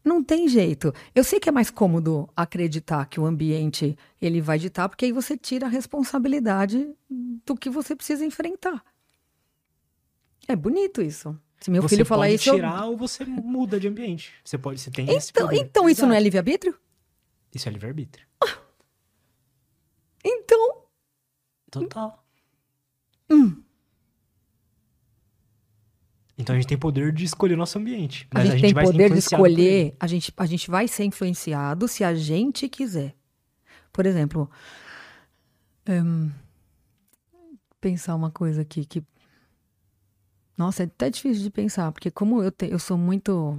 Não 0.04 0.22
tem 0.22 0.48
jeito. 0.48 0.92
Eu 1.14 1.22
sei 1.22 1.38
que 1.38 1.48
é 1.48 1.52
mais 1.52 1.70
cômodo 1.70 2.28
acreditar 2.34 3.06
que 3.06 3.20
o 3.20 3.26
ambiente 3.26 3.96
ele 4.20 4.40
vai 4.40 4.58
ditar, 4.58 4.88
porque 4.88 5.04
aí 5.04 5.12
você 5.12 5.36
tira 5.36 5.66
a 5.66 5.70
responsabilidade 5.70 6.90
do 7.08 7.56
que 7.56 7.70
você 7.70 7.94
precisa 7.94 8.24
enfrentar. 8.24 8.82
É 10.48 10.56
bonito 10.56 11.00
isso. 11.00 11.38
Se 11.60 11.70
meu 11.70 11.80
você 11.80 11.94
filho 11.94 12.04
falar 12.04 12.24
pode 12.24 12.34
isso. 12.34 12.52
tirar 12.52 12.82
eu... 12.82 12.88
ou 12.88 12.96
você 12.96 13.24
muda 13.24 13.78
de 13.78 13.86
ambiente. 13.86 14.32
Você 14.44 14.58
pode, 14.58 14.80
você 14.80 14.90
tem 14.90 15.06
Então, 15.08 15.52
então 15.52 15.88
isso 15.88 16.04
não 16.04 16.14
é 16.14 16.20
livre-arbítrio? 16.20 16.76
Isso 17.54 17.68
é 17.68 17.72
livre-arbítrio. 17.72 18.26
então. 20.24 20.82
Total. 21.70 22.24
Hum. 23.30 23.62
Então 26.42 26.54
a 26.54 26.58
gente 26.58 26.68
tem 26.68 26.78
poder 26.78 27.12
de 27.12 27.24
escolher 27.24 27.54
o 27.54 27.56
nosso 27.56 27.78
ambiente. 27.78 28.28
Mas 28.32 28.42
a 28.42 28.44
gente, 28.44 28.52
a 28.52 28.58
gente 28.58 28.74
tem 28.74 28.84
poder 28.84 29.12
de 29.12 29.18
escolher. 29.18 29.96
A 29.98 30.06
gente, 30.06 30.32
a 30.36 30.46
gente 30.46 30.70
vai 30.70 30.88
ser 30.88 31.04
influenciado 31.04 31.88
se 31.88 32.04
a 32.04 32.14
gente 32.14 32.68
quiser. 32.68 33.14
Por 33.92 34.06
exemplo, 34.06 34.50
um, 35.88 36.30
pensar 37.80 38.14
uma 38.14 38.30
coisa 38.30 38.62
aqui 38.62 38.84
que 38.84 39.02
nossa, 40.56 40.82
é 40.82 40.86
até 40.86 41.10
difícil 41.10 41.42
de 41.42 41.50
pensar, 41.50 41.90
porque 41.92 42.10
como 42.10 42.42
eu, 42.42 42.50
te, 42.50 42.70
eu 42.70 42.78
sou 42.78 42.96
muito. 42.96 43.58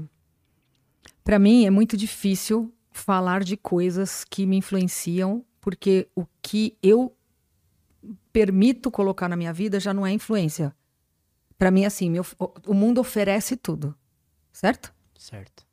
Para 1.24 1.40
mim 1.40 1.66
é 1.66 1.70
muito 1.70 1.98
difícil 1.98 2.74
falar 2.92 3.44
de 3.44 3.58
coisas 3.58 4.24
que 4.24 4.46
me 4.46 4.58
influenciam, 4.58 5.44
porque 5.60 6.08
o 6.16 6.26
que 6.42 6.78
eu 6.84 7.16
permito 8.32 8.92
colocar 8.92 9.28
na 9.28 9.36
minha 9.36 9.54
vida 9.54 9.80
já 9.80 9.94
não 9.94 10.06
é 10.06 10.12
influência. 10.12 10.76
Para 11.64 11.72
mim, 11.72 11.86
assim, 11.86 12.10
meu, 12.10 12.26
o 12.68 12.74
mundo 12.74 13.00
oferece 13.00 13.56
tudo, 13.56 13.96
certo? 14.52 14.94
Certo. 15.18 15.66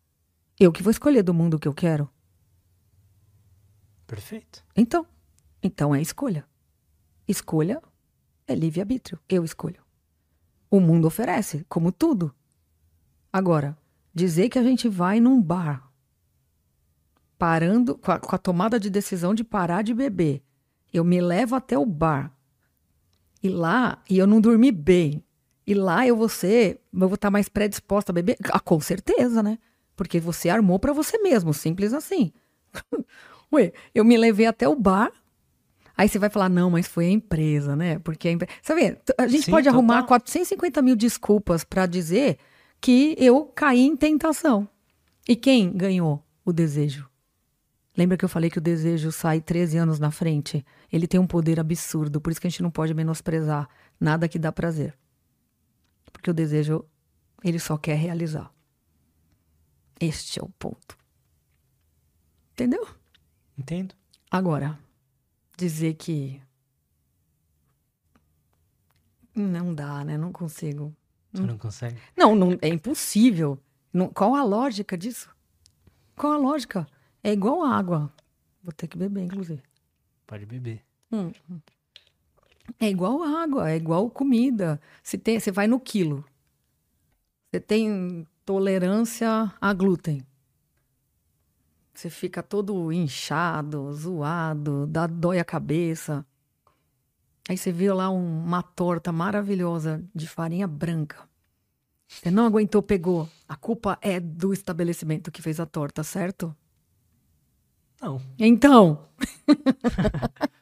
Eu 0.57 0.71
que 0.71 0.85
vou 0.85 0.93
escolher 0.93 1.25
do 1.25 1.35
mundo 1.35 1.59
que 1.59 1.67
eu 1.67 1.75
quero. 1.75 2.09
Perfeito. 4.07 4.65
Então, 4.77 5.05
então 5.61 5.93
é 5.93 6.01
escolha. 6.01 6.47
Escolha 7.27 7.83
é 8.47 8.55
livre-arbítrio. 8.55 9.19
Eu 9.29 9.45
escolho 9.45 9.83
o 10.71 10.79
mundo 10.79 11.09
oferece, 11.09 11.67
como 11.69 11.91
tudo. 11.91 12.33
Agora, 13.33 13.77
dizer 14.15 14.49
que 14.49 14.61
a 14.61 14.62
gente 14.62 14.89
vai 14.89 15.19
num 15.19 15.43
bar, 15.43 15.93
parando, 17.37 17.99
com 17.99 18.12
a, 18.12 18.21
com 18.21 18.33
a 18.33 18.39
tomada 18.39 18.79
de 18.79 18.89
decisão 18.89 19.35
de 19.35 19.43
parar 19.43 19.83
de 19.83 19.93
beber, 19.93 20.41
eu 20.93 21.03
me 21.03 21.21
levo 21.21 21.57
até 21.57 21.77
o 21.77 21.85
bar, 21.85 22.33
e 23.43 23.49
lá, 23.49 24.01
e 24.09 24.17
eu 24.17 24.29
não 24.29 24.41
dormi 24.41 24.71
bem, 24.71 25.25
e 25.71 25.75
lá 25.75 26.07
eu 26.07 26.17
vou 26.17 26.29
ser, 26.29 26.81
eu 26.93 27.09
vou 27.09 27.15
estar 27.15 27.31
mais 27.31 27.49
predisposta 27.49 28.13
a 28.13 28.15
beber? 28.15 28.37
Ah, 28.51 28.61
com 28.61 28.81
certeza, 28.81 29.43
né? 29.43 29.59
Porque 29.95 30.19
você 30.19 30.49
armou 30.49 30.79
para 30.79 30.93
você 30.93 31.19
mesmo, 31.19 31.55
simples 31.55 31.93
assim. 31.93 32.33
Ué, 33.53 33.73
eu 33.95 34.05
me 34.05 34.17
levei 34.17 34.47
até 34.47 34.69
o 34.69 34.77
bar 34.77 35.13
Aí 36.01 36.09
você 36.09 36.19
vai 36.19 36.31
falar, 36.31 36.49
não, 36.49 36.71
mas 36.71 36.89
foi 36.89 37.05
a 37.05 37.11
empresa, 37.11 37.77
né? 37.77 37.99
Porque 37.99 38.27
a 38.27 38.33
empresa. 38.33 38.51
Sabe, 38.63 38.97
a 39.19 39.27
gente 39.27 39.45
Sim, 39.45 39.51
pode 39.51 39.65
total. 39.67 39.79
arrumar 39.79 40.03
450 40.05 40.81
mil 40.81 40.97
desculpas 40.97 41.63
para 41.63 41.85
dizer 41.85 42.39
que 42.81 43.15
eu 43.19 43.45
caí 43.45 43.83
em 43.83 43.95
tentação. 43.95 44.67
E 45.29 45.37
quem 45.37 45.71
ganhou 45.71 46.25
o 46.43 46.55
desejo? 46.55 47.07
Lembra 47.95 48.17
que 48.17 48.25
eu 48.25 48.31
falei 48.31 48.49
que 48.49 48.57
o 48.57 48.63
desejo 48.63 49.13
sai 49.13 49.43
13 49.43 49.77
anos 49.77 49.99
na 49.99 50.11
frente? 50.11 50.65
Ele 50.91 51.07
tem 51.07 51.21
um 51.21 51.27
poder 51.27 51.61
absurdo, 51.61 52.19
por 52.19 52.31
isso 52.31 52.41
que 52.41 52.47
a 52.47 52.51
gente 52.51 52.63
não 52.63 52.71
pode 52.71 52.95
menosprezar 52.95 53.69
nada 54.01 54.27
que 54.27 54.39
dá 54.39 54.51
prazer. 54.51 54.95
Porque 56.12 56.31
o 56.31 56.35
desejo, 56.35 56.85
ele 57.43 57.59
só 57.59 57.77
quer 57.77 57.97
realizar. 57.97 58.53
Este 60.01 60.39
é 60.41 60.43
o 60.43 60.49
ponto. 60.49 60.97
Entendeu? 62.53 62.87
Entendo. 63.57 63.95
Agora, 64.31 64.78
dizer 65.57 65.95
que. 65.95 66.41
Não 69.35 69.74
dá, 69.74 70.05
né? 70.05 70.16
Não 70.19 70.32
consigo. 70.32 70.95
Você 71.32 71.43
não 71.43 71.57
consegue? 71.59 71.99
Não, 72.16 72.35
não 72.35 72.59
é 72.61 72.69
impossível. 72.69 73.59
Não- 73.93 74.09
qual 74.09 74.35
a 74.35 74.43
lógica 74.43 74.97
disso? 74.99 75.35
Qual 76.16 76.32
a 76.32 76.37
lógica? 76.37 76.87
É 77.23 77.32
igual 77.32 77.62
água. 77.65 78.12
Vou 78.62 78.73
ter 78.73 78.89
que 78.89 78.99
beber, 78.99 79.23
inclusive. 79.24 79.62
Pode 80.27 80.45
beber. 80.47 80.85
Hum. 81.12 81.32
É 82.79 82.89
igual 82.89 83.23
água, 83.23 83.71
é 83.71 83.77
igual 83.77 84.11
comida. 84.11 84.81
Se 85.03 85.19
tem, 85.19 85.39
você 85.39 85.51
vai 85.51 85.67
no 85.67 85.81
quilo. 85.81 86.25
Você 87.51 87.61
tem 87.61 88.27
tolerância 88.45 89.53
a 89.61 89.73
glúten. 89.73 90.25
Você 91.93 92.09
fica 92.09 92.43
todo 92.43 92.93
inchado, 92.93 93.93
zoado, 93.93 94.87
dá 94.87 95.07
dói 95.07 95.39
a 95.39 95.45
cabeça. 95.45 96.25
Aí 97.49 97.57
você 97.59 97.73
viu 97.73 97.95
lá 97.95 98.09
um- 98.11 98.45
uma 98.45 98.63
torta 98.63 99.11
maravilhosa 99.13 100.03
de 100.15 100.27
farinha 100.27 100.67
branca. 100.67 101.29
Você 102.09 102.31
não 102.31 102.47
aguentou, 102.47 102.83
pegou. 102.83 103.29
A 103.49 103.57
culpa 103.57 103.99
é 104.01 104.19
do 104.21 104.53
estabelecimento 104.53 105.31
que 105.31 105.43
fez 105.43 105.61
a 105.61 105.67
torta, 105.67 106.03
certo? 106.03 106.55
Não. 108.01 108.21
Então. 108.39 109.09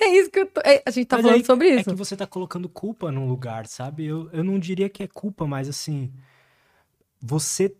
é 0.00 0.08
isso 0.18 0.30
que 0.30 0.40
eu 0.40 0.46
tô. 0.46 0.60
é, 0.64 0.82
a 0.86 0.90
gente 0.90 1.06
tá 1.06 1.16
Mas 1.16 1.24
falando 1.24 1.36
aí 1.38 1.44
sobre 1.44 1.68
É 1.68 1.80
isso. 1.80 1.90
que 1.90 1.96
você 1.96 2.16
tá 2.16 2.26
colocando 2.26 2.68
culpa 2.68 3.10
num 3.12 3.28
lugar, 3.28 3.66
sabe? 3.66 4.04
Eu, 4.06 4.28
eu 4.32 4.42
não 4.44 4.58
diria 4.58 4.88
que 4.88 5.02
é 5.02 5.06
culpa, 5.08 5.46
mas 5.46 5.68
assim. 5.68 6.12
Você. 7.20 7.74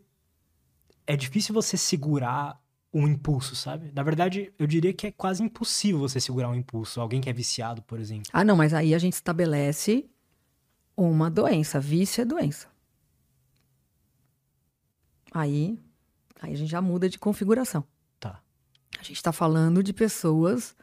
É 1.06 1.16
difícil 1.16 1.52
você 1.54 1.76
segurar 1.76 2.60
um 2.94 3.08
impulso, 3.08 3.56
sabe? 3.56 3.90
Na 3.94 4.02
verdade, 4.02 4.52
eu 4.58 4.66
diria 4.66 4.92
que 4.92 5.06
é 5.06 5.10
quase 5.10 5.42
impossível 5.42 5.98
você 6.00 6.20
segurar 6.20 6.48
um 6.50 6.54
impulso. 6.54 7.00
Alguém 7.00 7.20
que 7.20 7.28
é 7.28 7.32
viciado, 7.32 7.82
por 7.82 7.98
exemplo. 7.98 8.30
Ah, 8.32 8.44
não, 8.44 8.54
mas 8.54 8.72
aí 8.74 8.94
a 8.94 8.98
gente 8.98 9.14
estabelece 9.14 10.08
uma 10.96 11.30
doença. 11.30 11.80
Vício 11.80 12.20
é 12.22 12.24
doença. 12.24 12.68
Aí, 15.32 15.78
aí 16.40 16.52
a 16.52 16.56
gente 16.56 16.70
já 16.70 16.80
muda 16.82 17.08
de 17.08 17.18
configuração. 17.18 17.84
Tá. 18.20 18.40
A 18.98 19.02
gente 19.02 19.22
tá 19.22 19.32
falando 19.32 19.82
de 19.82 19.92
pessoas. 19.92 20.76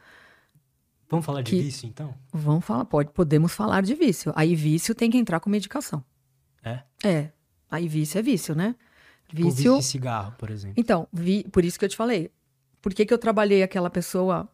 Vamos 1.10 1.26
falar 1.26 1.42
de 1.42 1.50
Que- 1.50 1.60
vício, 1.62 1.86
então? 1.88 2.14
Vamos 2.32 2.64
falar, 2.64 2.84
pode, 2.84 3.10
podemos 3.10 3.52
falar 3.52 3.82
de 3.82 3.94
vício. 3.94 4.32
Aí 4.36 4.54
vício 4.54 4.94
tem 4.94 5.10
que 5.10 5.18
entrar 5.18 5.40
com 5.40 5.50
medicação. 5.50 6.04
É? 6.62 6.80
É. 7.02 7.30
Aí 7.70 7.88
vício 7.88 8.18
é 8.18 8.22
vício, 8.22 8.54
né? 8.54 8.74
O 9.32 9.36
Vício. 9.36 9.52
vício 9.54 9.78
de 9.78 9.84
cigarro, 9.84 10.32
por 10.38 10.50
exemplo. 10.50 10.74
Então, 10.76 11.06
vi, 11.12 11.44
por 11.52 11.64
isso 11.64 11.78
que 11.78 11.84
eu 11.84 11.88
te 11.88 11.96
falei. 11.96 12.30
Por 12.80 12.94
que, 12.94 13.04
que 13.04 13.12
eu 13.12 13.18
trabalhei 13.18 13.62
aquela 13.62 13.90
pessoa? 13.90 14.48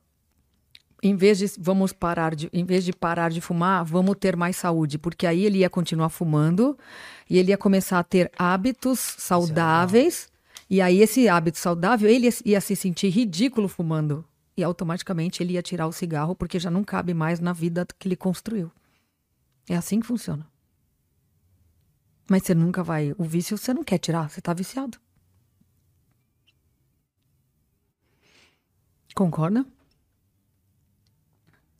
Em 1.02 1.14
vez 1.14 1.38
de 1.38 1.46
vamos 1.58 1.92
parar 1.92 2.34
de, 2.34 2.48
em 2.52 2.64
vez 2.64 2.84
de 2.84 2.92
parar 2.92 3.30
de 3.30 3.40
fumar, 3.40 3.84
vamos 3.84 4.16
ter 4.18 4.34
mais 4.34 4.56
saúde, 4.56 4.98
porque 4.98 5.26
aí 5.26 5.44
ele 5.44 5.58
ia 5.58 5.70
continuar 5.70 6.08
fumando 6.08 6.76
e 7.28 7.38
ele 7.38 7.50
ia 7.50 7.58
começar 7.58 7.98
a 7.98 8.02
ter 8.02 8.30
hábitos 8.38 8.98
saudáveis. 9.18 10.28
E 10.68 10.80
aí 10.80 11.00
esse 11.00 11.28
hábito 11.28 11.58
saudável, 11.58 12.08
ele 12.10 12.28
ia 12.44 12.60
se 12.60 12.74
sentir 12.74 13.08
ridículo 13.10 13.68
fumando 13.68 14.24
e 14.56 14.64
automaticamente 14.64 15.42
ele 15.42 15.54
ia 15.54 15.62
tirar 15.62 15.86
o 15.86 15.92
cigarro 15.92 16.34
porque 16.34 16.58
já 16.58 16.70
não 16.70 16.82
cabe 16.82 17.12
mais 17.12 17.40
na 17.40 17.52
vida 17.52 17.86
que 17.98 18.08
ele 18.08 18.16
construiu. 18.16 18.72
É 19.68 19.76
assim 19.76 20.00
que 20.00 20.06
funciona. 20.06 20.46
Mas 22.28 22.42
você 22.42 22.54
nunca 22.54 22.82
vai, 22.82 23.14
o 23.18 23.24
vício 23.24 23.56
você 23.56 23.72
não 23.72 23.84
quer 23.84 23.98
tirar, 23.98 24.30
você 24.30 24.40
tá 24.40 24.52
viciado. 24.52 24.98
Concorda? 29.14 29.64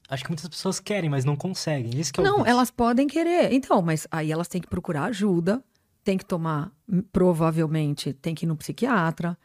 Acho 0.09 0.23
que 0.23 0.31
muitas 0.31 0.48
pessoas 0.48 0.78
querem, 0.78 1.11
mas 1.11 1.24
não 1.24 1.36
conseguem. 1.36 1.98
Isso 1.98 2.12
que 2.12 2.20
é 2.20 2.24
Não, 2.24 2.47
elas 2.47 2.70
podem 2.70 3.09
querer. 3.09 3.53
Então, 3.53 3.82
mas 3.82 4.07
aí 4.11 4.31
elas 4.31 4.47
têm 4.47 4.61
que 4.61 4.69
procurar 4.69 5.05
ajuda, 5.05 5.62
tem 6.05 6.16
que 6.16 6.24
tomar, 6.24 6.73
hum, 6.89 7.03
provavelmente, 7.12 8.12
tem 8.12 8.35
que 8.35 8.47
ir 8.47 8.48
no 8.48 8.57
psiquiatra, 8.57 9.36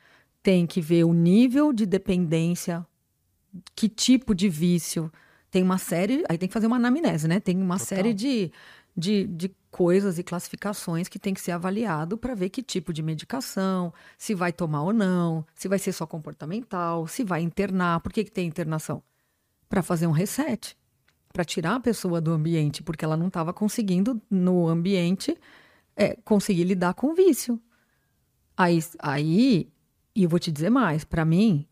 tem 0.44 0.68
que 0.68 0.80
ver 0.80 1.04
o 1.04 1.14
nível 1.14 1.74
de 1.74 1.86
dependência, 1.86 2.86
que 3.76 3.90
tipo 3.90 4.34
de 4.36 4.50
vício. 4.50 5.12
Tem 5.50 5.62
uma 5.62 5.78
série, 5.78 6.24
aí 6.30 6.38
tem 6.38 6.48
que 6.48 6.54
fazer 6.54 6.68
uma 6.68 6.78
anamnese, 6.78 7.28
né? 7.28 7.40
Tem 7.40 7.58
uma 7.58 7.78
Total. 7.78 7.88
série 7.88 8.14
de, 8.14 8.52
de, 8.96 9.28
de 9.28 9.52
coisas 9.70 10.18
e 10.18 10.24
classificações 10.24 11.10
que 11.10 11.20
tem 11.20 11.34
que 11.34 11.42
ser 11.42 11.52
avaliado 11.52 12.18
para 12.18 12.34
ver 12.34 12.50
que 12.50 12.64
tipo 12.64 12.94
de 12.94 13.04
medicação, 13.04 13.94
se 14.18 14.34
vai 14.34 14.54
tomar 14.54 14.84
ou 14.84 14.94
não, 14.94 15.46
se 15.54 15.68
vai 15.68 15.78
ser 15.78 15.92
só 15.92 16.06
comportamental, 16.06 17.06
se 17.08 17.24
vai 17.24 17.42
internar. 17.42 18.00
Por 18.00 18.14
que, 18.14 18.24
que 18.24 18.32
tem 18.32 18.48
internação? 18.48 19.04
Para 19.68 19.84
fazer 19.84 20.08
um 20.08 20.12
reset 20.12 20.78
para 21.32 21.46
tirar 21.46 21.76
a 21.76 21.80
pessoa 21.80 22.20
do 22.20 22.32
ambiente, 22.32 22.84
porque 22.84 23.06
ela 23.06 23.18
não 23.18 23.28
estava 23.28 23.54
conseguindo, 23.54 24.22
no 24.30 24.68
ambiente, 24.68 25.38
é, 25.96 26.16
conseguir 26.24 26.66
lidar 26.66 26.94
com 26.94 27.08
o 27.08 27.16
vício. 27.16 27.60
Aí, 28.56 28.80
aí, 29.00 29.72
e 30.16 30.24
eu 30.24 30.30
vou 30.30 30.40
te 30.40 30.52
dizer 30.52 30.70
mais, 30.70 31.04
para 31.04 31.24
mim, 31.26 31.66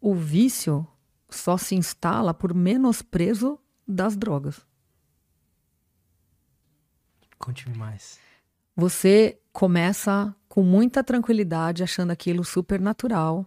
o 0.00 0.14
vício 0.14 0.86
só 1.28 1.56
se 1.56 1.74
instala 1.74 2.32
por 2.32 2.54
menosprezo 2.54 3.58
das 3.86 4.16
drogas. 4.16 4.60
Conte-me 7.38 7.76
mais. 7.76 8.18
Você 8.76 9.38
começa 9.52 10.34
com 10.48 10.62
muita 10.62 11.04
tranquilidade, 11.04 11.82
achando 11.82 12.10
aquilo 12.10 12.44
super 12.44 12.80
natural, 12.80 13.46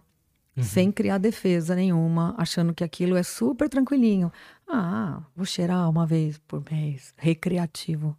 sem 0.60 0.92
criar 0.92 1.18
defesa 1.18 1.74
nenhuma, 1.74 2.34
achando 2.38 2.72
que 2.72 2.84
aquilo 2.84 3.16
é 3.16 3.22
super 3.22 3.68
tranquilinho. 3.68 4.32
Ah, 4.68 5.22
vou 5.34 5.44
cheirar 5.44 5.90
uma 5.90 6.06
vez 6.06 6.38
por 6.46 6.62
mês, 6.70 7.12
recreativo. 7.16 8.16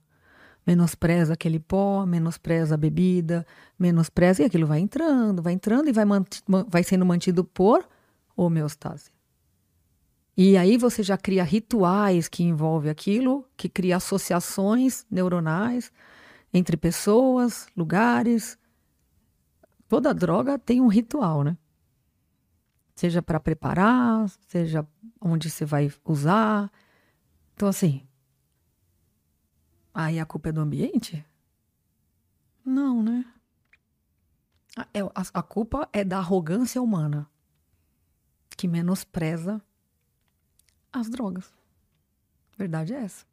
Menospreza 0.67 1.33
aquele 1.33 1.59
pó, 1.59 2.05
menospreza 2.05 2.75
a 2.75 2.77
bebida, 2.77 3.45
menospreza 3.79 4.41
e 4.41 4.45
aquilo 4.45 4.67
vai 4.67 4.79
entrando, 4.79 5.41
vai 5.41 5.53
entrando 5.53 5.87
e 5.87 5.93
vai, 5.93 6.05
vai 6.67 6.83
sendo 6.83 7.05
mantido 7.05 7.43
por 7.43 7.87
homeostase. 8.35 9.15
E 10.37 10.57
aí 10.57 10.77
você 10.77 11.01
já 11.01 11.17
cria 11.17 11.43
rituais 11.43 12.27
que 12.27 12.43
envolvem 12.43 12.91
aquilo, 12.91 13.47
que 13.55 13.69
cria 13.69 13.95
associações 13.95 15.05
neuronais 15.09 15.91
entre 16.53 16.75
pessoas, 16.75 17.67
lugares. 17.75 18.57
Toda 19.87 20.13
droga 20.13 20.59
tem 20.59 20.81
um 20.81 20.87
ritual, 20.87 21.43
né? 21.43 21.57
Seja 22.95 23.21
para 23.21 23.39
preparar, 23.39 24.29
seja 24.47 24.85
onde 25.21 25.49
você 25.49 25.63
vai 25.63 25.91
usar. 26.03 26.69
Então, 27.53 27.69
assim. 27.69 28.05
Aí 29.93 30.19
a 30.19 30.25
culpa 30.25 30.49
é 30.49 30.51
do 30.51 30.59
ambiente? 30.59 31.25
Não, 32.65 33.01
né? 33.01 33.25
A, 34.75 34.87
é- 34.93 35.29
a 35.33 35.41
culpa 35.41 35.87
é 35.93 36.03
da 36.03 36.17
arrogância 36.17 36.81
humana 36.81 37.29
que 38.55 38.67
menospreza 38.67 39.61
as 40.91 41.09
drogas. 41.09 41.53
Verdade 42.57 42.93
é 42.93 42.97
essa. 42.97 43.25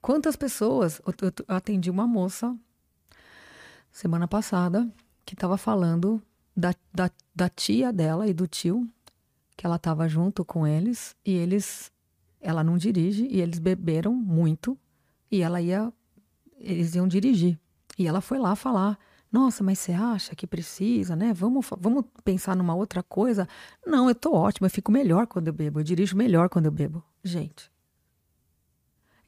Quantas 0.00 0.36
pessoas. 0.36 1.00
Eu, 1.04 1.32
atendi 1.48 1.90
uma 1.90 2.06
moça 2.06 2.56
semana 3.90 4.26
passada 4.28 4.88
que 5.24 5.34
estava 5.34 5.58
falando 5.58 6.22
da, 6.56 6.74
da, 6.92 7.10
da 7.34 7.48
tia 7.48 7.92
dela 7.92 8.26
e 8.26 8.32
do 8.32 8.46
tio, 8.46 8.88
que 9.56 9.66
ela 9.66 9.76
estava 9.76 10.08
junto 10.08 10.44
com 10.44 10.66
eles, 10.66 11.14
e 11.24 11.32
eles. 11.32 11.90
Ela 12.40 12.64
não 12.64 12.78
dirige, 12.78 13.26
e 13.26 13.40
eles 13.40 13.58
beberam 13.58 14.14
muito, 14.14 14.78
e 15.30 15.42
ela 15.42 15.60
ia. 15.60 15.92
Eles 16.58 16.94
iam 16.94 17.06
dirigir. 17.06 17.58
E 17.98 18.06
ela 18.06 18.20
foi 18.20 18.38
lá 18.38 18.54
falar. 18.54 18.98
Nossa, 19.32 19.62
mas 19.62 19.78
você 19.78 19.92
acha 19.92 20.34
que 20.34 20.46
precisa, 20.46 21.14
né? 21.14 21.32
Vamos, 21.32 21.66
vamos 21.78 22.04
pensar 22.24 22.56
numa 22.56 22.74
outra 22.74 23.02
coisa? 23.02 23.46
Não, 23.86 24.08
eu 24.08 24.14
tô 24.14 24.32
ótima, 24.32 24.66
eu 24.66 24.70
fico 24.70 24.90
melhor 24.90 25.26
quando 25.26 25.46
eu 25.46 25.52
bebo, 25.52 25.78
eu 25.80 25.84
dirijo 25.84 26.16
melhor 26.16 26.48
quando 26.48 26.66
eu 26.66 26.72
bebo. 26.72 27.02
Gente. 27.22 27.70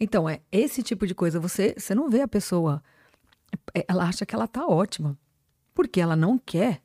Então, 0.01 0.29
é 0.29 0.41
esse 0.51 0.83
tipo 0.83 1.07
de 1.07 1.15
coisa. 1.15 1.39
Você, 1.39 1.77
você 1.79 1.95
não 1.95 2.11
vê 2.11 2.23
a 2.23 2.27
pessoa. 2.27 2.83
é, 3.73 3.85
Ela 3.89 4.05
acha 4.05 4.27
que 4.27 4.35
ela 4.35 4.49
tá 4.49 4.67
ótima. 4.67 5.17
Porque 5.73 6.01
ela 6.01 6.17
não 6.17 6.37
quer 6.37 6.83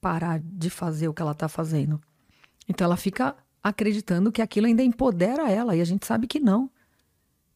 parar 0.00 0.40
de 0.42 0.70
fazer 0.70 1.06
o 1.08 1.12
que 1.12 1.20
ela 1.20 1.34
tá 1.34 1.48
fazendo. 1.48 2.00
Então, 2.66 2.86
ela 2.86 2.96
fica 2.96 3.36
acreditando 3.62 4.32
que 4.32 4.40
aquilo 4.40 4.66
ainda 4.66 4.82
empodera 4.82 5.50
ela. 5.50 5.76
E 5.76 5.82
a 5.82 5.84
gente 5.84 6.06
sabe 6.06 6.26
que 6.26 6.40
não. 6.40 6.70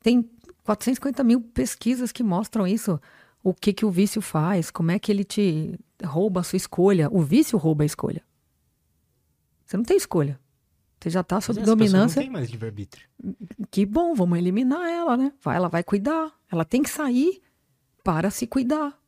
Tem 0.02 0.28
450 0.64 1.24
mil 1.24 1.40
pesquisas 1.40 2.12
que 2.12 2.22
mostram 2.22 2.66
isso. 2.66 3.00
O 3.44 3.54
que, 3.54 3.72
que 3.72 3.86
o 3.86 3.90
vício 3.90 4.20
faz, 4.20 4.70
como 4.70 4.90
é 4.90 4.98
que 4.98 5.12
ele 5.12 5.22
te 5.22 5.78
rouba 6.04 6.40
a 6.40 6.42
sua 6.42 6.56
escolha. 6.56 7.08
O 7.10 7.20
vício 7.20 7.58
rouba 7.58 7.82
a 7.82 7.86
escolha. 7.86 8.22
Você 9.64 9.76
não 9.76 9.84
tem 9.84 9.96
escolha. 9.96 10.38
Você 11.00 11.10
já 11.10 11.22
tá 11.22 11.36
Mas 11.36 11.44
sob 11.44 11.60
dominância. 11.60 12.20
não 12.20 12.24
tem 12.24 12.32
mais 12.32 12.50
livre-arbítrio. 12.50 13.06
Que 13.70 13.84
bom, 13.84 14.14
vamos 14.14 14.38
eliminar 14.38 14.88
ela, 14.88 15.16
né? 15.16 15.32
Vai, 15.42 15.56
ela 15.56 15.68
vai 15.68 15.82
cuidar. 15.82 16.32
Ela 16.50 16.64
tem 16.64 16.82
que 16.82 16.90
sair 16.90 17.42
para 18.02 18.30
se 18.30 18.46
cuidar. 18.46 18.98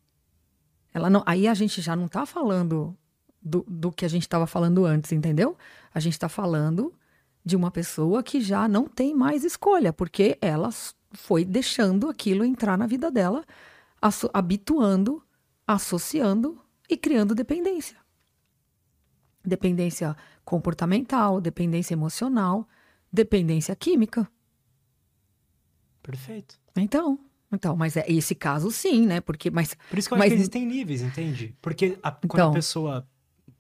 Ela 0.93 1.09
não, 1.09 1.23
aí 1.27 1.49
a 1.49 1.55
gente 1.55 1.81
já 1.81 1.95
não 1.95 2.09
tá 2.09 2.27
falando 2.27 2.97
do, 3.41 3.65
do 3.69 3.93
que 3.93 4.05
a 4.05 4.09
gente 4.09 4.23
estava 4.23 4.47
falando 4.47 4.85
antes, 4.85 5.13
entendeu? 5.13 5.57
A 5.93 6.01
gente 6.01 6.15
está 6.15 6.29
falando 6.29 6.93
de 7.45 7.55
uma 7.55 7.71
pessoa 7.71 8.23
que 8.23 8.41
já 8.41 8.67
não 8.67 8.89
tem 8.89 9.15
mais 9.15 9.45
escolha, 9.45 9.93
porque 9.93 10.37
ela 10.41 10.71
foi 11.13 11.45
deixando 11.45 12.09
aquilo 12.09 12.45
entrar 12.45 12.77
na 12.77 12.87
vida 12.87 13.11
dela, 13.11 13.45
habituando, 14.33 15.23
associando 15.67 16.61
e 16.89 16.97
criando 16.97 17.35
dependência. 17.35 17.97
Dependência 19.45 20.17
comportamental, 20.45 21.41
dependência 21.41 21.95
emocional, 21.95 22.69
dependência 23.13 23.75
química. 23.77 24.29
Perfeito. 26.03 26.59
Então, 26.77 27.19
então, 27.53 27.77
mas 27.77 27.97
é 27.97 28.05
esse 28.09 28.35
caso 28.35 28.71
sim, 28.71 29.07
né? 29.07 29.21
Porque, 29.21 29.51
mas, 29.51 29.77
Por 29.89 29.99
isso 29.99 30.09
que 30.09 30.15
eu 30.15 30.19
mas... 30.19 30.27
acho 30.27 30.35
que 30.35 30.41
existem 30.41 30.67
níveis, 30.67 31.03
entende? 31.03 31.57
Porque 31.61 31.99
a, 32.03 32.11
quando 32.11 32.25
então... 32.35 32.51
a 32.51 32.55
pessoa 32.55 33.09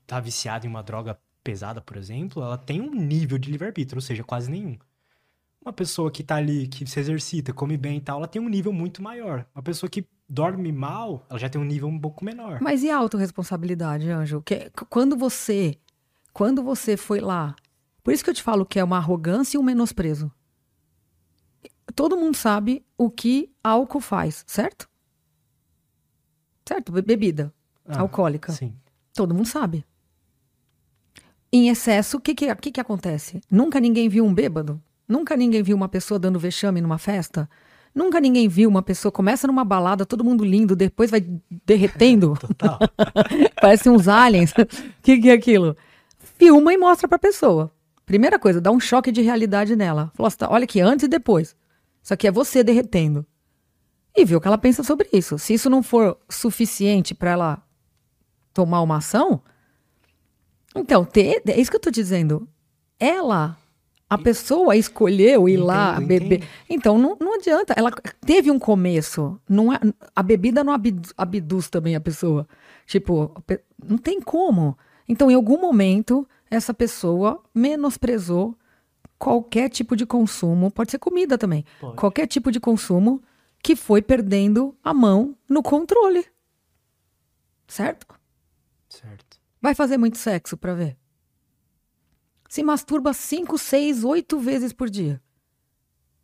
tá 0.06 0.20
viciada 0.20 0.66
em 0.66 0.68
uma 0.68 0.82
droga 0.82 1.18
pesada, 1.42 1.80
por 1.80 1.96
exemplo, 1.96 2.42
ela 2.42 2.58
tem 2.58 2.80
um 2.80 2.92
nível 2.92 3.38
de 3.38 3.50
livre-arbítrio, 3.50 3.98
ou 3.98 4.02
seja, 4.02 4.24
quase 4.24 4.50
nenhum. 4.50 4.76
Uma 5.66 5.72
pessoa 5.72 6.12
que 6.12 6.22
tá 6.22 6.36
ali, 6.36 6.68
que 6.68 6.86
se 6.86 7.00
exercita, 7.00 7.52
come 7.52 7.76
bem 7.76 7.96
e 7.96 8.00
tal, 8.00 8.18
ela 8.18 8.28
tem 8.28 8.40
um 8.40 8.48
nível 8.48 8.72
muito 8.72 9.02
maior. 9.02 9.44
Uma 9.52 9.64
pessoa 9.64 9.90
que 9.90 10.06
dorme 10.28 10.70
mal, 10.70 11.26
ela 11.28 11.40
já 11.40 11.48
tem 11.48 11.60
um 11.60 11.64
nível 11.64 11.88
um 11.88 11.98
pouco 11.98 12.24
menor. 12.24 12.60
Mas 12.62 12.84
e 12.84 12.88
a 12.88 12.96
autorresponsabilidade, 12.96 14.08
Anjo? 14.08 14.40
Que, 14.42 14.70
quando 14.88 15.16
você, 15.16 15.76
quando 16.32 16.62
você 16.62 16.96
foi 16.96 17.18
lá, 17.18 17.56
por 18.04 18.14
isso 18.14 18.22
que 18.22 18.30
eu 18.30 18.34
te 18.34 18.44
falo 18.44 18.64
que 18.64 18.78
é 18.78 18.84
uma 18.84 18.98
arrogância 18.98 19.56
e 19.56 19.60
um 19.60 19.62
menosprezo. 19.64 20.30
Todo 21.96 22.16
mundo 22.16 22.36
sabe 22.36 22.86
o 22.96 23.10
que 23.10 23.50
álcool 23.64 24.00
faz, 24.00 24.44
certo? 24.46 24.88
Certo? 26.64 26.92
Bebida 26.92 27.52
ah, 27.84 27.98
alcoólica. 27.98 28.52
Sim. 28.52 28.72
Todo 29.12 29.34
mundo 29.34 29.48
sabe. 29.48 29.84
Em 31.52 31.70
excesso, 31.70 32.18
o 32.18 32.20
que, 32.20 32.36
que, 32.36 32.54
que, 32.54 32.70
que 32.70 32.80
acontece? 32.80 33.40
Nunca 33.50 33.80
ninguém 33.80 34.08
viu 34.08 34.24
um 34.24 34.32
bêbado? 34.32 34.80
Nunca 35.08 35.36
ninguém 35.36 35.62
viu 35.62 35.76
uma 35.76 35.88
pessoa 35.88 36.18
dando 36.18 36.38
vexame 36.38 36.80
numa 36.80 36.98
festa? 36.98 37.48
Nunca 37.94 38.20
ninguém 38.20 38.48
viu 38.48 38.68
uma 38.68 38.82
pessoa 38.82 39.10
começa 39.10 39.46
numa 39.46 39.64
balada, 39.64 40.04
todo 40.04 40.24
mundo 40.24 40.44
lindo, 40.44 40.76
depois 40.76 41.10
vai 41.10 41.24
derretendo. 41.64 42.34
Total. 42.40 42.78
Parece 43.60 43.88
uns 43.88 44.08
aliens. 44.08 44.52
O 44.52 44.66
que, 45.02 45.18
que 45.18 45.30
é 45.30 45.32
aquilo? 45.32 45.76
Filma 46.18 46.74
e 46.74 46.76
mostra 46.76 47.08
pra 47.08 47.18
pessoa. 47.18 47.72
Primeira 48.04 48.38
coisa, 48.38 48.60
dá 48.60 48.70
um 48.70 48.78
choque 48.78 49.10
de 49.10 49.22
realidade 49.22 49.74
nela. 49.74 50.12
Fala 50.14 50.28
assim, 50.28 50.36
olha 50.48 50.64
aqui, 50.64 50.80
antes 50.80 51.04
e 51.04 51.08
depois. 51.08 51.56
Isso 52.02 52.12
aqui 52.12 52.26
é 52.26 52.30
você 52.30 52.62
derretendo. 52.62 53.26
E 54.14 54.24
vê 54.24 54.36
o 54.36 54.40
que 54.40 54.46
ela 54.46 54.58
pensa 54.58 54.82
sobre 54.82 55.08
isso. 55.12 55.38
Se 55.38 55.54
isso 55.54 55.70
não 55.70 55.82
for 55.82 56.18
suficiente 56.28 57.14
para 57.14 57.30
ela 57.30 57.62
tomar 58.52 58.80
uma 58.82 58.98
ação, 58.98 59.42
então, 60.74 61.04
ter, 61.04 61.42
é 61.46 61.58
isso 61.58 61.70
que 61.70 61.76
eu 61.76 61.80
tô 61.80 61.90
dizendo. 61.90 62.46
Ela 63.00 63.56
a 64.08 64.16
pessoa 64.16 64.76
escolheu 64.76 65.48
ir 65.48 65.54
entendo, 65.54 65.66
lá 65.66 66.00
beber. 66.00 66.36
Entendo. 66.36 66.48
Então 66.70 66.98
não, 66.98 67.16
não 67.20 67.34
adianta. 67.34 67.74
Ela 67.76 67.90
teve 68.24 68.50
um 68.50 68.58
começo. 68.58 69.38
Não 69.48 69.72
é, 69.72 69.80
a 70.14 70.22
bebida 70.22 70.62
não 70.62 70.72
abduz 71.16 71.68
também 71.68 71.96
a 71.96 72.00
pessoa. 72.00 72.46
Tipo, 72.86 73.34
não 73.84 73.98
tem 73.98 74.20
como. 74.20 74.78
Então, 75.08 75.30
em 75.30 75.34
algum 75.34 75.60
momento, 75.60 76.26
essa 76.50 76.72
pessoa 76.72 77.42
menosprezou 77.52 78.56
qualquer 79.18 79.68
tipo 79.68 79.96
de 79.96 80.06
consumo. 80.06 80.70
Pode 80.70 80.92
ser 80.92 80.98
comida 80.98 81.36
também. 81.36 81.64
Pode. 81.80 81.96
Qualquer 81.96 82.26
tipo 82.28 82.52
de 82.52 82.60
consumo 82.60 83.20
que 83.60 83.74
foi 83.74 84.00
perdendo 84.00 84.76
a 84.84 84.94
mão 84.94 85.36
no 85.48 85.62
controle. 85.62 86.24
Certo? 87.66 88.06
Certo. 88.88 89.40
Vai 89.60 89.74
fazer 89.74 89.96
muito 89.96 90.16
sexo 90.16 90.56
para 90.56 90.74
ver 90.74 90.96
se 92.48 92.62
masturba 92.62 93.12
5, 93.12 93.56
6, 93.58 94.04
8 94.04 94.38
vezes 94.38 94.72
por 94.72 94.88
dia. 94.88 95.20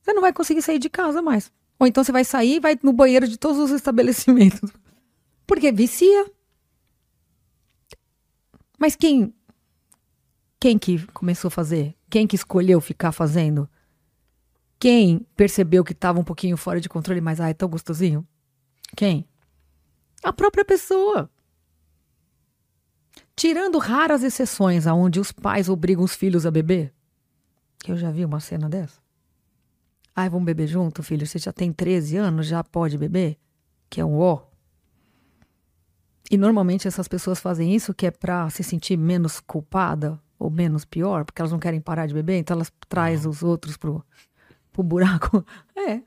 Você 0.01 0.13
não 0.13 0.21
vai 0.21 0.33
conseguir 0.33 0.63
sair 0.63 0.79
de 0.79 0.91
casa 0.91 1.23
mais. 1.23 1.53
Ou 1.79 1.87
então 1.87 2.03
você 2.03 2.13
vai 2.13 2.25
sair 2.25 2.57
e 2.57 2.61
vai 2.61 2.79
no 2.83 2.93
banheiro 2.93 3.27
de 3.27 3.39
todos 3.39 3.59
os 3.59 3.71
estabelecimentos. 3.71 4.71
Porque 5.47 5.73
vicia. 5.73 6.31
Mas 8.79 8.97
quem 8.97 9.35
quem 10.59 10.79
que 10.79 11.05
começou 11.09 11.49
a 11.49 11.51
fazer? 11.51 11.95
Quem 12.09 12.27
que 12.27 12.37
escolheu 12.37 12.81
ficar 12.81 13.11
fazendo? 13.11 13.69
Quem 14.79 15.27
percebeu 15.37 15.83
que 15.83 15.93
estava 15.93 16.21
um 16.21 16.25
pouquinho 16.25 16.57
fora 16.57 16.81
de 16.81 16.89
controle, 16.89 17.21
mas 17.21 17.41
ah, 17.41 17.49
é 17.49 17.55
tão 17.55 17.69
gostosinho? 17.69 18.27
Quem? 18.97 19.27
A 20.23 20.33
própria 20.33 20.65
pessoa. 20.65 21.29
Tirando 23.43 23.77
raras 23.79 24.23
exceções 24.23 24.87
aonde 24.87 25.19
os 25.19 25.33
pais 25.33 25.69
obrigam 25.69 26.05
os 26.05 26.15
filhos 26.15 26.47
a 26.47 26.51
beber. 26.53 26.95
Eu 27.89 27.97
já 27.97 28.09
vi 28.09 28.25
uma 28.25 28.39
cena 28.39 28.69
dessa. 28.69 29.01
Ai, 30.15 30.31
vamos 30.31 30.47
beber 30.47 30.69
junto, 30.69 31.03
filho? 31.03 31.27
Você 31.27 31.41
já 31.41 31.53
tem 31.53 31.73
13 31.73 32.19
anos, 32.19 32.47
já 32.47 32.63
pode 32.63 32.97
beber? 32.97 33.37
Que 33.91 34.01
é 34.01 34.05
um 34.05 34.17
ó. 34.17 34.45
E 36.31 36.37
normalmente 36.37 36.87
essas 36.87 37.09
pessoas 37.09 37.41
fazem 37.41 37.75
isso 37.75 37.93
que 37.93 38.07
é 38.07 38.13
para 38.13 38.49
se 38.49 38.63
sentir 38.63 38.97
menos 38.97 39.41
culpada 39.41 40.23
ou 40.39 40.49
menos 40.49 40.85
pior, 40.85 41.25
porque 41.25 41.43
elas 41.43 41.51
não 41.51 41.59
querem 41.59 41.81
parar 41.81 42.07
de 42.07 42.15
beber, 42.15 42.39
então 42.39 42.55
elas 42.55 42.73
trazem 42.89 43.29
os 43.29 43.43
outros 43.43 43.77
pro, 43.77 44.07
pro 44.71 44.85
buraco. 44.85 45.45
É. 45.75 46.01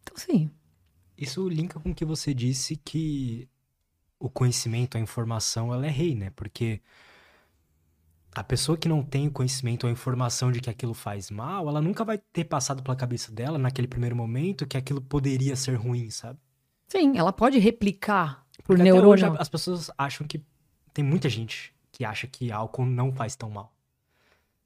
Então, 0.00 0.16
sim. 0.16 0.50
Isso 1.18 1.46
linka 1.46 1.78
com 1.78 1.90
o 1.90 1.94
que 1.94 2.06
você 2.06 2.32
disse 2.32 2.74
que 2.74 3.50
o 4.18 4.28
conhecimento, 4.28 4.96
a 4.96 5.00
informação, 5.00 5.72
ela 5.72 5.86
é 5.86 5.90
rei, 5.90 6.14
né? 6.14 6.30
Porque 6.34 6.80
a 8.34 8.44
pessoa 8.44 8.76
que 8.76 8.88
não 8.88 9.02
tem 9.02 9.28
o 9.28 9.30
conhecimento 9.30 9.84
ou 9.84 9.88
a 9.88 9.92
informação 9.92 10.52
de 10.52 10.60
que 10.60 10.68
aquilo 10.68 10.94
faz 10.94 11.30
mal, 11.30 11.68
ela 11.68 11.80
nunca 11.80 12.04
vai 12.04 12.18
ter 12.18 12.44
passado 12.44 12.82
pela 12.82 12.96
cabeça 12.96 13.32
dela, 13.32 13.58
naquele 13.58 13.88
primeiro 13.88 14.14
momento, 14.14 14.66
que 14.66 14.76
aquilo 14.76 15.00
poderia 15.00 15.56
ser 15.56 15.74
ruim, 15.74 16.10
sabe? 16.10 16.38
Sim, 16.88 17.16
ela 17.16 17.32
pode 17.32 17.58
replicar 17.58 18.44
por 18.58 18.76
Porque 18.76 18.82
neurônio. 18.82 19.36
as 19.38 19.48
pessoas 19.48 19.90
acham 19.96 20.26
que. 20.26 20.42
Tem 20.92 21.04
muita 21.04 21.28
gente 21.28 21.74
que 21.92 22.04
acha 22.04 22.26
que 22.26 22.50
álcool 22.50 22.86
não 22.86 23.12
faz 23.12 23.36
tão 23.36 23.50
mal. 23.50 23.72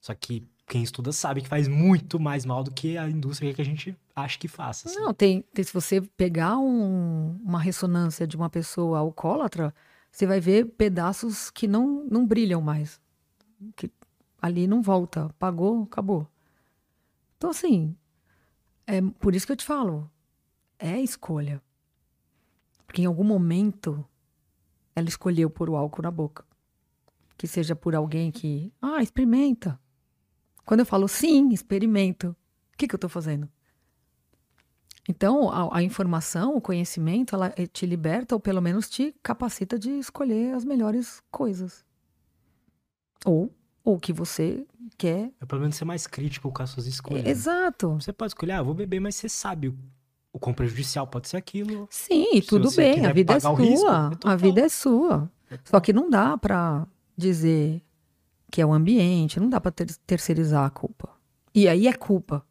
Só 0.01 0.14
que 0.14 0.47
quem 0.66 0.82
estuda 0.82 1.12
sabe 1.12 1.43
que 1.43 1.48
faz 1.48 1.66
muito 1.66 2.20
mais 2.20 2.44
mal 2.44 2.62
do 2.62 2.70
que 2.70 2.97
a 2.97 3.09
indústria 3.09 3.52
que 3.52 3.60
a 3.60 3.64
gente 3.64 3.97
acha 4.22 4.38
que 4.38 4.48
faça. 4.48 4.88
Assim. 4.88 4.98
Não, 4.98 5.12
tem, 5.12 5.42
tem, 5.55 5.64
Se 5.64 5.72
você 5.72 6.01
pegar 6.01 6.59
um, 6.59 7.38
uma 7.42 7.60
ressonância 7.60 8.26
de 8.26 8.36
uma 8.36 8.51
pessoa 8.51 8.98
alcoólatra, 8.98 9.74
você 10.10 10.26
vai 10.26 10.40
ver 10.40 10.66
pedaços 10.66 11.51
que 11.51 11.66
não, 11.68 12.05
não 12.10 12.26
brilham 12.26 12.60
mais. 12.60 13.01
Que 13.76 13.90
ali 14.40 14.66
não 14.66 14.82
volta. 14.82 15.28
Pagou, 15.38 15.84
acabou. 15.84 16.28
Então, 17.36 17.51
assim, 17.51 17.97
é 18.86 19.01
por 19.18 19.34
isso 19.34 19.47
que 19.47 19.52
eu 19.52 19.56
te 19.56 19.64
falo. 19.64 20.10
É 20.78 21.01
escolha. 21.01 21.62
Porque 22.86 23.02
em 23.02 23.06
algum 23.06 23.24
momento 23.24 24.05
ela 24.94 25.09
escolheu 25.09 25.48
pôr 25.48 25.70
o 25.70 25.76
álcool 25.76 26.02
na 26.02 26.10
boca. 26.10 26.44
Que 27.36 27.47
seja 27.47 27.76
por 27.76 27.94
alguém 27.94 28.30
que. 28.30 28.72
Ah, 28.82 29.02
experimenta. 29.02 29.80
Quando 30.64 30.80
eu 30.80 30.86
falo 30.86 31.09
sim, 31.09 31.48
experimento, 31.52 32.36
o 32.72 32.76
que, 32.76 32.86
que 32.86 32.94
eu 32.94 32.98
estou 32.98 33.10
fazendo? 33.10 33.48
Então, 35.09 35.51
a, 35.51 35.78
a, 35.78 35.82
informação, 35.82 36.55
o 36.56 36.60
conhecimento, 36.60 37.35
ela 37.35 37.52
eh, 37.56 37.66
te 37.66 37.86
liberta 37.86 38.35
ou 38.35 38.40
pelo 38.40 38.60
menos 38.60 38.89
te 38.89 39.14
capacita 39.22 39.78
de 39.78 39.90
escolher 39.90 40.55
as 40.55 40.64
melhores 40.64 41.22
coisas. 41.31 41.85
Ou 43.24 43.52
o 43.85 43.98
que 43.98 44.12
você 44.12 44.66
quer. 44.97 45.32
É 45.40 45.47
pelo 45.47 45.62
menos 45.62 45.77
ser 45.77 45.85
mais 45.85 46.06
crítico 46.06 46.52
com 46.52 46.62
as 46.62 46.70
suas 46.70 46.86
escolhas. 46.86 47.24
É, 47.24 47.31
exato. 47.31 47.94
Você 47.94 48.12
pode 48.12 48.31
escolher, 48.31 48.52
ah, 48.52 48.62
vou 48.62 48.74
beber, 48.74 49.01
mas 49.01 49.16
você 49.16 49.28
sabe 49.28 49.68
o, 49.68 49.78
o 50.32 50.39
quão 50.39 50.55
prejudicial 50.55 51.06
pode 51.06 51.28
ser 51.28 51.36
aquilo. 51.36 51.89
Sim, 51.90 52.40
tudo 52.47 52.70
bem, 52.72 53.06
a 53.06 53.12
vida 53.12 53.35
é 53.35 53.40
sua. 53.40 53.55
Risco, 53.55 53.89
é 53.89 54.28
a 54.28 54.36
vida 54.36 54.60
é 54.60 54.68
sua. 54.68 55.31
Só 55.64 55.81
que 55.81 55.93
não 55.93 56.09
dá 56.09 56.36
para 56.39 56.86
dizer 57.16 57.82
que 58.51 58.60
é 58.60 58.66
o 58.66 58.72
ambiente, 58.72 59.40
não 59.40 59.48
dá 59.48 59.60
para 59.60 59.70
ter, 59.70 59.86
terceirizar 60.06 60.64
a 60.64 60.70
culpa. 60.70 61.09
E 61.55 61.68
aí 61.68 61.86
é 61.86 61.93
culpa. 61.93 62.44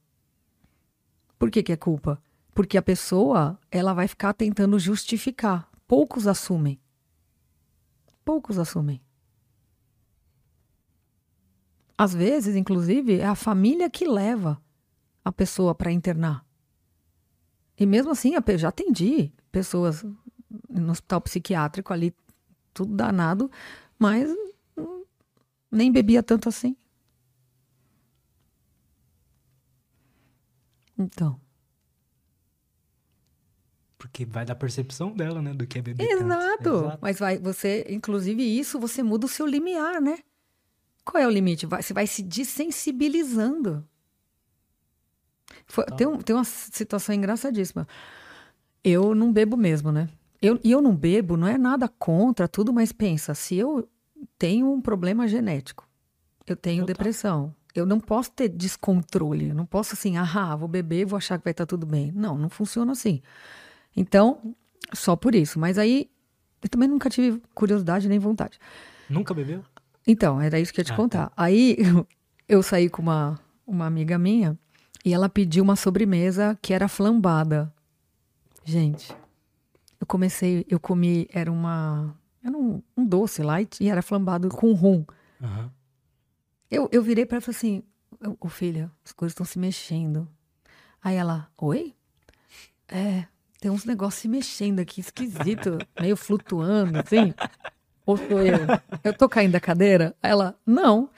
Por 1.38 1.49
que, 1.49 1.63
que 1.63 1.71
é 1.71 1.77
culpa? 1.77 2.21
Porque 2.60 2.77
a 2.77 2.81
pessoa, 2.81 3.57
ela 3.72 3.94
vai 3.94 4.06
ficar 4.06 4.34
tentando 4.34 4.77
justificar. 4.77 5.72
Poucos 5.88 6.27
assumem. 6.27 6.77
Poucos 8.26 8.60
assumem. 8.60 9.02
Às 11.98 12.14
vezes, 12.14 12.57
inclusive, 12.57 13.18
é 13.18 13.26
a 13.26 13.34
família 13.34 13.90
que 13.90 14.06
leva 14.06 14.61
a 15.23 15.31
pessoa 15.31 15.73
para 15.73 15.90
internar. 15.90 16.45
E 17.77 17.86
mesmo 17.86 18.11
assim, 18.11 18.34
já 18.57 18.68
atendi 18.68 19.31
pessoas 19.49 20.03
no 20.69 20.91
hospital 20.91 21.22
psiquiátrico 21.22 21.94
ali, 21.94 22.14
tudo 22.73 22.94
danado, 22.94 23.49
mas 23.98 24.30
nem 25.72 25.90
bebia 25.90 26.22
tanto 26.22 26.49
assim. 26.49 26.76
Então. 30.98 31.40
Porque 33.99 34.26
vai 34.26 34.45
da 34.45 34.55
percepção 34.55 35.11
dela, 35.11 35.41
né? 35.41 35.53
Do 35.53 35.67
que 35.67 35.77
é 35.77 35.81
beber 35.81 36.07
tanto. 36.07 36.23
Exato. 36.23 36.69
Exato. 36.69 36.99
Mas 37.01 37.19
vai, 37.19 37.38
você, 37.38 37.85
inclusive 37.89 38.41
isso, 38.41 38.80
você 38.80 39.03
muda 39.03 39.26
o 39.26 39.30
seu 39.30 39.45
limiar, 39.45 40.01
né? 40.01 40.17
Qual 41.03 41.21
é 41.21 41.27
o 41.27 41.30
limite? 41.30 41.65
Vai- 41.65 41.84
você 41.84 41.93
vai 41.93 42.07
se 42.07 42.23
desensibilizando. 42.23 43.85
Foi- 45.67 45.85
tem, 45.97 46.07
um- 46.07 46.17
tem 46.17 46.35
uma 46.35 46.45
situação 46.45 47.13
engraçadíssima. 47.13 47.85
Eu 48.84 49.13
não 49.13 49.34
bebo 49.34 49.57
mesmo, 49.57 49.91
né? 49.91 50.07
Eu, 50.41 50.57
e 50.63 50.71
eu 50.71 50.81
não 50.81 50.95
bebo, 50.95 51.35
não 51.35 51.47
é 51.47 51.57
nada 51.57 51.89
contra 51.89 52.47
tudo, 52.47 52.71
mas 52.71 52.93
pensa, 52.93 53.35
se 53.35 53.55
eu 53.55 53.89
tenho 54.38 54.71
um 54.71 54.80
problema 54.80 55.27
genético, 55.27 55.85
eu 56.47 56.55
tenho 56.55 56.84
Total. 56.84 56.95
depressão, 56.95 57.55
eu 57.76 57.85
não 57.85 57.99
posso 57.99 58.31
ter 58.31 58.47
descontrole, 58.47 59.49
eu 59.49 59.55
não 59.55 59.65
posso 59.65 59.93
assim, 59.95 60.15
ah, 60.15 60.55
vou 60.55 60.69
beber, 60.69 61.05
vou 61.05 61.17
achar 61.17 61.38
que 61.38 61.43
vai 61.43 61.51
estar 61.51 61.65
tudo 61.65 61.85
bem. 61.85 62.13
Não, 62.13 62.38
não 62.38 62.49
funciona 62.49 62.93
assim. 62.93 63.21
Então, 63.95 64.56
só 64.94 65.16
por 65.16 65.36
isso. 65.36 65.60
Mas 65.60 65.78
aí, 65.78 66.10
eu 66.61 66.70
também 66.70 66.88
nunca 66.88 67.10
tive 67.10 67.41
curiosidade 67.53 68.07
nem 68.07 68.20
vontade. 68.20 68.60
Nunca 69.10 69.34
bebeu? 69.34 69.64
Então, 70.06 70.40
era 70.41 70.60
isso 70.60 70.74
que 70.74 70.80
eu 70.80 70.84
ia 70.84 70.86
te 70.86 70.94
Ah, 70.94 70.95
contar. 70.95 71.32
Aí, 71.36 71.78
eu 72.48 72.64
saí 72.64 72.90
com 72.90 73.02
uma, 73.02 73.40
uma 73.66 73.86
amiga 73.86 74.18
minha 74.18 74.57
e 75.03 75.14
ela 75.14 75.30
pediu 75.30 75.64
uma 75.64 75.76
sobremesa 75.76 76.57
que 76.61 76.74
era 76.74 76.88
flambada. 76.88 77.74
Gente, 78.64 79.16
eu 79.99 80.06
comecei, 80.06 80.66
eu 80.70 80.80
comi, 80.80 81.28
era 81.32 81.52
uma, 81.52 82.16
era 82.44 82.56
um, 82.56 82.82
um 82.95 83.06
doce 83.06 83.41
light 83.41 83.84
e 83.84 83.90
era 83.90 84.02
flambado 84.02 84.49
com 84.49 84.74
rum. 84.74 85.03
Aham. 85.41 85.72
Eu, 86.70 86.88
eu 86.91 87.02
virei 87.02 87.26
pra 87.26 87.38
ela 87.38 87.41
e 87.41 87.45
falei 87.45 87.57
assim: 87.57 87.84
Ô 88.24 88.45
ô, 88.45 88.49
filha, 88.49 88.91
as 89.03 89.11
coisas 89.11 89.32
estão 89.32 89.45
se 89.45 89.57
mexendo. 89.57 90.28
Aí 91.02 91.16
ela, 91.16 91.49
oi? 91.57 91.95
É, 92.88 93.26
tem 93.60 93.69
uns 93.69 93.84
negócios 93.84 94.22
se 94.22 94.27
mexendo 94.27 94.80
aqui, 94.80 95.02
esquisito, 95.02 95.77
meio 95.99 96.15
flutuando, 96.15 96.99
assim. 96.99 97.34
Ou 98.06 98.18
sou 98.18 98.41
eu? 98.41 98.60
Eu 99.03 99.14
tô 99.14 99.27
caindo 99.27 99.52
da 99.52 99.60
cadeira? 99.60 100.15
Ela, 100.23 100.57
não. 100.65 101.10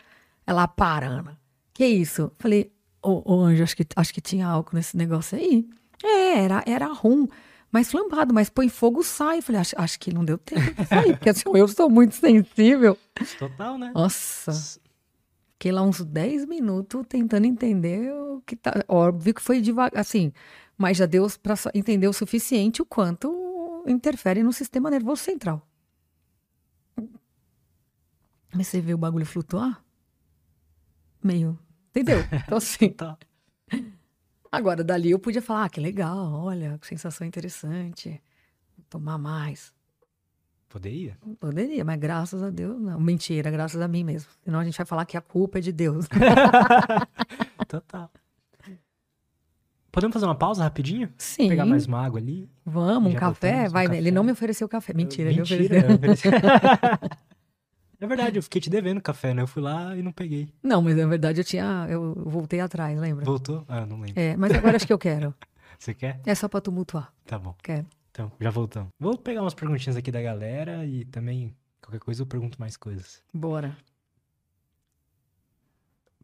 Ela, 0.45 0.67
para, 0.67 1.07
Ana. 1.07 1.39
Que 1.73 1.85
isso? 1.85 2.31
Falei, 2.39 2.71
ô, 3.01 3.21
ô 3.33 3.41
Anjo, 3.41 3.63
acho 3.63 3.75
que, 3.75 3.85
acho 3.95 4.13
que 4.13 4.21
tinha 4.21 4.47
álcool 4.47 4.75
nesse 4.75 4.97
negócio 4.97 5.37
aí. 5.37 5.69
É, 6.03 6.39
era, 6.43 6.63
era 6.65 6.87
rum. 6.87 7.27
Mas 7.71 7.89
flambado, 7.89 8.33
mas 8.33 8.49
põe 8.49 8.67
fogo, 8.67 9.03
sai. 9.03 9.41
Falei, 9.41 9.61
acho, 9.61 9.75
acho 9.77 9.99
que 9.99 10.13
não 10.13 10.25
deu 10.25 10.37
tempo 10.37 10.73
de 10.73 10.85
sair, 10.87 11.15
porque 11.15 11.29
assim, 11.29 11.43
eu 11.53 11.67
sou 11.67 11.89
muito 11.89 12.15
sensível. 12.15 12.97
Total, 13.39 13.77
né? 13.77 13.91
Nossa. 13.93 14.79
Fiquei 15.53 15.71
lá 15.71 15.83
uns 15.83 16.03
10 16.03 16.45
minutos 16.45 17.05
tentando 17.07 17.45
entender 17.45 18.11
o 18.11 18.41
que 18.45 18.55
tá. 18.55 18.83
Óbvio 18.87 19.33
que 19.33 19.41
foi 19.41 19.61
devagar, 19.61 20.01
assim, 20.01 20.33
mas 20.77 20.97
já 20.97 21.05
deu 21.05 21.27
para 21.41 21.55
entender 21.73 22.07
o 22.07 22.13
suficiente 22.13 22.81
o 22.81 22.85
quanto 22.85 23.83
interfere 23.87 24.43
no 24.43 24.53
sistema 24.53 24.89
nervoso 24.89 25.23
central. 25.23 25.67
Mas 28.53 28.67
você 28.67 28.81
vê 28.81 28.93
o 28.93 28.97
bagulho 28.97 29.25
flutuar? 29.25 29.83
Meio. 31.23 31.57
Entendeu? 31.89 32.19
Então, 32.45 32.57
assim. 32.57 32.89
Total. 32.89 33.17
Agora, 34.51 34.83
dali 34.83 35.11
eu 35.11 35.19
podia 35.19 35.41
falar, 35.41 35.65
ah, 35.65 35.69
que 35.69 35.79
legal, 35.79 36.33
olha, 36.33 36.77
que 36.77 36.85
sensação 36.85 37.25
interessante. 37.25 38.21
Vou 38.75 38.85
tomar 38.89 39.17
mais. 39.17 39.73
Poderia? 40.67 41.17
Poderia, 41.39 41.85
mas 41.85 41.99
graças 41.99 42.43
a 42.43 42.49
Deus, 42.49 42.79
não. 42.81 42.99
Mentira, 42.99 43.49
graças 43.49 43.81
a 43.81 43.87
mim 43.87 44.03
mesmo. 44.03 44.29
Senão 44.43 44.59
a 44.59 44.63
gente 44.63 44.77
vai 44.77 44.85
falar 44.85 45.05
que 45.05 45.15
a 45.15 45.21
culpa 45.21 45.59
é 45.59 45.61
de 45.61 45.71
Deus. 45.71 46.07
Total. 47.67 48.09
Podemos 49.91 50.13
fazer 50.13 50.25
uma 50.25 50.35
pausa 50.35 50.63
rapidinho? 50.63 51.09
Sim. 51.17 51.49
Pegar 51.49 51.65
mais 51.65 51.85
uma 51.85 52.03
água 52.03 52.19
ali? 52.19 52.49
Vamos, 52.65 53.13
um 53.13 53.15
café? 53.15 53.51
botamos 53.51 53.69
um 53.69 53.73
Vai, 53.73 53.85
café. 53.87 53.97
ele 53.97 54.11
não 54.11 54.23
me 54.23 54.31
ofereceu 54.31 54.69
café. 54.69 54.93
Mentira, 54.93 55.29
ele 55.29 55.39
Mentira, 55.39 55.93
ofereceu. 55.95 56.31
eu. 56.31 56.39
É 58.01 58.07
verdade, 58.07 58.39
eu 58.39 58.41
fiquei 58.41 58.59
te 58.59 58.67
devendo 58.67 58.99
café, 58.99 59.31
né? 59.31 59.43
Eu 59.43 59.47
fui 59.47 59.61
lá 59.61 59.95
e 59.95 60.01
não 60.01 60.11
peguei. 60.11 60.51
Não, 60.63 60.81
mas 60.81 60.97
na 60.97 61.05
verdade 61.05 61.39
eu 61.39 61.43
tinha. 61.43 61.85
Eu 61.87 62.15
voltei 62.25 62.59
atrás, 62.59 62.99
lembra? 62.99 63.23
Voltou? 63.23 63.63
Ah, 63.67 63.81
eu 63.81 63.85
não 63.85 63.99
lembro. 64.01 64.19
É, 64.19 64.35
mas 64.35 64.51
agora 64.53 64.75
acho 64.75 64.87
que 64.87 64.93
eu 64.93 64.97
quero. 64.97 65.35
Você 65.77 65.93
quer? 65.93 66.19
É 66.25 66.33
só 66.33 66.47
pra 66.47 66.59
tumultuar. 66.59 67.13
Tá 67.27 67.37
bom. 67.37 67.53
Quero. 67.61 67.85
Então, 68.09 68.31
já 68.41 68.49
voltamos. 68.49 68.89
Vou 68.99 69.15
pegar 69.19 69.41
umas 69.43 69.53
perguntinhas 69.53 69.95
aqui 69.95 70.11
da 70.11 70.19
galera 70.19 70.83
e 70.83 71.05
também, 71.05 71.53
qualquer 71.79 71.99
coisa, 71.99 72.23
eu 72.23 72.25
pergunto 72.25 72.59
mais 72.59 72.75
coisas. 72.75 73.21
Bora. 73.31 73.77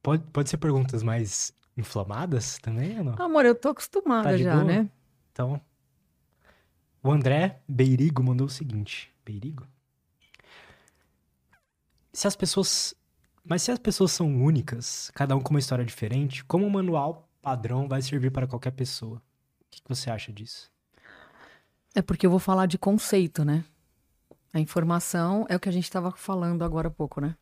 Pode, 0.01 0.23
pode 0.33 0.49
ser 0.49 0.57
perguntas 0.57 1.03
mais 1.03 1.53
inflamadas 1.77 2.57
também 2.59 2.97
ou 2.97 3.03
não? 3.05 3.21
Amor, 3.21 3.45
eu 3.45 3.55
tô 3.55 3.69
acostumada 3.69 4.29
Tá 4.29 4.37
já, 4.37 4.53
boa? 4.53 4.63
né? 4.63 4.89
Então, 5.31 5.61
o 7.03 7.11
André 7.11 7.61
Beirigo 7.67 8.23
mandou 8.23 8.47
o 8.47 8.49
seguinte. 8.49 9.13
Beirigo? 9.25 9.65
Se 12.11 12.27
as 12.27 12.35
pessoas... 12.35 12.95
Mas 13.43 13.61
se 13.61 13.71
as 13.71 13.79
pessoas 13.79 14.11
são 14.11 14.43
únicas, 14.43 15.09
cada 15.13 15.35
um 15.35 15.39
com 15.39 15.51
uma 15.51 15.59
história 15.59 15.85
diferente, 15.85 16.43
como 16.43 16.65
um 16.65 16.69
manual 16.69 17.29
padrão 17.41 17.87
vai 17.87 18.01
servir 18.01 18.29
para 18.31 18.45
qualquer 18.47 18.71
pessoa? 18.71 19.17
O 19.61 19.65
que 19.69 19.81
que 19.81 19.87
você 19.87 20.09
acha 20.09 20.33
disso? 20.33 20.69
É 21.95 22.01
porque 22.01 22.25
eu 22.25 22.29
vou 22.29 22.39
falar 22.39 22.65
de 22.65 22.77
conceito, 22.77 23.45
né? 23.45 23.63
A 24.53 24.59
informação 24.59 25.45
é 25.47 25.55
o 25.55 25.59
que 25.59 25.69
a 25.69 25.71
gente 25.71 25.85
estava 25.85 26.11
falando 26.11 26.63
agora 26.63 26.89
há 26.89 26.91
pouco, 26.91 27.21
né? 27.21 27.35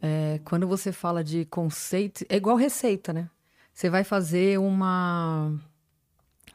É, 0.00 0.40
quando 0.44 0.68
você 0.68 0.92
fala 0.92 1.24
de 1.24 1.44
conceito, 1.46 2.24
é 2.28 2.36
igual 2.36 2.56
receita, 2.56 3.12
né? 3.12 3.28
Você 3.76 3.90
vai 3.90 4.04
fazer 4.04 4.58
uma, 4.58 5.52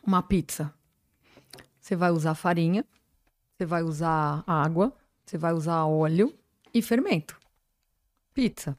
uma 0.03 0.23
pizza. 0.23 0.73
Você 1.80 1.95
vai 1.95 2.10
usar 2.10 2.34
farinha, 2.34 2.84
você 3.53 3.64
vai 3.64 3.84
usar 3.84 4.43
água, 4.48 4.91
você 5.23 5.38
vai 5.38 5.53
usar 5.53 5.85
óleo 5.85 6.34
e 6.73 6.81
fermento. 6.81 7.39
Pizza. 8.34 8.76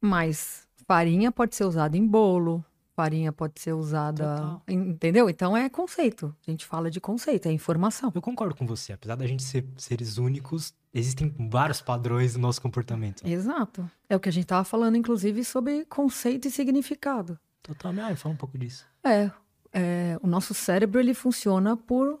Mas 0.00 0.68
farinha 0.86 1.32
pode 1.32 1.56
ser 1.56 1.64
usada 1.64 1.96
em 1.96 2.06
bolo, 2.06 2.64
farinha 2.96 3.30
pode 3.30 3.60
ser 3.60 3.74
usada. 3.74 4.24
Total. 4.24 4.62
Entendeu? 4.66 5.28
Então 5.28 5.54
é 5.54 5.68
conceito. 5.68 6.34
A 6.46 6.50
gente 6.50 6.64
fala 6.64 6.90
de 6.90 6.98
conceito, 6.98 7.46
é 7.46 7.52
informação. 7.52 8.10
Eu 8.14 8.22
concordo 8.22 8.54
com 8.54 8.66
você. 8.66 8.94
Apesar 8.94 9.14
da 9.14 9.26
gente 9.26 9.42
ser 9.42 9.66
seres 9.76 10.16
únicos, 10.16 10.72
existem 10.94 11.32
vários 11.38 11.82
padrões 11.82 12.34
no 12.34 12.40
nosso 12.40 12.60
comportamento. 12.62 13.22
Exato. 13.26 13.88
É 14.08 14.16
o 14.16 14.20
que 14.20 14.30
a 14.30 14.32
gente 14.32 14.44
estava 14.44 14.64
falando, 14.64 14.96
inclusive, 14.96 15.44
sobre 15.44 15.84
conceito 15.84 16.48
e 16.48 16.50
significado. 16.50 17.38
Totalmente. 17.62 18.12
Ah, 18.12 18.16
fala 18.16 18.34
um 18.34 18.38
pouco 18.38 18.56
disso. 18.56 18.86
É, 19.04 19.30
é, 19.72 20.18
o 20.22 20.26
nosso 20.26 20.54
cérebro 20.54 20.98
ele 20.98 21.12
funciona 21.12 21.76
por 21.76 22.18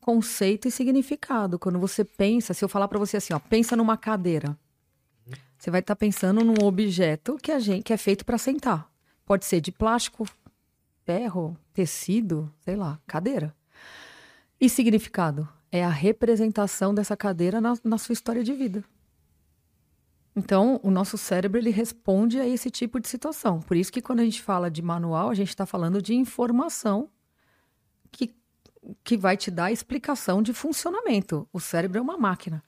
conceito 0.00 0.68
e 0.68 0.70
significado. 0.70 1.58
Quando 1.58 1.80
você 1.80 2.04
pensa, 2.04 2.54
se 2.54 2.64
eu 2.64 2.68
falar 2.68 2.86
para 2.86 2.98
você 2.98 3.16
assim, 3.16 3.34
ó, 3.34 3.40
pensa 3.40 3.74
numa 3.74 3.96
cadeira, 3.96 4.56
você 5.58 5.70
vai 5.70 5.80
estar 5.80 5.96
pensando 5.96 6.44
num 6.44 6.64
objeto 6.64 7.36
que 7.40 7.50
a 7.50 7.58
gente 7.58 7.84
que 7.84 7.92
é 7.92 7.96
feito 7.96 8.24
para 8.24 8.38
sentar. 8.38 8.91
Pode 9.24 9.44
ser 9.44 9.60
de 9.60 9.72
plástico, 9.72 10.26
ferro, 11.04 11.56
tecido, 11.72 12.52
sei 12.60 12.76
lá, 12.76 13.00
cadeira. 13.06 13.54
E 14.60 14.68
significado 14.68 15.48
é 15.70 15.84
a 15.84 15.88
representação 15.88 16.94
dessa 16.94 17.16
cadeira 17.16 17.60
na, 17.60 17.74
na 17.82 17.98
sua 17.98 18.12
história 18.12 18.44
de 18.44 18.52
vida. 18.52 18.84
Então, 20.34 20.80
o 20.82 20.90
nosso 20.90 21.18
cérebro 21.18 21.58
ele 21.58 21.70
responde 21.70 22.40
a 22.40 22.46
esse 22.46 22.70
tipo 22.70 22.98
de 22.98 23.06
situação. 23.06 23.60
Por 23.60 23.76
isso 23.76 23.92
que 23.92 24.00
quando 24.00 24.20
a 24.20 24.24
gente 24.24 24.42
fala 24.42 24.70
de 24.70 24.80
manual, 24.80 25.28
a 25.28 25.34
gente 25.34 25.50
está 25.50 25.66
falando 25.66 26.00
de 26.00 26.14
informação 26.14 27.08
que, 28.10 28.34
que 29.04 29.16
vai 29.16 29.36
te 29.36 29.50
dar 29.50 29.70
explicação 29.70 30.42
de 30.42 30.54
funcionamento. 30.54 31.46
O 31.52 31.60
cérebro 31.60 31.98
é 31.98 32.00
uma 32.00 32.16
máquina. 32.16 32.62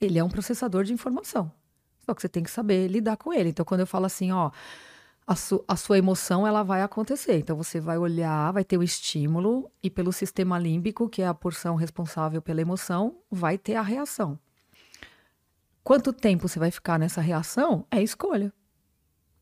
Ele 0.00 0.18
é 0.18 0.24
um 0.24 0.28
processador 0.28 0.82
de 0.82 0.92
informação. 0.92 1.52
Só 2.04 2.14
que 2.14 2.20
você 2.20 2.28
tem 2.28 2.42
que 2.42 2.50
saber 2.50 2.88
lidar 2.88 3.16
com 3.16 3.32
ele. 3.32 3.50
Então, 3.50 3.64
quando 3.64 3.80
eu 3.80 3.86
falo 3.86 4.06
assim, 4.06 4.32
ó, 4.32 4.50
a, 5.26 5.36
su- 5.36 5.64
a 5.66 5.76
sua 5.76 5.98
emoção 5.98 6.46
ela 6.46 6.62
vai 6.62 6.82
acontecer. 6.82 7.38
Então, 7.38 7.56
você 7.56 7.80
vai 7.80 7.98
olhar, 7.98 8.52
vai 8.52 8.64
ter 8.64 8.76
o 8.76 8.82
estímulo 8.82 9.70
e 9.82 9.88
pelo 9.88 10.12
sistema 10.12 10.58
límbico, 10.58 11.08
que 11.08 11.22
é 11.22 11.26
a 11.26 11.34
porção 11.34 11.74
responsável 11.76 12.42
pela 12.42 12.60
emoção, 12.60 13.18
vai 13.30 13.56
ter 13.56 13.76
a 13.76 13.82
reação. 13.82 14.38
Quanto 15.84 16.12
tempo 16.12 16.48
você 16.48 16.58
vai 16.58 16.70
ficar 16.70 16.98
nessa 16.98 17.20
reação 17.20 17.86
é 17.90 18.02
escolha. 18.02 18.52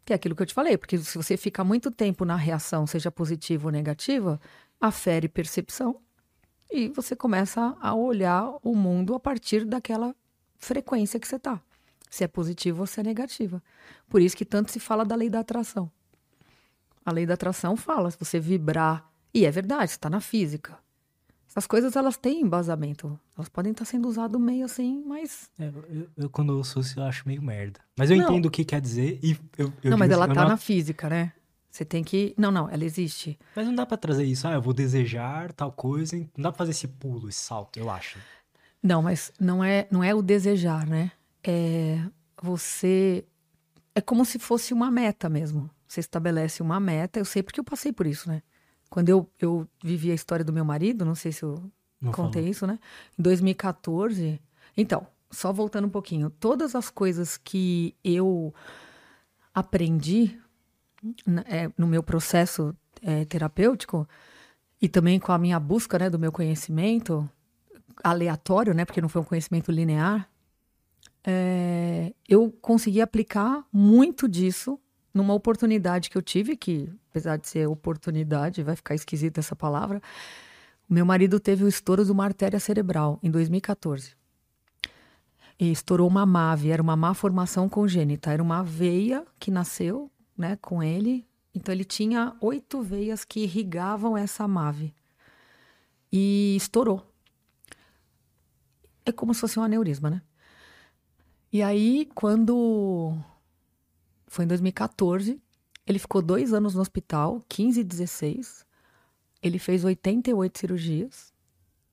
Que 0.04 0.12
é 0.12 0.16
aquilo 0.16 0.34
que 0.34 0.42
eu 0.42 0.46
te 0.46 0.54
falei, 0.54 0.78
porque 0.78 0.96
se 0.98 1.16
você 1.16 1.36
fica 1.36 1.62
muito 1.62 1.90
tempo 1.90 2.24
na 2.24 2.36
reação, 2.36 2.86
seja 2.86 3.10
positiva 3.10 3.68
ou 3.68 3.72
negativa, 3.72 4.40
afere 4.80 5.28
percepção 5.28 6.00
e 6.70 6.88
você 6.88 7.14
começa 7.14 7.76
a 7.80 7.94
olhar 7.94 8.56
o 8.62 8.74
mundo 8.74 9.14
a 9.14 9.20
partir 9.20 9.64
daquela 9.64 10.14
frequência 10.56 11.20
que 11.20 11.28
você 11.28 11.38
tá. 11.38 11.60
Se 12.10 12.24
é 12.24 12.28
positiva 12.28 12.80
ou 12.80 12.86
se 12.86 13.00
é 13.00 13.02
negativa. 13.02 13.62
Por 14.08 14.20
isso 14.20 14.36
que 14.36 14.44
tanto 14.44 14.70
se 14.72 14.80
fala 14.80 15.04
da 15.04 15.14
lei 15.14 15.30
da 15.30 15.40
atração. 15.40 15.90
A 17.06 17.12
lei 17.12 17.24
da 17.24 17.34
atração 17.34 17.76
fala, 17.76 18.10
se 18.10 18.18
você 18.18 18.38
vibrar, 18.38 19.08
e 19.32 19.46
é 19.46 19.50
verdade, 19.50 19.92
está 19.92 20.10
na 20.10 20.20
física. 20.20 20.76
Essas 21.48 21.66
coisas 21.66 21.96
elas 21.96 22.16
têm 22.16 22.42
embasamento. 22.42 23.18
Elas 23.36 23.48
podem 23.48 23.72
estar 23.72 23.84
sendo 23.84 24.08
usadas 24.08 24.40
meio 24.40 24.64
assim, 24.64 25.02
mas 25.06 25.50
É, 25.58 25.68
eu, 25.88 26.08
eu, 26.16 26.30
quando 26.30 26.52
eu 26.52 26.58
ouço 26.58 26.78
isso, 26.80 26.98
eu 27.00 27.04
acho 27.04 27.26
meio 27.26 27.42
merda. 27.42 27.80
Mas 27.96 28.10
eu 28.10 28.16
Não. 28.16 28.24
entendo 28.24 28.46
o 28.46 28.50
que 28.50 28.64
quer 28.64 28.80
dizer 28.80 29.18
e 29.22 29.36
eu, 29.56 29.72
eu 29.82 29.90
não, 29.90 29.98
mas 29.98 30.10
ela 30.10 30.24
assim, 30.24 30.30
eu 30.30 30.34
tá 30.34 30.42
não- 30.42 30.50
na 30.50 30.56
física, 30.56 31.08
né? 31.08 31.32
Você 31.70 31.84
tem 31.84 32.02
que. 32.04 32.34
Não, 32.36 32.50
não, 32.50 32.68
ela 32.68 32.84
existe. 32.84 33.38
Mas 33.54 33.64
não 33.66 33.74
dá 33.74 33.86
pra 33.86 33.96
trazer 33.96 34.24
isso, 34.24 34.46
ah, 34.46 34.52
eu 34.52 34.62
vou 34.62 34.72
desejar 34.72 35.52
tal 35.52 35.70
coisa. 35.72 36.16
Não 36.16 36.42
dá 36.42 36.50
pra 36.50 36.58
fazer 36.58 36.72
esse 36.72 36.86
pulo, 36.88 37.28
esse 37.28 37.38
salto, 37.38 37.78
eu 37.78 37.88
acho. 37.88 38.18
Não, 38.82 39.00
mas 39.02 39.32
não 39.38 39.62
é, 39.62 39.86
não 39.90 40.02
é 40.02 40.12
o 40.14 40.20
desejar, 40.22 40.86
né? 40.86 41.12
É 41.42 41.98
você. 42.42 43.24
É 43.94 44.00
como 44.00 44.24
se 44.24 44.38
fosse 44.38 44.72
uma 44.72 44.90
meta 44.90 45.28
mesmo. 45.28 45.70
Você 45.86 46.00
estabelece 46.00 46.62
uma 46.62 46.78
meta. 46.80 47.18
Eu 47.18 47.24
sei 47.24 47.42
porque 47.42 47.60
eu 47.60 47.64
passei 47.64 47.92
por 47.92 48.06
isso, 48.06 48.28
né? 48.28 48.42
Quando 48.88 49.08
eu, 49.08 49.30
eu 49.38 49.66
vivi 49.82 50.10
a 50.10 50.14
história 50.14 50.44
do 50.44 50.52
meu 50.52 50.64
marido, 50.64 51.04
não 51.04 51.14
sei 51.14 51.32
se 51.32 51.42
eu 51.44 51.62
Não 52.00 52.12
contei 52.12 52.42
falou. 52.42 52.50
isso, 52.50 52.66
né? 52.66 52.78
Em 53.18 53.22
2014. 53.22 54.40
Então, 54.76 55.06
só 55.30 55.52
voltando 55.52 55.86
um 55.86 55.90
pouquinho. 55.90 56.30
Todas 56.30 56.74
as 56.74 56.90
coisas 56.90 57.36
que 57.36 57.94
eu 58.02 58.52
aprendi 59.54 60.38
é, 61.46 61.70
no 61.76 61.86
meu 61.86 62.02
processo 62.02 62.76
é, 63.02 63.24
terapêutico 63.24 64.08
e 64.80 64.88
também 64.88 65.18
com 65.18 65.32
a 65.32 65.38
minha 65.38 65.58
busca 65.60 65.98
né, 65.98 66.10
do 66.10 66.18
meu 66.18 66.32
conhecimento 66.32 67.28
aleatório, 68.02 68.74
né? 68.74 68.84
Porque 68.84 69.00
não 69.00 69.08
foi 69.08 69.20
um 69.22 69.24
conhecimento 69.24 69.70
linear. 69.70 70.28
É, 71.24 72.14
eu 72.28 72.50
consegui 72.60 73.00
aplicar 73.00 73.64
muito 73.72 74.28
disso 74.28 74.78
numa 75.12 75.34
oportunidade 75.34 76.08
que 76.08 76.16
eu 76.16 76.22
tive, 76.22 76.56
que 76.56 76.88
apesar 77.10 77.36
de 77.36 77.48
ser 77.48 77.66
oportunidade, 77.68 78.62
vai 78.62 78.76
ficar 78.76 78.94
esquisita 78.94 79.40
essa 79.40 79.56
palavra. 79.56 80.00
Meu 80.88 81.04
marido 81.04 81.38
teve 81.38 81.64
o 81.64 81.68
estouro 81.68 82.04
de 82.04 82.12
uma 82.12 82.24
artéria 82.24 82.58
cerebral 82.58 83.18
em 83.22 83.30
2014. 83.30 84.16
E 85.58 85.70
estourou 85.70 86.08
uma 86.08 86.24
MAVE, 86.24 86.70
era 86.70 86.82
uma 86.82 86.96
má 86.96 87.12
formação 87.12 87.68
congênita, 87.68 88.32
era 88.32 88.42
uma 88.42 88.62
veia 88.62 89.26
que 89.38 89.50
nasceu, 89.50 90.10
né, 90.36 90.56
com 90.56 90.82
ele. 90.82 91.26
Então 91.54 91.74
ele 91.74 91.84
tinha 91.84 92.34
oito 92.40 92.80
veias 92.80 93.24
que 93.24 93.40
irrigavam 93.40 94.16
essa 94.16 94.48
MAVE. 94.48 94.94
E 96.10 96.56
estourou. 96.56 97.06
É 99.04 99.12
como 99.12 99.34
se 99.34 99.40
fosse 99.40 99.58
um 99.58 99.62
aneurisma, 99.62 100.08
né? 100.08 100.22
E 101.52 101.62
aí, 101.62 102.08
quando 102.14 103.12
foi 104.28 104.44
em 104.44 104.48
2014, 104.48 105.40
ele 105.84 105.98
ficou 105.98 106.22
dois 106.22 106.52
anos 106.52 106.76
no 106.76 106.80
hospital, 106.80 107.42
15 107.48 107.80
e 107.80 107.84
16. 107.84 108.64
Ele 109.42 109.58
fez 109.58 109.84
88 109.84 110.56
cirurgias, 110.56 111.32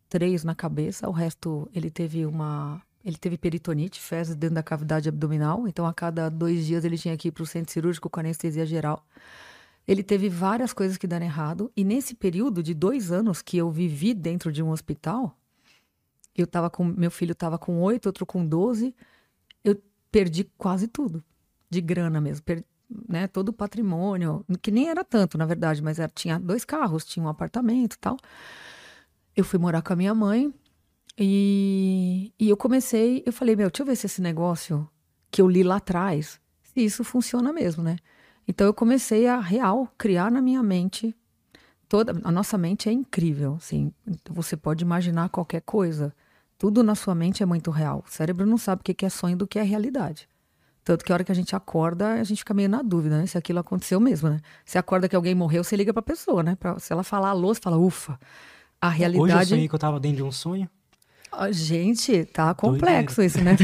três 0.08 0.44
na 0.44 0.54
cabeça, 0.54 1.10
o 1.10 1.12
resto 1.12 1.68
ele 1.74 1.90
teve 1.90 2.24
uma. 2.24 2.80
Ele 3.04 3.18
teve 3.18 3.38
peritonite, 3.38 4.00
fezes 4.00 4.36
dentro 4.36 4.56
da 4.56 4.64
cavidade 4.64 5.10
abdominal, 5.10 5.68
então 5.68 5.88
a 5.88 5.94
cada 5.94 6.30
dois 6.30 6.66
dias 6.66 6.86
ele 6.86 6.98
tinha 6.98 7.18
que 7.18 7.30
ir 7.30 7.32
para 7.32 7.42
o 7.42 7.46
centro 7.46 7.72
cirúrgico 7.72 8.10
com 8.10 8.20
anestesia 8.20 8.66
geral. 8.66 9.04
Ele 9.88 10.04
teve 10.04 10.30
várias 10.30 10.74
coisas 10.74 10.98
que 10.98 11.08
deram 11.08 11.26
errado, 11.26 11.72
e 11.76 11.84
nesse 11.84 12.14
período 12.14 12.62
de 12.62 12.74
dois 12.76 13.12
anos 13.12 13.42
que 13.42 13.58
eu 13.58 13.72
vivi 13.72 14.14
dentro 14.14 14.52
de 14.52 14.62
um 14.62 14.70
hospital, 14.70 15.36
eu 16.36 16.46
tava 16.46 16.70
com. 16.70 16.84
Meu 16.84 17.10
filho 17.10 17.32
estava 17.32 17.58
com 17.58 17.82
oito, 17.82 18.06
outro 18.06 18.26
com 18.26 18.46
12, 18.46 18.88
eu 18.88 18.94
perdi 20.18 20.46
quase 20.58 20.88
tudo, 20.88 21.24
de 21.70 21.80
grana 21.80 22.20
mesmo. 22.20 22.44
né, 23.08 23.28
todo 23.28 23.50
o 23.50 23.54
patrimônio, 23.54 24.44
que 24.64 24.72
nem 24.72 24.90
era 24.90 25.04
tanto, 25.04 25.38
na 25.38 25.46
verdade, 25.46 25.80
mas 25.80 26.00
era, 26.00 26.10
tinha 26.10 26.40
dois 26.40 26.66
carros, 26.66 27.06
tinha 27.06 27.24
um 27.24 27.30
apartamento 27.30 27.94
e 27.94 28.00
tal. 28.00 28.18
Eu 29.36 29.44
fui 29.44 29.60
morar 29.60 29.84
com 29.84 29.94
a 29.94 29.96
minha 29.96 30.16
mãe 30.16 30.52
e, 31.16 32.34
e 32.40 32.50
eu 32.50 32.58
comecei, 32.58 33.22
eu 33.28 33.32
falei, 33.32 33.56
meu, 33.56 33.70
deixa 33.70 33.84
eu 33.84 33.86
ver 33.86 33.96
se 33.96 34.08
esse 34.08 34.20
negócio 34.20 34.90
que 35.30 35.40
eu 35.40 35.48
li 35.48 35.62
lá 35.62 35.76
atrás, 35.76 36.42
se 36.64 36.84
isso 36.84 37.04
funciona 37.04 37.54
mesmo, 37.54 37.84
né? 37.84 37.98
Então 38.48 38.66
eu 38.66 38.74
comecei 38.74 39.28
a 39.28 39.40
real 39.40 39.88
criar 40.00 40.32
na 40.32 40.42
minha 40.42 40.64
mente 40.64 41.16
toda 41.88 42.20
a 42.24 42.32
nossa 42.32 42.58
mente 42.58 42.90
é 42.90 42.92
incrível, 42.92 43.56
assim, 43.56 43.94
você 44.32 44.58
pode 44.58 44.84
imaginar 44.84 45.30
qualquer 45.30 45.62
coisa. 45.62 46.12
Tudo 46.58 46.84
na 46.84 46.96
sua 46.96 47.14
mente 47.14 47.44
é 47.44 47.46
muito 47.46 47.70
real. 47.70 48.04
O 48.08 48.12
cérebro 48.12 48.46
não 48.46 48.58
sabe 48.58 48.82
o 48.82 48.84
que 48.84 49.06
é 49.06 49.10
sonho 49.10 49.38
do 49.38 49.46
que 49.48 49.60
é 49.60 49.64
realidade. 49.64 50.28
Tanto 50.84 51.04
que 51.04 51.12
a 51.12 51.16
hora 51.16 51.24
que 51.24 51.32
a 51.32 51.36
gente 51.36 51.56
acorda, 51.56 52.14
a 52.14 52.24
gente 52.24 52.38
fica 52.40 52.54
meio 52.54 52.70
na 52.70 52.82
dúvida, 52.82 53.18
né? 53.18 53.26
Se 53.28 53.38
aquilo 53.38 53.60
aconteceu 53.60 54.00
mesmo, 54.00 54.30
né? 54.30 54.40
Você 54.66 54.78
acorda 54.78 55.10
que 55.10 55.16
alguém 55.16 55.36
morreu, 55.36 55.64
você 55.64 55.76
liga 55.76 55.94
pra 55.94 56.02
pessoa, 56.02 56.42
né? 56.42 56.56
Pra, 56.56 56.80
se 56.80 56.94
ela 56.94 57.04
falar 57.04 57.30
alô, 57.30 57.54
você 57.54 57.60
fala, 57.62 57.78
ufa. 57.78 58.18
A 58.80 58.88
Hoje 58.88 58.96
eu 58.96 58.98
realidade. 59.00 59.50
sonhei 59.50 59.68
que 59.68 59.76
eu 59.76 59.80
tava 59.80 60.00
dentro 60.00 60.18
de 60.18 60.24
um 60.24 60.32
sonho. 60.32 60.70
Ah, 61.30 61.52
Gente, 61.52 62.24
tá 62.26 62.54
complexo 62.54 63.22
isso, 63.22 63.44
né? 63.44 63.58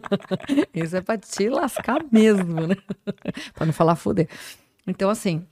isso 0.72 0.96
é 0.96 1.00
pra 1.02 1.18
te 1.18 1.48
lascar 1.50 2.02
mesmo, 2.10 2.66
né? 2.66 2.76
pra 3.52 3.66
não 3.66 3.72
falar 3.72 3.94
foder. 3.94 4.28
Então, 4.86 5.10
assim. 5.10 5.46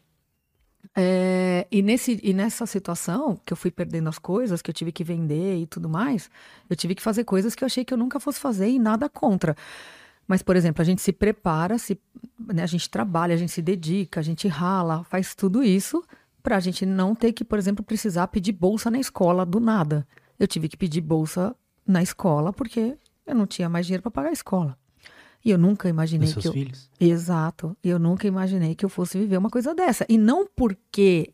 É, 0.95 1.67
e, 1.71 1.83
nesse, 1.83 2.21
e 2.23 2.35
nessa 2.35 2.67
situação, 2.67 3.39
que 3.47 3.53
eu 3.53 3.57
fui 3.57 3.71
perdendo 3.71 4.09
as 4.09 4.19
coisas, 4.19 4.61
que 4.61 4.71
eu 4.71 4.75
tive 4.75 4.93
que 4.93 5.03
vender 5.03 5.57
e 5.57 5.67
tudo 5.67 5.89
mais, 5.89 6.31
eu 6.69 6.77
tive 6.77 6.95
que 6.95 7.03
fazer 7.03 7.25
coisas 7.25 7.55
que 7.55 7.65
eu 7.65 7.67
achei 7.67 7.85
que 7.85 7.95
eu 7.95 7.99
nunca 7.99 8.21
fosse 8.21 8.39
fazer 8.39 8.69
e 8.69 8.79
nada 8.79 9.09
contra. 9.09 9.57
Mas, 10.29 10.43
por 10.43 10.55
exemplo, 10.55 10.83
a 10.83 10.85
gente 10.85 11.03
se 11.03 11.13
prepara, 11.13 11.79
se, 11.79 11.99
né, 12.53 12.63
a 12.63 12.67
gente 12.67 12.89
trabalha, 12.89 13.35
a 13.35 13.39
gente 13.39 13.53
se 13.53 13.63
dedica, 13.63 14.21
a 14.21 14.23
gente 14.23 14.47
rala, 14.49 15.03
faz 15.05 15.35
tudo 15.35 15.63
isso 15.65 16.05
pra 16.43 16.61
gente 16.61 16.85
não 16.85 17.15
ter 17.15 17.33
que, 17.33 17.45
por 17.45 17.59
exemplo, 17.59 17.85
precisar 17.85 18.27
pedir 18.29 18.53
bolsa 18.53 18.91
na 18.91 18.99
escola 18.99 19.47
do 19.47 19.61
nada. 19.61 20.07
Eu 20.39 20.47
tive 20.47 20.69
que 20.69 20.77
pedir 20.77 21.01
bolsa 21.01 21.55
na 21.87 22.03
escola 22.03 22.53
porque 22.53 22.97
eu 23.27 23.35
não 23.35 23.47
tinha 23.47 23.69
mais 23.69 23.87
dinheiro 23.87 24.03
para 24.03 24.11
pagar 24.11 24.29
a 24.31 24.33
escola. 24.33 24.77
E 25.45 25.51
eu 25.51 25.59
nunca 25.59 25.89
imaginei 25.89 26.27
Dos 26.27 26.35
seus 26.35 26.43
que 26.43 26.49
eu... 26.49 26.53
filhos. 26.53 26.91
Exato. 27.01 27.77
Eu 27.83 27.99
nunca 27.99 28.27
imaginei 28.27 28.75
que 28.75 28.85
eu 28.85 28.89
fosse 28.89 29.19
viver 29.19 29.37
uma 29.37 29.51
coisa 29.51 29.75
dessa. 29.75 30.07
E 30.09 30.17
não 30.17 30.47
porque. 30.47 31.33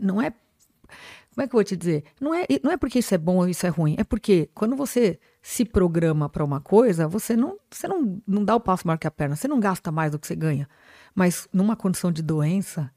Não 0.00 0.20
é. 0.20 0.30
Como 0.30 1.44
é 1.44 1.48
que 1.48 1.54
eu 1.54 1.58
vou 1.58 1.64
te 1.64 1.76
dizer? 1.76 2.04
Não 2.20 2.32
é, 2.32 2.46
não 2.62 2.70
é 2.70 2.76
porque 2.76 3.00
isso 3.00 3.12
é 3.12 3.18
bom 3.18 3.38
ou 3.38 3.48
isso 3.48 3.66
é 3.66 3.68
ruim. 3.68 3.96
É 3.98 4.04
porque 4.04 4.48
quando 4.54 4.76
você 4.76 5.18
se 5.42 5.64
programa 5.64 6.28
para 6.28 6.44
uma 6.44 6.60
coisa, 6.60 7.08
você 7.08 7.36
não, 7.36 7.58
você 7.70 7.88
não, 7.88 8.22
não 8.26 8.44
dá 8.44 8.54
o 8.54 8.60
passo 8.60 8.86
maior 8.86 8.98
que 8.98 9.06
a 9.06 9.10
perna. 9.10 9.34
Você 9.34 9.48
não 9.48 9.58
gasta 9.58 9.90
mais 9.90 10.12
do 10.12 10.18
que 10.18 10.26
você 10.26 10.36
ganha. 10.36 10.68
Mas 11.14 11.48
numa 11.52 11.74
condição 11.74 12.12
de 12.12 12.22
doença, 12.22 12.90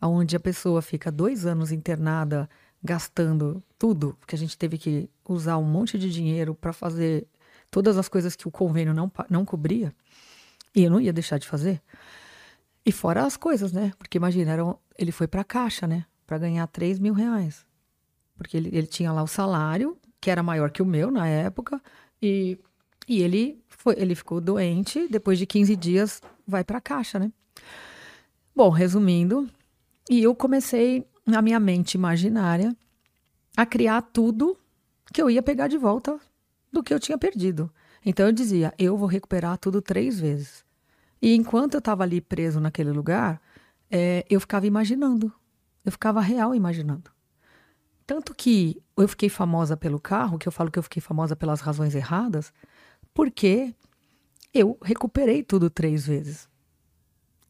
onde 0.00 0.36
a 0.36 0.40
pessoa 0.40 0.80
fica 0.80 1.10
dois 1.10 1.44
anos 1.44 1.72
internada, 1.72 2.48
gastando 2.82 3.62
tudo, 3.78 4.16
porque 4.18 4.34
a 4.34 4.38
gente 4.38 4.56
teve 4.58 4.78
que 4.78 5.08
usar 5.28 5.58
um 5.58 5.64
monte 5.64 5.98
de 5.98 6.10
dinheiro 6.10 6.54
para 6.54 6.72
fazer 6.72 7.26
todas 7.72 7.96
as 7.96 8.06
coisas 8.06 8.36
que 8.36 8.46
o 8.46 8.50
convênio 8.50 8.92
não, 8.92 9.10
não 9.30 9.46
cobria, 9.46 9.94
e 10.74 10.84
eu 10.84 10.90
não 10.90 11.00
ia 11.00 11.12
deixar 11.12 11.38
de 11.38 11.48
fazer. 11.48 11.82
E 12.84 12.92
fora 12.92 13.24
as 13.24 13.36
coisas, 13.36 13.72
né? 13.72 13.92
Porque 13.98 14.18
imagina, 14.18 14.52
era 14.52 14.76
ele 14.98 15.10
foi 15.10 15.26
para 15.26 15.40
a 15.40 15.44
caixa, 15.44 15.86
né? 15.86 16.04
Para 16.26 16.38
ganhar 16.38 16.66
3 16.66 16.98
mil 16.98 17.14
reais. 17.14 17.64
Porque 18.36 18.56
ele, 18.56 18.68
ele 18.72 18.86
tinha 18.86 19.10
lá 19.10 19.22
o 19.22 19.26
salário, 19.26 19.96
que 20.20 20.30
era 20.30 20.42
maior 20.42 20.70
que 20.70 20.82
o 20.82 20.86
meu 20.86 21.10
na 21.10 21.26
época, 21.26 21.80
e, 22.20 22.58
e 23.08 23.22
ele, 23.22 23.62
foi, 23.68 23.94
ele 23.96 24.14
ficou 24.14 24.40
doente, 24.40 25.08
depois 25.08 25.38
de 25.38 25.46
15 25.46 25.74
dias 25.74 26.20
vai 26.46 26.62
para 26.62 26.78
a 26.78 26.80
caixa, 26.80 27.18
né? 27.18 27.32
Bom, 28.54 28.68
resumindo, 28.68 29.48
e 30.10 30.22
eu 30.22 30.34
comecei, 30.34 31.06
na 31.24 31.40
minha 31.40 31.58
mente 31.58 31.94
imaginária, 31.94 32.76
a 33.56 33.64
criar 33.64 34.02
tudo 34.02 34.58
que 35.12 35.22
eu 35.22 35.30
ia 35.30 35.42
pegar 35.42 35.68
de 35.68 35.78
volta 35.78 36.20
do 36.72 36.82
que 36.82 36.94
eu 36.94 36.98
tinha 36.98 37.18
perdido. 37.18 37.70
Então 38.04 38.26
eu 38.26 38.32
dizia, 38.32 38.72
eu 38.78 38.96
vou 38.96 39.06
recuperar 39.06 39.58
tudo 39.58 39.82
três 39.82 40.18
vezes. 40.18 40.64
E 41.20 41.34
enquanto 41.34 41.74
eu 41.74 41.78
estava 41.78 42.02
ali 42.02 42.20
preso 42.20 42.58
naquele 42.58 42.90
lugar, 42.90 43.40
eh, 43.90 44.24
eu 44.28 44.40
ficava 44.40 44.66
imaginando. 44.66 45.32
Eu 45.84 45.92
ficava 45.92 46.20
real 46.20 46.54
imaginando. 46.54 47.10
Tanto 48.06 48.34
que 48.34 48.82
eu 48.96 49.06
fiquei 49.06 49.28
famosa 49.28 49.76
pelo 49.76 50.00
carro, 50.00 50.38
que 50.38 50.48
eu 50.48 50.52
falo 50.52 50.70
que 50.70 50.78
eu 50.78 50.82
fiquei 50.82 51.00
famosa 51.00 51.36
pelas 51.36 51.60
razões 51.60 51.94
erradas, 51.94 52.52
porque 53.14 53.74
eu 54.52 54.76
recuperei 54.82 55.42
tudo 55.42 55.70
três 55.70 56.06
vezes. 56.06 56.48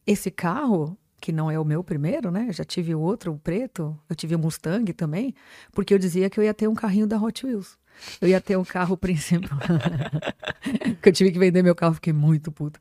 Esse 0.07 0.31
carro, 0.31 0.97
que 1.21 1.33
não 1.33 1.51
é 1.51 1.59
o 1.59 1.65
meu 1.65 1.83
primeiro, 1.83 2.31
né? 2.31 2.47
Eu 2.49 2.53
já 2.53 2.65
tive 2.65 2.95
outro, 2.95 3.33
o 3.33 3.39
preto, 3.39 3.99
eu 4.09 4.17
tive 4.17 4.35
o 4.35 4.39
Mustang 4.39 4.93
também, 4.93 5.35
porque 5.73 5.95
eu 5.95 5.99
dizia 5.99 6.29
que 6.29 6.39
eu 6.39 6.45
ia 6.45 6.53
ter 6.53 6.69
um 6.69 6.75
carrinho 6.75 7.07
da 7.07 7.21
Hot 7.21 7.47
Wheels. 7.47 7.79
Eu 8.21 8.29
ia 8.29 8.41
ter 8.41 8.57
um 8.57 8.65
carro 8.65 8.97
principal. 8.97 9.59
que 11.03 11.09
eu 11.09 11.13
tive 11.13 11.33
que 11.33 11.39
vender 11.39 11.63
meu 11.63 11.75
carro, 11.75 11.95
fiquei 11.95 12.13
muito 12.13 12.51
puta. 12.51 12.81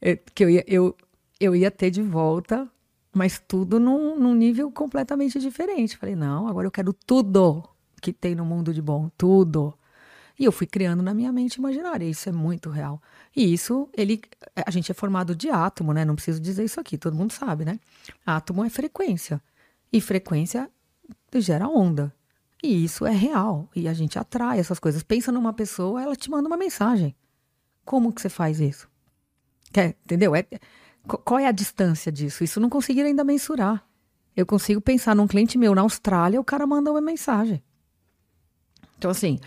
É, 0.00 0.16
Que 0.16 0.44
eu 0.44 0.50
ia, 0.50 0.64
eu, 0.66 0.96
eu 1.40 1.54
ia 1.54 1.70
ter 1.70 1.90
de 1.90 2.02
volta, 2.02 2.68
mas 3.12 3.42
tudo 3.46 3.78
num, 3.78 4.18
num 4.18 4.34
nível 4.34 4.70
completamente 4.70 5.38
diferente. 5.38 5.96
Falei, 5.96 6.16
não, 6.16 6.48
agora 6.48 6.66
eu 6.66 6.70
quero 6.70 6.92
tudo 6.92 7.68
que 8.00 8.12
tem 8.12 8.34
no 8.34 8.44
mundo 8.44 8.74
de 8.74 8.82
bom, 8.82 9.10
tudo. 9.16 9.74
E 10.38 10.44
eu 10.44 10.50
fui 10.50 10.66
criando 10.66 11.02
na 11.02 11.14
minha 11.14 11.30
mente 11.30 11.56
imaginária, 11.56 12.04
isso 12.04 12.28
é 12.28 12.32
muito 12.32 12.70
real. 12.70 13.00
E 13.36 13.52
isso, 13.52 13.88
ele, 13.96 14.20
a 14.56 14.70
gente 14.70 14.90
é 14.90 14.94
formado 14.94 15.36
de 15.36 15.50
átomo, 15.50 15.92
né? 15.92 16.04
Não 16.04 16.14
preciso 16.14 16.40
dizer 16.40 16.64
isso 16.64 16.80
aqui, 16.80 16.98
todo 16.98 17.14
mundo 17.14 17.32
sabe, 17.32 17.64
né? 17.64 17.78
Átomo 18.26 18.64
é 18.64 18.70
frequência. 18.70 19.40
E 19.92 20.00
frequência 20.00 20.68
gera 21.34 21.68
onda. 21.68 22.12
E 22.62 22.84
isso 22.84 23.04
é 23.04 23.12
real. 23.12 23.68
E 23.74 23.88
a 23.88 23.92
gente 23.92 24.18
atrai 24.18 24.58
essas 24.58 24.78
coisas. 24.78 25.02
Pensa 25.02 25.32
numa 25.32 25.52
pessoa, 25.52 26.02
ela 26.02 26.14
te 26.14 26.30
manda 26.30 26.46
uma 26.46 26.56
mensagem. 26.56 27.14
Como 27.84 28.12
que 28.12 28.22
você 28.22 28.28
faz 28.28 28.60
isso? 28.60 28.88
Quer, 29.72 29.96
entendeu? 30.04 30.36
É, 30.36 30.46
Qual 31.06 31.40
é 31.40 31.46
a 31.46 31.52
distância 31.52 32.12
disso? 32.12 32.44
Isso 32.44 32.60
não 32.60 32.70
conseguiram 32.70 33.08
ainda 33.08 33.24
mensurar. 33.24 33.84
Eu 34.36 34.46
consigo 34.46 34.80
pensar 34.80 35.14
num 35.14 35.26
cliente 35.26 35.58
meu 35.58 35.74
na 35.74 35.82
Austrália, 35.82 36.40
o 36.40 36.44
cara 36.44 36.66
manda 36.66 36.90
uma 36.90 37.00
mensagem. 37.00 37.62
Então, 38.96 39.10
assim, 39.10 39.40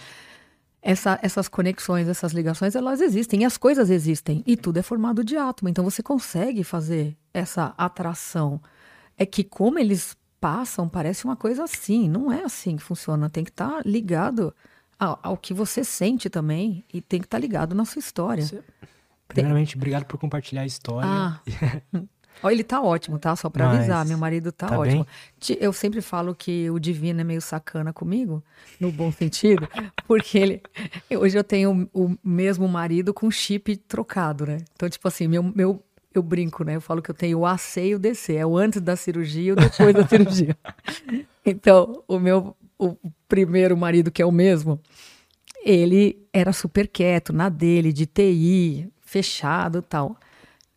essa, 0.81 1.17
essas 1.21 1.47
conexões, 1.47 2.07
essas 2.07 2.33
ligações, 2.33 2.75
elas 2.75 2.99
existem. 2.99 3.41
E 3.41 3.45
as 3.45 3.57
coisas 3.57 3.89
existem. 3.89 4.43
E 4.45 4.57
tudo 4.57 4.77
é 4.77 4.81
formado 4.81 5.23
de 5.23 5.37
átomo. 5.37 5.69
Então, 5.69 5.83
você 5.83 6.03
consegue 6.03 6.63
fazer 6.63 7.17
essa 7.33 7.73
atração. 7.77 8.61
É 9.17 9.25
que 9.25 9.43
como 9.43 9.79
eles 9.79 10.15
passam, 10.45 10.87
parece 10.87 11.25
uma 11.25 11.35
coisa 11.35 11.63
assim. 11.63 12.07
Não 12.07 12.31
é 12.31 12.43
assim 12.43 12.77
que 12.77 12.83
funciona. 12.83 13.27
Tem 13.31 13.43
que 13.43 13.49
estar 13.49 13.77
tá 13.77 13.81
ligado 13.83 14.53
ao, 14.99 15.19
ao, 15.23 15.37
que 15.37 15.55
você 15.55 15.83
sente 15.83 16.29
também. 16.29 16.85
E 16.93 17.01
tem 17.01 17.19
que 17.19 17.25
estar 17.25 17.37
tá 17.37 17.41
ligado 17.41 17.73
na 17.73 17.83
sua 17.83 17.99
história. 17.99 18.45
Você... 18.45 18.61
Primeiramente, 19.27 19.73
tem... 19.73 19.79
obrigado 19.79 20.05
por 20.05 20.19
compartilhar 20.19 20.61
a 20.61 20.65
história. 20.67 21.09
Ah. 21.09 21.39
Ó, 22.43 22.51
ele 22.51 22.63
tá 22.63 22.79
ótimo, 22.79 23.17
tá? 23.17 23.35
Só 23.35 23.49
para 23.49 23.71
avisar, 23.71 24.05
meu 24.05 24.19
marido 24.19 24.51
tá, 24.51 24.67
tá 24.67 24.77
ótimo. 24.77 25.07
Bem? 25.47 25.57
Eu 25.59 25.73
sempre 25.73 25.99
falo 26.01 26.35
que 26.35 26.69
o 26.69 26.77
divino 26.77 27.21
é 27.21 27.23
meio 27.23 27.41
sacana 27.41 27.93
comigo, 27.93 28.43
no 28.77 28.91
bom 28.91 29.09
sentido, 29.09 29.67
porque 30.05 30.37
ele 30.37 30.61
hoje 31.17 31.37
eu 31.37 31.45
tenho 31.45 31.89
o 31.93 32.15
mesmo 32.21 32.67
marido 32.67 33.13
com 33.13 33.31
chip 33.31 33.77
trocado, 33.77 34.45
né? 34.45 34.57
Então, 34.75 34.89
tipo 34.89 35.07
assim, 35.07 35.29
meu, 35.29 35.41
meu 35.41 35.81
eu 36.17 36.23
brinco, 36.23 36.63
né? 36.63 36.75
Eu 36.75 36.81
falo 36.81 37.01
que 37.01 37.09
eu 37.09 37.15
tenho 37.15 37.39
o 37.39 37.45
AC 37.45 37.77
e 37.77 37.95
o 37.95 37.99
DC, 37.99 38.35
é 38.35 38.45
o 38.45 38.57
antes 38.57 38.81
da 38.81 38.95
cirurgia 38.95 39.49
e 39.49 39.51
o 39.51 39.55
depois 39.55 39.93
da 39.93 40.07
cirurgia. 40.07 40.57
Então, 41.47 42.03
o 42.07 42.17
meu 42.17 42.55
o 42.79 42.97
primeiro 43.29 43.77
marido 43.77 44.09
que 44.09 44.19
é 44.19 44.25
o 44.25 44.31
mesmo, 44.31 44.79
ele 45.63 46.27
era 46.33 46.51
super 46.51 46.87
quieto, 46.87 47.31
na 47.31 47.49
dele, 47.49 47.93
de 47.93 48.07
TI, 48.07 48.89
fechado, 48.99 49.83
tal 49.83 50.17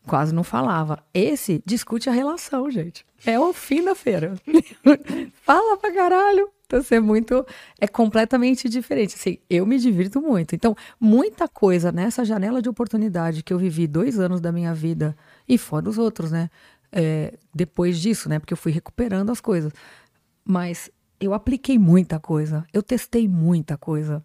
quase 0.09 0.35
não 0.35 0.43
falava. 0.43 1.05
Esse 1.13 1.63
discute 1.65 2.09
a 2.09 2.13
relação, 2.13 2.69
gente. 2.71 3.07
É 3.25 3.39
o 3.39 3.53
fim 3.53 3.85
da 3.85 3.95
feira. 3.95 4.35
Fala 5.45 5.77
pra 5.77 5.93
caralho. 5.93 6.51
Então, 6.69 6.81
assim, 6.81 6.97
é 6.97 7.01
muito. 7.01 7.47
É 7.81 7.89
completamente 7.89 8.69
diferente. 8.69 9.15
Assim, 9.15 9.39
eu 9.49 9.65
me 9.65 9.79
divirto 9.79 10.21
muito. 10.21 10.55
Então, 10.55 10.77
muita 11.01 11.49
coisa 11.49 11.91
nessa 11.91 12.27
janela 12.27 12.61
de 12.61 12.69
oportunidade 12.69 13.43
que 13.43 13.55
eu 13.55 13.59
vivi 13.59 13.87
dois 13.87 14.21
anos 14.21 14.39
da 14.39 14.53
minha 14.53 14.75
vida, 14.75 15.17
e 15.49 15.57
fora 15.57 15.89
os 15.89 15.97
outros, 15.97 16.31
né? 16.31 16.51
É, 16.93 17.35
depois 17.55 17.99
disso, 17.99 18.29
né? 18.29 18.39
Porque 18.39 18.53
eu 18.53 18.57
fui 18.57 18.71
recuperando 18.71 19.31
as 19.31 19.41
coisas. 19.41 19.73
Mas 20.45 20.91
eu 21.19 21.33
apliquei 21.33 21.79
muita 21.79 22.21
coisa. 22.21 22.67
Eu 22.71 22.83
testei 22.83 23.27
muita 23.27 23.79
coisa 23.79 24.23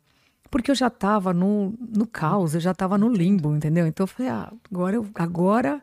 porque 0.52 0.70
eu 0.70 0.76
já 0.76 0.86
estava 0.86 1.34
no, 1.34 1.74
no 1.80 2.06
caos, 2.06 2.53
eu 2.53 2.61
já 2.61 2.74
estava 2.74 2.95
no 2.95 3.10
limbo, 3.10 3.56
entendeu? 3.56 3.88
Então 3.88 4.03
eu 4.03 4.07
falei, 4.07 4.32
ah, 4.32 4.53
agora 4.72 4.95
eu, 4.95 5.07
agora 5.15 5.82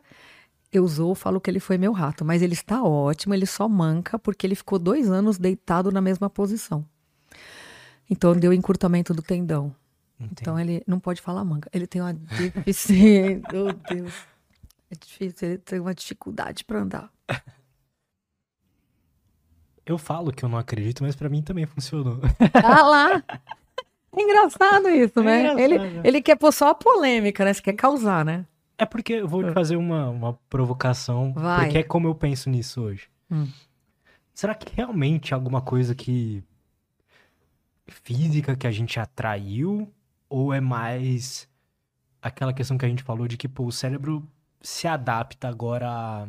eu 0.71 0.83
usou, 0.83 1.13
falo 1.13 1.41
que 1.41 1.49
ele 1.49 1.59
foi 1.59 1.77
meu 1.77 1.91
rato, 1.91 2.23
mas 2.23 2.41
ele 2.41 2.53
está 2.53 2.81
ótimo, 2.81 3.33
ele 3.33 3.45
só 3.45 3.67
manca 3.67 4.17
porque 4.17 4.47
ele 4.47 4.55
ficou 4.55 4.79
dois 4.79 5.09
anos 5.09 5.37
deitado 5.37 5.91
na 5.91 5.99
mesma 5.99 6.29
posição. 6.29 6.85
Então 8.09 8.33
deu 8.35 8.53
encurtamento 8.53 9.13
do 9.13 9.21
tendão. 9.21 9.75
Entendi. 10.19 10.35
Então 10.41 10.59
ele 10.59 10.83
não 10.87 10.99
pode 10.99 11.21
falar 11.21 11.43
manca. 11.43 11.69
Ele 11.73 11.87
tem 11.87 12.01
uma 12.01 12.13
deficiência. 12.13 13.41
Meu 13.51 13.73
Deus. 13.73 14.13
É 14.89 14.95
difícil, 14.95 15.47
ele 15.47 15.57
tem 15.57 15.79
uma 15.79 15.95
dificuldade 15.95 16.63
para 16.63 16.79
andar. 16.79 17.11
Eu 19.85 19.97
falo 19.97 20.31
que 20.31 20.43
eu 20.43 20.49
não 20.49 20.57
acredito, 20.57 21.03
mas 21.03 21.15
para 21.15 21.29
mim 21.29 21.41
também 21.41 21.65
funcionou. 21.65 22.19
Ah 22.53 22.83
lá! 22.87 23.23
É 24.15 24.21
engraçado 24.21 24.89
isso, 24.89 25.19
é 25.21 25.23
né? 25.23 25.39
Engraçado. 25.53 25.59
Ele, 25.59 26.01
ele 26.07 26.21
quer 26.21 26.35
pôr 26.35 26.51
só 26.51 26.69
a 26.69 26.75
polêmica, 26.75 27.43
né? 27.45 27.53
Você 27.53 27.61
quer 27.61 27.73
causar, 27.73 28.23
né? 28.23 28.45
É 28.81 28.85
porque 28.87 29.13
eu 29.13 29.27
vou 29.27 29.43
te 29.43 29.51
fazer 29.51 29.75
uma, 29.75 30.09
uma 30.09 30.33
provocação, 30.49 31.33
Vai. 31.33 31.65
porque 31.65 31.77
é 31.77 31.83
como 31.83 32.07
eu 32.07 32.15
penso 32.15 32.49
nisso 32.49 32.81
hoje. 32.81 33.07
Hum. 33.29 33.47
Será 34.33 34.55
que 34.55 34.75
realmente 34.75 35.35
alguma 35.35 35.61
coisa 35.61 35.93
que 35.93 36.43
física 37.85 38.55
que 38.55 38.65
a 38.65 38.71
gente 38.71 38.99
atraiu 38.99 39.87
ou 40.27 40.51
é 40.51 40.59
mais 40.59 41.47
aquela 42.19 42.51
questão 42.51 42.75
que 42.75 42.83
a 42.83 42.89
gente 42.89 43.03
falou 43.03 43.27
de 43.27 43.37
que 43.37 43.47
pô, 43.47 43.65
o 43.65 43.71
cérebro 43.71 44.27
se 44.59 44.87
adapta 44.87 45.47
agora 45.47 46.27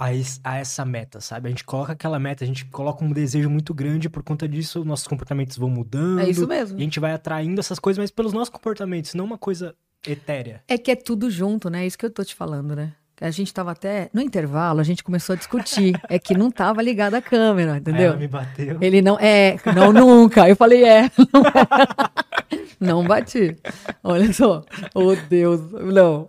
a 0.00 0.06
a, 0.06 0.14
es, 0.14 0.40
a, 0.42 0.56
essa 0.56 0.82
meta, 0.82 1.20
sabe? 1.20 1.48
A 1.48 1.50
gente 1.50 1.62
coloca 1.62 1.92
aquela 1.92 2.18
meta, 2.18 2.42
a 2.42 2.46
gente 2.46 2.64
coloca 2.64 3.04
um 3.04 3.12
desejo 3.12 3.50
muito 3.50 3.74
grande, 3.74 4.08
por 4.08 4.22
conta 4.22 4.48
disso 4.48 4.82
nossos 4.82 5.06
comportamentos 5.06 5.58
vão 5.58 5.68
mudando. 5.68 6.20
É 6.20 6.30
isso 6.30 6.48
mesmo. 6.48 6.78
E 6.78 6.80
a 6.80 6.84
gente 6.84 6.98
vai 6.98 7.12
atraindo 7.12 7.60
essas 7.60 7.78
coisas, 7.78 7.98
mas 7.98 8.10
pelos 8.10 8.32
nossos 8.32 8.48
comportamentos, 8.48 9.12
não 9.12 9.26
uma 9.26 9.36
coisa 9.36 9.74
etérea. 10.06 10.62
É 10.66 10.78
que 10.78 10.90
é 10.90 10.96
tudo 10.96 11.30
junto, 11.30 11.68
né? 11.68 11.84
É 11.84 11.86
isso 11.86 11.98
que 11.98 12.06
eu 12.06 12.10
tô 12.10 12.24
te 12.24 12.34
falando, 12.34 12.74
né? 12.74 12.94
A 13.20 13.30
gente 13.30 13.52
tava 13.52 13.72
até. 13.72 14.08
No 14.14 14.22
intervalo, 14.22 14.80
a 14.80 14.82
gente 14.82 15.04
começou 15.04 15.34
a 15.34 15.36
discutir. 15.36 15.94
é 16.08 16.18
que 16.18 16.32
não 16.32 16.50
tava 16.50 16.80
ligada 16.80 17.18
a 17.18 17.22
câmera, 17.22 17.76
entendeu? 17.76 18.12
ela 18.12 18.16
me 18.16 18.26
bateu. 18.26 18.78
Ele 18.80 19.02
não. 19.02 19.18
É, 19.20 19.56
não 19.76 19.92
nunca. 19.92 20.48
Eu 20.48 20.56
falei, 20.56 20.82
é. 20.84 21.10
Não, 21.18 21.42
não 23.02 23.04
bati. 23.04 23.54
Olha 24.02 24.32
só. 24.32 24.64
Oh, 24.94 25.14
Deus. 25.28 25.60
Não. 25.70 26.26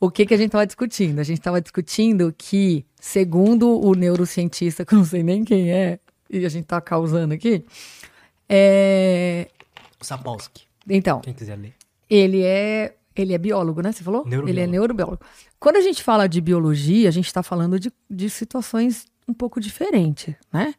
O 0.00 0.10
que, 0.10 0.26
que 0.26 0.34
a 0.34 0.36
gente 0.36 0.48
estava 0.48 0.66
discutindo? 0.66 1.18
A 1.18 1.22
gente 1.22 1.38
estava 1.38 1.60
discutindo 1.60 2.34
que, 2.36 2.84
segundo 3.00 3.80
o 3.80 3.94
neurocientista, 3.94 4.84
que 4.86 4.94
eu 4.94 4.98
não 4.98 5.04
sei 5.04 5.22
nem 5.22 5.44
quem 5.44 5.70
é, 5.70 5.98
e 6.30 6.44
a 6.44 6.48
gente 6.48 6.64
está 6.64 6.80
causando 6.80 7.34
aqui, 7.34 7.64
é... 8.48 9.48
Sapolsky. 10.00 10.62
Então. 10.88 11.20
Quem 11.20 11.34
quiser 11.34 11.56
ler. 11.56 11.74
Ele 12.08 12.42
é, 12.42 12.94
ele 13.14 13.34
é 13.34 13.38
biólogo, 13.38 13.82
né? 13.82 13.92
Você 13.92 14.02
falou? 14.02 14.26
Ele 14.26 14.60
é 14.60 14.66
neurobiólogo. 14.66 15.20
Quando 15.60 15.76
a 15.76 15.80
gente 15.80 16.02
fala 16.02 16.28
de 16.28 16.40
biologia, 16.40 17.08
a 17.08 17.12
gente 17.12 17.26
está 17.26 17.42
falando 17.42 17.78
de, 17.78 17.92
de 18.08 18.30
situações 18.30 19.06
um 19.28 19.34
pouco 19.34 19.60
diferentes, 19.60 20.34
né? 20.52 20.74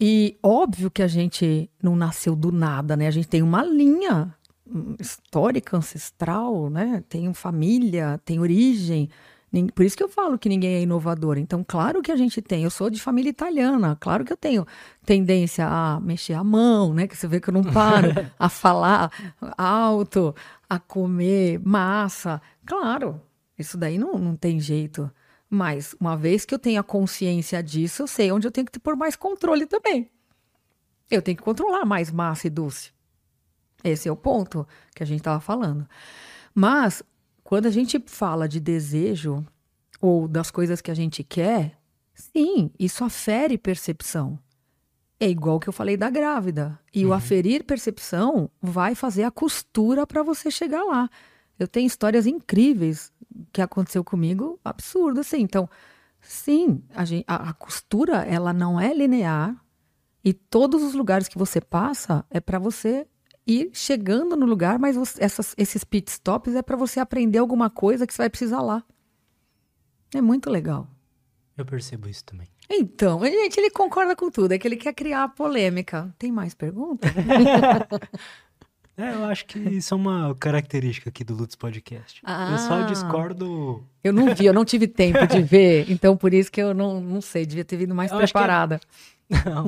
E 0.00 0.36
óbvio 0.42 0.90
que 0.90 1.02
a 1.02 1.06
gente 1.06 1.70
não 1.80 1.94
nasceu 1.94 2.34
do 2.34 2.50
nada, 2.50 2.96
né? 2.96 3.06
A 3.06 3.10
gente 3.10 3.28
tem 3.28 3.42
uma 3.42 3.62
linha 3.62 4.34
histórica, 4.98 5.76
ancestral, 5.76 6.70
né? 6.70 7.02
Tem 7.08 7.32
família, 7.34 8.20
tem 8.24 8.38
origem. 8.40 9.08
Por 9.74 9.84
isso 9.84 9.96
que 9.96 10.02
eu 10.02 10.08
falo 10.08 10.38
que 10.38 10.48
ninguém 10.48 10.76
é 10.76 10.80
inovador. 10.80 11.36
Então, 11.36 11.62
claro 11.66 12.00
que 12.00 12.10
a 12.10 12.16
gente 12.16 12.40
tem. 12.40 12.64
Eu 12.64 12.70
sou 12.70 12.88
de 12.88 13.00
família 13.00 13.28
italiana. 13.28 13.96
Claro 14.00 14.24
que 14.24 14.32
eu 14.32 14.36
tenho 14.36 14.66
tendência 15.04 15.66
a 15.66 16.00
mexer 16.00 16.32
a 16.32 16.42
mão, 16.42 16.94
né? 16.94 17.06
Que 17.06 17.16
você 17.16 17.28
vê 17.28 17.38
que 17.38 17.50
eu 17.50 17.54
não 17.54 17.62
paro. 17.62 18.08
a 18.38 18.48
falar 18.48 19.10
alto, 19.58 20.34
a 20.68 20.78
comer 20.78 21.60
massa. 21.62 22.40
Claro, 22.64 23.20
isso 23.58 23.76
daí 23.76 23.98
não, 23.98 24.14
não 24.18 24.34
tem 24.34 24.58
jeito. 24.58 25.10
Mas, 25.50 25.94
uma 26.00 26.16
vez 26.16 26.46
que 26.46 26.54
eu 26.54 26.58
tenho 26.58 26.80
a 26.80 26.84
consciência 26.84 27.62
disso, 27.62 28.04
eu 28.04 28.06
sei 28.06 28.32
onde 28.32 28.46
eu 28.46 28.50
tenho 28.50 28.66
que 28.66 28.78
pôr 28.78 28.96
mais 28.96 29.16
controle 29.16 29.66
também. 29.66 30.10
Eu 31.10 31.20
tenho 31.20 31.36
que 31.36 31.42
controlar 31.42 31.84
mais 31.84 32.10
massa 32.10 32.46
e 32.46 32.50
doce. 32.50 32.90
Esse 33.84 34.08
é 34.08 34.12
o 34.12 34.16
ponto 34.16 34.66
que 34.94 35.02
a 35.02 35.06
gente 35.06 35.18
estava 35.18 35.40
falando. 35.40 35.86
Mas, 36.54 37.02
quando 37.42 37.66
a 37.66 37.70
gente 37.70 38.02
fala 38.06 38.48
de 38.48 38.60
desejo 38.60 39.44
ou 40.00 40.28
das 40.28 40.50
coisas 40.50 40.80
que 40.80 40.90
a 40.90 40.94
gente 40.94 41.22
quer, 41.22 41.78
sim, 42.14 42.70
isso 42.78 43.04
afere 43.04 43.56
percepção. 43.58 44.38
É 45.18 45.28
igual 45.28 45.60
que 45.60 45.68
eu 45.68 45.72
falei 45.72 45.96
da 45.96 46.10
grávida. 46.10 46.78
E 46.92 47.04
uhum. 47.04 47.10
o 47.10 47.14
aferir 47.14 47.64
percepção 47.64 48.50
vai 48.60 48.94
fazer 48.94 49.22
a 49.22 49.30
costura 49.30 50.06
para 50.06 50.22
você 50.22 50.50
chegar 50.50 50.82
lá. 50.82 51.08
Eu 51.58 51.68
tenho 51.68 51.86
histórias 51.86 52.26
incríveis 52.26 53.12
que 53.52 53.62
aconteceu 53.62 54.02
comigo, 54.02 54.58
absurdo 54.64 55.20
assim. 55.20 55.40
Então, 55.40 55.68
sim, 56.20 56.82
a, 56.94 57.04
gente, 57.04 57.24
a, 57.28 57.50
a 57.50 57.52
costura 57.52 58.24
ela 58.24 58.52
não 58.52 58.80
é 58.80 58.92
linear 58.92 59.56
e 60.24 60.32
todos 60.32 60.82
os 60.82 60.94
lugares 60.94 61.28
que 61.28 61.38
você 61.38 61.60
passa 61.60 62.24
é 62.30 62.40
para 62.40 62.58
você 62.58 63.06
ir 63.46 63.70
chegando 63.72 64.36
no 64.36 64.46
lugar, 64.46 64.78
mas 64.78 64.96
você, 64.96 65.22
essas, 65.22 65.54
esses 65.56 65.84
pit 65.84 66.10
stops 66.10 66.54
é 66.54 66.62
para 66.62 66.76
você 66.76 67.00
aprender 67.00 67.38
alguma 67.38 67.68
coisa 67.68 68.06
que 68.06 68.14
você 68.14 68.22
vai 68.22 68.30
precisar 68.30 68.60
lá. 68.60 68.84
É 70.14 70.20
muito 70.20 70.50
legal. 70.50 70.88
Eu 71.56 71.64
percebo 71.64 72.08
isso 72.08 72.24
também. 72.24 72.48
Então, 72.68 73.20
gente, 73.24 73.58
ele 73.58 73.70
concorda 73.70 74.16
com 74.16 74.30
tudo, 74.30 74.52
é 74.52 74.58
que 74.58 74.66
ele 74.66 74.76
quer 74.76 74.94
criar 74.94 75.28
polêmica. 75.28 76.14
Tem 76.18 76.32
mais 76.32 76.54
perguntas? 76.54 77.10
é, 78.96 79.14
eu 79.14 79.24
acho 79.24 79.44
que 79.46 79.58
isso 79.58 79.92
é 79.92 79.96
uma 79.96 80.34
característica 80.34 81.10
aqui 81.10 81.22
do 81.22 81.34
Lutz 81.34 81.54
Podcast. 81.54 82.20
Ah, 82.24 82.52
eu 82.52 82.58
só 82.58 82.74
ah. 82.74 82.82
discordo. 82.82 83.84
Eu 84.02 84.12
não 84.12 84.34
vi, 84.34 84.46
eu 84.46 84.54
não 84.54 84.64
tive 84.64 84.86
tempo 84.86 85.26
de 85.26 85.42
ver, 85.42 85.90
então 85.90 86.16
por 86.16 86.32
isso 86.32 86.50
que 86.50 86.62
eu 86.62 86.72
não, 86.72 87.00
não 87.00 87.20
sei, 87.20 87.44
devia 87.44 87.64
ter 87.64 87.76
vindo 87.76 87.94
mais 87.94 88.10
eu 88.10 88.18
preparada. 88.18 88.78
Que 88.78 88.84
é... 88.84 89.02
Não, 89.48 89.66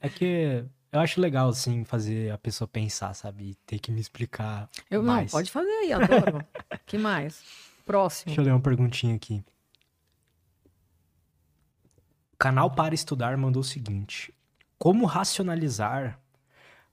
é 0.00 0.08
que 0.08 0.64
eu 0.96 1.00
acho 1.00 1.20
legal, 1.20 1.48
assim, 1.48 1.84
fazer 1.84 2.30
a 2.32 2.38
pessoa 2.38 2.66
pensar, 2.66 3.14
sabe? 3.14 3.50
E 3.50 3.54
ter 3.66 3.78
que 3.78 3.90
me 3.92 4.00
explicar. 4.00 4.68
Eu 4.90 5.02
mais. 5.02 5.32
não, 5.32 5.38
pode 5.38 5.50
fazer 5.50 5.70
aí, 5.70 5.92
adoro. 5.92 6.44
que 6.86 6.98
mais? 6.98 7.42
Próximo. 7.84 8.26
Deixa 8.26 8.40
eu 8.40 8.44
ler 8.44 8.50
uma 8.52 8.60
perguntinha 8.60 9.14
aqui. 9.14 9.44
Canal 12.38 12.70
Para 12.70 12.94
Estudar 12.94 13.36
mandou 13.36 13.60
o 13.60 13.64
seguinte: 13.64 14.32
Como 14.78 15.06
racionalizar 15.06 16.18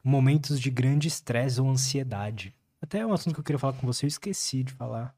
momentos 0.03 0.59
de 0.59 0.69
grande 0.69 1.07
estresse 1.07 1.59
ou 1.59 1.69
ansiedade? 1.69 2.53
Até 2.81 2.99
é 2.99 3.05
um 3.05 3.13
assunto 3.13 3.33
que 3.33 3.39
eu 3.39 3.43
queria 3.43 3.59
falar 3.59 3.73
com 3.73 3.87
você, 3.87 4.05
eu 4.05 4.07
esqueci 4.09 4.63
de 4.63 4.73
falar. 4.73 5.15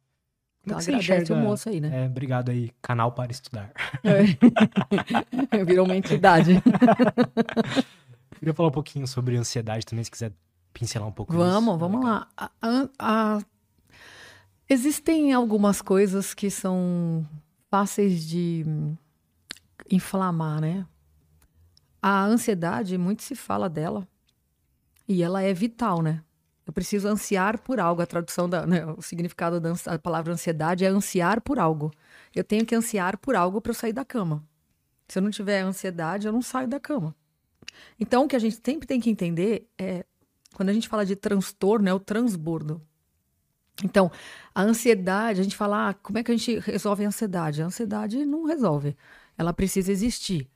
Então 0.63 0.77
Como 0.77 0.79
é 0.79 0.79
que 0.79 0.83
você 0.85 0.91
agradece 0.91 1.23
enxerga- 1.33 1.43
o 1.43 1.47
moço 1.47 1.69
aí, 1.69 1.79
né? 1.79 2.03
É, 2.03 2.05
obrigado 2.07 2.49
aí, 2.49 2.71
canal 2.81 3.11
para 3.11 3.31
estudar. 3.31 3.71
É. 4.03 4.23
Virou 5.65 5.85
uma 5.85 5.95
entidade. 5.95 6.53
Queria 8.39 8.53
falar 8.53 8.69
um 8.69 8.71
pouquinho 8.71 9.07
sobre 9.07 9.35
ansiedade 9.37 9.85
também, 9.85 10.03
se 10.03 10.11
quiser 10.11 10.31
pincelar 10.73 11.07
um 11.07 11.11
pouco 11.11 11.33
Vamos, 11.33 11.75
nisso. 11.75 11.77
vamos 11.77 12.03
lá. 12.03 12.27
A- 12.37 12.51
a- 12.61 12.89
a- 12.99 13.41
Existem 14.67 15.31
algumas 15.31 15.81
coisas 15.81 16.33
que 16.33 16.49
são 16.49 17.25
fáceis 17.69 18.25
de 18.25 18.65
inflamar, 19.91 20.59
né? 20.59 20.85
A 22.01 22.23
ansiedade, 22.25 22.97
muito 22.97 23.21
se 23.23 23.35
fala 23.35 23.69
dela, 23.69 24.07
e 25.07 25.21
ela 25.21 25.41
é 25.43 25.53
vital, 25.53 26.01
né? 26.01 26.23
Eu 26.65 26.73
preciso 26.73 27.07
ansiar 27.07 27.59
por 27.59 27.79
algo. 27.79 28.01
A 28.01 28.07
tradução, 28.07 28.49
da, 28.49 28.65
né, 28.65 28.83
o 28.97 29.01
significado 29.03 29.59
da 29.59 29.71
a 29.85 29.99
palavra 29.99 30.33
ansiedade 30.33 30.83
é 30.83 30.87
ansiar 30.87 31.39
por 31.41 31.59
algo. 31.59 31.91
Eu 32.33 32.43
tenho 32.43 32.65
que 32.65 32.73
ansiar 32.73 33.17
por 33.19 33.35
algo 33.35 33.61
para 33.61 33.69
eu 33.69 33.75
sair 33.75 33.93
da 33.93 34.03
cama. 34.03 34.43
Se 35.07 35.19
eu 35.19 35.23
não 35.23 35.29
tiver 35.29 35.61
ansiedade, 35.61 36.25
eu 36.25 36.33
não 36.33 36.41
saio 36.41 36.67
da 36.67 36.79
cama. 36.79 37.15
Então, 37.99 38.25
o 38.25 38.27
que 38.27 38.35
a 38.35 38.39
gente 38.39 38.59
sempre 38.63 38.87
tem 38.87 38.99
que 38.99 39.09
entender 39.09 39.69
é 39.77 40.05
quando 40.53 40.69
a 40.69 40.73
gente 40.73 40.87
fala 40.87 41.05
de 41.05 41.15
transtorno, 41.15 41.89
é 41.89 41.93
o 41.93 41.99
transbordo. 41.99 42.81
Então, 43.83 44.09
a 44.53 44.61
ansiedade, 44.61 45.41
a 45.41 45.43
gente 45.43 45.55
fala, 45.55 45.89
ah, 45.89 45.93
como 45.93 46.17
é 46.17 46.23
que 46.23 46.31
a 46.31 46.37
gente 46.37 46.59
resolve 46.59 47.03
a 47.03 47.07
ansiedade? 47.07 47.61
A 47.61 47.65
ansiedade 47.65 48.25
não 48.25 48.45
resolve. 48.45 48.95
Ela 49.37 49.53
precisa 49.53 49.91
existir. 49.91 50.49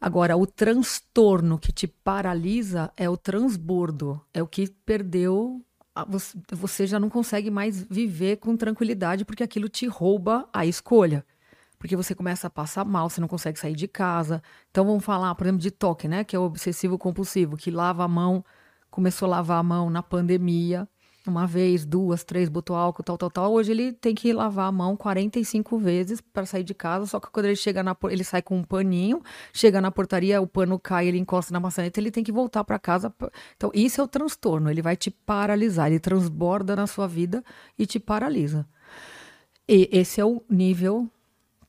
Agora, 0.00 0.36
o 0.36 0.46
transtorno 0.46 1.58
que 1.58 1.72
te 1.72 1.86
paralisa 1.86 2.90
é 2.96 3.08
o 3.10 3.16
transbordo. 3.16 4.20
É 4.32 4.42
o 4.42 4.46
que 4.46 4.70
perdeu. 4.86 5.62
Você 6.52 6.86
já 6.86 6.98
não 6.98 7.10
consegue 7.10 7.50
mais 7.50 7.82
viver 7.82 8.36
com 8.36 8.56
tranquilidade 8.56 9.24
porque 9.24 9.42
aquilo 9.42 9.68
te 9.68 9.86
rouba 9.86 10.48
a 10.52 10.64
escolha. 10.64 11.24
Porque 11.86 11.94
você 11.94 12.16
começa 12.16 12.48
a 12.48 12.50
passar 12.50 12.84
mal, 12.84 13.08
você 13.08 13.20
não 13.20 13.28
consegue 13.28 13.60
sair 13.60 13.76
de 13.76 13.86
casa. 13.86 14.42
Então 14.72 14.84
vamos 14.84 15.04
falar, 15.04 15.32
por 15.36 15.46
exemplo, 15.46 15.62
de 15.62 15.70
toque, 15.70 16.08
né? 16.08 16.24
Que 16.24 16.34
é 16.34 16.38
o 16.38 16.42
obsessivo 16.42 16.98
compulsivo, 16.98 17.56
que 17.56 17.70
lava 17.70 18.02
a 18.02 18.08
mão, 18.08 18.44
começou 18.90 19.26
a 19.26 19.36
lavar 19.36 19.60
a 19.60 19.62
mão 19.62 19.88
na 19.88 20.02
pandemia, 20.02 20.88
uma 21.24 21.46
vez, 21.46 21.86
duas, 21.86 22.24
três, 22.24 22.48
botou 22.48 22.74
álcool, 22.74 23.04
tal, 23.04 23.16
tal, 23.16 23.30
tal. 23.30 23.52
Hoje 23.52 23.70
ele 23.70 23.92
tem 23.92 24.16
que 24.16 24.32
lavar 24.32 24.66
a 24.66 24.72
mão 24.72 24.96
45 24.96 25.78
vezes 25.78 26.20
para 26.20 26.44
sair 26.44 26.64
de 26.64 26.74
casa, 26.74 27.06
só 27.06 27.20
que 27.20 27.30
quando 27.30 27.46
ele 27.46 27.54
chega 27.54 27.84
na 27.84 27.96
ele 28.10 28.24
sai 28.24 28.42
com 28.42 28.56
um 28.56 28.64
paninho, 28.64 29.22
chega 29.52 29.80
na 29.80 29.92
portaria, 29.92 30.42
o 30.42 30.46
pano 30.48 30.80
cai, 30.80 31.06
ele 31.06 31.18
encosta 31.18 31.52
na 31.52 31.60
maçaneta, 31.60 32.00
ele 32.00 32.10
tem 32.10 32.24
que 32.24 32.32
voltar 32.32 32.64
para 32.64 32.80
casa. 32.80 33.14
Então, 33.56 33.70
isso 33.72 34.00
é 34.00 34.04
o 34.04 34.08
transtorno, 34.08 34.68
ele 34.68 34.82
vai 34.82 34.96
te 34.96 35.08
paralisar, 35.08 35.86
ele 35.86 36.00
transborda 36.00 36.74
na 36.74 36.88
sua 36.88 37.06
vida 37.06 37.44
e 37.78 37.86
te 37.86 38.00
paralisa. 38.00 38.66
E 39.68 39.88
esse 39.92 40.20
é 40.20 40.24
o 40.24 40.42
nível 40.50 41.08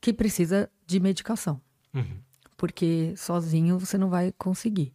que 0.00 0.12
precisa 0.12 0.70
de 0.86 1.00
medicação 1.00 1.60
Uhum. 1.94 2.18
porque 2.56 3.14
sozinho 3.16 3.78
você 3.78 3.96
não 3.96 4.08
vai 4.08 4.32
conseguir. 4.36 4.92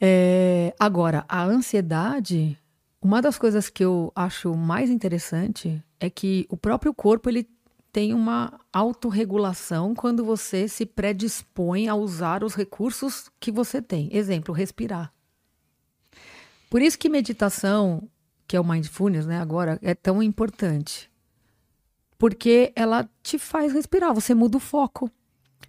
É, 0.00 0.74
agora, 0.78 1.24
a 1.28 1.44
ansiedade, 1.44 2.58
uma 3.00 3.22
das 3.22 3.38
coisas 3.38 3.68
que 3.68 3.84
eu 3.84 4.12
acho 4.14 4.54
mais 4.54 4.90
interessante 4.90 5.82
é 5.98 6.10
que 6.10 6.46
o 6.50 6.56
próprio 6.56 6.92
corpo 6.92 7.30
ele 7.30 7.48
tem 7.92 8.12
uma 8.12 8.60
autorregulação 8.70 9.94
quando 9.94 10.22
você 10.22 10.68
se 10.68 10.84
predispõe 10.84 11.88
a 11.88 11.94
usar 11.94 12.44
os 12.44 12.54
recursos 12.54 13.30
que 13.40 13.50
você 13.50 13.80
tem. 13.80 14.10
Exemplo, 14.12 14.54
respirar. 14.54 15.10
Por 16.68 16.82
isso 16.82 16.98
que 16.98 17.08
meditação, 17.08 18.06
que 18.46 18.54
é 18.54 18.60
o 18.60 18.64
mindfulness, 18.64 19.24
né, 19.24 19.40
agora 19.40 19.78
é 19.80 19.94
tão 19.94 20.22
importante. 20.22 21.10
Porque 22.18 22.72
ela 22.74 23.08
te 23.22 23.38
faz 23.38 23.72
respirar, 23.72 24.14
você 24.14 24.34
muda 24.34 24.56
o 24.56 24.60
foco. 24.60 25.10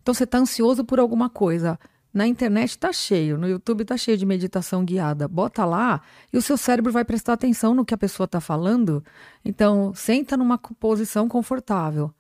Então 0.01 0.13
você 0.13 0.23
está 0.23 0.37
ansioso 0.37 0.85
por 0.85 0.99
alguma 0.99 1.29
coisa. 1.29 1.77
Na 2.13 2.25
internet 2.25 2.71
está 2.71 2.91
cheio, 2.91 3.37
no 3.37 3.47
YouTube 3.47 3.81
está 3.81 3.97
cheio 3.97 4.17
de 4.17 4.25
meditação 4.25 4.83
guiada. 4.83 5.27
Bota 5.27 5.65
lá 5.65 6.01
e 6.31 6.37
o 6.37 6.41
seu 6.41 6.57
cérebro 6.57 6.91
vai 6.91 7.05
prestar 7.05 7.33
atenção 7.33 7.75
no 7.75 7.85
que 7.85 7.93
a 7.93 7.97
pessoa 7.97 8.25
está 8.25 8.39
falando. 8.39 9.03
Então, 9.43 9.93
senta 9.93 10.35
numa 10.35 10.57
posição 10.57 11.27
confortável. 11.27 12.11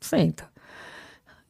Senta. 0.00 0.48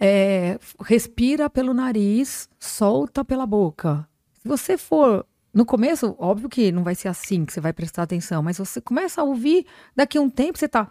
É, 0.01 0.59
respira 0.81 1.51
pelo 1.51 1.75
nariz, 1.75 2.49
solta 2.59 3.25
pela 3.25 3.47
boca. 3.47 4.09
Se 4.43 4.49
você 4.49 4.77
for. 4.79 5.27
No 5.53 5.65
começo, 5.65 6.15
óbvio 6.19 6.49
que 6.49 6.71
não 6.71 6.85
vai 6.85 6.95
ser 6.95 7.09
assim 7.09 7.45
que 7.45 7.53
você 7.53 7.61
vai 7.61 7.73
prestar 7.73 8.03
atenção, 8.03 8.43
mas 8.43 8.59
você 8.59 8.81
começa 8.81 9.21
a 9.21 9.25
ouvir, 9.25 9.67
daqui 9.97 10.19
a 10.19 10.21
um 10.21 10.29
tempo 10.29 10.59
você 10.59 10.67
está. 10.67 10.89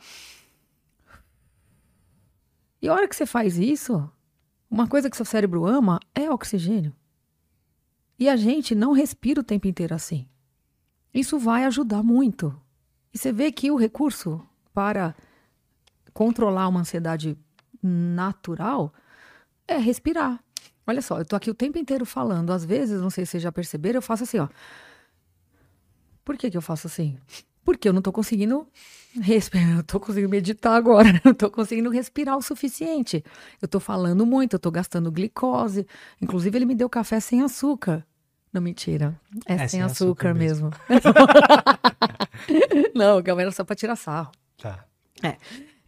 E 2.87 2.89
a 2.89 2.93
hora 2.93 3.05
que 3.05 3.17
você 3.17 3.25
faz 3.25 3.57
isso, 3.57 4.09
uma 4.71 4.87
coisa 4.87 5.09
que 5.09 5.17
seu 5.17 5.25
cérebro 5.25 5.65
ama 5.65 5.99
é 6.15 6.31
oxigênio. 6.31 6.95
E 8.17 8.29
a 8.29 8.37
gente 8.37 8.73
não 8.73 8.93
respira 8.93 9.41
o 9.41 9.43
tempo 9.43 9.67
inteiro 9.67 9.93
assim. 9.93 10.25
Isso 11.13 11.37
vai 11.37 11.65
ajudar 11.65 12.01
muito. 12.01 12.57
E 13.13 13.17
você 13.17 13.33
vê 13.33 13.51
que 13.51 13.69
o 13.69 13.75
recurso 13.75 14.41
para 14.73 15.13
controlar 16.13 16.69
uma 16.69 16.79
ansiedade 16.79 17.37
natural 17.83 18.93
é 19.67 19.75
respirar. 19.75 20.41
Olha 20.87 21.01
só, 21.01 21.19
eu 21.19 21.25
tô 21.25 21.35
aqui 21.35 21.51
o 21.51 21.53
tempo 21.53 21.77
inteiro 21.77 22.05
falando. 22.05 22.53
Às 22.53 22.63
vezes, 22.63 23.01
não 23.01 23.09
sei 23.09 23.25
se 23.25 23.31
vocês 23.31 23.43
já 23.43 23.51
perceberam, 23.51 23.97
eu 23.97 24.01
faço 24.01 24.23
assim, 24.23 24.39
ó. 24.39 24.47
Por 26.23 26.37
que, 26.37 26.49
que 26.49 26.55
eu 26.55 26.61
faço 26.61 26.87
assim? 26.87 27.19
Porque 27.65 27.89
eu 27.89 27.91
não 27.91 28.01
tô 28.01 28.13
conseguindo 28.13 28.65
respirar, 29.21 29.69
eu 29.77 29.83
tô 29.83 29.99
conseguindo 29.99 30.29
meditar 30.29 30.75
agora, 30.75 31.19
eu 31.23 31.33
tô 31.33 31.49
conseguindo 31.51 31.89
respirar 31.89 32.37
o 32.37 32.41
suficiente. 32.41 33.23
Eu 33.61 33.67
tô 33.67 33.79
falando 33.79 34.25
muito, 34.25 34.53
eu 34.53 34.59
tô 34.59 34.71
gastando 34.71 35.11
glicose. 35.11 35.85
Inclusive, 36.21 36.57
ele 36.57 36.65
me 36.65 36.75
deu 36.75 36.89
café 36.89 37.19
sem 37.19 37.41
açúcar. 37.41 38.05
Não, 38.53 38.61
mentira. 38.61 39.13
É, 39.45 39.53
É, 39.53 39.57
sem, 39.59 39.67
sem 39.67 39.81
açúcar, 39.81 40.29
açúcar 40.29 40.33
mesmo. 40.33 40.71
não, 42.95 43.21
calma, 43.21 43.41
era 43.41 43.51
só 43.51 43.63
pra 43.63 43.75
tirar 43.75 43.95
sarro. 43.95 44.31
Tá. 44.61 44.85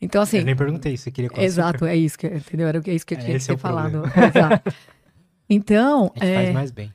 Então, 0.02 0.22
assim. 0.22 0.38
Eu 0.40 0.46
nem 0.46 0.56
perguntei 0.56 0.96
se 0.98 1.12
queria 1.12 1.30
com 1.30 1.40
Exato, 1.42 1.78
açúcar. 1.86 1.92
é 1.92 1.96
isso 1.96 2.18
que, 2.18 2.28
entendeu? 2.28 2.68
Era 2.68 2.82
é 2.86 2.94
isso 2.94 3.06
que 3.06 3.16
eu 3.16 3.18
É, 3.18 3.22
tinha 3.22 3.38
que 3.38 3.44
é 3.44 3.48
ter 3.48 3.54
o 3.54 3.58
falado. 3.58 4.04
Exato. 4.06 4.74
Então, 5.50 6.12
A 6.16 6.26
gente 6.26 6.34
é, 6.34 6.36
faz 6.44 6.54
mais 6.54 6.72
bem. 6.72 6.94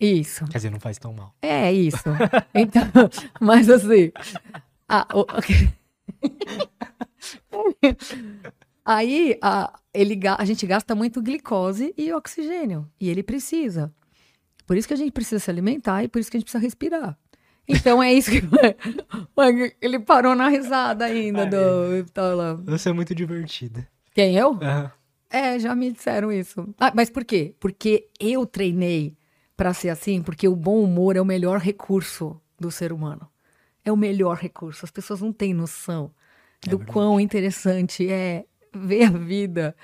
isso. 0.00 0.44
Quer 0.46 0.58
dizer, 0.58 0.70
não 0.70 0.80
faz 0.80 0.98
tão 0.98 1.12
mal. 1.12 1.34
É 1.42 1.72
isso. 1.72 2.04
Então, 2.54 2.82
mas 3.40 3.68
assim. 3.68 4.12
A- 4.88 5.06
o- 5.14 5.26
aí 8.84 9.38
a, 9.42 9.78
ele, 9.92 10.18
a 10.38 10.44
gente 10.44 10.66
gasta 10.66 10.94
muito 10.94 11.20
glicose 11.22 11.92
e 11.96 12.12
oxigênio. 12.12 12.88
E 13.00 13.08
ele 13.08 13.22
precisa. 13.22 13.92
Por 14.66 14.76
isso 14.76 14.88
que 14.88 14.94
a 14.94 14.96
gente 14.96 15.12
precisa 15.12 15.38
se 15.38 15.50
alimentar 15.50 16.02
e 16.04 16.08
por 16.08 16.18
isso 16.18 16.30
que 16.30 16.36
a 16.36 16.40
gente 16.40 16.46
precisa 16.46 16.62
respirar. 16.62 17.16
Então 17.68 18.02
é 18.02 18.12
isso 18.12 18.30
que. 18.30 18.42
Ele 19.80 19.98
parou 19.98 20.34
na 20.36 20.48
risada 20.48 21.04
ainda 21.04 21.46
do. 21.46 22.04
tá 22.12 22.34
lá. 22.34 22.54
Você 22.54 22.90
é 22.90 22.92
muito 22.92 23.14
divertida. 23.14 23.86
Quem 24.14 24.36
eu? 24.36 24.52
Aham. 24.62 24.90
É, 25.28 25.58
já 25.58 25.74
me 25.74 25.90
disseram 25.90 26.30
isso. 26.30 26.72
Ah, 26.78 26.92
mas 26.94 27.10
por 27.10 27.24
quê? 27.24 27.54
Porque 27.58 28.08
eu 28.20 28.46
treinei 28.46 29.16
pra 29.56 29.74
ser 29.74 29.88
assim, 29.88 30.22
porque 30.22 30.46
o 30.46 30.54
bom 30.54 30.80
humor 30.80 31.16
é 31.16 31.20
o 31.20 31.24
melhor 31.24 31.58
recurso 31.58 32.40
do 32.58 32.70
ser 32.70 32.92
humano. 32.92 33.28
É 33.86 33.92
o 33.92 33.96
melhor 33.96 34.36
recurso. 34.38 34.84
As 34.84 34.90
pessoas 34.90 35.22
não 35.22 35.32
têm 35.32 35.54
noção 35.54 36.12
do 36.62 36.78
verdade. 36.78 36.92
quão 36.92 37.20
interessante 37.20 38.10
é 38.10 38.46
ver 38.74 39.04
a 39.04 39.10
vida 39.10 39.76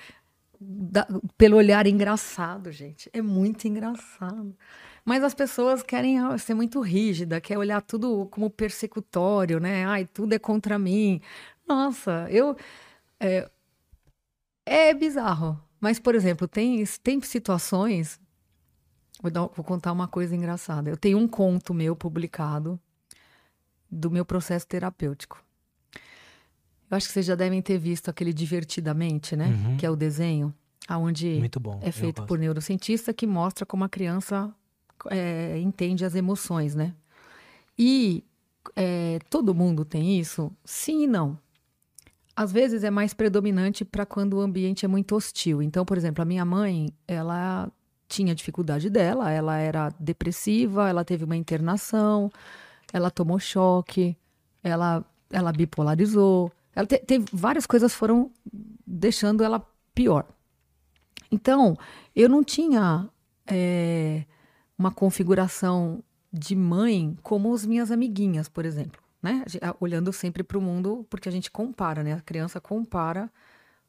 da- 0.61 1.09
pelo 1.39 1.57
olhar 1.57 1.87
engraçado, 1.87 2.73
gente. 2.73 3.11
É 3.13 3.23
muito 3.23 3.67
engraçado. 3.69 4.57
Mas 5.05 5.25
as 5.25 5.35
pessoas 5.35 5.83
querem 5.83 6.19
ah, 6.21 6.39
ser 6.39 6.55
muito 6.55 6.81
rígida, 6.81 7.41
quer 7.41 7.59
olhar 7.59 7.83
tudo 7.83 8.27
como 8.31 8.51
persecutório, 8.51 9.61
né? 9.61 9.85
Ai, 9.87 10.07
tudo 10.07 10.35
é 10.35 10.39
contra 10.39 10.79
mim. 10.79 11.21
Nossa, 11.69 12.29
eu 12.31 12.57
é, 13.21 13.51
é 14.67 14.95
bizarro. 14.95 15.61
Mas, 15.81 15.99
por 15.99 16.15
exemplo, 16.15 16.47
tem, 16.47 16.85
tem 17.03 17.21
situações. 17.21 18.21
Vou, 19.21 19.31
dar- 19.31 19.49
vou 19.49 19.65
contar 19.65 19.93
uma 19.93 20.09
coisa 20.09 20.35
engraçada. 20.35 20.91
Eu 20.91 20.97
tenho 20.97 21.19
um 21.19 21.29
conto 21.29 21.75
meu 21.75 21.95
publicado 21.97 22.81
do 23.93 24.11
meu 24.11 24.25
processo 24.25 24.67
terapêutico. 24.67 25.45
Eu 26.91 26.97
acho 26.97 27.07
que 27.07 27.13
vocês 27.13 27.27
já 27.27 27.35
devem 27.35 27.61
ter 27.61 27.79
visto 27.79 28.09
aquele 28.09 28.33
Divertidamente, 28.33 29.37
né? 29.37 29.49
Uhum. 29.49 29.77
Que 29.77 29.85
é 29.85 29.91
o 29.91 29.97
desenho, 29.97 30.53
aonde 30.89 31.39
Muito 31.39 31.61
bom. 31.61 31.79
é 31.83 31.93
feito 31.93 32.23
por 32.25 32.39
neurocientista 32.39 33.13
que 33.13 33.27
mostra 33.27 33.67
como 33.67 33.85
a 33.85 33.89
criança 33.89 34.51
é, 35.11 35.59
entende 35.59 36.05
as 36.05 36.15
emoções, 36.15 36.75
né? 36.75 36.95
E 37.79 38.25
é, 38.75 39.19
todo 39.29 39.55
mundo 39.55 39.85
tem 39.85 40.19
isso? 40.19 40.51
Sim 40.65 41.05
e 41.05 41.07
não. 41.07 41.39
Às 42.35 42.51
vezes 42.51 42.83
é 42.83 42.91
mais 42.91 43.13
predominante 43.13 43.85
para 43.85 44.07
quando 44.07 44.35
o 44.35 44.41
ambiente 44.41 44.85
é 44.85 44.89
muito 44.89 45.15
hostil. 45.15 45.63
Então, 45.63 45.85
por 45.85 45.99
exemplo, 45.99 46.23
a 46.23 46.25
minha 46.25 46.45
mãe, 46.45 46.91
ela 47.07 47.71
tinha 48.09 48.35
dificuldade 48.35 48.89
dela, 48.91 49.31
ela 49.31 49.57
era 49.57 49.91
depressiva, 49.99 50.89
ela 50.89 51.05
teve 51.05 51.25
uma 51.25 51.37
internação, 51.37 52.31
ela 52.93 53.11
tomou 53.11 53.39
choque, 53.39 54.17
ela, 54.63 55.05
ela 55.31 55.53
bipolarizou. 55.53 56.53
Ela 56.75 56.87
te, 56.87 56.99
teve 56.99 57.25
várias 57.33 57.67
coisas 57.67 57.95
foram 57.95 58.31
deixando 58.87 59.43
ela 59.43 59.67
pior. 59.95 60.27
Então, 61.31 61.77
eu 62.15 62.29
não 62.29 62.45
tinha 62.45 63.09
é, 63.47 64.25
uma 64.77 64.91
configuração 64.91 66.03
de 66.33 66.55
mãe 66.55 67.17
como 67.23 67.53
as 67.55 67.65
minhas 67.65 67.91
amiguinhas, 67.91 68.49
por 68.49 68.65
exemplo, 68.65 69.01
né? 69.23 69.45
Olhando 69.81 70.13
sempre 70.13 70.43
para 70.43 70.59
o 70.59 70.63
mundo, 70.63 71.07
porque 71.11 71.29
a 71.29 71.33
gente 71.33 71.51
compara, 71.51 72.03
né? 72.03 72.15
A 72.15 72.21
criança 72.21 72.61
compara 72.61 73.31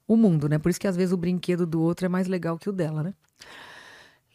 o 0.07 0.15
mundo, 0.15 0.49
né? 0.49 0.57
Por 0.57 0.69
isso 0.69 0.79
que 0.79 0.87
às 0.87 0.95
vezes 0.95 1.13
o 1.13 1.17
brinquedo 1.17 1.65
do 1.65 1.81
outro 1.81 2.05
é 2.05 2.09
mais 2.09 2.27
legal 2.27 2.57
que 2.57 2.69
o 2.69 2.73
dela, 2.73 3.03
né? 3.03 3.13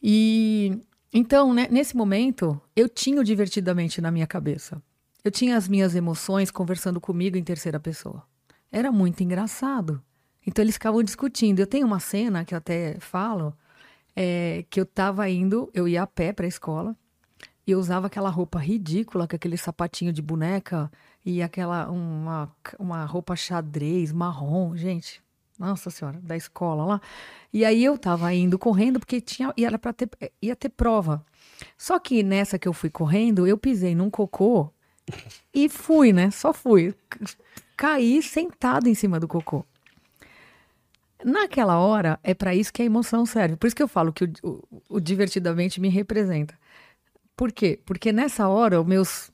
E 0.03 0.81
então, 1.13 1.55
né, 1.55 1.67
nesse 1.71 1.97
momento, 1.97 2.61
eu 2.77 2.89
tinha 2.89 3.21
o 3.21 3.25
divertidamente 3.25 4.01
na 4.01 4.11
minha 4.11 4.27
cabeça. 4.27 4.83
Eu 5.25 5.31
tinha 5.31 5.57
as 5.57 5.69
minhas 5.69 5.95
emoções 5.95 6.51
conversando 6.51 7.01
comigo 7.01 7.37
em 7.37 7.45
terceira 7.45 7.81
pessoa. 7.81 8.23
Era 8.71 8.93
muito 8.93 9.23
engraçado. 9.23 10.03
Então 10.47 10.63
eles 10.63 10.75
ficavam 10.75 11.03
discutindo. 11.03 11.61
Eu 11.61 11.67
tenho 11.67 11.87
uma 11.87 12.01
cena 12.01 12.45
que 12.45 12.55
eu 12.55 12.59
até 12.59 12.99
falo, 13.01 13.55
é, 14.15 14.65
que 14.71 14.81
eu 14.81 14.85
estava 14.85 15.29
indo, 15.29 15.71
eu 15.75 15.89
ia 15.89 16.03
a 16.03 16.07
pé 16.07 16.33
para 16.33 16.47
a 16.47 16.49
escola, 16.49 16.97
e 17.67 17.71
eu 17.71 17.79
usava 17.79 18.07
aquela 18.07 18.31
roupa 18.31 18.59
ridícula, 18.59 19.29
com 19.29 19.37
aquele 19.37 19.59
sapatinho 19.59 20.13
de 20.13 20.23
boneca 20.23 20.91
e 21.25 21.43
aquela 21.43 21.91
uma, 21.91 22.51
uma 22.79 23.05
roupa 23.05 23.37
xadrez 23.37 24.11
marrom, 24.11 24.75
gente. 24.75 25.23
Nossa 25.59 25.91
senhora, 25.91 26.21
da 26.23 26.37
escola 26.37 26.85
lá. 26.85 27.01
E 27.53 27.65
aí 27.65 27.85
eu 27.85 27.99
tava 27.99 28.33
indo 28.33 28.59
correndo 28.59 29.01
porque 29.01 29.21
tinha 29.21 29.53
e 29.57 29.65
era 29.65 29.79
para 29.79 29.93
ter 29.93 30.09
ia 30.41 30.55
ter 30.55 30.69
prova. 30.69 31.25
Só 31.77 31.99
que 31.99 32.23
nessa 32.23 32.59
que 32.59 32.69
eu 32.69 32.73
fui 32.73 32.89
correndo, 32.89 33.47
eu 33.47 33.59
pisei 33.59 33.95
num 33.95 34.09
cocô 34.09 34.71
e 35.53 35.69
fui, 35.69 36.13
né? 36.13 36.31
Só 36.31 36.53
fui. 36.53 36.95
Caí 37.77 38.23
sentado 38.23 38.89
em 38.89 38.95
cima 38.95 39.19
do 39.19 39.27
cocô. 39.27 39.65
Naquela 41.25 41.79
hora, 41.79 42.21
é 42.23 42.33
para 42.35 42.55
isso 42.55 42.73
que 42.73 42.83
a 42.83 42.85
emoção 42.85 43.27
serve. 43.27 43.57
Por 43.57 43.67
isso 43.67 43.75
que 43.75 43.83
eu 43.83 43.89
falo 43.89 44.13
que 44.13 44.25
o, 44.25 44.33
o, 44.43 44.83
o, 44.89 45.01
divertidamente 45.01 45.81
me 45.81 45.89
representa. 45.89 46.55
Por 47.37 47.51
quê? 47.51 47.81
Porque 47.85 48.13
nessa 48.13 48.47
hora, 48.49 48.81
os 48.81 48.87
meus, 48.87 49.33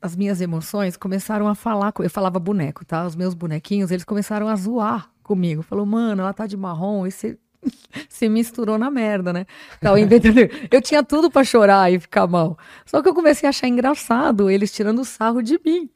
as 0.00 0.16
minhas 0.16 0.40
emoções 0.40 0.96
começaram 0.96 1.46
a 1.46 1.54
falar. 1.54 1.92
Eu 1.98 2.08
falava 2.08 2.38
boneco, 2.38 2.82
tá? 2.84 3.06
Os 3.06 3.14
meus 3.14 3.34
bonequinhos, 3.34 3.90
eles 3.90 4.04
começaram 4.04 4.48
a 4.48 4.56
zoar 4.56 5.10
comigo. 5.28 5.62
Falou, 5.62 5.84
mano, 5.84 6.22
ela 6.22 6.32
tá 6.32 6.46
de 6.46 6.56
marrom 6.56 7.06
e 7.06 7.10
você 7.10 7.38
se 8.08 8.28
misturou 8.28 8.78
na 8.78 8.90
merda, 8.90 9.32
né? 9.32 9.46
Tava 9.80 10.00
inventando. 10.00 10.38
Eu 10.70 10.80
tinha 10.80 11.04
tudo 11.04 11.30
para 11.30 11.44
chorar 11.44 11.92
e 11.92 12.00
ficar 12.00 12.26
mal. 12.26 12.58
Só 12.86 13.02
que 13.02 13.08
eu 13.08 13.14
comecei 13.14 13.46
a 13.46 13.50
achar 13.50 13.68
engraçado 13.68 14.50
eles 14.50 14.72
tirando 14.72 15.04
sarro 15.04 15.42
de 15.42 15.60
mim. 15.64 15.90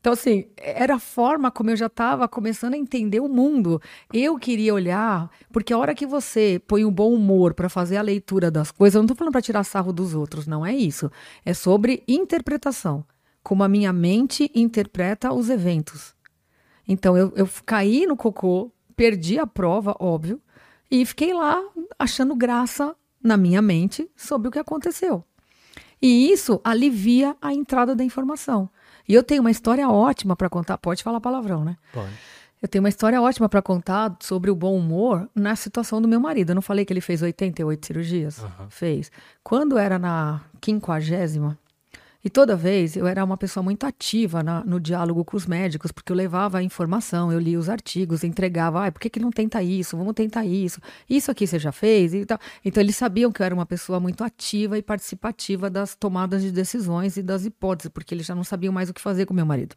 Então, 0.00 0.12
assim, 0.12 0.44
era 0.56 0.94
a 0.94 0.98
forma 1.00 1.50
como 1.50 1.70
eu 1.70 1.76
já 1.76 1.86
estava 1.86 2.28
começando 2.28 2.74
a 2.74 2.76
entender 2.76 3.18
o 3.18 3.28
mundo. 3.28 3.82
Eu 4.12 4.38
queria 4.38 4.72
olhar, 4.72 5.28
porque 5.50 5.72
a 5.72 5.78
hora 5.78 5.96
que 5.96 6.06
você 6.06 6.62
põe 6.64 6.84
um 6.84 6.92
bom 6.92 7.12
humor 7.12 7.54
para 7.54 7.68
fazer 7.68 7.96
a 7.96 8.02
leitura 8.02 8.48
das 8.48 8.70
coisas, 8.70 8.94
eu 8.94 9.00
não 9.00 9.06
estou 9.06 9.16
falando 9.16 9.32
para 9.32 9.42
tirar 9.42 9.64
sarro 9.64 9.92
dos 9.92 10.14
outros, 10.14 10.46
não 10.46 10.64
é 10.64 10.72
isso. 10.72 11.10
É 11.44 11.52
sobre 11.52 12.04
interpretação. 12.06 13.04
Como 13.42 13.64
a 13.64 13.68
minha 13.68 13.92
mente 13.92 14.48
interpreta 14.54 15.32
os 15.32 15.50
eventos. 15.50 16.14
Então, 16.86 17.16
eu, 17.16 17.32
eu 17.34 17.48
caí 17.64 18.06
no 18.06 18.16
cocô, 18.16 18.70
perdi 18.96 19.38
a 19.38 19.46
prova, 19.46 19.94
óbvio, 20.00 20.40
e 20.90 21.04
fiquei 21.04 21.34
lá 21.34 21.62
achando 21.98 22.34
graça 22.34 22.94
na 23.22 23.36
minha 23.36 23.60
mente 23.60 24.08
sobre 24.16 24.48
o 24.48 24.50
que 24.50 24.58
aconteceu. 24.58 25.24
E 26.00 26.30
isso 26.30 26.60
alivia 26.64 27.36
a 27.40 27.52
entrada 27.52 27.94
da 27.94 28.04
informação. 28.04 28.68
E 29.08 29.14
eu 29.14 29.22
tenho 29.22 29.40
uma 29.40 29.50
história 29.50 29.88
ótima 29.88 30.36
para 30.36 30.48
contar. 30.48 30.78
Pode 30.78 31.02
falar 31.02 31.20
palavrão, 31.20 31.64
né? 31.64 31.76
Pode. 31.92 32.12
Eu 32.60 32.68
tenho 32.68 32.82
uma 32.82 32.88
história 32.88 33.20
ótima 33.20 33.48
para 33.48 33.60
contar 33.60 34.16
sobre 34.20 34.50
o 34.50 34.56
bom 34.56 34.76
humor 34.76 35.28
na 35.34 35.54
situação 35.54 36.00
do 36.00 36.08
meu 36.08 36.18
marido. 36.18 36.50
Eu 36.50 36.54
não 36.54 36.62
falei 36.62 36.84
que 36.84 36.92
ele 36.92 37.02
fez 37.02 37.22
88 37.22 37.86
cirurgias? 37.86 38.38
Uhum. 38.38 38.70
Fez. 38.70 39.10
Quando 39.42 39.76
era 39.76 39.98
na 39.98 40.40
quinquagésima, 40.60 41.58
e 42.26 42.28
toda 42.28 42.56
vez 42.56 42.96
eu 42.96 43.06
era 43.06 43.24
uma 43.24 43.36
pessoa 43.36 43.62
muito 43.62 43.86
ativa 43.86 44.42
na, 44.42 44.64
no 44.64 44.80
diálogo 44.80 45.24
com 45.24 45.36
os 45.36 45.46
médicos, 45.46 45.92
porque 45.92 46.10
eu 46.10 46.16
levava 46.16 46.58
a 46.58 46.62
informação, 46.64 47.30
eu 47.30 47.38
lia 47.38 47.56
os 47.56 47.68
artigos, 47.68 48.24
entregava, 48.24 48.84
ah, 48.84 48.90
por 48.90 49.00
que, 49.00 49.08
que 49.08 49.20
não 49.20 49.30
tenta 49.30 49.62
isso? 49.62 49.96
Vamos 49.96 50.12
tentar 50.12 50.44
isso. 50.44 50.80
Isso 51.08 51.30
aqui 51.30 51.46
você 51.46 51.56
já 51.56 51.70
fez? 51.70 52.12
E 52.14 52.26
tal. 52.26 52.36
Então 52.64 52.82
eles 52.82 52.96
sabiam 52.96 53.30
que 53.30 53.40
eu 53.40 53.46
era 53.46 53.54
uma 53.54 53.64
pessoa 53.64 54.00
muito 54.00 54.24
ativa 54.24 54.76
e 54.76 54.82
participativa 54.82 55.70
das 55.70 55.94
tomadas 55.94 56.42
de 56.42 56.50
decisões 56.50 57.16
e 57.16 57.22
das 57.22 57.44
hipóteses, 57.44 57.92
porque 57.94 58.12
eles 58.12 58.26
já 58.26 58.34
não 58.34 58.42
sabiam 58.42 58.72
mais 58.72 58.90
o 58.90 58.92
que 58.92 59.00
fazer 59.00 59.24
com 59.24 59.32
meu 59.32 59.46
marido. 59.46 59.76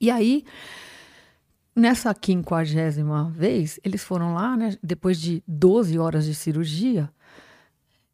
E 0.00 0.10
aí, 0.10 0.46
nessa 1.76 2.14
quinquagésima 2.14 3.34
vez, 3.36 3.78
eles 3.84 4.02
foram 4.02 4.32
lá, 4.32 4.56
né, 4.56 4.78
depois 4.82 5.20
de 5.20 5.44
12 5.46 5.98
horas 5.98 6.24
de 6.24 6.34
cirurgia, 6.34 7.10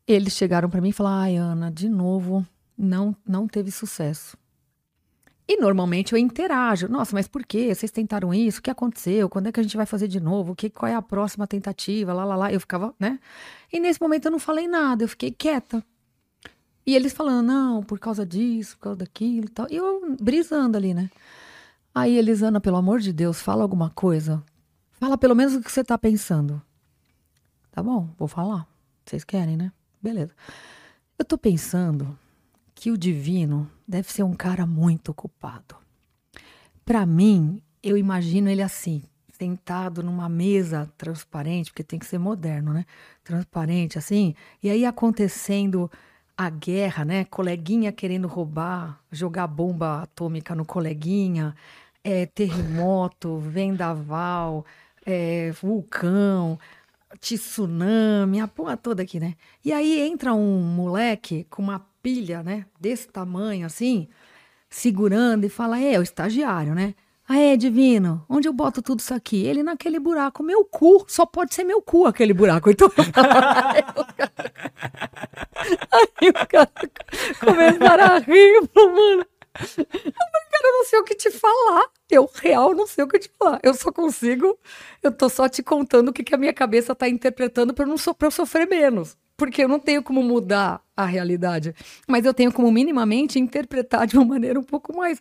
eles 0.04 0.32
chegaram 0.32 0.68
para 0.68 0.80
mim 0.80 0.88
e 0.88 0.92
falaram: 0.92 1.16
ai, 1.16 1.36
Ana, 1.36 1.70
de 1.70 1.88
novo 1.88 2.44
não, 2.76 3.16
não 3.26 3.46
teve 3.46 3.70
sucesso. 3.70 4.36
E 5.48 5.56
normalmente 5.60 6.12
eu 6.12 6.18
interajo. 6.18 6.88
Nossa, 6.88 7.14
mas 7.14 7.28
por 7.28 7.44
quê? 7.44 7.72
Vocês 7.72 7.92
tentaram 7.92 8.34
isso? 8.34 8.58
O 8.58 8.62
que 8.62 8.70
aconteceu? 8.70 9.28
Quando 9.28 9.46
é 9.46 9.52
que 9.52 9.60
a 9.60 9.62
gente 9.62 9.76
vai 9.76 9.86
fazer 9.86 10.08
de 10.08 10.18
novo? 10.18 10.56
Que, 10.56 10.68
qual 10.68 10.90
é 10.90 10.94
a 10.94 11.02
próxima 11.02 11.46
tentativa? 11.46 12.12
Lá, 12.12 12.24
lá, 12.24 12.34
lá. 12.34 12.52
Eu 12.52 12.58
ficava, 12.58 12.92
né? 12.98 13.20
E 13.72 13.78
nesse 13.78 14.00
momento 14.00 14.26
eu 14.26 14.32
não 14.32 14.40
falei 14.40 14.66
nada, 14.66 15.04
eu 15.04 15.08
fiquei 15.08 15.30
quieta. 15.30 15.84
E 16.84 16.94
eles 16.94 17.12
falando, 17.12 17.46
não, 17.46 17.82
por 17.82 17.98
causa 17.98 18.26
disso, 18.26 18.76
por 18.76 18.82
causa 18.84 18.98
daquilo 18.98 19.46
e 19.46 19.48
tal. 19.48 19.66
E 19.70 19.76
eu 19.76 20.16
brisando 20.20 20.76
ali, 20.76 20.94
né? 20.94 21.10
Aí 21.94 22.16
Elisana, 22.16 22.60
pelo 22.60 22.76
amor 22.76 23.00
de 23.00 23.12
Deus, 23.12 23.40
fala 23.40 23.62
alguma 23.62 23.90
coisa. 23.90 24.42
Fala 24.92 25.16
pelo 25.16 25.34
menos 25.34 25.54
o 25.54 25.62
que 25.62 25.70
você 25.70 25.84
tá 25.84 25.96
pensando. 25.96 26.60
Tá 27.70 27.82
bom, 27.82 28.08
vou 28.18 28.28
falar. 28.28 28.66
Vocês 29.04 29.24
querem, 29.24 29.56
né? 29.56 29.72
Beleza. 30.02 30.32
Eu 31.18 31.24
tô 31.24 31.38
pensando 31.38 32.18
que 32.76 32.90
o 32.90 32.98
divino 32.98 33.68
deve 33.88 34.12
ser 34.12 34.22
um 34.22 34.34
cara 34.34 34.66
muito 34.66 35.08
ocupado. 35.08 35.74
Para 36.84 37.06
mim, 37.06 37.60
eu 37.82 37.96
imagino 37.96 38.50
ele 38.50 38.62
assim, 38.62 39.02
sentado 39.32 40.02
numa 40.02 40.28
mesa 40.28 40.88
transparente, 40.96 41.70
porque 41.70 41.82
tem 41.82 41.98
que 41.98 42.06
ser 42.06 42.18
moderno, 42.18 42.72
né? 42.74 42.84
Transparente 43.24 43.98
assim, 43.98 44.34
e 44.62 44.68
aí 44.68 44.84
acontecendo 44.84 45.90
a 46.36 46.50
guerra, 46.50 47.04
né? 47.04 47.24
Coleguinha 47.24 47.90
querendo 47.90 48.28
roubar, 48.28 49.00
jogar 49.10 49.46
bomba 49.46 50.02
atômica 50.02 50.54
no 50.54 50.66
coleguinha, 50.66 51.56
é, 52.04 52.26
terremoto, 52.26 53.38
vendaval, 53.38 54.66
é, 55.04 55.50
vulcão, 55.62 56.58
tsunami, 57.20 58.40
a 58.40 58.48
porra 58.48 58.76
toda 58.76 59.02
aqui, 59.02 59.18
né? 59.20 59.34
E 59.64 59.72
aí 59.72 60.00
entra 60.00 60.34
um 60.34 60.62
moleque 60.62 61.46
com 61.50 61.62
uma 61.62 61.86
pilha, 62.02 62.42
né? 62.42 62.66
Desse 62.80 63.08
tamanho 63.08 63.66
assim, 63.66 64.08
segurando 64.70 65.44
e 65.44 65.48
fala: 65.48 65.80
É, 65.80 65.98
o 65.98 66.02
estagiário, 66.02 66.74
né? 66.74 66.94
Ah, 67.28 67.38
é, 67.40 67.56
divino, 67.56 68.24
onde 68.28 68.46
eu 68.46 68.52
boto 68.52 68.80
tudo 68.80 69.00
isso 69.00 69.12
aqui? 69.12 69.44
Ele 69.44 69.60
naquele 69.60 69.98
buraco, 69.98 70.44
meu 70.44 70.64
cu, 70.64 71.04
só 71.08 71.26
pode 71.26 71.54
ser 71.54 71.64
meu 71.64 71.82
cu 71.82 72.06
aquele 72.06 72.32
buraco. 72.32 72.70
Então, 72.70 72.88
aí 75.90 76.28
o 76.28 76.46
cara 76.46 76.70
começaram 77.40 78.04
a 78.04 78.18
rir, 78.18 78.70
mano. 78.76 79.26
Eu 79.78 79.86
cara, 79.86 80.68
eu 80.68 80.72
não 80.72 80.84
sei 80.84 80.98
o 80.98 81.04
que 81.04 81.14
te 81.14 81.30
falar. 81.30 81.84
Eu, 82.10 82.30
real, 82.34 82.74
não 82.74 82.86
sei 82.86 83.04
o 83.04 83.08
que 83.08 83.18
te 83.18 83.30
falar. 83.38 83.60
Eu 83.62 83.74
só 83.74 83.92
consigo, 83.92 84.58
eu 85.02 85.12
tô 85.12 85.28
só 85.28 85.48
te 85.48 85.62
contando 85.62 86.08
o 86.08 86.12
que, 86.12 86.24
que 86.24 86.34
a 86.34 86.38
minha 86.38 86.52
cabeça 86.52 86.94
tá 86.94 87.08
interpretando 87.08 87.74
pra, 87.74 87.86
não 87.86 87.98
so, 87.98 88.14
pra 88.14 88.28
eu 88.28 88.30
sofrer 88.30 88.68
menos 88.68 89.16
porque 89.36 89.62
eu 89.62 89.68
não 89.68 89.78
tenho 89.78 90.02
como 90.02 90.22
mudar 90.22 90.80
a 90.96 91.04
realidade, 91.04 91.74
mas 92.08 92.24
eu 92.24 92.32
tenho 92.32 92.50
como 92.50 92.72
minimamente 92.72 93.38
interpretar 93.38 94.06
de 94.06 94.16
uma 94.16 94.24
maneira 94.24 94.58
um 94.58 94.62
pouco 94.62 94.96
mais, 94.96 95.20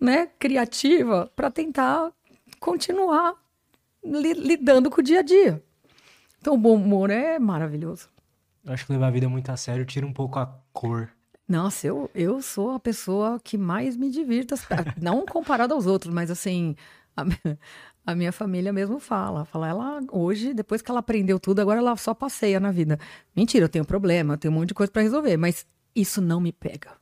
né, 0.00 0.28
criativa 0.38 1.30
para 1.34 1.50
tentar 1.50 2.12
continuar 2.60 3.34
li 4.04 4.34
lidando 4.34 4.88
com 4.88 5.00
o 5.00 5.04
dia 5.04 5.20
a 5.20 5.22
dia. 5.22 5.62
Então, 6.40 6.54
o 6.54 6.58
bom 6.58 6.76
humor 6.76 7.10
é 7.10 7.38
maravilhoso. 7.38 8.08
Eu 8.64 8.72
acho 8.72 8.86
que 8.86 8.92
levar 8.92 9.08
a 9.08 9.10
vida 9.10 9.28
muito 9.28 9.50
a 9.50 9.56
sério 9.56 9.84
tira 9.84 10.06
um 10.06 10.12
pouco 10.12 10.38
a 10.38 10.46
cor. 10.72 11.10
Nossa, 11.48 11.86
eu, 11.86 12.10
eu 12.14 12.42
sou 12.42 12.72
a 12.72 12.80
pessoa 12.80 13.40
que 13.42 13.56
mais 13.56 13.96
me 13.96 14.10
divirta, 14.10 14.56
não 15.00 15.24
comparado 15.24 15.74
aos 15.74 15.86
outros, 15.86 16.12
mas 16.12 16.30
assim, 16.30 16.74
a, 17.16 17.24
a 18.04 18.14
minha 18.14 18.32
família 18.32 18.72
mesmo 18.72 18.98
fala. 18.98 19.44
Fala, 19.44 19.68
ela 19.68 20.00
hoje, 20.10 20.52
depois 20.52 20.82
que 20.82 20.90
ela 20.90 21.00
aprendeu 21.00 21.38
tudo, 21.38 21.60
agora 21.60 21.78
ela 21.78 21.96
só 21.96 22.12
passeia 22.14 22.58
na 22.58 22.72
vida. 22.72 22.98
Mentira, 23.34 23.64
eu 23.64 23.68
tenho 23.68 23.84
problema, 23.84 24.34
eu 24.34 24.38
tenho 24.38 24.52
um 24.52 24.56
monte 24.56 24.68
de 24.68 24.74
coisa 24.74 24.90
para 24.90 25.02
resolver, 25.02 25.36
mas 25.36 25.66
isso 25.94 26.20
não 26.20 26.40
me 26.40 26.52
pega. 26.52 26.92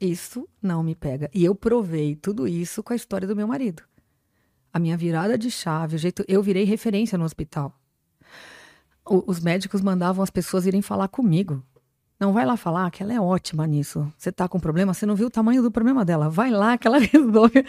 Isso 0.00 0.48
não 0.60 0.82
me 0.82 0.94
pega. 0.94 1.30
E 1.32 1.44
eu 1.44 1.54
provei 1.54 2.16
tudo 2.16 2.48
isso 2.48 2.82
com 2.82 2.92
a 2.92 2.96
história 2.96 3.28
do 3.28 3.36
meu 3.36 3.46
marido. 3.46 3.82
A 4.72 4.78
minha 4.78 4.96
virada 4.96 5.38
de 5.38 5.50
chave, 5.50 5.96
o 5.96 5.98
jeito. 5.98 6.24
Eu 6.26 6.42
virei 6.42 6.64
referência 6.64 7.16
no 7.16 7.24
hospital. 7.24 7.78
O, 9.04 9.22
os 9.30 9.38
médicos 9.38 9.80
mandavam 9.80 10.22
as 10.22 10.30
pessoas 10.30 10.66
irem 10.66 10.82
falar 10.82 11.08
comigo. 11.08 11.62
Não 12.22 12.32
vai 12.32 12.46
lá 12.46 12.56
falar 12.56 12.88
que 12.92 13.02
ela 13.02 13.12
é 13.12 13.20
ótima 13.20 13.66
nisso. 13.66 14.06
Você 14.16 14.30
tá 14.30 14.46
com 14.46 14.60
problema, 14.60 14.94
você 14.94 15.04
não 15.04 15.16
viu 15.16 15.26
o 15.26 15.30
tamanho 15.30 15.60
do 15.60 15.72
problema 15.72 16.04
dela. 16.04 16.30
Vai 16.30 16.52
lá 16.52 16.78
que 16.78 16.86
ela 16.86 17.00
resolve. 17.02 17.66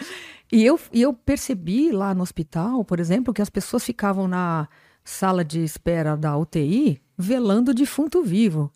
E 0.52 0.64
eu, 0.64 0.78
e 0.92 1.02
eu 1.02 1.12
percebi 1.12 1.90
lá 1.90 2.14
no 2.14 2.22
hospital, 2.22 2.84
por 2.84 3.00
exemplo, 3.00 3.34
que 3.34 3.42
as 3.42 3.50
pessoas 3.50 3.82
ficavam 3.82 4.28
na 4.28 4.68
sala 5.02 5.44
de 5.44 5.58
espera 5.64 6.16
da 6.16 6.38
UTI 6.38 7.02
velando 7.18 7.72
o 7.72 7.74
defunto 7.74 8.22
vivo. 8.22 8.72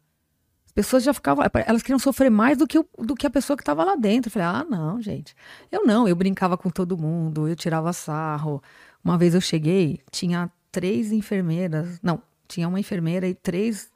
As 0.66 0.72
pessoas 0.72 1.04
já 1.04 1.14
ficavam, 1.14 1.44
elas 1.64 1.80
queriam 1.80 2.00
sofrer 2.00 2.28
mais 2.28 2.58
do 2.58 2.66
que, 2.66 2.80
o, 2.80 2.84
do 2.98 3.14
que 3.14 3.24
a 3.24 3.30
pessoa 3.30 3.56
que 3.56 3.62
estava 3.62 3.84
lá 3.84 3.94
dentro. 3.94 4.30
Eu 4.30 4.32
falei, 4.32 4.48
ah, 4.48 4.66
não, 4.68 5.00
gente. 5.00 5.32
Eu 5.70 5.86
não, 5.86 6.08
eu 6.08 6.16
brincava 6.16 6.58
com 6.58 6.70
todo 6.70 6.98
mundo, 6.98 7.46
eu 7.46 7.54
tirava 7.54 7.92
sarro. 7.92 8.60
Uma 9.04 9.16
vez 9.16 9.32
eu 9.32 9.40
cheguei, 9.40 10.00
tinha 10.10 10.50
três 10.72 11.12
enfermeiras, 11.12 12.00
não, 12.02 12.20
tinha 12.48 12.66
uma 12.66 12.80
enfermeira 12.80 13.28
e 13.28 13.34
três 13.34 13.88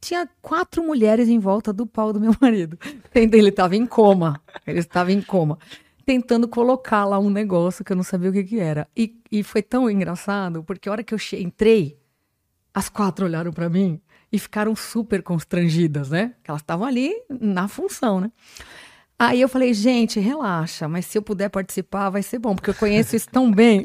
tinha 0.00 0.28
quatro 0.40 0.82
mulheres 0.82 1.28
em 1.28 1.38
volta 1.38 1.72
do 1.72 1.86
pau 1.86 2.12
do 2.12 2.20
meu 2.20 2.34
marido. 2.40 2.78
Ele 3.14 3.48
estava 3.48 3.76
em 3.76 3.86
coma. 3.86 4.40
Ele 4.66 4.78
estava 4.78 5.12
em 5.12 5.20
coma. 5.20 5.58
Tentando 6.04 6.48
colocar 6.48 7.04
lá 7.04 7.18
um 7.18 7.30
negócio 7.30 7.84
que 7.84 7.92
eu 7.92 7.96
não 7.96 8.02
sabia 8.02 8.30
o 8.30 8.32
que, 8.32 8.44
que 8.44 8.58
era. 8.58 8.88
E, 8.96 9.20
e 9.30 9.42
foi 9.42 9.62
tão 9.62 9.88
engraçado, 9.90 10.64
porque 10.64 10.88
a 10.88 10.92
hora 10.92 11.04
que 11.04 11.14
eu 11.14 11.18
entrei, 11.38 11.98
as 12.72 12.88
quatro 12.88 13.26
olharam 13.26 13.52
para 13.52 13.68
mim 13.68 14.00
e 14.32 14.38
ficaram 14.38 14.74
super 14.74 15.22
constrangidas, 15.22 16.10
né? 16.10 16.34
Elas 16.44 16.62
estavam 16.62 16.86
ali 16.86 17.12
na 17.28 17.68
função, 17.68 18.20
né? 18.20 18.32
Aí 19.22 19.42
eu 19.42 19.50
falei, 19.50 19.74
gente, 19.74 20.18
relaxa, 20.18 20.88
mas 20.88 21.04
se 21.04 21.18
eu 21.18 21.20
puder 21.20 21.50
participar, 21.50 22.08
vai 22.08 22.22
ser 22.22 22.38
bom, 22.38 22.54
porque 22.54 22.70
eu 22.70 22.74
conheço 22.74 23.14
isso 23.14 23.28
tão 23.28 23.52
bem. 23.52 23.84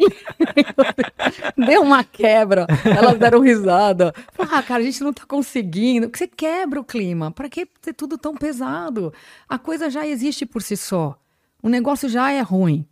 Deu 1.57 1.82
uma 1.82 2.06
quebra, 2.06 2.66
elas 2.86 3.20
deram 3.20 3.41
risada. 3.41 4.14
ah, 4.40 4.64
cara, 4.64 4.82
a 4.82 4.86
gente 4.86 5.03
não 5.03 5.12
tá 5.12 5.26
conseguindo. 5.28 6.10
Você 6.10 6.26
quebra 6.26 6.80
o 6.80 6.86
clima. 6.86 7.32
Para 7.32 7.49
que 7.49 7.66
ter 7.66 7.91
tudo 7.91 8.18
tão 8.18 8.34
pesado? 8.34 9.14
A 9.49 9.60
coisa 9.60 9.90
já 9.90 10.07
existe 10.07 10.45
por 10.45 10.62
si 10.62 10.78
só. 10.78 11.20
O 11.62 11.68
negócio 11.68 12.07
já 12.07 12.32
é 12.32 12.40
ruim. 12.40 12.88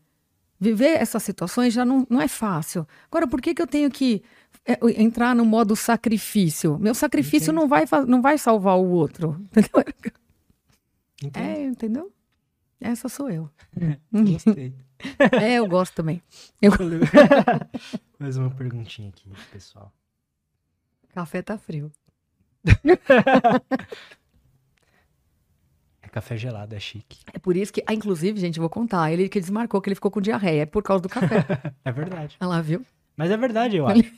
Viver 0.60 1.02
essas 1.02 1.24
situações 1.24 1.74
já 1.74 1.86
não, 1.86 2.06
não 2.10 2.20
é 2.20 2.28
fácil. 2.28 2.86
Agora, 3.10 3.26
por 3.26 3.40
que, 3.40 3.54
que 3.54 3.62
eu 3.62 3.68
tenho 3.68 3.90
que 3.90 4.22
é, 4.66 4.78
entrar 5.02 5.34
no 5.34 5.46
modo 5.46 5.78
sacrifício? 5.78 6.78
Meu 6.78 6.94
sacrifício 6.94 7.54
não 7.54 7.70
vai, 7.70 7.86
não 8.06 8.22
vai 8.22 8.38
salvar 8.38 8.78
o 8.78 8.90
outro. 8.90 9.40
Entendeu? 11.24 11.42
É, 11.42 11.64
entendeu? 11.64 12.12
Essa 12.84 13.08
sou 13.08 13.30
eu. 13.30 13.50
Gostei. 14.12 14.76
é, 15.42 15.54
eu 15.54 15.66
gosto 15.68 15.96
também. 15.96 16.22
Eu... 16.62 16.74
Mais 18.20 18.36
uma 18.36 18.52
perguntinha 18.52 19.08
aqui, 19.08 19.32
pessoal. 19.52 19.90
Café 21.14 21.42
tá 21.42 21.58
frio. 21.58 21.90
é 26.02 26.10
café 26.10 26.36
gelado, 26.36 26.76
é 26.76 26.80
chique. 26.80 27.20
É 27.32 27.40
por 27.40 27.56
isso 27.56 27.72
que, 27.72 27.82
ah, 27.88 27.94
inclusive, 27.94 28.38
gente, 28.38 28.60
vou 28.60 28.70
contar. 28.70 29.10
Ele 29.14 29.30
que 29.30 29.40
desmarcou 29.40 29.82
que 29.82 29.88
ele 29.88 29.96
ficou 29.96 30.12
com 30.12 30.20
diarreia, 30.20 30.64
é 30.64 30.66
por 30.66 30.84
causa 30.84 31.02
do 31.02 31.10
café. 31.10 31.46
é 31.86 31.92
verdade. 31.92 32.36
Olha 32.42 32.50
lá, 32.50 32.62
viu? 32.62 32.86
Mas 33.16 33.32
é 33.32 33.38
verdade, 33.38 33.78
eu 33.78 33.88
acho. 33.88 34.12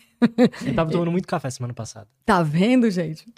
Ele 0.64 0.74
tava 0.74 0.90
tomando 0.90 1.12
muito 1.12 1.28
café 1.28 1.52
semana 1.52 1.74
passada. 1.74 2.08
Tá 2.26 2.42
vendo, 2.42 2.90
gente? 2.90 3.32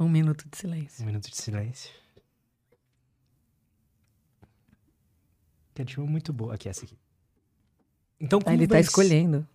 Um 0.00 0.08
minuto 0.08 0.48
de 0.50 0.56
silêncio. 0.56 1.02
Um 1.02 1.06
minuto 1.06 1.30
de 1.30 1.36
silêncio. 1.36 1.90
Que 5.74 5.82
é 5.82 6.00
muito 6.00 6.32
boa. 6.32 6.54
Aqui, 6.54 6.70
essa 6.70 6.86
aqui. 6.86 6.98
Então, 8.18 8.40
como 8.40 8.50
ah, 8.50 8.54
ele 8.54 8.66
tá 8.66 8.80
escolhendo. 8.80 9.46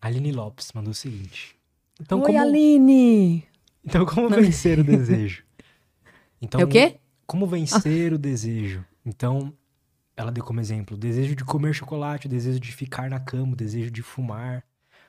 Aline 0.00 0.30
Lopes 0.30 0.72
mandou 0.72 0.92
o 0.92 0.94
seguinte. 0.94 1.56
Então, 2.00 2.20
Oi, 2.20 2.26
como... 2.26 2.38
Aline! 2.40 3.44
Então, 3.84 4.06
como 4.06 4.28
Não. 4.28 4.40
vencer 4.40 4.78
o 4.78 4.84
desejo? 4.84 5.44
Então, 6.40 6.60
é 6.62 6.64
o 6.64 6.68
quê? 6.68 7.00
Como 7.26 7.46
vencer 7.46 8.12
ah. 8.12 8.14
o 8.16 8.18
desejo? 8.18 8.84
Então, 9.04 9.52
ela 10.16 10.30
deu 10.30 10.44
como 10.44 10.60
exemplo 10.60 10.96
desejo 10.96 11.34
de 11.34 11.44
comer 11.44 11.74
chocolate, 11.74 12.28
desejo 12.28 12.60
de 12.60 12.72
ficar 12.72 13.08
na 13.08 13.18
cama, 13.20 13.56
desejo 13.56 13.90
de 13.90 14.02
fumar. 14.02 14.64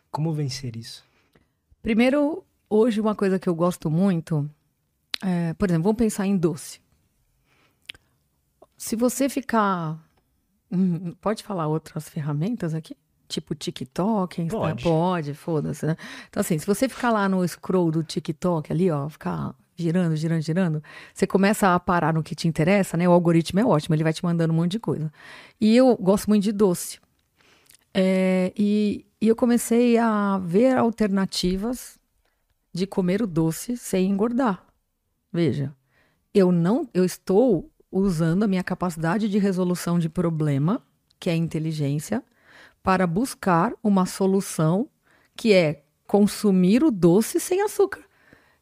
Como 0.10 0.34
vencer 0.34 0.76
isso? 0.76 1.03
Primeiro, 1.81 2.44
Hoje, 2.70 3.00
uma 3.00 3.16
coisa 3.16 3.38
que 3.38 3.48
eu 3.48 3.56
gosto 3.56 3.90
muito, 3.90 4.50
é, 5.24 5.54
por 5.54 5.70
exemplo, 5.70 5.84
vamos 5.84 5.98
pensar 5.98 6.26
em 6.26 6.36
doce. 6.36 6.80
Se 8.78 8.96
você 8.96 9.30
ficar. 9.30 9.98
Hum, 10.72 11.14
pode 11.22 11.44
falar 11.44 11.68
outras 11.68 12.10
ferramentas 12.10 12.74
aqui? 12.74 12.98
Tipo 13.28 13.56
TikTok, 13.56 14.42
Pode, 14.50 14.84
pode 14.84 15.34
foda-se, 15.34 15.86
né? 15.86 15.96
Então, 16.30 16.42
assim, 16.42 16.58
se 16.60 16.66
você 16.66 16.88
ficar 16.88 17.12
lá 17.12 17.28
no 17.28 17.48
scroll 17.48 17.92
do 17.92 18.04
TikTok 18.04 18.72
ali, 18.72 18.92
ó, 18.92 19.10
ficar 19.10 19.56
girando, 19.76 20.16
girando, 20.16 20.42
girando, 20.42 20.84
você 21.14 21.26
começa 21.26 21.74
a 21.74 21.80
parar 21.80 22.14
no 22.14 22.24
que 22.24 22.36
te 22.36 22.48
interessa, 22.48 22.96
né? 22.98 23.08
O 23.08 23.12
algoritmo 23.12 23.60
é 23.60 23.66
ótimo, 23.66 23.96
ele 23.96 24.04
vai 24.04 24.14
te 24.14 24.24
mandando 24.24 24.54
um 24.54 24.56
monte 24.58 24.72
de 24.74 24.80
coisa. 24.80 25.12
E 25.60 25.76
eu 25.76 25.96
gosto 25.98 26.28
muito 26.28 26.44
de 26.44 26.52
doce. 26.52 27.00
É, 27.94 28.52
e, 28.56 29.06
e 29.22 29.28
eu 29.28 29.36
comecei 29.36 29.98
a 29.98 30.38
ver 30.44 30.78
alternativas 30.78 31.98
de 32.76 32.85
comer 32.85 33.22
o 33.22 33.27
doce 33.27 33.77
sem 33.77 34.11
engordar. 34.11 34.61
Veja, 35.31 35.73
eu 36.34 36.52
não, 36.52 36.89
eu 36.93 37.06
estou 37.06 37.72
usando 37.89 38.43
a 38.43 38.47
minha 38.47 38.65
capacidade 38.65 39.30
de 39.30 39.38
resolução 39.38 39.97
de 39.97 40.10
problema, 40.10 40.85
que 41.18 41.30
é 41.30 41.34
a 41.34 41.38
inteligência, 41.38 42.22
para 42.84 43.07
buscar 43.07 43.72
uma 43.81 44.06
solução 44.06 44.89
que 45.38 45.53
é 45.53 45.85
consumir 46.06 46.84
o 46.84 46.91
doce 46.91 47.39
sem 47.39 47.61
açúcar. 47.61 48.03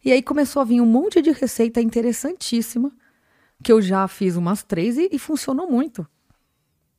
E 0.05 0.11
aí 0.11 0.21
começou 0.21 0.61
a 0.61 0.65
vir 0.65 0.79
um 0.79 0.85
monte 0.85 1.19
de 1.19 1.31
receita 1.31 1.81
interessantíssima, 1.81 2.91
que 3.63 3.71
eu 3.71 3.81
já 3.81 4.07
fiz 4.07 4.35
umas 4.35 4.61
três 4.61 4.95
e, 4.95 5.09
e 5.11 5.17
funcionou 5.17 5.67
muito. 5.67 6.07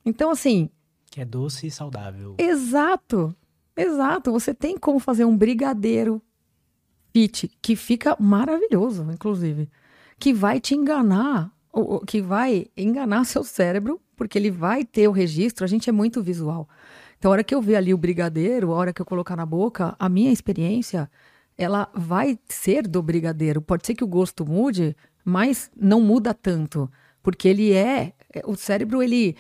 Então, 0.05 0.33
assim. 0.33 0.69
Que 1.13 1.21
é 1.21 1.25
doce 1.25 1.69
e 1.69 1.71
saudável. 1.71 2.35
Exato, 2.39 3.33
exato. 3.77 4.33
Você 4.33 4.53
tem 4.53 4.77
como 4.77 4.99
fazer 4.99 5.25
um 5.25 5.37
brigadeiro 5.37 6.21
fit 7.15 7.49
que 7.63 7.77
fica 7.77 8.17
maravilhoso, 8.19 9.07
inclusive, 9.13 9.71
que 10.19 10.35
vai 10.35 10.61
te 10.61 10.75
enganar, 10.75 11.53
que 12.09 12.21
vai 12.21 12.67
enganar 12.77 13.25
seu 13.25 13.45
cérebro, 13.45 14.01
porque 14.17 14.37
ele 14.37 14.51
vai 14.51 14.85
ter 14.85 15.07
o 15.07 15.13
registro. 15.13 15.65
A 15.65 15.69
gente 15.69 15.89
é 15.89 15.93
muito 15.93 16.21
visual. 16.21 16.69
Então, 17.17 17.31
a 17.31 17.33
hora 17.33 17.45
que 17.45 17.55
eu 17.55 17.63
ver 17.63 17.77
ali 17.77 17.95
o 17.95 17.99
brigadeiro, 17.99 18.73
a 18.73 18.77
hora 18.77 18.93
que 18.93 19.01
eu 19.01 19.07
colocar 19.07 19.37
na 19.37 19.47
boca, 19.47 19.95
a 19.97 20.09
minha 20.09 20.33
experiência, 20.33 21.09
ela 21.57 21.89
vai 21.95 22.37
ser 22.49 22.87
do 22.89 23.01
brigadeiro. 23.01 23.63
Pode 23.63 23.87
ser 23.87 23.95
que 23.95 24.03
o 24.03 24.09
gosto 24.09 24.45
mude, 24.45 24.97
mas 25.25 25.71
não 25.77 26.01
muda 26.01 26.35
tanto, 26.35 26.91
porque 27.23 27.47
ele 27.47 27.73
é, 27.73 28.13
o 28.45 28.57
cérebro 28.57 29.03
ele 29.03 29.37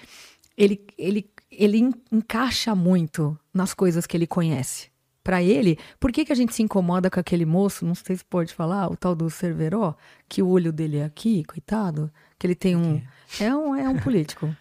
ele 0.56 0.80
ele 0.96 1.30
ele 1.50 1.90
encaixa 2.10 2.74
muito 2.74 3.38
nas 3.52 3.74
coisas 3.74 4.06
que 4.06 4.16
ele 4.16 4.26
conhece 4.26 4.93
para 5.24 5.42
ele, 5.42 5.78
por 5.98 6.12
que, 6.12 6.22
que 6.26 6.32
a 6.32 6.36
gente 6.36 6.54
se 6.54 6.62
incomoda 6.62 7.10
com 7.10 7.18
aquele 7.18 7.46
moço, 7.46 7.86
não 7.86 7.94
sei 7.94 8.14
se 8.14 8.24
pode 8.24 8.52
falar, 8.52 8.92
o 8.92 8.96
tal 8.96 9.14
do 9.14 9.30
Cerveró, 9.30 9.94
que 10.28 10.42
o 10.42 10.48
olho 10.48 10.70
dele 10.70 10.98
é 10.98 11.04
aqui, 11.04 11.42
coitado, 11.44 12.12
que 12.38 12.46
ele 12.46 12.54
tem 12.54 12.76
um... 12.76 13.00
É 13.40 13.52
um, 13.56 13.74
é 13.74 13.88
um 13.88 13.96
político. 13.98 14.54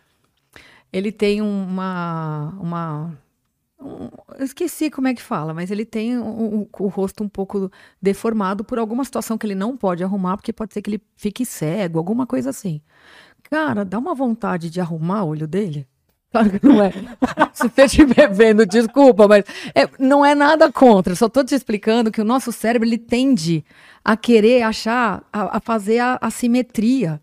Ele 0.92 1.12
tem 1.12 1.42
uma... 1.42 2.58
uma 2.62 3.18
um, 3.78 4.10
esqueci 4.40 4.90
como 4.90 5.10
é 5.10 5.14
que 5.14 5.22
fala, 5.22 5.54
mas 5.54 5.70
ele 5.70 5.84
tem 5.84 6.18
um, 6.18 6.62
um, 6.62 6.68
o 6.80 6.88
rosto 6.88 7.26
um 7.26 7.30
pouco 7.30 7.70
deformado 8.02 8.64
por 8.64 8.80
alguma 8.80 9.04
situação 9.04 9.38
que 9.38 9.46
ele 9.46 9.56
não 9.56 9.76
pode 9.76 10.02
arrumar, 10.02 10.38
porque 10.38 10.54
pode 10.54 10.74
ser 10.74 10.82
que 10.82 10.92
ele 10.92 11.02
fique 11.18 11.46
cego, 11.46 12.00
alguma 12.00 12.26
coisa 12.26 12.52
assim. 12.52 12.82
Cara, 13.50 13.84
dá 13.84 14.00
uma 14.00 14.16
vontade 14.16 14.70
de 14.70 14.80
arrumar 14.80 15.24
o 15.24 15.28
olho 15.30 15.48
dele. 15.48 15.86
Claro 16.34 16.60
que 16.60 16.66
não 16.66 16.84
é. 16.84 16.92
Se 17.54 17.70
você 17.70 17.84
estiver 17.84 18.28
vendo, 18.34 18.66
desculpa, 18.66 19.28
mas 19.28 19.44
é, 19.76 19.88
não 20.00 20.26
é 20.26 20.34
nada 20.34 20.72
contra. 20.72 21.14
Só 21.16 21.28
estou 21.28 21.44
te 21.44 21.54
explicando 21.54 22.12
que 22.12 22.20
o 22.20 22.26
nosso 22.26 22.52
cérebro 22.52 22.90
ele 22.90 22.98
tende 22.98 23.64
a 24.04 24.18
querer 24.18 24.64
achar, 24.64 25.24
a, 25.32 25.58
a 25.58 25.60
fazer 25.60 26.00
a, 26.00 26.18
a, 26.20 26.32
simetria. 26.32 27.22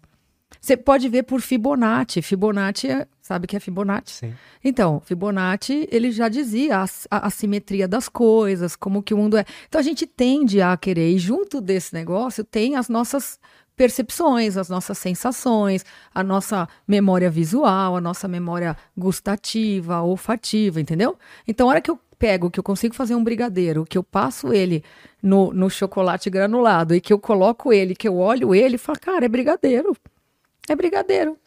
Você 0.61 0.77
pode 0.77 1.09
ver 1.09 1.25
por 1.25 1.41
Fibonacci. 1.41 2.23
Fibonacci, 2.23 2.87
é, 2.89 3.09
sabe 3.21 3.49
que 3.49 3.57
é 3.57 3.61
Fibonacci? 3.61 4.13
Sim. 4.13 4.35
Então, 4.63 5.03
Fibonacci, 5.05 5.89
ele 5.91 6.13
já 6.13 6.29
dizia 6.29 6.79
a, 6.79 6.85
a, 7.11 7.27
a 7.27 7.31
simetria 7.31 7.89
das 7.89 8.09
coisas, 8.09 8.77
como 8.77 9.03
que 9.03 9.13
o 9.13 9.17
mundo 9.17 9.37
é. 9.37 9.45
Então, 9.67 9.81
a 9.81 9.85
gente 9.85 10.07
tende 10.07 10.63
a 10.63 10.77
querer, 10.77 11.11
e 11.11 11.19
junto 11.19 11.61
desse 11.61 11.93
negócio, 11.93 12.45
tem 12.45 12.77
as 12.77 12.89
nossas 12.89 13.41
percepções, 13.81 14.59
as 14.59 14.69
nossas 14.69 14.99
sensações, 14.99 15.87
a 16.15 16.23
nossa 16.23 16.69
memória 16.87 17.31
visual, 17.31 17.97
a 17.97 18.01
nossa 18.01 18.29
memória 18.29 18.77
gustativa, 18.95 20.03
olfativa, 20.03 20.79
entendeu? 20.79 21.17
Então, 21.49 21.67
a 21.67 21.71
hora 21.71 21.81
que 21.81 21.91
eu 21.91 21.99
pego, 22.19 22.51
que 22.51 22.61
eu 22.61 22.63
consigo 22.63 22.95
fazer 22.95 23.15
um 23.15 23.25
brigadeiro, 23.25 23.87
que 23.87 23.97
eu 23.97 24.03
passo 24.03 24.53
ele 24.53 24.85
no, 25.23 25.51
no 25.55 25.71
chocolate 25.71 26.29
granulado 26.29 26.95
e 26.95 27.01
que 27.01 27.11
eu 27.11 27.19
coloco 27.19 27.73
ele, 27.73 27.95
que 27.95 28.07
eu 28.07 28.19
olho 28.19 28.55
ele 28.55 28.75
e 28.75 28.79
falo, 28.79 29.01
cara, 29.01 29.25
é 29.25 29.29
brigadeiro. 29.31 29.97
É 30.69 30.77
brigadeiro. 30.77 31.39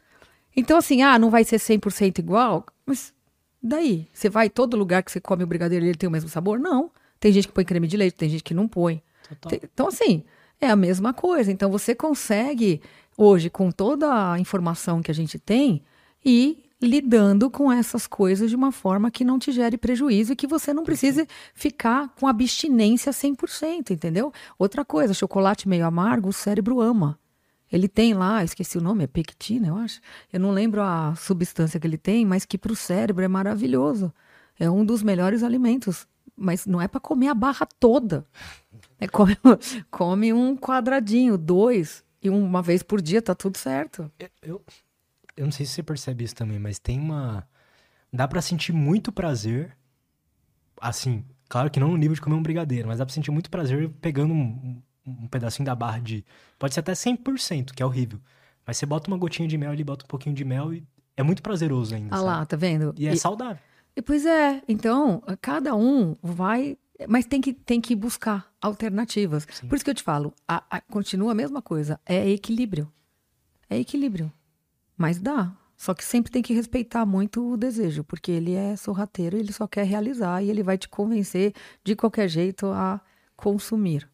Então, 0.56 0.80
assim, 0.80 1.04
ah, 1.04 1.20
não 1.20 1.30
vai 1.30 1.44
ser 1.44 1.58
100% 1.58 2.18
igual, 2.18 2.66
mas 2.84 3.14
daí? 3.62 4.08
Você 4.12 4.28
vai 4.28 4.50
todo 4.50 4.76
lugar 4.76 5.04
que 5.04 5.12
você 5.12 5.22
come 5.22 5.44
o 5.44 5.48
brigadeiro 5.48 5.86
e 5.86 5.90
ele 5.90 5.98
tem 6.00 6.10
o 6.10 6.12
mesmo 6.12 6.30
sabor? 6.30 6.58
Não. 6.58 6.90
Tem 7.20 7.32
gente 7.32 7.48
que 7.48 7.54
põe 7.54 7.64
creme 7.64 7.86
de 7.86 7.96
leite, 7.96 8.16
tem 8.16 8.28
gente 8.28 8.44
que 8.44 8.56
não 8.56 8.68
põe. 8.68 9.04
Total. 9.40 9.60
Então, 9.72 9.88
assim, 9.88 10.24
é 10.64 10.70
a 10.70 10.76
mesma 10.76 11.14
coisa. 11.14 11.52
Então, 11.52 11.70
você 11.70 11.94
consegue, 11.94 12.82
hoje, 13.18 13.50
com 13.50 13.72
toda 13.72 14.32
a 14.34 14.40
informação 14.40 15.02
que 15.02 15.12
a 15.12 15.14
gente 15.14 15.38
tem, 15.38 15.84
ir 16.24 16.64
lidando 16.82 17.50
com 17.50 17.72
essas 17.72 18.06
coisas 18.06 18.50
de 18.50 18.56
uma 18.56 18.72
forma 18.72 19.10
que 19.10 19.24
não 19.24 19.40
te 19.40 19.52
gere 19.52 19.78
prejuízo 19.78 20.34
e 20.34 20.36
que 20.36 20.46
você 20.46 20.74
não 20.74 20.84
precise 20.84 21.28
ficar 21.54 22.10
com 22.20 22.28
abstinência 22.28 23.12
100%, 23.12 23.92
entendeu? 23.92 24.34
Outra 24.60 24.84
coisa, 24.84 25.14
chocolate 25.14 25.68
meio 25.68 25.86
amargo, 25.86 26.30
o 26.30 26.34
cérebro 26.34 26.82
ama. 26.82 27.18
Ele 27.72 27.88
tem 27.88 28.14
lá, 28.14 28.44
esqueci 28.44 28.78
o 28.78 28.82
nome, 28.82 29.06
é 29.06 29.08
pectina, 29.08 29.70
eu 29.70 29.76
acho. 29.78 30.00
Eu 30.32 30.40
não 30.40 30.52
lembro 30.52 30.82
a 30.82 31.16
substância 31.16 31.80
que 31.80 31.88
ele 31.88 31.98
tem, 31.98 32.26
mas 32.26 32.46
que 32.46 32.58
para 32.58 32.72
o 32.72 32.76
cérebro 32.76 33.24
é 33.24 33.28
maravilhoso. 33.28 34.14
É 34.60 34.70
um 34.70 34.86
dos 34.86 35.02
melhores 35.02 35.42
alimentos. 35.42 36.06
Mas 36.36 36.66
não 36.66 36.82
é 36.82 36.88
para 36.88 37.00
comer 37.00 37.30
a 37.30 37.34
barra 37.34 37.66
toda. 37.80 38.28
É 39.00 39.08
come, 39.08 39.38
come 39.92 40.34
um 40.34 40.56
quadradinho, 40.56 41.38
dois, 41.38 42.04
e 42.22 42.30
uma 42.30 42.62
vez 42.62 42.82
por 42.84 43.02
dia 43.02 43.22
tá 43.22 43.36
tudo 43.36 43.58
certo. 43.58 44.12
Eu, 44.20 44.30
eu, 44.42 44.62
eu 45.36 45.46
não 45.46 45.52
sei 45.52 45.66
se 45.66 45.74
você 45.74 45.84
percebe 45.84 46.24
isso 46.24 46.36
também, 46.36 46.60
mas 46.60 46.80
tem 46.80 47.00
uma. 47.00 47.48
Dá 48.12 48.28
pra 48.28 48.42
sentir 48.42 48.72
muito 48.72 49.12
prazer. 49.12 49.76
Assim, 50.80 51.26
claro 51.50 51.70
que 51.70 51.80
não 51.80 51.90
no 51.90 51.98
nível 51.98 52.16
de 52.16 52.22
comer 52.22 52.36
um 52.36 52.44
brigadeiro, 52.44 52.88
mas 52.88 53.00
dá 53.00 53.06
pra 53.06 53.14
sentir 53.14 53.32
muito 53.32 53.50
prazer 53.50 53.90
pegando 54.02 54.34
um, 54.34 54.82
um, 55.06 55.28
pedacinho 55.28 55.66
da 55.66 55.76
barra 55.76 56.00
de. 56.00 56.26
Pode 56.60 56.74
ser 56.74 56.82
até 56.82 56.94
100%, 56.94 57.74
que 57.74 57.82
é 57.82 57.86
horrível. 57.86 58.20
Mas 58.66 58.78
você 58.78 58.86
bota 58.86 59.10
uma 59.10 59.18
gotinha 59.18 59.48
de 59.48 59.58
mel 59.58 59.72
ali, 59.72 59.84
bota 59.84 60.06
um 60.06 60.08
pouquinho 60.08 60.36
de 60.36 60.46
mel 60.46 60.74
e 60.74 60.86
é 61.18 61.24
muito 61.24 61.42
prazeroso 61.42 61.96
ainda. 61.96 62.16
Ah 62.16 62.18
sabe? 62.18 62.30
lá, 62.30 62.46
tá 62.46 62.56
vendo? 62.56 62.94
E 62.98 63.08
é 63.08 63.16
saudável. 63.16 63.62
E, 63.96 64.02
pois 64.02 64.26
é, 64.26 64.62
então, 64.68 65.22
cada 65.42 65.76
um 65.76 66.16
vai. 66.22 66.78
Mas 67.08 67.26
tem 67.26 67.42
que, 67.42 67.54
tem 67.54 67.82
que 67.82 67.96
buscar 67.96 68.52
alternativas. 68.62 69.48
Sim. 69.52 69.68
Por 69.68 69.76
isso 69.76 69.84
que 69.84 69.90
eu 69.92 69.96
te 69.96 70.04
falo, 70.04 70.34
a- 70.48 70.64
a- 70.70 70.82
continua 70.82 71.32
a 71.32 71.36
mesma 71.36 71.62
coisa. 71.62 72.00
É 72.06 72.30
equilíbrio. 72.30 72.92
É 73.70 73.78
equilíbrio. 73.80 74.32
Mas 74.98 75.20
dá. 75.20 75.52
Só 75.76 75.94
que 75.94 76.04
sempre 76.06 76.32
tem 76.32 76.42
que 76.42 76.54
respeitar 76.54 77.06
muito 77.06 77.52
o 77.54 77.58
desejo, 77.58 78.04
porque 78.04 78.32
ele 78.32 78.54
é 78.54 78.76
sorrateiro, 78.76 79.36
ele 79.36 79.52
só 79.52 79.68
quer 79.68 79.86
realizar 79.86 80.42
e 80.42 80.50
ele 80.50 80.64
vai 80.64 80.78
te 80.78 80.88
convencer 80.88 81.54
de 81.84 81.96
qualquer 81.96 82.28
jeito 82.30 82.68
a 82.68 83.02
consumir. 83.36 84.08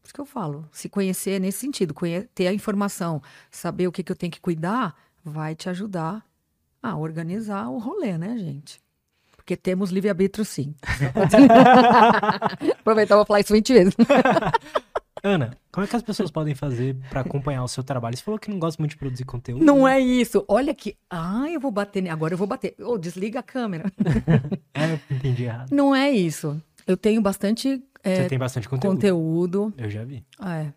Por 0.00 0.06
isso 0.06 0.14
que 0.14 0.20
eu 0.20 0.24
falo, 0.24 0.66
se 0.72 0.88
conhecer 0.88 1.32
é 1.32 1.38
nesse 1.38 1.58
sentido, 1.58 1.94
ter 2.34 2.46
a 2.46 2.54
informação, 2.54 3.20
saber 3.50 3.88
o 3.88 3.92
que, 3.92 4.02
que 4.02 4.10
eu 4.10 4.16
tenho 4.16 4.32
que 4.32 4.40
cuidar, 4.40 4.96
vai 5.22 5.54
te 5.54 5.68
ajudar 5.68 6.24
a 6.82 6.96
organizar 6.96 7.68
o 7.68 7.76
rolê, 7.78 8.16
né, 8.16 8.38
gente? 8.38 8.80
Porque 9.48 9.56
temos 9.56 9.88
livre-arbítrio, 9.88 10.44
sim. 10.44 10.74
Aproveitar 12.80 13.16
pra 13.16 13.24
falar 13.24 13.40
isso 13.40 13.54
20 13.54 13.72
vezes. 13.72 13.94
Ana, 15.24 15.56
como 15.72 15.86
é 15.86 15.88
que 15.88 15.96
as 15.96 16.02
pessoas 16.02 16.30
podem 16.30 16.54
fazer 16.54 16.94
pra 17.08 17.22
acompanhar 17.22 17.64
o 17.64 17.68
seu 17.68 17.82
trabalho? 17.82 18.14
Você 18.14 18.22
falou 18.22 18.38
que 18.38 18.50
não 18.50 18.58
gosta 18.58 18.78
muito 18.82 18.90
de 18.90 18.98
produzir 18.98 19.24
conteúdo. 19.24 19.64
Não 19.64 19.88
é 19.88 19.98
isso. 19.98 20.44
Olha 20.46 20.74
que. 20.74 20.98
Ah, 21.08 21.46
eu 21.50 21.58
vou 21.58 21.70
bater. 21.70 22.06
Agora 22.10 22.34
eu 22.34 22.38
vou 22.38 22.46
bater. 22.46 22.74
Ô, 22.78 22.98
desliga 22.98 23.40
a 23.40 23.42
câmera. 23.42 23.90
É, 24.74 24.92
eu 24.92 25.00
entendi 25.16 25.44
errado. 25.44 25.72
Não 25.72 25.92
é 25.96 26.08
isso. 26.10 26.62
Eu 26.86 26.96
tenho 26.96 27.20
bastante 27.20 27.82
é, 28.04 28.16
Você 28.16 28.28
tem 28.28 28.38
bastante 28.38 28.68
conteúdo. 28.68 28.94
conteúdo. 28.94 29.74
Eu 29.76 29.90
já 29.90 30.04
vi. 30.04 30.24
É. 30.44 30.72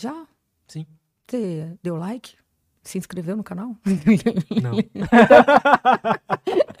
Já? 0.00 0.26
Sim. 0.68 0.86
Você 1.28 1.76
deu 1.82 1.96
like? 1.96 2.34
Se 2.82 2.96
inscreveu 2.96 3.36
no 3.36 3.44
canal? 3.44 3.76
Não. 4.62 4.78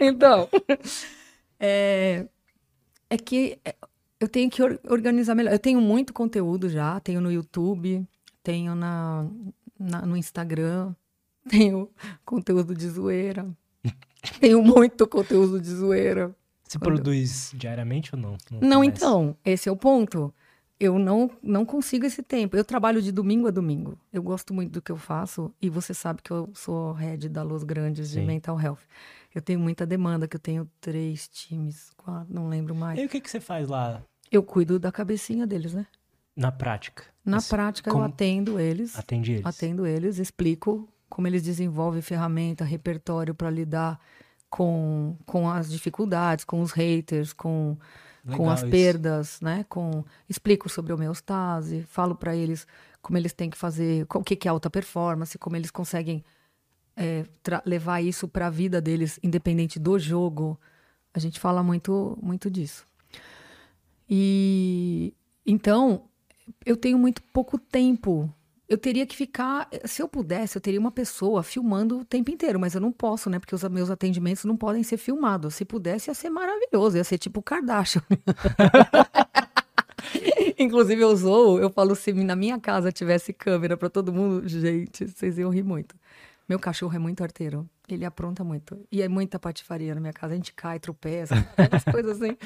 então, 0.00 0.48
é, 1.64 2.26
é 3.08 3.16
que 3.16 3.58
é, 3.64 3.74
eu 4.18 4.26
tenho 4.28 4.50
que 4.50 4.60
or- 4.62 4.80
organizar 4.88 5.34
melhor. 5.34 5.52
Eu 5.52 5.58
tenho 5.58 5.80
muito 5.80 6.12
conteúdo 6.12 6.68
já, 6.68 6.98
tenho 7.00 7.20
no 7.20 7.30
YouTube, 7.30 8.04
tenho 8.42 8.74
na, 8.74 9.26
na- 9.78 10.02
no 10.04 10.16
Instagram, 10.16 10.94
tenho 11.48 11.88
conteúdo 12.24 12.74
de 12.74 12.88
zoeira. 12.88 13.46
tenho 14.40 14.60
muito 14.62 15.06
conteúdo 15.06 15.60
de 15.60 15.70
zoeira. 15.70 16.34
Você 16.68 16.78
Quando- 16.78 16.94
produz 17.02 17.52
diariamente 17.54 18.14
ou 18.14 18.20
não? 18.20 18.36
Não, 18.60 18.80
começa? 18.80 18.84
então, 18.84 19.36
esse 19.44 19.68
é 19.68 19.72
o 19.72 19.76
ponto. 19.76 20.34
Eu 20.80 20.98
não, 20.98 21.30
não 21.40 21.64
consigo 21.64 22.04
esse 22.06 22.24
tempo. 22.24 22.56
Eu 22.56 22.64
trabalho 22.64 23.00
de 23.00 23.12
domingo 23.12 23.46
a 23.46 23.52
domingo. 23.52 23.96
Eu 24.12 24.20
gosto 24.20 24.52
muito 24.52 24.72
do 24.72 24.82
que 24.82 24.90
eu 24.90 24.96
faço 24.96 25.54
e 25.62 25.68
você 25.70 25.94
sabe 25.94 26.20
que 26.22 26.30
eu 26.32 26.50
sou 26.54 26.92
head 26.92 27.28
da 27.28 27.44
Los 27.44 27.62
Grandes 27.62 28.08
de 28.10 28.16
Sim. 28.20 28.26
Mental 28.26 28.60
Health. 28.60 28.80
Eu 29.34 29.40
tenho 29.42 29.58
muita 29.60 29.86
demanda, 29.86 30.28
que 30.28 30.36
eu 30.36 30.40
tenho 30.40 30.68
três 30.80 31.26
times, 31.28 31.90
quatro, 31.96 32.32
não 32.32 32.48
lembro 32.48 32.74
mais. 32.74 32.98
E 32.98 33.04
o 33.04 33.08
que, 33.08 33.20
que 33.20 33.30
você 33.30 33.40
faz 33.40 33.68
lá 33.68 34.02
Eu 34.30 34.42
cuido 34.42 34.78
da 34.78 34.92
cabecinha 34.92 35.46
deles, 35.46 35.72
né? 35.74 35.86
na 36.34 36.50
prática? 36.50 37.04
Na 37.24 37.42
prática, 37.42 37.90
eu 37.90 37.92
como- 37.92 38.04
atendo 38.06 38.58
eles, 38.58 38.98
Atende 38.98 39.32
eles. 39.32 39.44
atendo 39.46 39.86
eles, 39.86 40.18
explico 40.18 40.88
como 41.08 41.26
eles 41.26 41.42
desenvolvem 41.42 42.00
ferramenta, 42.00 42.64
repertório 42.64 43.34
para 43.34 43.50
lidar 43.50 44.00
com, 44.48 45.16
com 45.26 45.48
as 45.48 45.70
dificuldades, 45.70 46.44
com 46.44 46.60
os 46.62 46.72
haters, 46.72 47.32
com 47.32 47.76
com 48.24 48.30
Legal 48.30 48.50
as 48.50 48.60
isso. 48.62 48.70
perdas, 48.70 49.40
né? 49.40 49.64
Com 49.68 50.04
explico 50.28 50.68
sobre 50.68 50.92
homeostase, 50.92 51.82
falo 51.82 52.14
para 52.14 52.36
eles 52.36 52.66
como 53.02 53.18
eles 53.18 53.32
têm 53.32 53.50
que 53.50 53.58
fazer, 53.58 54.06
o 54.14 54.22
que 54.22 54.36
que 54.36 54.46
é 54.46 54.50
alta 54.50 54.70
performance, 54.70 55.36
como 55.36 55.56
eles 55.56 55.72
conseguem 55.72 56.24
é, 56.96 57.24
levar 57.64 58.00
isso 58.00 58.28
para 58.28 58.46
a 58.46 58.50
vida 58.50 58.80
deles, 58.80 59.18
independente 59.22 59.78
do 59.78 59.98
jogo. 59.98 60.58
A 61.12 61.18
gente 61.18 61.40
fala 61.40 61.62
muito, 61.62 62.18
muito 62.22 62.50
disso. 62.50 62.86
E 64.08 65.14
então 65.46 66.04
eu 66.64 66.76
tenho 66.76 66.98
muito 66.98 67.22
pouco 67.32 67.58
tempo. 67.58 68.32
Eu 68.68 68.78
teria 68.78 69.06
que 69.06 69.14
ficar, 69.14 69.68
se 69.84 70.00
eu 70.00 70.08
pudesse, 70.08 70.56
eu 70.56 70.60
teria 70.60 70.80
uma 70.80 70.90
pessoa 70.90 71.42
filmando 71.42 72.00
o 72.00 72.04
tempo 72.04 72.30
inteiro, 72.30 72.58
mas 72.58 72.74
eu 72.74 72.80
não 72.80 72.90
posso, 72.90 73.28
né? 73.28 73.38
Porque 73.38 73.54
os 73.54 73.62
meus 73.64 73.90
atendimentos 73.90 74.44
não 74.44 74.56
podem 74.56 74.82
ser 74.82 74.96
filmados. 74.96 75.54
Se 75.54 75.64
pudesse, 75.64 76.10
ia 76.10 76.14
ser 76.14 76.30
maravilhoso, 76.30 76.96
ia 76.96 77.04
ser 77.04 77.18
tipo 77.18 77.42
Kardashian. 77.42 78.02
Inclusive, 80.58 81.02
eu 81.02 81.16
sou, 81.16 81.60
eu 81.60 81.70
falo, 81.70 81.94
se 81.94 82.12
na 82.12 82.36
minha 82.36 82.58
casa 82.58 82.92
tivesse 82.92 83.32
câmera 83.32 83.76
pra 83.76 83.90
todo 83.90 84.12
mundo, 84.12 84.48
gente, 84.48 85.08
vocês 85.08 85.38
iam 85.38 85.50
rir 85.50 85.64
muito. 85.64 85.94
Meu 86.52 86.58
cachorro 86.58 86.94
é 86.94 86.98
muito 86.98 87.22
arteiro. 87.22 87.66
Ele 87.88 88.04
apronta 88.04 88.44
muito. 88.44 88.78
E 88.92 89.00
é 89.00 89.08
muita 89.08 89.38
patifaria 89.38 89.94
na 89.94 90.02
minha 90.02 90.12
casa. 90.12 90.34
A 90.34 90.36
gente 90.36 90.52
cai, 90.52 90.78
tropeça, 90.78 91.34
as 91.72 91.82
coisas 91.82 92.20
assim. 92.20 92.36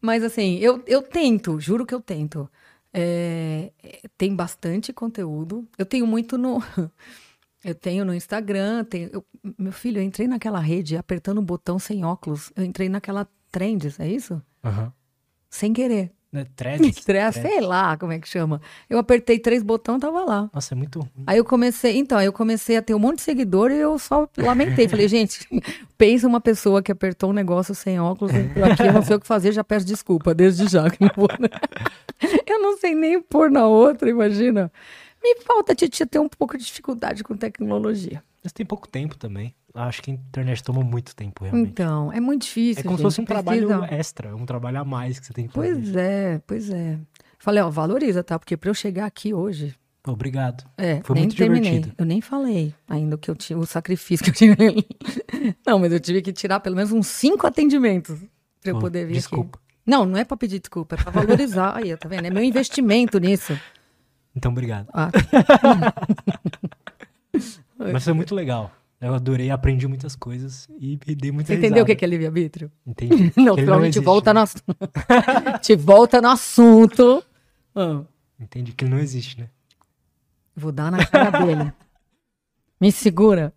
Mas 0.00 0.24
assim, 0.24 0.56
eu, 0.56 0.82
eu 0.84 1.00
tento, 1.00 1.60
juro 1.60 1.86
que 1.86 1.94
eu 1.94 2.00
tento. 2.00 2.50
É, 2.92 3.70
é, 3.84 4.00
tem 4.18 4.34
bastante 4.34 4.92
conteúdo. 4.92 5.64
Eu 5.78 5.86
tenho 5.86 6.08
muito 6.08 6.36
no. 6.36 6.58
Eu 7.64 7.74
tenho 7.74 8.04
no 8.04 8.14
Instagram. 8.14 8.84
Tenho, 8.84 9.10
eu- 9.12 9.24
meu 9.58 9.72
filho, 9.72 9.98
eu 9.98 10.02
entrei 10.02 10.26
naquela 10.28 10.58
rede 10.60 10.96
apertando 10.96 11.38
o 11.38 11.42
botão 11.42 11.78
sem 11.80 12.04
óculos. 12.04 12.52
Eu 12.56 12.64
entrei 12.64 12.88
naquela 12.88 13.28
Trends, 13.50 13.98
é 14.00 14.08
isso? 14.08 14.40
Aham. 14.64 14.92
Sem 15.50 15.72
querer. 15.72 16.12
Né, 16.32 16.44
Threads? 16.56 16.96
Tre- 16.96 17.02
Threads. 17.30 17.40
Sei 17.40 17.60
lá 17.60 17.96
como 17.96 18.12
é 18.12 18.18
que 18.18 18.28
chama. 18.28 18.60
Eu 18.90 18.98
apertei 18.98 19.38
três 19.38 19.62
botões, 19.62 20.00
tava 20.00 20.24
lá. 20.24 20.50
Nossa, 20.52 20.74
é 20.74 20.76
muito 20.76 20.98
ruim. 21.00 21.24
Aí 21.26 21.38
eu 21.38 21.44
comecei, 21.44 21.96
então, 21.96 22.18
aí 22.18 22.26
eu 22.26 22.32
comecei 22.32 22.76
a 22.76 22.82
ter 22.82 22.94
um 22.94 22.98
monte 22.98 23.16
de 23.16 23.22
seguidor 23.22 23.70
e 23.70 23.76
eu 23.78 23.98
só 23.98 24.28
lamentei. 24.36 24.88
Falei, 24.88 25.08
gente, 25.08 25.46
pensa 25.96 26.26
uma 26.26 26.40
pessoa 26.40 26.82
que 26.82 26.90
apertou 26.92 27.30
um 27.30 27.32
negócio 27.32 27.74
sem 27.74 27.98
óculos, 28.00 28.32
aqui, 28.34 28.82
eu 28.86 28.92
não 28.92 29.02
sei 29.02 29.16
o 29.16 29.20
que 29.20 29.26
fazer, 29.26 29.52
já 29.52 29.64
peço 29.64 29.86
desculpa, 29.86 30.34
desde 30.34 30.66
já. 30.68 30.90
que 30.90 31.00
não 31.00 31.10
vou- 31.16 31.28
eu 32.46 32.60
não 32.60 32.76
sei 32.76 32.94
nem 32.94 33.20
pôr 33.22 33.50
na 33.50 33.66
outra, 33.66 34.10
imagina. 34.10 34.70
Me 35.22 35.36
falta, 35.42 35.74
Titia, 35.74 36.06
ter 36.06 36.18
um 36.18 36.28
pouco 36.28 36.58
de 36.58 36.64
dificuldade 36.64 37.24
com 37.24 37.36
tecnologia. 37.36 38.22
Mas 38.44 38.52
tem 38.52 38.64
pouco 38.66 38.86
tempo 38.86 39.16
também. 39.16 39.54
Acho 39.76 40.02
que 40.02 40.10
a 40.10 40.14
internet 40.14 40.62
toma 40.64 40.82
muito 40.82 41.14
tempo, 41.14 41.44
realmente. 41.44 41.68
Então, 41.70 42.12
é 42.12 42.18
muito 42.20 42.42
difícil. 42.42 42.80
é 42.80 42.82
como 42.82 42.96
se 42.96 43.02
gente, 43.02 43.06
fosse 43.06 43.20
um 43.20 43.24
trabalho 43.24 43.68
precisa- 43.68 43.94
extra, 43.94 44.34
um 44.34 44.46
trabalho 44.46 44.80
a 44.80 44.84
mais 44.84 45.20
que 45.20 45.26
você 45.26 45.32
tem 45.32 45.46
que 45.46 45.52
fazer. 45.52 45.74
Pois 45.74 45.96
é, 45.96 46.40
pois 46.46 46.70
é. 46.70 46.98
Falei, 47.38 47.62
ó, 47.62 47.68
valoriza, 47.70 48.24
tá? 48.24 48.38
Porque 48.38 48.56
pra 48.56 48.70
eu 48.70 48.74
chegar 48.74 49.04
aqui 49.06 49.32
hoje, 49.34 49.74
Obrigado. 50.08 50.62
É, 50.78 51.00
Foi 51.02 51.16
muito 51.18 51.34
terminei. 51.34 51.62
divertido. 51.68 51.94
Eu 51.98 52.06
nem 52.06 52.20
falei 52.20 52.72
ainda 52.88 53.18
que 53.18 53.28
eu 53.28 53.34
tive, 53.34 53.58
o 53.58 53.66
sacrifício 53.66 54.22
que 54.24 54.30
eu 54.30 54.34
tive. 54.34 54.86
Não, 55.66 55.80
mas 55.80 55.92
eu 55.92 55.98
tive 55.98 56.22
que 56.22 56.32
tirar 56.32 56.60
pelo 56.60 56.76
menos 56.76 56.92
uns 56.92 57.08
cinco 57.08 57.44
atendimentos 57.44 58.16
pra 58.62 58.70
eu 58.70 58.78
poder 58.78 59.04
vir 59.06 59.14
desculpa. 59.14 59.58
aqui. 59.58 59.66
Não, 59.84 60.04
não 60.06 60.16
é 60.16 60.24
pra 60.24 60.36
pedir 60.36 60.60
desculpa, 60.60 60.94
é 60.94 60.98
pra 61.02 61.10
valorizar. 61.10 61.76
Aí, 61.76 61.96
tá 61.96 62.08
vendo? 62.08 62.24
É 62.26 62.30
meu 62.30 62.42
investimento 62.44 63.18
nisso. 63.18 63.58
Então, 64.36 64.52
obrigado. 64.52 64.86
Ah, 64.92 65.10
Mas 67.92 68.04
foi 68.04 68.12
muito 68.12 68.34
legal. 68.34 68.70
Eu 69.00 69.14
adorei, 69.14 69.50
aprendi 69.50 69.86
muitas 69.86 70.16
coisas 70.16 70.66
e 70.80 70.96
dei 70.96 71.30
muita 71.30 71.48
você 71.52 71.58
entendeu 71.58 71.82
o 71.82 71.86
que 71.86 71.92
risada. 71.92 72.06
é 72.06 72.08
livre-arbítrio? 72.08 72.72
Entendi. 72.86 73.32
Não, 73.36 73.56
existe, 73.84 74.00
volta 74.00 74.32
né? 74.32 74.40
no 74.40 74.44
assunto. 74.44 74.76
gente 75.56 75.76
volta 75.76 76.22
no 76.22 76.28
assunto. 76.28 77.24
Ah, 77.74 78.02
Entendi 78.40 78.72
que 78.72 78.84
ele 78.84 78.90
não 78.90 78.98
existe, 78.98 79.40
né? 79.40 79.48
vou 80.54 80.72
dar 80.72 80.90
na 80.90 81.04
cara 81.06 81.30
dele. 81.44 81.72
Me 82.80 82.90
segura. 82.92 83.52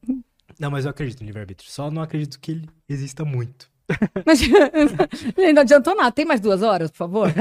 Não, 0.60 0.70
mas 0.72 0.86
eu 0.86 0.92
acredito 0.92 1.22
no 1.22 1.26
livre-arbítrio. 1.26 1.70
Só 1.70 1.90
não 1.90 2.02
acredito 2.02 2.40
que 2.40 2.52
ele 2.52 2.70
exista 2.88 3.24
muito. 3.26 3.70
Mas 4.26 4.42
não 5.54 5.62
adiantou 5.62 5.96
nada. 5.96 6.12
Tem 6.12 6.26
mais 6.26 6.40
duas 6.40 6.62
horas, 6.62 6.92
por 6.92 6.98
favor? 6.98 7.34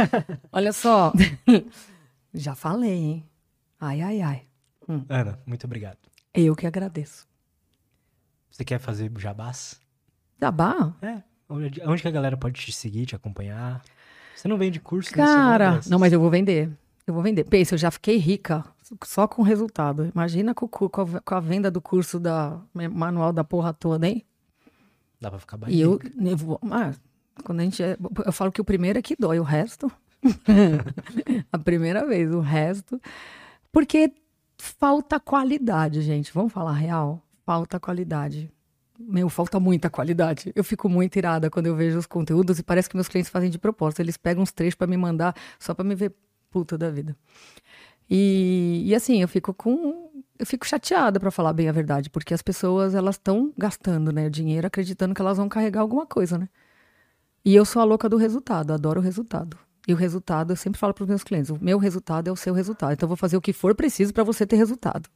Olha 0.50 0.72
só. 0.72 1.12
Já 2.34 2.54
falei, 2.54 2.90
hein? 2.90 3.24
Ai, 3.80 4.00
ai, 4.00 4.20
ai. 4.20 4.42
Hum. 4.88 5.04
Ana, 5.08 5.38
muito 5.46 5.64
obrigado. 5.64 5.98
Eu 6.34 6.56
que 6.56 6.66
agradeço. 6.66 7.26
Você 8.58 8.64
quer 8.64 8.80
fazer 8.80 9.08
jabás? 9.18 9.80
Jabá? 10.42 10.92
É. 11.00 11.22
Onde, 11.48 11.80
onde 11.86 12.02
que 12.02 12.08
a 12.08 12.10
galera 12.10 12.36
pode 12.36 12.60
te 12.60 12.72
seguir, 12.72 13.06
te 13.06 13.14
acompanhar? 13.14 13.80
Você 14.34 14.48
não 14.48 14.58
vende 14.58 14.80
curso? 14.80 15.12
né? 15.16 15.24
Cara, 15.24 15.80
não, 15.88 15.96
mas 15.96 16.12
eu 16.12 16.18
vou 16.18 16.28
vender. 16.28 16.68
Eu 17.06 17.14
vou 17.14 17.22
vender. 17.22 17.44
Pensa, 17.44 17.74
eu 17.76 17.78
já 17.78 17.88
fiquei 17.92 18.16
rica 18.16 18.64
só 19.04 19.28
com 19.28 19.42
o 19.42 19.44
resultado. 19.44 20.10
Imagina 20.12 20.52
com, 20.56 20.66
com, 20.66 20.86
a, 21.02 21.20
com 21.20 21.34
a 21.36 21.38
venda 21.38 21.70
do 21.70 21.80
curso 21.80 22.18
da 22.18 22.60
manual 22.74 23.32
da 23.32 23.44
porra 23.44 23.72
toda, 23.72 24.08
hein? 24.08 24.24
Dá 25.20 25.30
pra 25.30 25.38
ficar 25.38 25.56
E 25.56 25.60
bem. 25.66 25.78
eu, 25.78 26.00
eu 26.20 26.36
vou, 26.36 26.60
ah, 26.68 26.90
quando 27.44 27.60
a 27.60 27.62
gente 27.62 27.80
é, 27.80 27.96
eu 28.26 28.32
falo 28.32 28.50
que 28.50 28.60
o 28.60 28.64
primeiro 28.64 28.98
é 28.98 29.02
que 29.02 29.14
dói, 29.14 29.38
o 29.38 29.44
resto 29.44 29.88
a 31.52 31.58
primeira 31.58 32.04
vez, 32.04 32.34
o 32.34 32.40
resto 32.40 33.00
porque 33.70 34.12
falta 34.58 35.20
qualidade, 35.20 36.02
gente. 36.02 36.32
Vamos 36.34 36.52
falar 36.52 36.72
real? 36.72 37.22
Falta 37.48 37.80
qualidade. 37.80 38.52
Meu, 39.00 39.30
falta 39.30 39.58
muita 39.58 39.88
qualidade. 39.88 40.52
Eu 40.54 40.62
fico 40.62 40.86
muito 40.86 41.16
irada 41.16 41.48
quando 41.48 41.64
eu 41.64 41.74
vejo 41.74 41.96
os 41.96 42.04
conteúdos 42.04 42.58
e 42.58 42.62
parece 42.62 42.90
que 42.90 42.94
meus 42.94 43.08
clientes 43.08 43.30
fazem 43.30 43.48
de 43.48 43.58
propósito. 43.58 44.00
Eles 44.00 44.18
pegam 44.18 44.42
uns 44.42 44.52
trechos 44.52 44.74
para 44.74 44.86
me 44.86 44.98
mandar 44.98 45.34
só 45.58 45.72
para 45.72 45.82
me 45.82 45.94
ver 45.94 46.14
puta 46.50 46.76
da 46.76 46.90
vida. 46.90 47.16
E, 48.10 48.82
e 48.84 48.94
assim, 48.94 49.22
eu 49.22 49.28
fico 49.28 49.54
com. 49.54 50.10
Eu 50.38 50.44
fico 50.44 50.66
chateada, 50.66 51.18
para 51.18 51.30
falar 51.30 51.54
bem 51.54 51.70
a 51.70 51.72
verdade, 51.72 52.10
porque 52.10 52.34
as 52.34 52.42
pessoas 52.42 52.94
elas 52.94 53.14
estão 53.14 53.50
gastando 53.56 54.12
né, 54.12 54.28
dinheiro 54.28 54.66
acreditando 54.66 55.14
que 55.14 55.22
elas 55.22 55.38
vão 55.38 55.48
carregar 55.48 55.80
alguma 55.80 56.04
coisa, 56.04 56.36
né? 56.36 56.50
E 57.42 57.54
eu 57.54 57.64
sou 57.64 57.80
a 57.80 57.84
louca 57.86 58.10
do 58.10 58.18
resultado, 58.18 58.74
adoro 58.74 59.00
o 59.00 59.02
resultado. 59.02 59.56
E 59.86 59.94
o 59.94 59.96
resultado, 59.96 60.52
eu 60.52 60.56
sempre 60.56 60.78
falo 60.78 60.92
para 60.92 61.04
os 61.04 61.08
meus 61.08 61.24
clientes: 61.24 61.50
o 61.50 61.58
meu 61.58 61.78
resultado 61.78 62.28
é 62.28 62.30
o 62.30 62.36
seu 62.36 62.52
resultado. 62.52 62.92
Então 62.92 63.06
eu 63.06 63.08
vou 63.08 63.16
fazer 63.16 63.38
o 63.38 63.40
que 63.40 63.54
for 63.54 63.74
preciso 63.74 64.12
para 64.12 64.22
você 64.22 64.46
ter 64.46 64.56
resultado. 64.56 65.08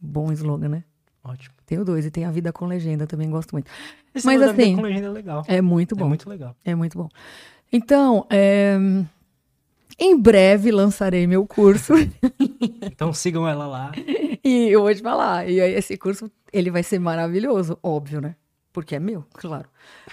Bom 0.00 0.32
slogan, 0.32 0.68
né? 0.68 0.84
Ótimo. 1.24 1.54
Tenho 1.66 1.84
dois 1.84 2.06
e 2.06 2.10
tem 2.10 2.24
a 2.24 2.30
vida 2.30 2.52
com 2.52 2.66
legenda 2.66 3.06
também, 3.06 3.28
gosto 3.30 3.52
muito. 3.52 3.70
Esse 4.14 4.24
Mas 4.26 4.36
negócio 4.40 4.46
da 4.46 4.52
vida 4.56 4.62
assim, 4.62 4.76
com 4.76 4.82
legenda 4.82 5.06
é 5.06 5.10
legal. 5.10 5.44
É 5.46 5.60
muito 5.60 5.94
É 5.94 5.98
bom. 5.98 6.08
muito 6.08 6.28
legal. 6.28 6.56
É 6.64 6.74
muito 6.74 6.96
bom. 6.96 7.08
Então, 7.72 8.26
é, 8.30 8.78
em 9.98 10.18
breve 10.18 10.70
lançarei 10.70 11.26
meu 11.26 11.46
curso. 11.46 11.94
Então 12.82 13.12
sigam 13.12 13.46
ela 13.46 13.66
lá. 13.66 13.92
e 14.42 14.68
eu 14.70 14.82
vou 14.82 14.92
te 14.94 15.02
falar. 15.02 15.48
E 15.48 15.60
aí, 15.60 15.74
esse 15.74 15.96
curso, 15.96 16.30
ele 16.52 16.70
vai 16.70 16.82
ser 16.82 16.98
maravilhoso, 16.98 17.78
óbvio, 17.82 18.20
né? 18.20 18.34
Porque 18.72 18.96
é 18.96 18.98
meu, 18.98 19.24
claro. 19.34 19.68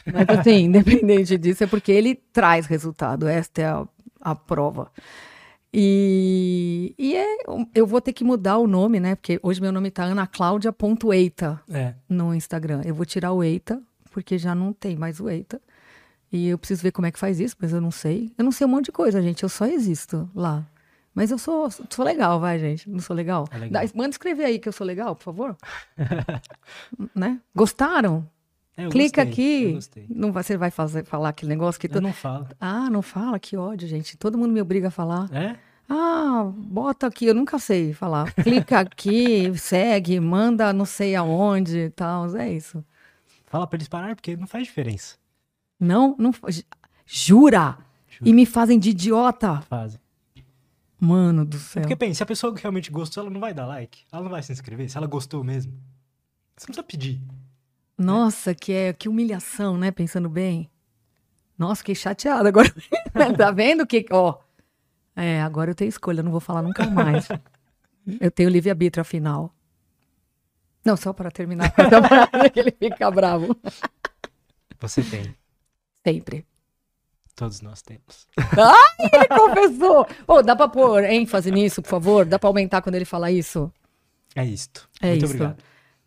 Mas 0.05 0.37
assim, 0.39 0.65
independente 0.65 1.37
disso, 1.37 1.63
é 1.63 1.67
porque 1.67 1.91
ele 1.91 2.15
traz 2.15 2.65
resultado. 2.67 3.27
Esta 3.27 3.61
é 3.61 3.65
a, 3.65 3.87
a 4.21 4.35
prova. 4.35 4.91
E, 5.77 6.95
e 6.97 7.15
é, 7.15 7.37
eu 7.75 7.85
vou 7.85 7.99
ter 7.99 8.13
que 8.13 8.23
mudar 8.23 8.57
o 8.59 8.65
nome, 8.65 8.97
né? 8.97 9.15
Porque 9.15 9.37
hoje 9.43 9.59
meu 9.59 9.73
nome 9.73 9.91
tá 9.91 10.05
anaclaudia.eita 10.05 11.61
É. 11.69 11.93
no 12.07 12.33
Instagram. 12.33 12.81
Eu 12.85 12.95
vou 12.95 13.05
tirar 13.05 13.33
o 13.33 13.43
Eita, 13.43 13.81
porque 14.09 14.37
já 14.37 14.55
não 14.55 14.71
tem 14.71 14.95
mais 14.95 15.19
o 15.19 15.29
Eita. 15.29 15.61
E 16.31 16.47
eu 16.47 16.57
preciso 16.57 16.81
ver 16.81 16.91
como 16.91 17.07
é 17.07 17.11
que 17.11 17.19
faz 17.19 17.41
isso, 17.41 17.57
mas 17.59 17.73
eu 17.73 17.81
não 17.81 17.91
sei. 17.91 18.31
Eu 18.37 18.45
não 18.45 18.51
sei 18.53 18.65
um 18.65 18.69
monte 18.69 18.85
de 18.85 18.91
coisa, 18.93 19.21
gente. 19.21 19.43
Eu 19.43 19.49
só 19.49 19.65
existo 19.65 20.29
lá. 20.33 20.65
Mas 21.13 21.29
eu 21.31 21.37
sou, 21.37 21.69
sou 21.71 22.03
legal, 22.05 22.39
vai, 22.39 22.57
gente. 22.57 22.89
Não 22.89 22.99
sou 22.99 23.15
legal? 23.15 23.45
É 23.51 23.57
legal. 23.57 23.83
Dá- 23.85 23.91
manda 23.95 24.09
escrever 24.09 24.45
aí 24.45 24.59
que 24.59 24.67
eu 24.69 24.73
sou 24.73 24.87
legal, 24.87 25.13
por 25.15 25.23
favor. 25.23 25.57
né? 27.13 27.39
Gostaram? 27.55 28.25
É, 28.77 28.85
eu 28.85 28.89
Clica 28.89 29.23
gostei, 29.23 29.71
eu 29.71 29.77
aqui. 30.07 30.13
Não 30.13 30.31
vai, 30.31 30.43
você 30.43 30.57
vai 30.57 30.69
fazer, 30.71 31.05
falar 31.05 31.29
aquele 31.29 31.49
negócio 31.49 31.79
que... 31.79 31.87
Eu 31.87 31.91
to- 31.91 32.01
não 32.01 32.11
falo. 32.13 32.47
Ah, 32.59 32.89
não 32.89 33.01
fala? 33.01 33.39
Que 33.39 33.55
ódio, 33.55 33.87
gente. 33.87 34.17
Todo 34.17 34.37
mundo 34.37 34.51
me 34.51 34.61
obriga 34.61 34.89
a 34.89 34.91
falar. 34.91 35.29
É? 35.33 35.55
Ah, 35.87 36.51
bota 36.53 37.07
aqui, 37.07 37.25
eu 37.25 37.33
nunca 37.35 37.57
sei 37.59 37.93
falar. 37.93 38.33
Clica 38.33 38.79
aqui, 38.79 39.53
segue, 39.57 40.19
manda 40.19 40.73
não 40.73 40.83
sei 40.85 41.15
aonde 41.15 41.77
e 41.77 41.89
tal. 41.89 42.35
É 42.35 42.51
isso. 42.51 42.83
Fala 43.45 43.65
pra 43.67 43.77
eles 43.77 43.87
pararem, 43.87 44.15
porque 44.15 44.35
não 44.35 44.47
faz 44.47 44.65
diferença. 44.67 45.15
Não, 45.79 46.15
não. 46.17 46.31
Jura? 47.05 47.77
E 48.23 48.33
me 48.33 48.45
fazem 48.45 48.79
de 48.79 48.89
idiota. 48.89 49.61
Fazem. 49.61 49.99
Mano 50.99 51.45
do 51.45 51.57
céu. 51.57 51.81
Porque 51.81 51.95
pensa, 51.95 52.15
se 52.15 52.23
a 52.23 52.25
pessoa 52.25 52.53
que 52.55 52.61
realmente 52.61 52.89
gostou, 52.89 53.21
ela 53.23 53.29
não 53.29 53.39
vai 53.39 53.53
dar 53.53 53.65
like. 53.65 54.03
Ela 54.11 54.23
não 54.23 54.29
vai 54.31 54.41
se 54.41 54.51
inscrever. 54.51 54.89
Se 54.89 54.97
ela 54.97 55.05
gostou 55.07 55.43
mesmo. 55.43 55.71
Você 56.55 56.63
não 56.63 56.73
precisa 56.73 56.83
pedir. 56.83 57.21
Nossa, 57.97 58.53
que 58.53 58.73
é 58.73 58.93
que 58.93 59.07
humilhação, 59.07 59.77
né? 59.77 59.91
Pensando 59.91 60.29
bem. 60.29 60.69
Nossa, 61.57 61.79
fiquei 61.79 61.95
chateada 61.95 62.49
agora. 62.49 62.73
tá 63.37 63.51
vendo 63.51 63.87
que, 63.87 64.05
ó. 64.11 64.37
É, 65.15 65.41
agora 65.41 65.71
eu 65.71 65.75
tenho 65.75 65.89
escolha, 65.89 66.21
não 66.21 66.31
vou 66.31 66.41
falar 66.41 66.61
nunca 66.61 66.85
mais. 66.85 67.27
eu 68.19 68.29
tenho 68.29 68.49
livre-arbítrio, 68.49 69.01
afinal. 69.01 69.53
Não, 70.83 70.97
só 70.97 71.13
para 71.13 71.31
terminar, 71.31 71.71
para 71.73 72.49
que 72.49 72.59
ele 72.59 72.71
fica 72.71 73.09
bravo. 73.09 73.57
Você 74.79 75.01
tem. 75.01 75.35
Sempre. 76.05 76.45
Todos 77.35 77.61
nós 77.61 77.81
temos. 77.81 78.27
Ele 79.11 79.27
confessou. 79.27 80.07
Ô, 80.27 80.41
dá 80.41 80.55
pra 80.55 80.67
pôr 80.67 81.03
ênfase 81.03 81.49
nisso, 81.51 81.81
por 81.81 81.89
favor? 81.89 82.25
Dá 82.25 82.37
pra 82.37 82.49
aumentar 82.49 82.81
quando 82.81 82.95
ele 82.95 83.03
fala 83.05 83.31
isso? 83.31 83.71
É 84.35 84.45
isto. 84.45 84.87
É 85.01 85.09
Muito 85.09 85.25
isso. 85.25 85.33
obrigado. 85.33 85.63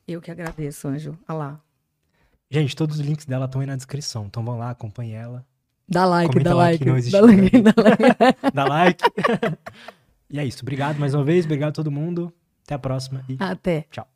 Eu 0.07 0.21
que 0.21 0.31
agradeço, 0.31 0.89
Anjo. 0.89 1.19
Olha 1.29 1.39
lá. 1.39 1.61
Gente, 2.51 2.75
todos 2.75 2.99
os 2.99 3.07
links 3.07 3.27
dela 3.27 3.45
estão 3.45 3.61
aí 3.61 3.67
na 3.67 3.77
descrição. 3.77 4.27
Então 4.27 4.45
vão 4.45 4.59
lá, 4.59 4.71
acompanhe 4.71 5.13
ela. 5.13 5.45
Dá 5.89 6.05
like, 6.05 6.33
Comenta 6.33 6.51
dá 6.51 6.57
like. 6.57 6.85
Dá 6.85 7.21
like, 7.21 7.63
dá 7.63 7.75
like. 7.83 8.55
Dá 8.55 8.65
like. 8.69 9.05
e 10.31 10.39
é 10.39 10.45
isso. 10.45 10.63
Obrigado 10.63 10.99
mais 10.99 11.15
uma 11.15 11.25
vez. 11.25 11.45
Obrigado 11.45 11.71
a 11.71 11.73
todo 11.73 11.91
mundo. 11.91 12.33
Até 12.65 12.75
a 12.75 12.79
próxima 12.79 13.25
e 13.29 13.37
Até. 13.39 13.87
tchau. 13.91 14.07